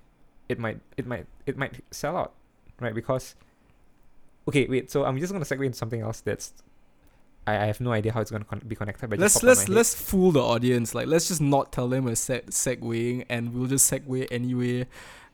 it 0.50 0.60
might 0.60 0.80
it 0.98 1.06
might 1.08 1.28
it 1.46 1.58
might 1.58 1.80
sell 1.92 2.18
out, 2.18 2.34
right? 2.80 2.94
Because, 2.94 3.36
okay, 4.48 4.68
wait. 4.68 4.92
So 4.92 5.06
I'm 5.06 5.18
just 5.18 5.32
gonna 5.32 5.46
segue 5.46 5.66
into 5.66 5.78
something 5.78 6.02
else 6.02 6.20
that's, 6.22 6.54
I, 7.48 7.54
I 7.58 7.66
have 7.66 7.80
no 7.80 7.92
idea 7.94 8.12
how 8.12 8.20
it's 8.22 8.32
gonna 8.32 8.44
con- 8.46 8.62
be 8.68 8.76
connected. 8.76 9.10
But 9.10 9.20
let's 9.20 9.36
just 9.36 9.46
popped 9.46 9.70
in 9.70 9.74
let's 9.76 9.94
let's 9.94 9.96
fool 9.96 10.32
the 10.32 10.42
audience. 10.42 10.94
Like 10.94 11.08
let's 11.08 11.28
just 11.30 11.42
not 11.42 11.72
tell 11.72 11.88
them 11.88 12.08
a 12.08 12.12
seg 12.12 12.48
segueing, 12.50 13.26
and 13.30 13.54
we'll 13.54 13.68
just 13.68 13.90
segue 13.92 14.28
anyway. 14.30 14.88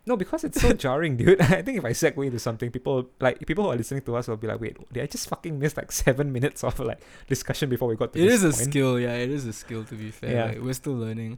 No, 0.07 0.15
because 0.15 0.43
it's 0.45 0.61
so 0.61 0.71
jarring, 0.85 1.17
dude. 1.17 1.41
I 1.57 1.61
think 1.61 1.77
if 1.79 1.85
I 1.85 1.91
segue 1.91 2.25
into 2.25 2.39
something, 2.39 2.71
people 2.71 3.09
like 3.19 3.45
people 3.45 3.65
who 3.65 3.71
are 3.71 3.75
listening 3.75 4.01
to 4.03 4.15
us 4.15 4.27
will 4.29 4.37
be 4.37 4.47
like, 4.47 4.61
"Wait, 4.61 4.77
did 4.93 5.03
I 5.03 5.07
just 5.07 5.27
fucking 5.29 5.59
miss 5.59 5.75
like 5.75 5.91
seven 5.91 6.31
minutes 6.31 6.63
of 6.63 6.79
like 6.79 7.01
discussion 7.27 7.69
before 7.69 7.89
we 7.89 7.95
got 7.97 8.13
to 8.13 8.19
It 8.19 8.27
is 8.31 8.43
a 8.43 8.51
point?" 8.51 8.55
skill, 8.71 8.99
yeah. 8.99 9.13
It 9.15 9.29
is 9.29 9.45
a 9.45 9.53
skill. 9.53 9.83
To 9.83 9.95
be 9.95 10.09
fair, 10.11 10.31
Yeah. 10.31 10.45
like, 10.45 10.61
we're 10.61 10.73
still 10.73 10.95
learning. 10.95 11.37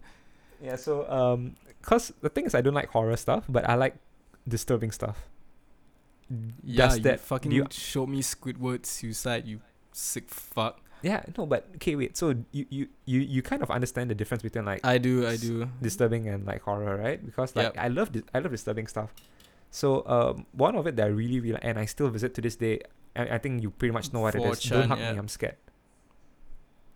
Yeah. 0.61 0.75
So 0.75 1.09
um, 1.09 1.55
cause 1.81 2.13
the 2.21 2.29
thing 2.29 2.45
is, 2.45 2.53
I 2.53 2.61
don't 2.61 2.75
like 2.75 2.89
horror 2.89 3.17
stuff, 3.17 3.45
but 3.49 3.67
I 3.67 3.75
like 3.75 3.95
disturbing 4.47 4.91
stuff. 4.91 5.17
Yeah, 6.63 6.87
Does 6.87 6.97
you 6.97 7.03
that 7.03 7.19
fucking 7.21 7.51
you- 7.51 7.65
showed 7.71 8.07
me 8.09 8.21
Squidward 8.21 8.85
suicide. 8.85 9.47
You 9.47 9.61
sick 9.93 10.29
fuck. 10.29 10.79
Yeah, 11.01 11.23
no, 11.37 11.45
but 11.45 11.67
okay, 11.75 11.95
wait. 11.95 12.17
So 12.17 12.35
you 12.51 12.65
you 12.69 12.87
you 13.05 13.19
you 13.21 13.41
kind 13.41 13.61
of 13.61 13.71
understand 13.71 14.09
the 14.09 14.15
difference 14.15 14.43
between 14.43 14.65
like 14.65 14.85
I 14.85 14.97
do, 14.97 15.27
I 15.27 15.37
do. 15.37 15.69
disturbing 15.81 16.27
and 16.27 16.45
like 16.45 16.61
horror, 16.61 16.97
right? 16.97 17.23
Because 17.23 17.55
like 17.55 17.73
Yep. 17.75 17.77
I 17.77 17.87
love 17.87 18.11
dis- 18.11 18.23
I 18.33 18.39
love 18.39 18.51
disturbing 18.51 18.87
stuff. 18.87 19.13
So 19.71 20.03
um, 20.07 20.45
one 20.51 20.75
of 20.75 20.87
it 20.87 20.95
that 20.97 21.05
I 21.05 21.09
really 21.09 21.39
really 21.39 21.59
and 21.61 21.79
I 21.79 21.85
still 21.85 22.09
visit 22.09 22.33
to 22.35 22.41
this 22.41 22.55
day. 22.55 22.81
I, 23.15 23.35
I 23.35 23.37
think 23.37 23.61
you 23.63 23.71
pretty 23.71 23.91
much 23.91 24.13
know 24.13 24.21
what 24.21 24.35
it 24.35 24.41
is. 24.43 24.59
4chan, 24.59 24.69
Don't 24.69 24.89
hug 24.89 24.99
yeah. 24.99 25.11
me, 25.13 25.17
I'm 25.19 25.27
scared. 25.27 25.55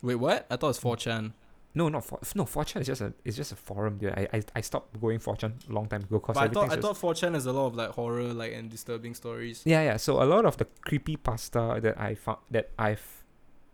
Wait, 0.01 0.15
what? 0.15 0.45
I 0.49 0.55
thought 0.57 0.75
it 0.77 0.83
was 0.83 0.99
4chan. 0.99 1.31
No, 1.75 1.89
not 1.89 2.05
for 2.05 2.19
no 2.35 2.43
4chan 2.45 2.81
is 2.81 2.87
just 2.87 3.01
a 3.01 3.13
it's 3.25 3.35
just 3.35 3.51
a 3.51 3.55
forum, 3.55 3.97
dude. 3.97 4.11
I 4.13 4.27
I, 4.33 4.43
I 4.55 4.61
stopped 4.61 4.99
going 5.01 5.19
4chan 5.19 5.69
a 5.69 5.73
long 5.73 5.87
time 5.87 6.01
ago 6.03 6.19
because 6.19 6.35
But 6.35 6.43
I 6.43 6.47
thought 6.53 6.71
I 6.71 6.75
thought 6.79 6.97
4chan 6.97 7.33
has 7.33 7.45
a 7.47 7.51
lot 7.51 7.67
of 7.67 7.75
like 7.75 7.89
horror, 7.89 8.31
like 8.33 8.53
and 8.53 8.69
disturbing 8.69 9.15
stories. 9.15 9.63
Yeah, 9.65 9.81
yeah. 9.81 9.97
So 9.97 10.21
a 10.21 10.25
lot 10.25 10.45
of 10.45 10.57
the 10.57 10.65
creepy 10.85 11.15
pasta 11.15 11.79
that 11.81 11.99
I 11.99 12.13
found 12.13 12.39
that 12.51 12.69
I've 12.77 13.12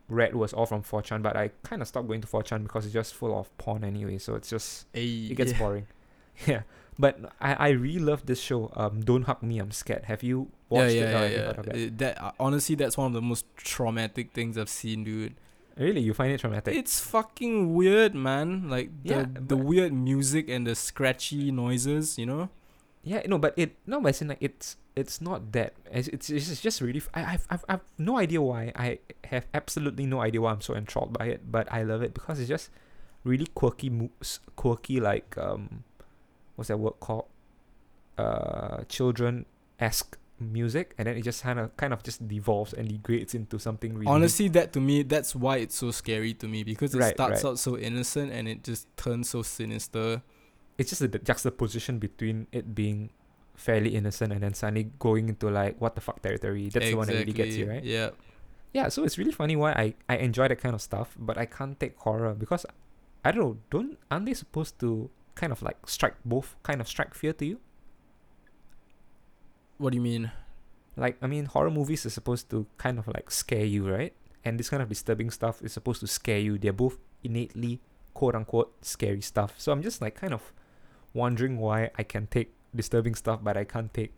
read 0.10 0.36
was 0.36 0.54
all 0.54 0.66
from 0.66 0.84
4chan, 0.84 1.22
but 1.22 1.36
I 1.38 1.52
kind 1.64 1.82
of 1.82 1.88
stopped 1.88 2.08
going 2.08 2.22
to 2.22 2.28
4chan 2.28 2.64
because 2.64 2.86
it's 2.86 2.94
just 2.94 3.14
full 3.14 3.38
of 3.38 3.56
porn 3.58 3.84
anyway. 3.84 4.18
So 4.18 4.36
it's 4.36 4.50
just 4.50 4.92
Ayy, 4.94 5.32
it 5.32 5.36
gets 5.36 5.52
yeah. 5.54 5.60
boring. 5.60 5.88
Yeah, 6.48 6.62
but 6.98 7.20
I 7.42 7.54
I 7.54 7.70
really 7.72 8.00
love 8.00 8.26
this 8.26 8.40
show. 8.40 8.72
Um, 8.74 9.02
Don't 9.02 9.24
hug 9.24 9.44
me, 9.44 9.60
I'm 9.60 9.72
scared. 9.72 10.06
Have 10.06 10.24
you 10.24 10.48
watched 10.70 10.96
yeah, 10.96 11.02
it? 11.02 11.32
yeah, 11.34 11.54
have 11.54 11.68
yeah, 11.68 11.74
yeah. 11.74 11.80
it? 11.80 11.88
It- 11.88 11.98
that 11.98 12.22
uh, 12.24 12.32
honestly, 12.40 12.76
that's 12.76 12.96
one 12.98 13.08
of 13.08 13.14
the 13.14 13.22
most 13.22 13.44
traumatic 13.58 14.32
things 14.32 14.58
I've 14.58 14.70
seen, 14.70 15.04
dude. 15.04 15.36
Really, 15.78 16.02
you 16.02 16.14
find 16.14 16.32
it 16.32 16.40
traumatic? 16.40 16.76
It's 16.76 17.00
fucking 17.00 17.74
weird, 17.74 18.16
man. 18.16 18.70
Like 18.70 18.90
the 19.04 19.10
Yeah, 19.10 19.26
the 19.34 19.58
weird 19.58 19.92
music 19.94 20.50
and 20.50 20.66
the 20.68 20.76
scratchy 20.76 21.52
noises, 21.52 22.18
you 22.18 22.26
know. 22.26 22.50
Yeah, 23.10 23.22
no, 23.26 23.40
but 23.40 23.54
it 23.58 23.76
no, 23.88 24.00
but 24.02 24.10
it's 24.10 24.22
in 24.22 24.28
like 24.30 24.38
it's 24.50 24.78
it's 24.96 25.20
not 25.20 25.52
that. 25.54 25.74
It's 25.92 26.08
it's, 26.10 26.30
it's 26.30 26.62
just- 26.62 26.80
really. 26.82 27.02
I 27.14 27.34
I've, 27.34 27.46
I've 27.50 27.66
I've 27.68 27.86
no 27.98 28.18
idea 28.20 28.40
why. 28.42 28.72
I 28.76 29.00
have 29.34 29.46
absolutely 29.54 30.06
no 30.06 30.22
idea 30.22 30.42
why 30.42 30.52
I'm 30.52 30.62
so 30.62 30.76
enthralled 30.76 31.12
by 31.18 31.26
it, 31.34 31.52
but 31.52 31.66
I 31.74 31.82
love 31.82 32.04
it 32.04 32.14
because 32.14 32.40
it's 32.40 32.50
just 32.50 32.70
really 33.24 33.48
quirky 33.48 33.90
moves, 33.90 34.40
quirky 34.56 35.00
like 35.00 35.36
um, 35.38 35.84
what's 36.56 36.68
that 36.68 36.78
word 36.78 37.00
called? 37.00 37.26
Uh, 38.18 38.84
children 38.90 39.46
esque 39.80 40.18
music, 40.42 40.94
and 40.98 41.08
then 41.08 41.16
it 41.18 41.24
just 41.24 41.42
kind 41.42 41.58
of 41.58 41.76
kind 41.78 41.94
of 41.94 42.04
just 42.04 42.28
devolves 42.28 42.74
and 42.74 42.90
degrades 42.90 43.34
into 43.34 43.58
something 43.58 43.94
really. 43.96 44.08
Honestly, 44.12 44.50
that 44.50 44.74
to 44.74 44.80
me, 44.82 45.04
that's 45.04 45.34
why 45.34 45.58
it's 45.58 45.76
so 45.76 45.90
scary 45.92 46.34
to 46.36 46.48
me 46.48 46.64
because 46.64 46.94
it 46.94 47.00
Right, 47.00 47.14
starts 47.16 47.44
right. 47.44 47.50
out 47.52 47.58
so 47.60 47.78
innocent 47.78 48.32
and 48.34 48.48
it 48.48 48.64
just 48.64 48.86
turns 48.98 49.30
so 49.30 49.42
sinister. 49.42 50.22
It's 50.80 50.90
just 50.90 51.04
the 51.04 51.20
juxtaposition 51.20 52.00
between 52.00 52.48
it 52.52 52.74
being 52.74 53.12
fairly 53.54 53.94
innocent 53.94 54.32
and 54.32 54.42
then 54.42 54.54
suddenly 54.54 54.90
going 54.98 55.28
into 55.28 55.50
like 55.52 55.76
what 55.80 55.94
the 55.94 56.02
fuck 56.02 56.22
territory. 56.22 56.70
That's 56.70 56.88
the 56.88 56.96
one 56.96 57.08
that 57.08 57.20
really 57.20 57.34
gets 57.34 57.56
you, 57.56 57.70
right? 57.70 57.84
Yeah. 57.84 58.12
Yeah, 58.72 58.88
so 58.88 59.04
it's 59.04 59.18
really 59.18 59.32
funny 59.34 59.56
why 59.56 59.72
I, 59.74 59.94
I 60.08 60.18
enjoy 60.18 60.48
that 60.48 60.62
kind 60.62 60.76
of 60.76 60.82
stuff, 60.82 61.18
but 61.20 61.38
I 61.38 61.46
can't 61.46 61.78
take 61.80 61.98
horror 61.98 62.34
because 62.34 62.66
I 63.26 63.32
don't 63.32 63.42
know, 63.42 63.58
don't 63.70 63.98
aren't 64.10 64.26
they 64.26 64.34
supposed 64.34 64.80
to 64.80 65.10
kind 65.36 65.52
of 65.52 65.62
like 65.62 65.78
strike 65.86 66.16
both 66.24 66.56
kind 66.64 66.80
of 66.80 66.88
strike 66.88 67.14
fear 67.14 67.34
to 67.34 67.46
you? 67.46 67.60
What 69.78 69.92
do 69.92 69.98
you 69.98 70.02
mean? 70.02 70.32
Like 70.96 71.18
I 71.22 71.28
mean 71.28 71.46
horror 71.46 71.72
movies 71.72 72.06
are 72.06 72.10
supposed 72.10 72.50
to 72.52 72.68
kind 72.78 73.00
of 73.00 73.08
like 73.08 73.32
scare 73.32 73.66
you, 73.66 73.90
right? 73.90 74.14
And 74.46 74.58
this 74.58 74.70
kind 74.70 74.82
of 74.82 74.88
disturbing 74.88 75.32
stuff 75.32 75.62
is 75.62 75.74
supposed 75.74 76.00
to 76.00 76.08
scare 76.08 76.40
you. 76.40 76.58
They're 76.58 76.72
both 76.72 76.98
innately 77.22 77.82
quote 78.14 78.36
unquote 78.36 78.72
scary 78.86 79.22
stuff. 79.22 79.56
So 79.58 79.74
I'm 79.74 79.82
just 79.82 80.02
like 80.02 80.16
kind 80.16 80.34
of 80.34 80.54
wondering 81.14 81.58
why 81.58 81.90
I 81.98 82.04
can 82.04 82.28
take 82.28 82.54
disturbing 82.76 83.16
stuff 83.16 83.40
but 83.44 83.58
I 83.58 83.64
can't 83.64 83.94
take, 83.94 84.12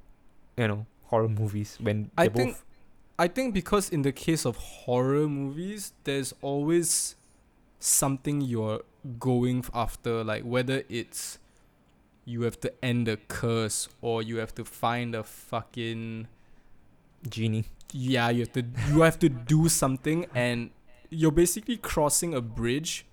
you 0.58 0.68
know, 0.68 0.86
horror 1.06 1.30
movies 1.30 1.78
when 1.82 2.12
I 2.18 2.28
think 2.28 2.58
I 3.20 3.28
think 3.28 3.54
because 3.54 3.90
in 3.90 4.02
the 4.02 4.12
case 4.12 4.46
of 4.46 4.56
horror 4.58 5.28
movies, 5.28 5.94
there's 6.06 6.34
always 6.42 7.16
something 7.80 8.42
you're 8.42 8.82
going 9.20 9.64
after, 9.74 10.24
like 10.24 10.44
whether 10.44 10.84
it's 10.90 11.38
you 12.26 12.42
have 12.44 12.60
to 12.62 12.74
end 12.84 13.08
a 13.08 13.18
curse 13.18 13.88
or 14.02 14.24
you 14.24 14.38
have 14.38 14.56
to 14.56 14.66
find 14.66 15.14
a 15.14 15.24
fucking 15.24 16.28
genie. 17.30 17.66
yeah, 17.94 18.30
you 18.30 18.40
have 18.42 18.54
to 18.54 18.64
you 18.90 19.02
have 19.02 19.20
to 19.20 19.30
do 19.30 19.70
something 19.70 20.26
and 20.34 20.72
you're 21.10 21.32
basically 21.32 21.78
crossing 21.78 22.34
a 22.34 22.42
bridge 22.42 23.06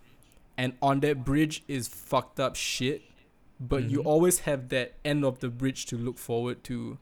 and 0.57 0.73
on 0.81 1.01
that 1.01 1.25
bridge 1.25 1.63
is 1.69 1.89
fucked 1.89 2.41
up 2.41 2.57
shit, 2.57 3.03
but 3.61 3.85
you 3.91 3.99
Mhm. 4.03 4.07
always 4.07 4.41
have 4.41 4.69
that 4.69 4.95
end 5.05 5.25
of 5.25 5.41
the 5.41 5.49
bridge 5.49 5.87
to 5.87 5.97
look 5.97 6.19
forward 6.19 6.63
to. 6.65 6.99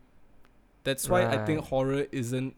That's 0.85 1.09
why 1.09 1.27
I 1.27 1.45
think 1.45 1.61
horror 1.67 2.07
isn't 2.13 2.55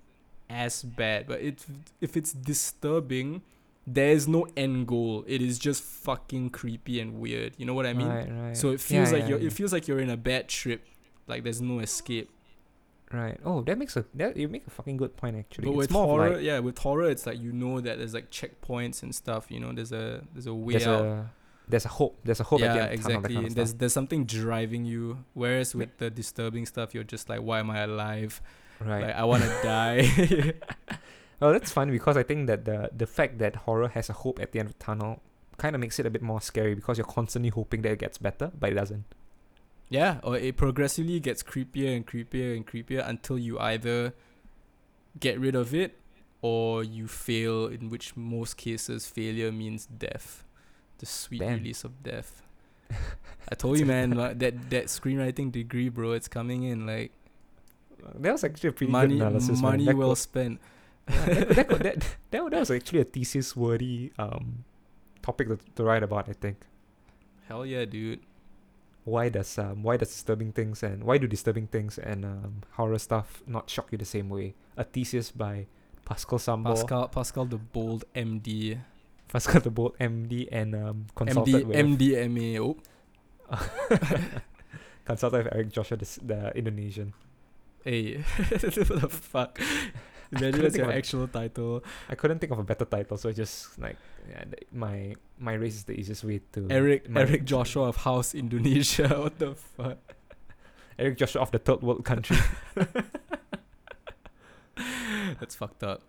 as 0.51 0.83
bad, 0.83 1.27
but 1.27 1.41
if 1.41 1.67
if 2.01 2.17
it's 2.17 2.33
disturbing, 2.33 3.43
there 3.87 4.11
is 4.11 4.29
no 4.29 4.47
end 4.57 4.87
goal. 4.87 5.25
It 5.27 5.41
is 5.43 5.59
just 5.59 5.83
fucking 5.83 6.51
creepy 6.51 7.01
and 7.01 7.19
weird. 7.21 7.55
You 7.57 7.65
know 7.67 7.75
what 7.75 7.87
I 7.87 7.93
mean? 7.95 8.09
right, 8.09 8.29
right. 8.31 8.57
So 8.57 8.71
it 8.71 8.81
feels 8.81 9.09
Yeah, 9.11 9.15
like 9.19 9.23
yeah, 9.25 9.29
you're 9.31 9.39
yeah. 9.41 9.47
it 9.47 9.53
feels 9.53 9.73
like 9.73 9.89
you're 9.89 10.01
in 10.01 10.11
a 10.11 10.17
bad 10.17 10.49
trip. 10.49 10.85
Like 11.27 11.43
there's 11.45 11.61
no 11.61 11.81
escape. 11.81 12.31
right. 13.13 13.41
Oh, 13.45 13.63
that 13.63 13.79
makes 13.79 13.97
a 13.97 14.05
that 14.15 14.37
you 14.37 14.49
make 14.49 14.67
a 14.67 14.71
fucking 14.71 14.99
good 14.99 15.17
point 15.17 15.37
actually. 15.37 15.65
But 15.65 15.71
it's 15.71 15.77
with 15.79 15.91
more 15.91 16.07
horror, 16.07 16.35
like 16.37 16.43
yeah, 16.45 16.59
with 16.59 16.77
horror, 16.79 17.09
it's 17.11 17.27
like 17.27 17.41
you 17.41 17.53
know 17.53 17.81
that 17.81 17.97
there's 17.99 18.13
like 18.15 18.31
checkpoints 18.31 19.03
and 19.03 19.15
stuff. 19.15 19.51
You 19.51 19.61
know, 19.61 19.73
there's 19.73 19.93
a 19.93 20.23
there's 20.35 20.47
a 20.47 20.55
way 20.55 20.73
there's 20.75 20.87
out. 20.87 21.05
a 21.05 21.31
there's 21.69 21.85
a 21.85 21.89
hope. 21.89 22.19
There's 22.25 22.41
a 22.41 22.45
hope 22.45 22.61
yeah, 22.61 22.67
at 22.67 22.75
the 22.75 22.81
end 22.81 22.93
of 22.93 23.03
the 23.03 23.09
tunnel, 23.09 23.21
that 23.23 23.31
exactly. 23.31 23.35
kind 23.35 23.47
of 23.47 23.55
there's 23.55 23.75
there's 23.75 23.93
something 23.93 24.25
driving 24.25 24.85
you. 24.85 25.25
Whereas 25.35 25.75
with 25.75 25.99
the 25.99 26.11
disturbing 26.11 26.67
stuff, 26.67 26.95
you're 26.95 27.05
just 27.05 27.29
like, 27.29 27.41
why 27.41 27.61
am 27.61 27.71
I 27.71 27.81
alive? 27.81 28.41
Right. 28.81 29.03
Like 29.07 29.15
I 29.17 29.25
want 29.25 29.43
to 29.45 29.51
die. 29.63 30.55
Well, 31.41 31.53
that's 31.53 31.71
fun 31.71 31.91
because 31.91 32.17
I 32.17 32.25
think 32.25 32.49
that 32.49 32.65
the 32.65 32.91
the 32.97 33.07
fact 33.07 33.39
that 33.39 33.55
horror 33.57 33.89
has 33.89 34.11
a 34.11 34.13
hope 34.13 34.41
at 34.41 34.51
the 34.51 34.59
end 34.59 34.71
of 34.71 34.79
the 34.79 34.85
tunnel 34.85 35.23
kind 35.57 35.75
of 35.77 35.81
makes 35.81 35.99
it 36.01 36.07
a 36.07 36.11
bit 36.11 36.23
more 36.23 36.41
scary 36.41 36.75
because 36.75 36.99
you're 36.99 37.07
constantly 37.07 37.51
hoping 37.51 37.83
that 37.83 37.93
it 37.93 37.99
gets 38.01 38.19
better, 38.19 38.51
but 38.59 38.71
it 38.73 38.75
doesn't. 38.75 39.05
yeah, 39.89 40.19
or 40.23 40.37
it 40.37 40.57
progressively 40.57 41.21
gets 41.21 41.43
creepier 41.43 41.97
and 41.97 42.07
creepier 42.07 42.57
and 42.57 42.67
creepier 42.67 43.07
until 43.09 43.39
you 43.39 43.59
either 43.59 44.13
get 45.19 45.39
rid 45.41 45.55
of 45.55 45.75
it 45.75 45.99
or 46.43 46.85
you 46.85 47.07
fail. 47.09 47.67
In 47.67 47.89
which 47.89 48.17
most 48.17 48.57
cases, 48.57 49.07
failure 49.07 49.51
means 49.53 49.87
death, 49.87 50.45
the 50.99 51.07
sweet 51.07 51.41
Damn. 51.41 51.55
release 51.59 51.85
of 51.85 52.03
death. 52.03 52.43
I 53.51 53.55
told 53.55 53.79
you, 53.79 53.87
man, 53.87 54.11
like, 54.13 54.39
that 54.41 54.71
that 54.71 54.85
screenwriting 54.87 55.53
degree, 55.53 55.89
bro, 55.89 56.13
it's 56.13 56.29
coming 56.29 56.63
in 56.65 56.87
like 56.87 57.13
That 58.19 58.33
was 58.33 58.45
actually 58.45 58.71
a 58.71 58.73
pretty 58.73 58.93
money, 58.93 59.19
good 59.19 59.23
analysis. 59.27 59.61
man. 59.61 59.71
money 59.73 59.85
That 59.87 59.97
well 59.97 60.11
could- 60.11 60.19
spent. 60.19 60.61
yeah, 61.09 61.25
that, 61.25 61.49
that, 61.51 61.69
could- 61.69 61.83
that, 61.83 62.01
that, 62.31 62.51
that 62.51 62.61
was 62.61 62.71
actually 62.71 63.01
a 63.01 63.05
thesis 63.05 63.57
worthy 63.57 64.13
um 64.19 64.65
topic 65.23 65.49
to, 65.49 65.59
to 65.77 65.83
write 65.85 66.03
about. 66.03 66.29
I 66.29 66.33
think. 66.33 66.65
Hell 67.49 67.65
yeah, 67.65 67.85
dude. 67.85 68.21
Why 69.05 69.31
does 69.31 69.57
um 69.59 69.83
why 69.83 69.97
does 69.97 70.09
disturbing 70.11 70.53
things 70.53 70.83
and 70.83 71.03
why 71.05 71.17
do 71.17 71.27
disturbing 71.27 71.67
things 71.69 71.97
and 71.99 72.25
um 72.25 72.63
horror 72.77 72.99
stuff 72.99 73.43
not 73.47 73.71
shock 73.71 73.89
you 73.93 73.97
the 73.99 74.05
same 74.05 74.29
way? 74.29 74.55
A 74.77 74.85
thesis 74.85 75.31
by 75.33 75.67
Pascal 76.05 76.39
Sambo, 76.39 76.71
Pascal, 76.75 77.09
Pascal, 77.09 77.09
Pascal 77.09 77.45
the 77.47 77.57
bold 77.57 78.05
MD, 78.15 78.79
Pascal 79.29 79.61
the 79.61 79.71
Bold, 79.71 79.97
MD, 79.99 80.49
and 80.51 80.75
um 80.75 81.07
consulted 81.15 81.55
MD, 81.55 81.65
with 81.65 81.77
MDMA. 81.77 82.59
Oh, 82.61 82.77
consulted 85.05 85.45
with 85.45 85.55
Eric 85.55 85.71
Joshua, 85.73 85.97
the, 85.97 86.05
s- 86.05 86.19
the 86.23 86.53
Indonesian. 86.57 87.13
hey, 87.85 88.19
what 88.49 89.01
the 89.01 89.09
fuck? 89.09 89.61
Imagine 90.33 90.61
that's 90.61 90.77
your 90.77 90.93
actual 90.93 91.27
title. 91.29 91.83
I 92.09 92.15
couldn't 92.15 92.39
think 92.39 92.53
of 92.53 92.59
a 92.59 92.65
better 92.65 92.85
title, 92.85 93.17
so 93.17 93.31
I 93.31 93.33
just 93.33 93.79
like 93.79 93.97
yeah, 94.29 94.45
my 94.73 95.15
my 95.39 95.55
race 95.55 95.75
is 95.77 95.85
the 95.85 95.93
easiest 95.97 96.25
way 96.25 96.41
to 96.53 96.67
Eric 96.69 97.07
Eric 97.17 97.45
Joshua 97.45 97.89
of 97.89 97.97
House 98.05 98.35
Indonesia. 98.35 99.09
what 99.09 99.39
the 99.39 99.55
fuck? 99.55 99.97
Eric 100.99 101.17
Joshua 101.17 101.41
of 101.43 101.51
the 101.51 101.59
third 101.59 101.81
world 101.81 102.05
country. 102.05 102.37
That's 105.41 105.55
fucked 105.55 105.83
up. 105.83 106.03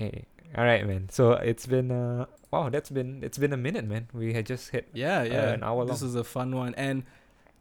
Hey, 0.00 0.24
all 0.56 0.64
right, 0.64 0.86
man. 0.86 1.08
So 1.10 1.32
it's 1.32 1.66
been 1.66 1.90
uh 1.90 2.26
wow, 2.50 2.68
that's 2.70 2.90
been 2.90 3.22
it's 3.22 3.38
been 3.38 3.52
a 3.52 3.56
minute, 3.56 3.84
man. 3.86 4.08
We 4.12 4.32
had 4.32 4.46
just 4.46 4.70
hit 4.70 4.88
Yeah, 4.92 5.22
yeah. 5.22 5.50
an 5.50 5.62
hour 5.62 5.76
long. 5.84 5.86
This 5.88 6.02
is 6.02 6.14
a 6.14 6.24
fun 6.24 6.56
one, 6.56 6.74
and 6.76 7.04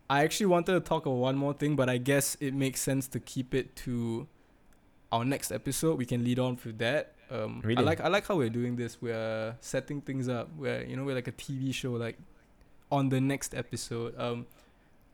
I 0.09 0.23
actually 0.23 0.47
wanted 0.47 0.73
to 0.73 0.79
talk 0.79 1.05
about 1.05 1.17
one 1.17 1.35
more 1.35 1.53
thing, 1.53 1.75
but 1.75 1.89
I 1.89 1.97
guess 1.97 2.35
it 2.39 2.53
makes 2.53 2.81
sense 2.81 3.07
to 3.09 3.19
keep 3.19 3.53
it 3.53 3.75
to 3.83 4.27
our 5.11 5.23
next 5.23 5.51
episode. 5.51 5.97
We 5.97 6.05
can 6.05 6.23
lead 6.23 6.39
on 6.39 6.57
with 6.63 6.77
that. 6.79 7.13
Um, 7.29 7.61
I 7.77 7.81
like 7.81 8.01
I 8.01 8.07
like 8.07 8.25
how 8.25 8.35
we're 8.37 8.49
doing 8.49 8.75
this. 8.75 8.97
We're 9.01 9.55
setting 9.61 10.01
things 10.01 10.27
up. 10.27 10.49
Where 10.57 10.83
you 10.83 10.95
know 10.95 11.03
we're 11.03 11.15
like 11.15 11.27
a 11.27 11.31
TV 11.33 11.73
show. 11.73 11.91
Like 11.91 12.17
on 12.91 13.09
the 13.09 13.21
next 13.21 13.53
episode. 13.53 14.15
Um, 14.17 14.47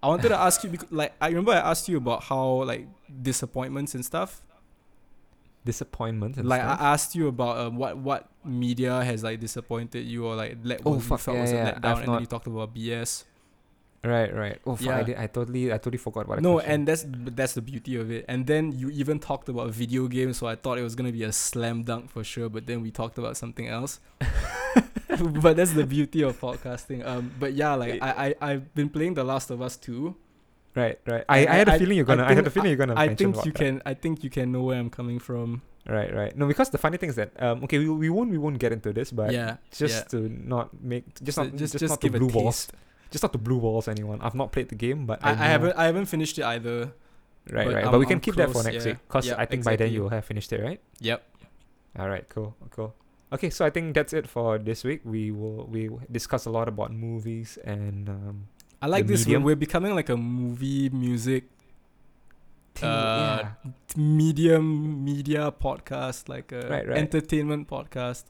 I 0.01 0.07
wanted 0.07 0.29
to 0.29 0.37
ask 0.39 0.63
you 0.63 0.69
because 0.69 0.91
like 0.91 1.13
I 1.19 1.27
remember 1.29 1.51
I 1.51 1.57
asked 1.71 1.89
you 1.89 1.97
about 1.97 2.23
how 2.23 2.63
like 2.63 2.87
disappointments 3.21 3.95
and 3.95 4.05
stuff. 4.05 4.43
Disappointment. 5.65 6.37
And 6.37 6.47
like 6.47 6.61
stuff. 6.61 6.79
I 6.81 6.93
asked 6.93 7.15
you 7.15 7.27
about 7.27 7.57
um, 7.57 7.75
what 7.77 7.97
what 7.97 8.29
media 8.45 9.03
has 9.03 9.23
like 9.23 9.39
disappointed 9.39 10.05
you 10.05 10.25
or 10.25 10.35
like 10.35 10.57
let 10.63 10.81
Oh, 10.85 10.91
what 10.91 10.95
you 10.97 11.01
fuck, 11.01 11.19
felt 11.19 11.35
yeah, 11.37 11.41
was 11.41 11.51
a 11.51 11.55
yeah, 11.55 11.71
letdown, 11.73 11.85
I've 11.85 11.97
and 11.97 12.05
not- 12.07 12.13
then 12.13 12.21
you 12.21 12.27
talked 12.27 12.47
about 12.47 12.73
BS. 12.75 13.23
right, 14.05 14.31
right. 14.33 14.59
Oh, 14.67 14.75
fuck, 14.75 14.85
yeah. 14.85 14.97
I 14.97 15.03
did. 15.03 15.17
I 15.17 15.25
totally, 15.27 15.73
I 15.73 15.77
totally 15.77 15.97
forgot 15.97 16.25
about. 16.25 16.35
the 16.37 16.41
No, 16.43 16.59
and 16.59 16.87
that's 16.87 17.03
that's 17.09 17.53
the 17.57 17.61
beauty 17.61 17.95
of 17.97 18.11
it. 18.11 18.23
And 18.29 18.45
then 18.45 18.71
you 18.71 18.89
even 18.91 19.17
talked 19.19 19.49
about 19.49 19.71
video 19.71 20.07
games, 20.07 20.37
so 20.37 20.45
I 20.45 20.55
thought 20.55 20.77
it 20.77 20.83
was 20.83 20.93
gonna 20.95 21.11
be 21.11 21.23
a 21.23 21.31
slam 21.33 21.81
dunk 21.83 22.11
for 22.11 22.23
sure. 22.23 22.47
But 22.47 22.67
then 22.67 22.81
we 22.85 22.91
talked 22.91 23.17
about 23.17 23.35
something 23.35 23.67
else. 23.67 23.99
but 25.41 25.55
that's 25.57 25.71
the 25.73 25.85
beauty 25.85 26.21
of 26.21 26.39
podcasting. 26.39 27.05
Um, 27.05 27.31
but 27.39 27.53
yeah, 27.53 27.73
like 27.73 27.97
I 28.01 28.35
I 28.41 28.51
I've 28.51 28.73
been 28.75 28.89
playing 28.89 29.15
The 29.15 29.23
Last 29.23 29.49
of 29.49 29.61
Us 29.61 29.75
2. 29.77 30.13
Right, 30.75 30.99
right. 31.05 31.25
I, 31.27 31.47
I 31.47 31.55
had 31.55 31.69
a 31.69 31.79
feeling 31.79 31.97
you're 31.97 32.05
gonna. 32.05 32.23
I, 32.23 32.33
had 32.33 32.47
a 32.47 32.49
feeling 32.49 32.69
you're 32.69 32.77
gonna. 32.77 32.95
I 32.95 33.15
think 33.15 33.45
you 33.45 33.51
can 33.51 33.81
I 33.85 33.93
think 33.93 34.23
you 34.23 34.29
can 34.29 34.51
know 34.51 34.63
where 34.63 34.79
I'm 34.79 34.89
coming 34.89 35.19
from. 35.19 35.61
Right, 35.87 36.13
right. 36.13 36.35
No, 36.35 36.47
because 36.47 36.69
the 36.71 36.79
funny 36.79 36.97
thing 36.97 37.09
is 37.09 37.15
that 37.15 37.31
um, 37.37 37.63
okay, 37.63 37.77
we, 37.77 37.89
we 37.89 38.09
won't 38.09 38.31
we 38.31 38.37
won't 38.37 38.57
get 38.57 38.71
into 38.71 38.91
this, 38.91 39.11
but 39.11 39.31
yeah, 39.31 39.57
just 39.71 40.05
yeah. 40.13 40.19
to 40.19 40.29
not 40.29 40.73
make 40.81 41.05
just 41.21 41.35
So 41.35 41.43
not 41.43 41.55
just 41.55 41.73
just, 41.73 41.79
just 41.79 41.91
not 41.91 42.01
to 42.01 42.07
a 42.07 42.11
blue 42.11 42.29
balls, 42.29 42.67
just 43.11 43.23
not 43.23 43.31
to 43.33 43.37
blue 43.37 43.59
balls 43.59 43.87
anyone. 43.87 44.19
I've 44.21 44.33
not 44.33 44.51
played 44.51 44.69
the 44.69 44.75
game, 44.75 45.05
but 45.05 45.23
I, 45.23 45.29
I, 45.29 45.31
I 45.33 45.47
haven't 45.53 45.73
I 45.77 45.85
haven't 45.85 46.07
finished 46.07 46.39
it 46.39 46.43
either. 46.43 46.93
Right, 47.51 47.65
but 47.67 47.75
right. 47.75 47.83
I'm- 47.83 47.91
but 47.91 47.99
we 47.99 48.05
can 48.07 48.15
I'm 48.15 48.21
keep 48.21 48.35
that 48.35 48.49
for 48.49 48.63
next 48.63 48.85
yeah. 48.85 48.93
week, 48.93 49.07
cause 49.07 49.27
Yeah, 49.27 49.35
I 49.37 49.45
think 49.45 49.63
by 49.63 49.75
then 49.75 49.93
you 49.93 50.01
will 50.01 50.09
have 50.09 50.25
finished 50.25 50.51
it, 50.51 50.61
right? 50.61 50.81
Yep. 50.99 51.21
All 51.99 52.09
right, 52.09 52.27
cool, 52.29 52.55
cool. 52.71 52.95
Okay, 53.31 53.51
so 53.51 53.63
I 53.65 53.69
think 53.69 53.93
that's 53.93 54.13
it 54.13 54.27
for 54.27 54.57
this 54.57 54.83
week. 54.83 55.01
We 55.05 55.29
will 55.29 55.67
we 55.69 55.89
discuss 56.11 56.45
a 56.45 56.49
lot 56.49 56.67
about 56.67 56.91
movies 56.91 57.59
and 57.63 58.09
um. 58.09 58.47
I 58.81 58.87
like 58.87 59.07
The 59.07 59.13
this. 59.13 59.21
We're, 59.25 59.29
medium? 59.39 59.43
we're 59.43 59.55
becoming 59.55 59.95
like 59.95 60.09
a 60.09 60.17
movie 60.17 60.89
music 60.89 61.45
thing- 62.75 62.89
Uh, 62.89 63.53
yeah. 63.65 63.71
medium 63.95 65.03
media 65.03 65.51
podcast, 65.51 66.27
like 66.29 66.51
a 66.51 66.67
Right, 66.69 66.87
right. 66.87 66.97
entertainment 66.97 67.67
podcast. 67.67 68.25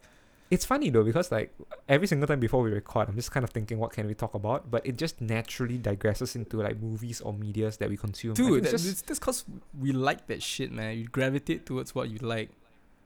It's 0.52 0.64
funny 0.64 0.92
though 0.92 1.04
because 1.04 1.32
like 1.32 1.52
every 1.90 2.06
single 2.08 2.28
time 2.28 2.40
before 2.40 2.62
we 2.62 2.70
record, 2.70 3.10
I'm 3.10 3.16
just 3.16 3.32
kind 3.32 3.44
of 3.44 3.50
thinking 3.50 3.80
what 3.80 3.92
can 3.92 4.06
we 4.08 4.14
talk 4.14 4.36
about, 4.36 4.70
but 4.70 4.86
it 4.86 4.96
just 4.96 5.20
naturally 5.20 5.80
digresses 5.80 6.36
into 6.36 6.58
like 6.62 6.80
movies 6.80 7.20
or 7.20 7.34
medias 7.34 7.78
that 7.78 7.90
we 7.90 7.98
consume. 7.98 8.32
I 8.32 8.36
Dude, 8.36 8.58
it's 8.60 8.66
that, 8.72 8.78
just- 8.78 8.88
it's 8.92 9.02
that's 9.02 9.20
cause 9.20 9.44
we 9.80 9.92
like 9.92 10.28
that 10.28 10.44
shit, 10.44 10.72
man. 10.72 10.98
You 11.00 11.08
gravitate 11.08 11.66
towards 11.66 11.96
what 11.96 12.10
you 12.10 12.20
like. 12.20 12.52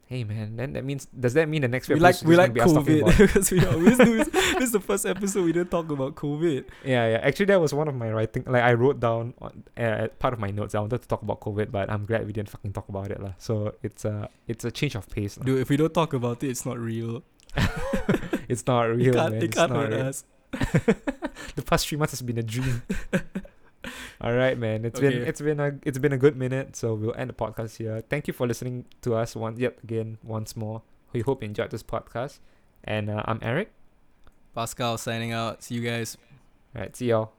Hey 0.09 0.23
man, 0.25 0.57
then 0.57 0.73
that 0.73 0.83
means 0.83 1.05
does 1.13 1.33
that 1.37 1.47
mean 1.47 1.61
the 1.61 1.67
next 1.69 1.87
We 1.87 2.01
episode 2.01 2.03
like 2.03 2.15
is 2.15 2.23
we 2.25 2.35
like 2.35 2.53
gonna 2.57 2.81
be 2.81 3.01
us 3.03 3.05
COVID 3.05 3.17
because 3.29 3.51
we 3.53 3.61
always 3.65 3.97
do. 3.97 4.17
This, 4.17 4.29
this 4.29 4.63
is 4.63 4.71
the 4.73 4.79
first 4.81 5.05
episode 5.05 5.45
we 5.45 5.53
didn't 5.53 5.69
talk 5.69 5.89
about 5.93 6.15
COVID. 6.17 6.65
Yeah, 6.83 7.05
yeah. 7.13 7.19
Actually, 7.21 7.45
that 7.53 7.61
was 7.61 7.73
one 7.77 7.87
of 7.87 7.93
my 7.93 8.09
writing. 8.11 8.43
Like 8.49 8.63
I 8.65 8.73
wrote 8.73 8.99
down 8.99 9.33
on 9.39 9.63
uh, 9.77 10.07
part 10.17 10.33
of 10.33 10.39
my 10.41 10.49
notes. 10.49 10.73
I 10.73 10.79
wanted 10.81 11.01
to 11.03 11.07
talk 11.07 11.21
about 11.21 11.39
COVID, 11.45 11.69
but 11.71 11.89
I'm 11.93 12.05
glad 12.09 12.25
we 12.25 12.33
didn't 12.33 12.49
fucking 12.49 12.73
talk 12.73 12.89
about 12.89 13.11
it, 13.13 13.21
lah. 13.21 13.33
So 13.37 13.75
it's 13.85 14.03
a 14.03 14.29
it's 14.49 14.65
a 14.65 14.71
change 14.73 14.95
of 14.97 15.05
pace. 15.09 15.37
lah. 15.37 15.45
Dude, 15.45 15.61
if 15.61 15.69
we 15.69 15.77
don't 15.77 15.93
talk 15.93 16.13
about 16.17 16.41
it, 16.43 16.49
it's 16.49 16.65
not 16.65 16.77
real. 16.81 17.21
It's 18.49 18.65
not 18.65 18.89
real, 18.89 19.13
it 19.13 19.13
can't, 19.13 19.33
man. 19.33 19.41
it 19.41 19.45
It's 19.45 19.55
can't 19.55 19.71
not 19.71 19.85
hurt 19.85 19.93
real. 19.93 20.07
us. 20.09 20.25
the 21.53 21.61
past 21.61 21.85
three 21.87 21.99
months 22.01 22.13
has 22.17 22.23
been 22.25 22.39
a 22.39 22.43
dream. 22.43 22.81
All 24.21 24.33
right, 24.33 24.57
man. 24.57 24.85
It's 24.85 24.99
been 24.99 25.23
it's 25.23 25.41
been 25.41 25.59
a 25.59 25.71
it's 25.83 25.97
been 25.97 26.13
a 26.13 26.17
good 26.17 26.35
minute. 26.35 26.75
So 26.75 26.93
we'll 26.93 27.15
end 27.15 27.29
the 27.29 27.33
podcast 27.33 27.77
here. 27.77 28.03
Thank 28.09 28.27
you 28.27 28.33
for 28.33 28.47
listening 28.47 28.85
to 29.01 29.15
us 29.15 29.35
once 29.35 29.59
yet 29.59 29.77
again 29.83 30.17
once 30.23 30.55
more. 30.55 30.81
We 31.13 31.21
hope 31.21 31.41
you 31.41 31.47
enjoyed 31.47 31.71
this 31.71 31.83
podcast. 31.83 32.39
And 32.83 33.09
uh, 33.09 33.23
I'm 33.25 33.39
Eric. 33.41 33.71
Pascal 34.53 34.97
signing 34.97 35.31
out. 35.31 35.63
See 35.63 35.75
you 35.75 35.81
guys. 35.81 36.17
All 36.75 36.81
right, 36.81 36.95
see 36.95 37.07
y'all. 37.07 37.38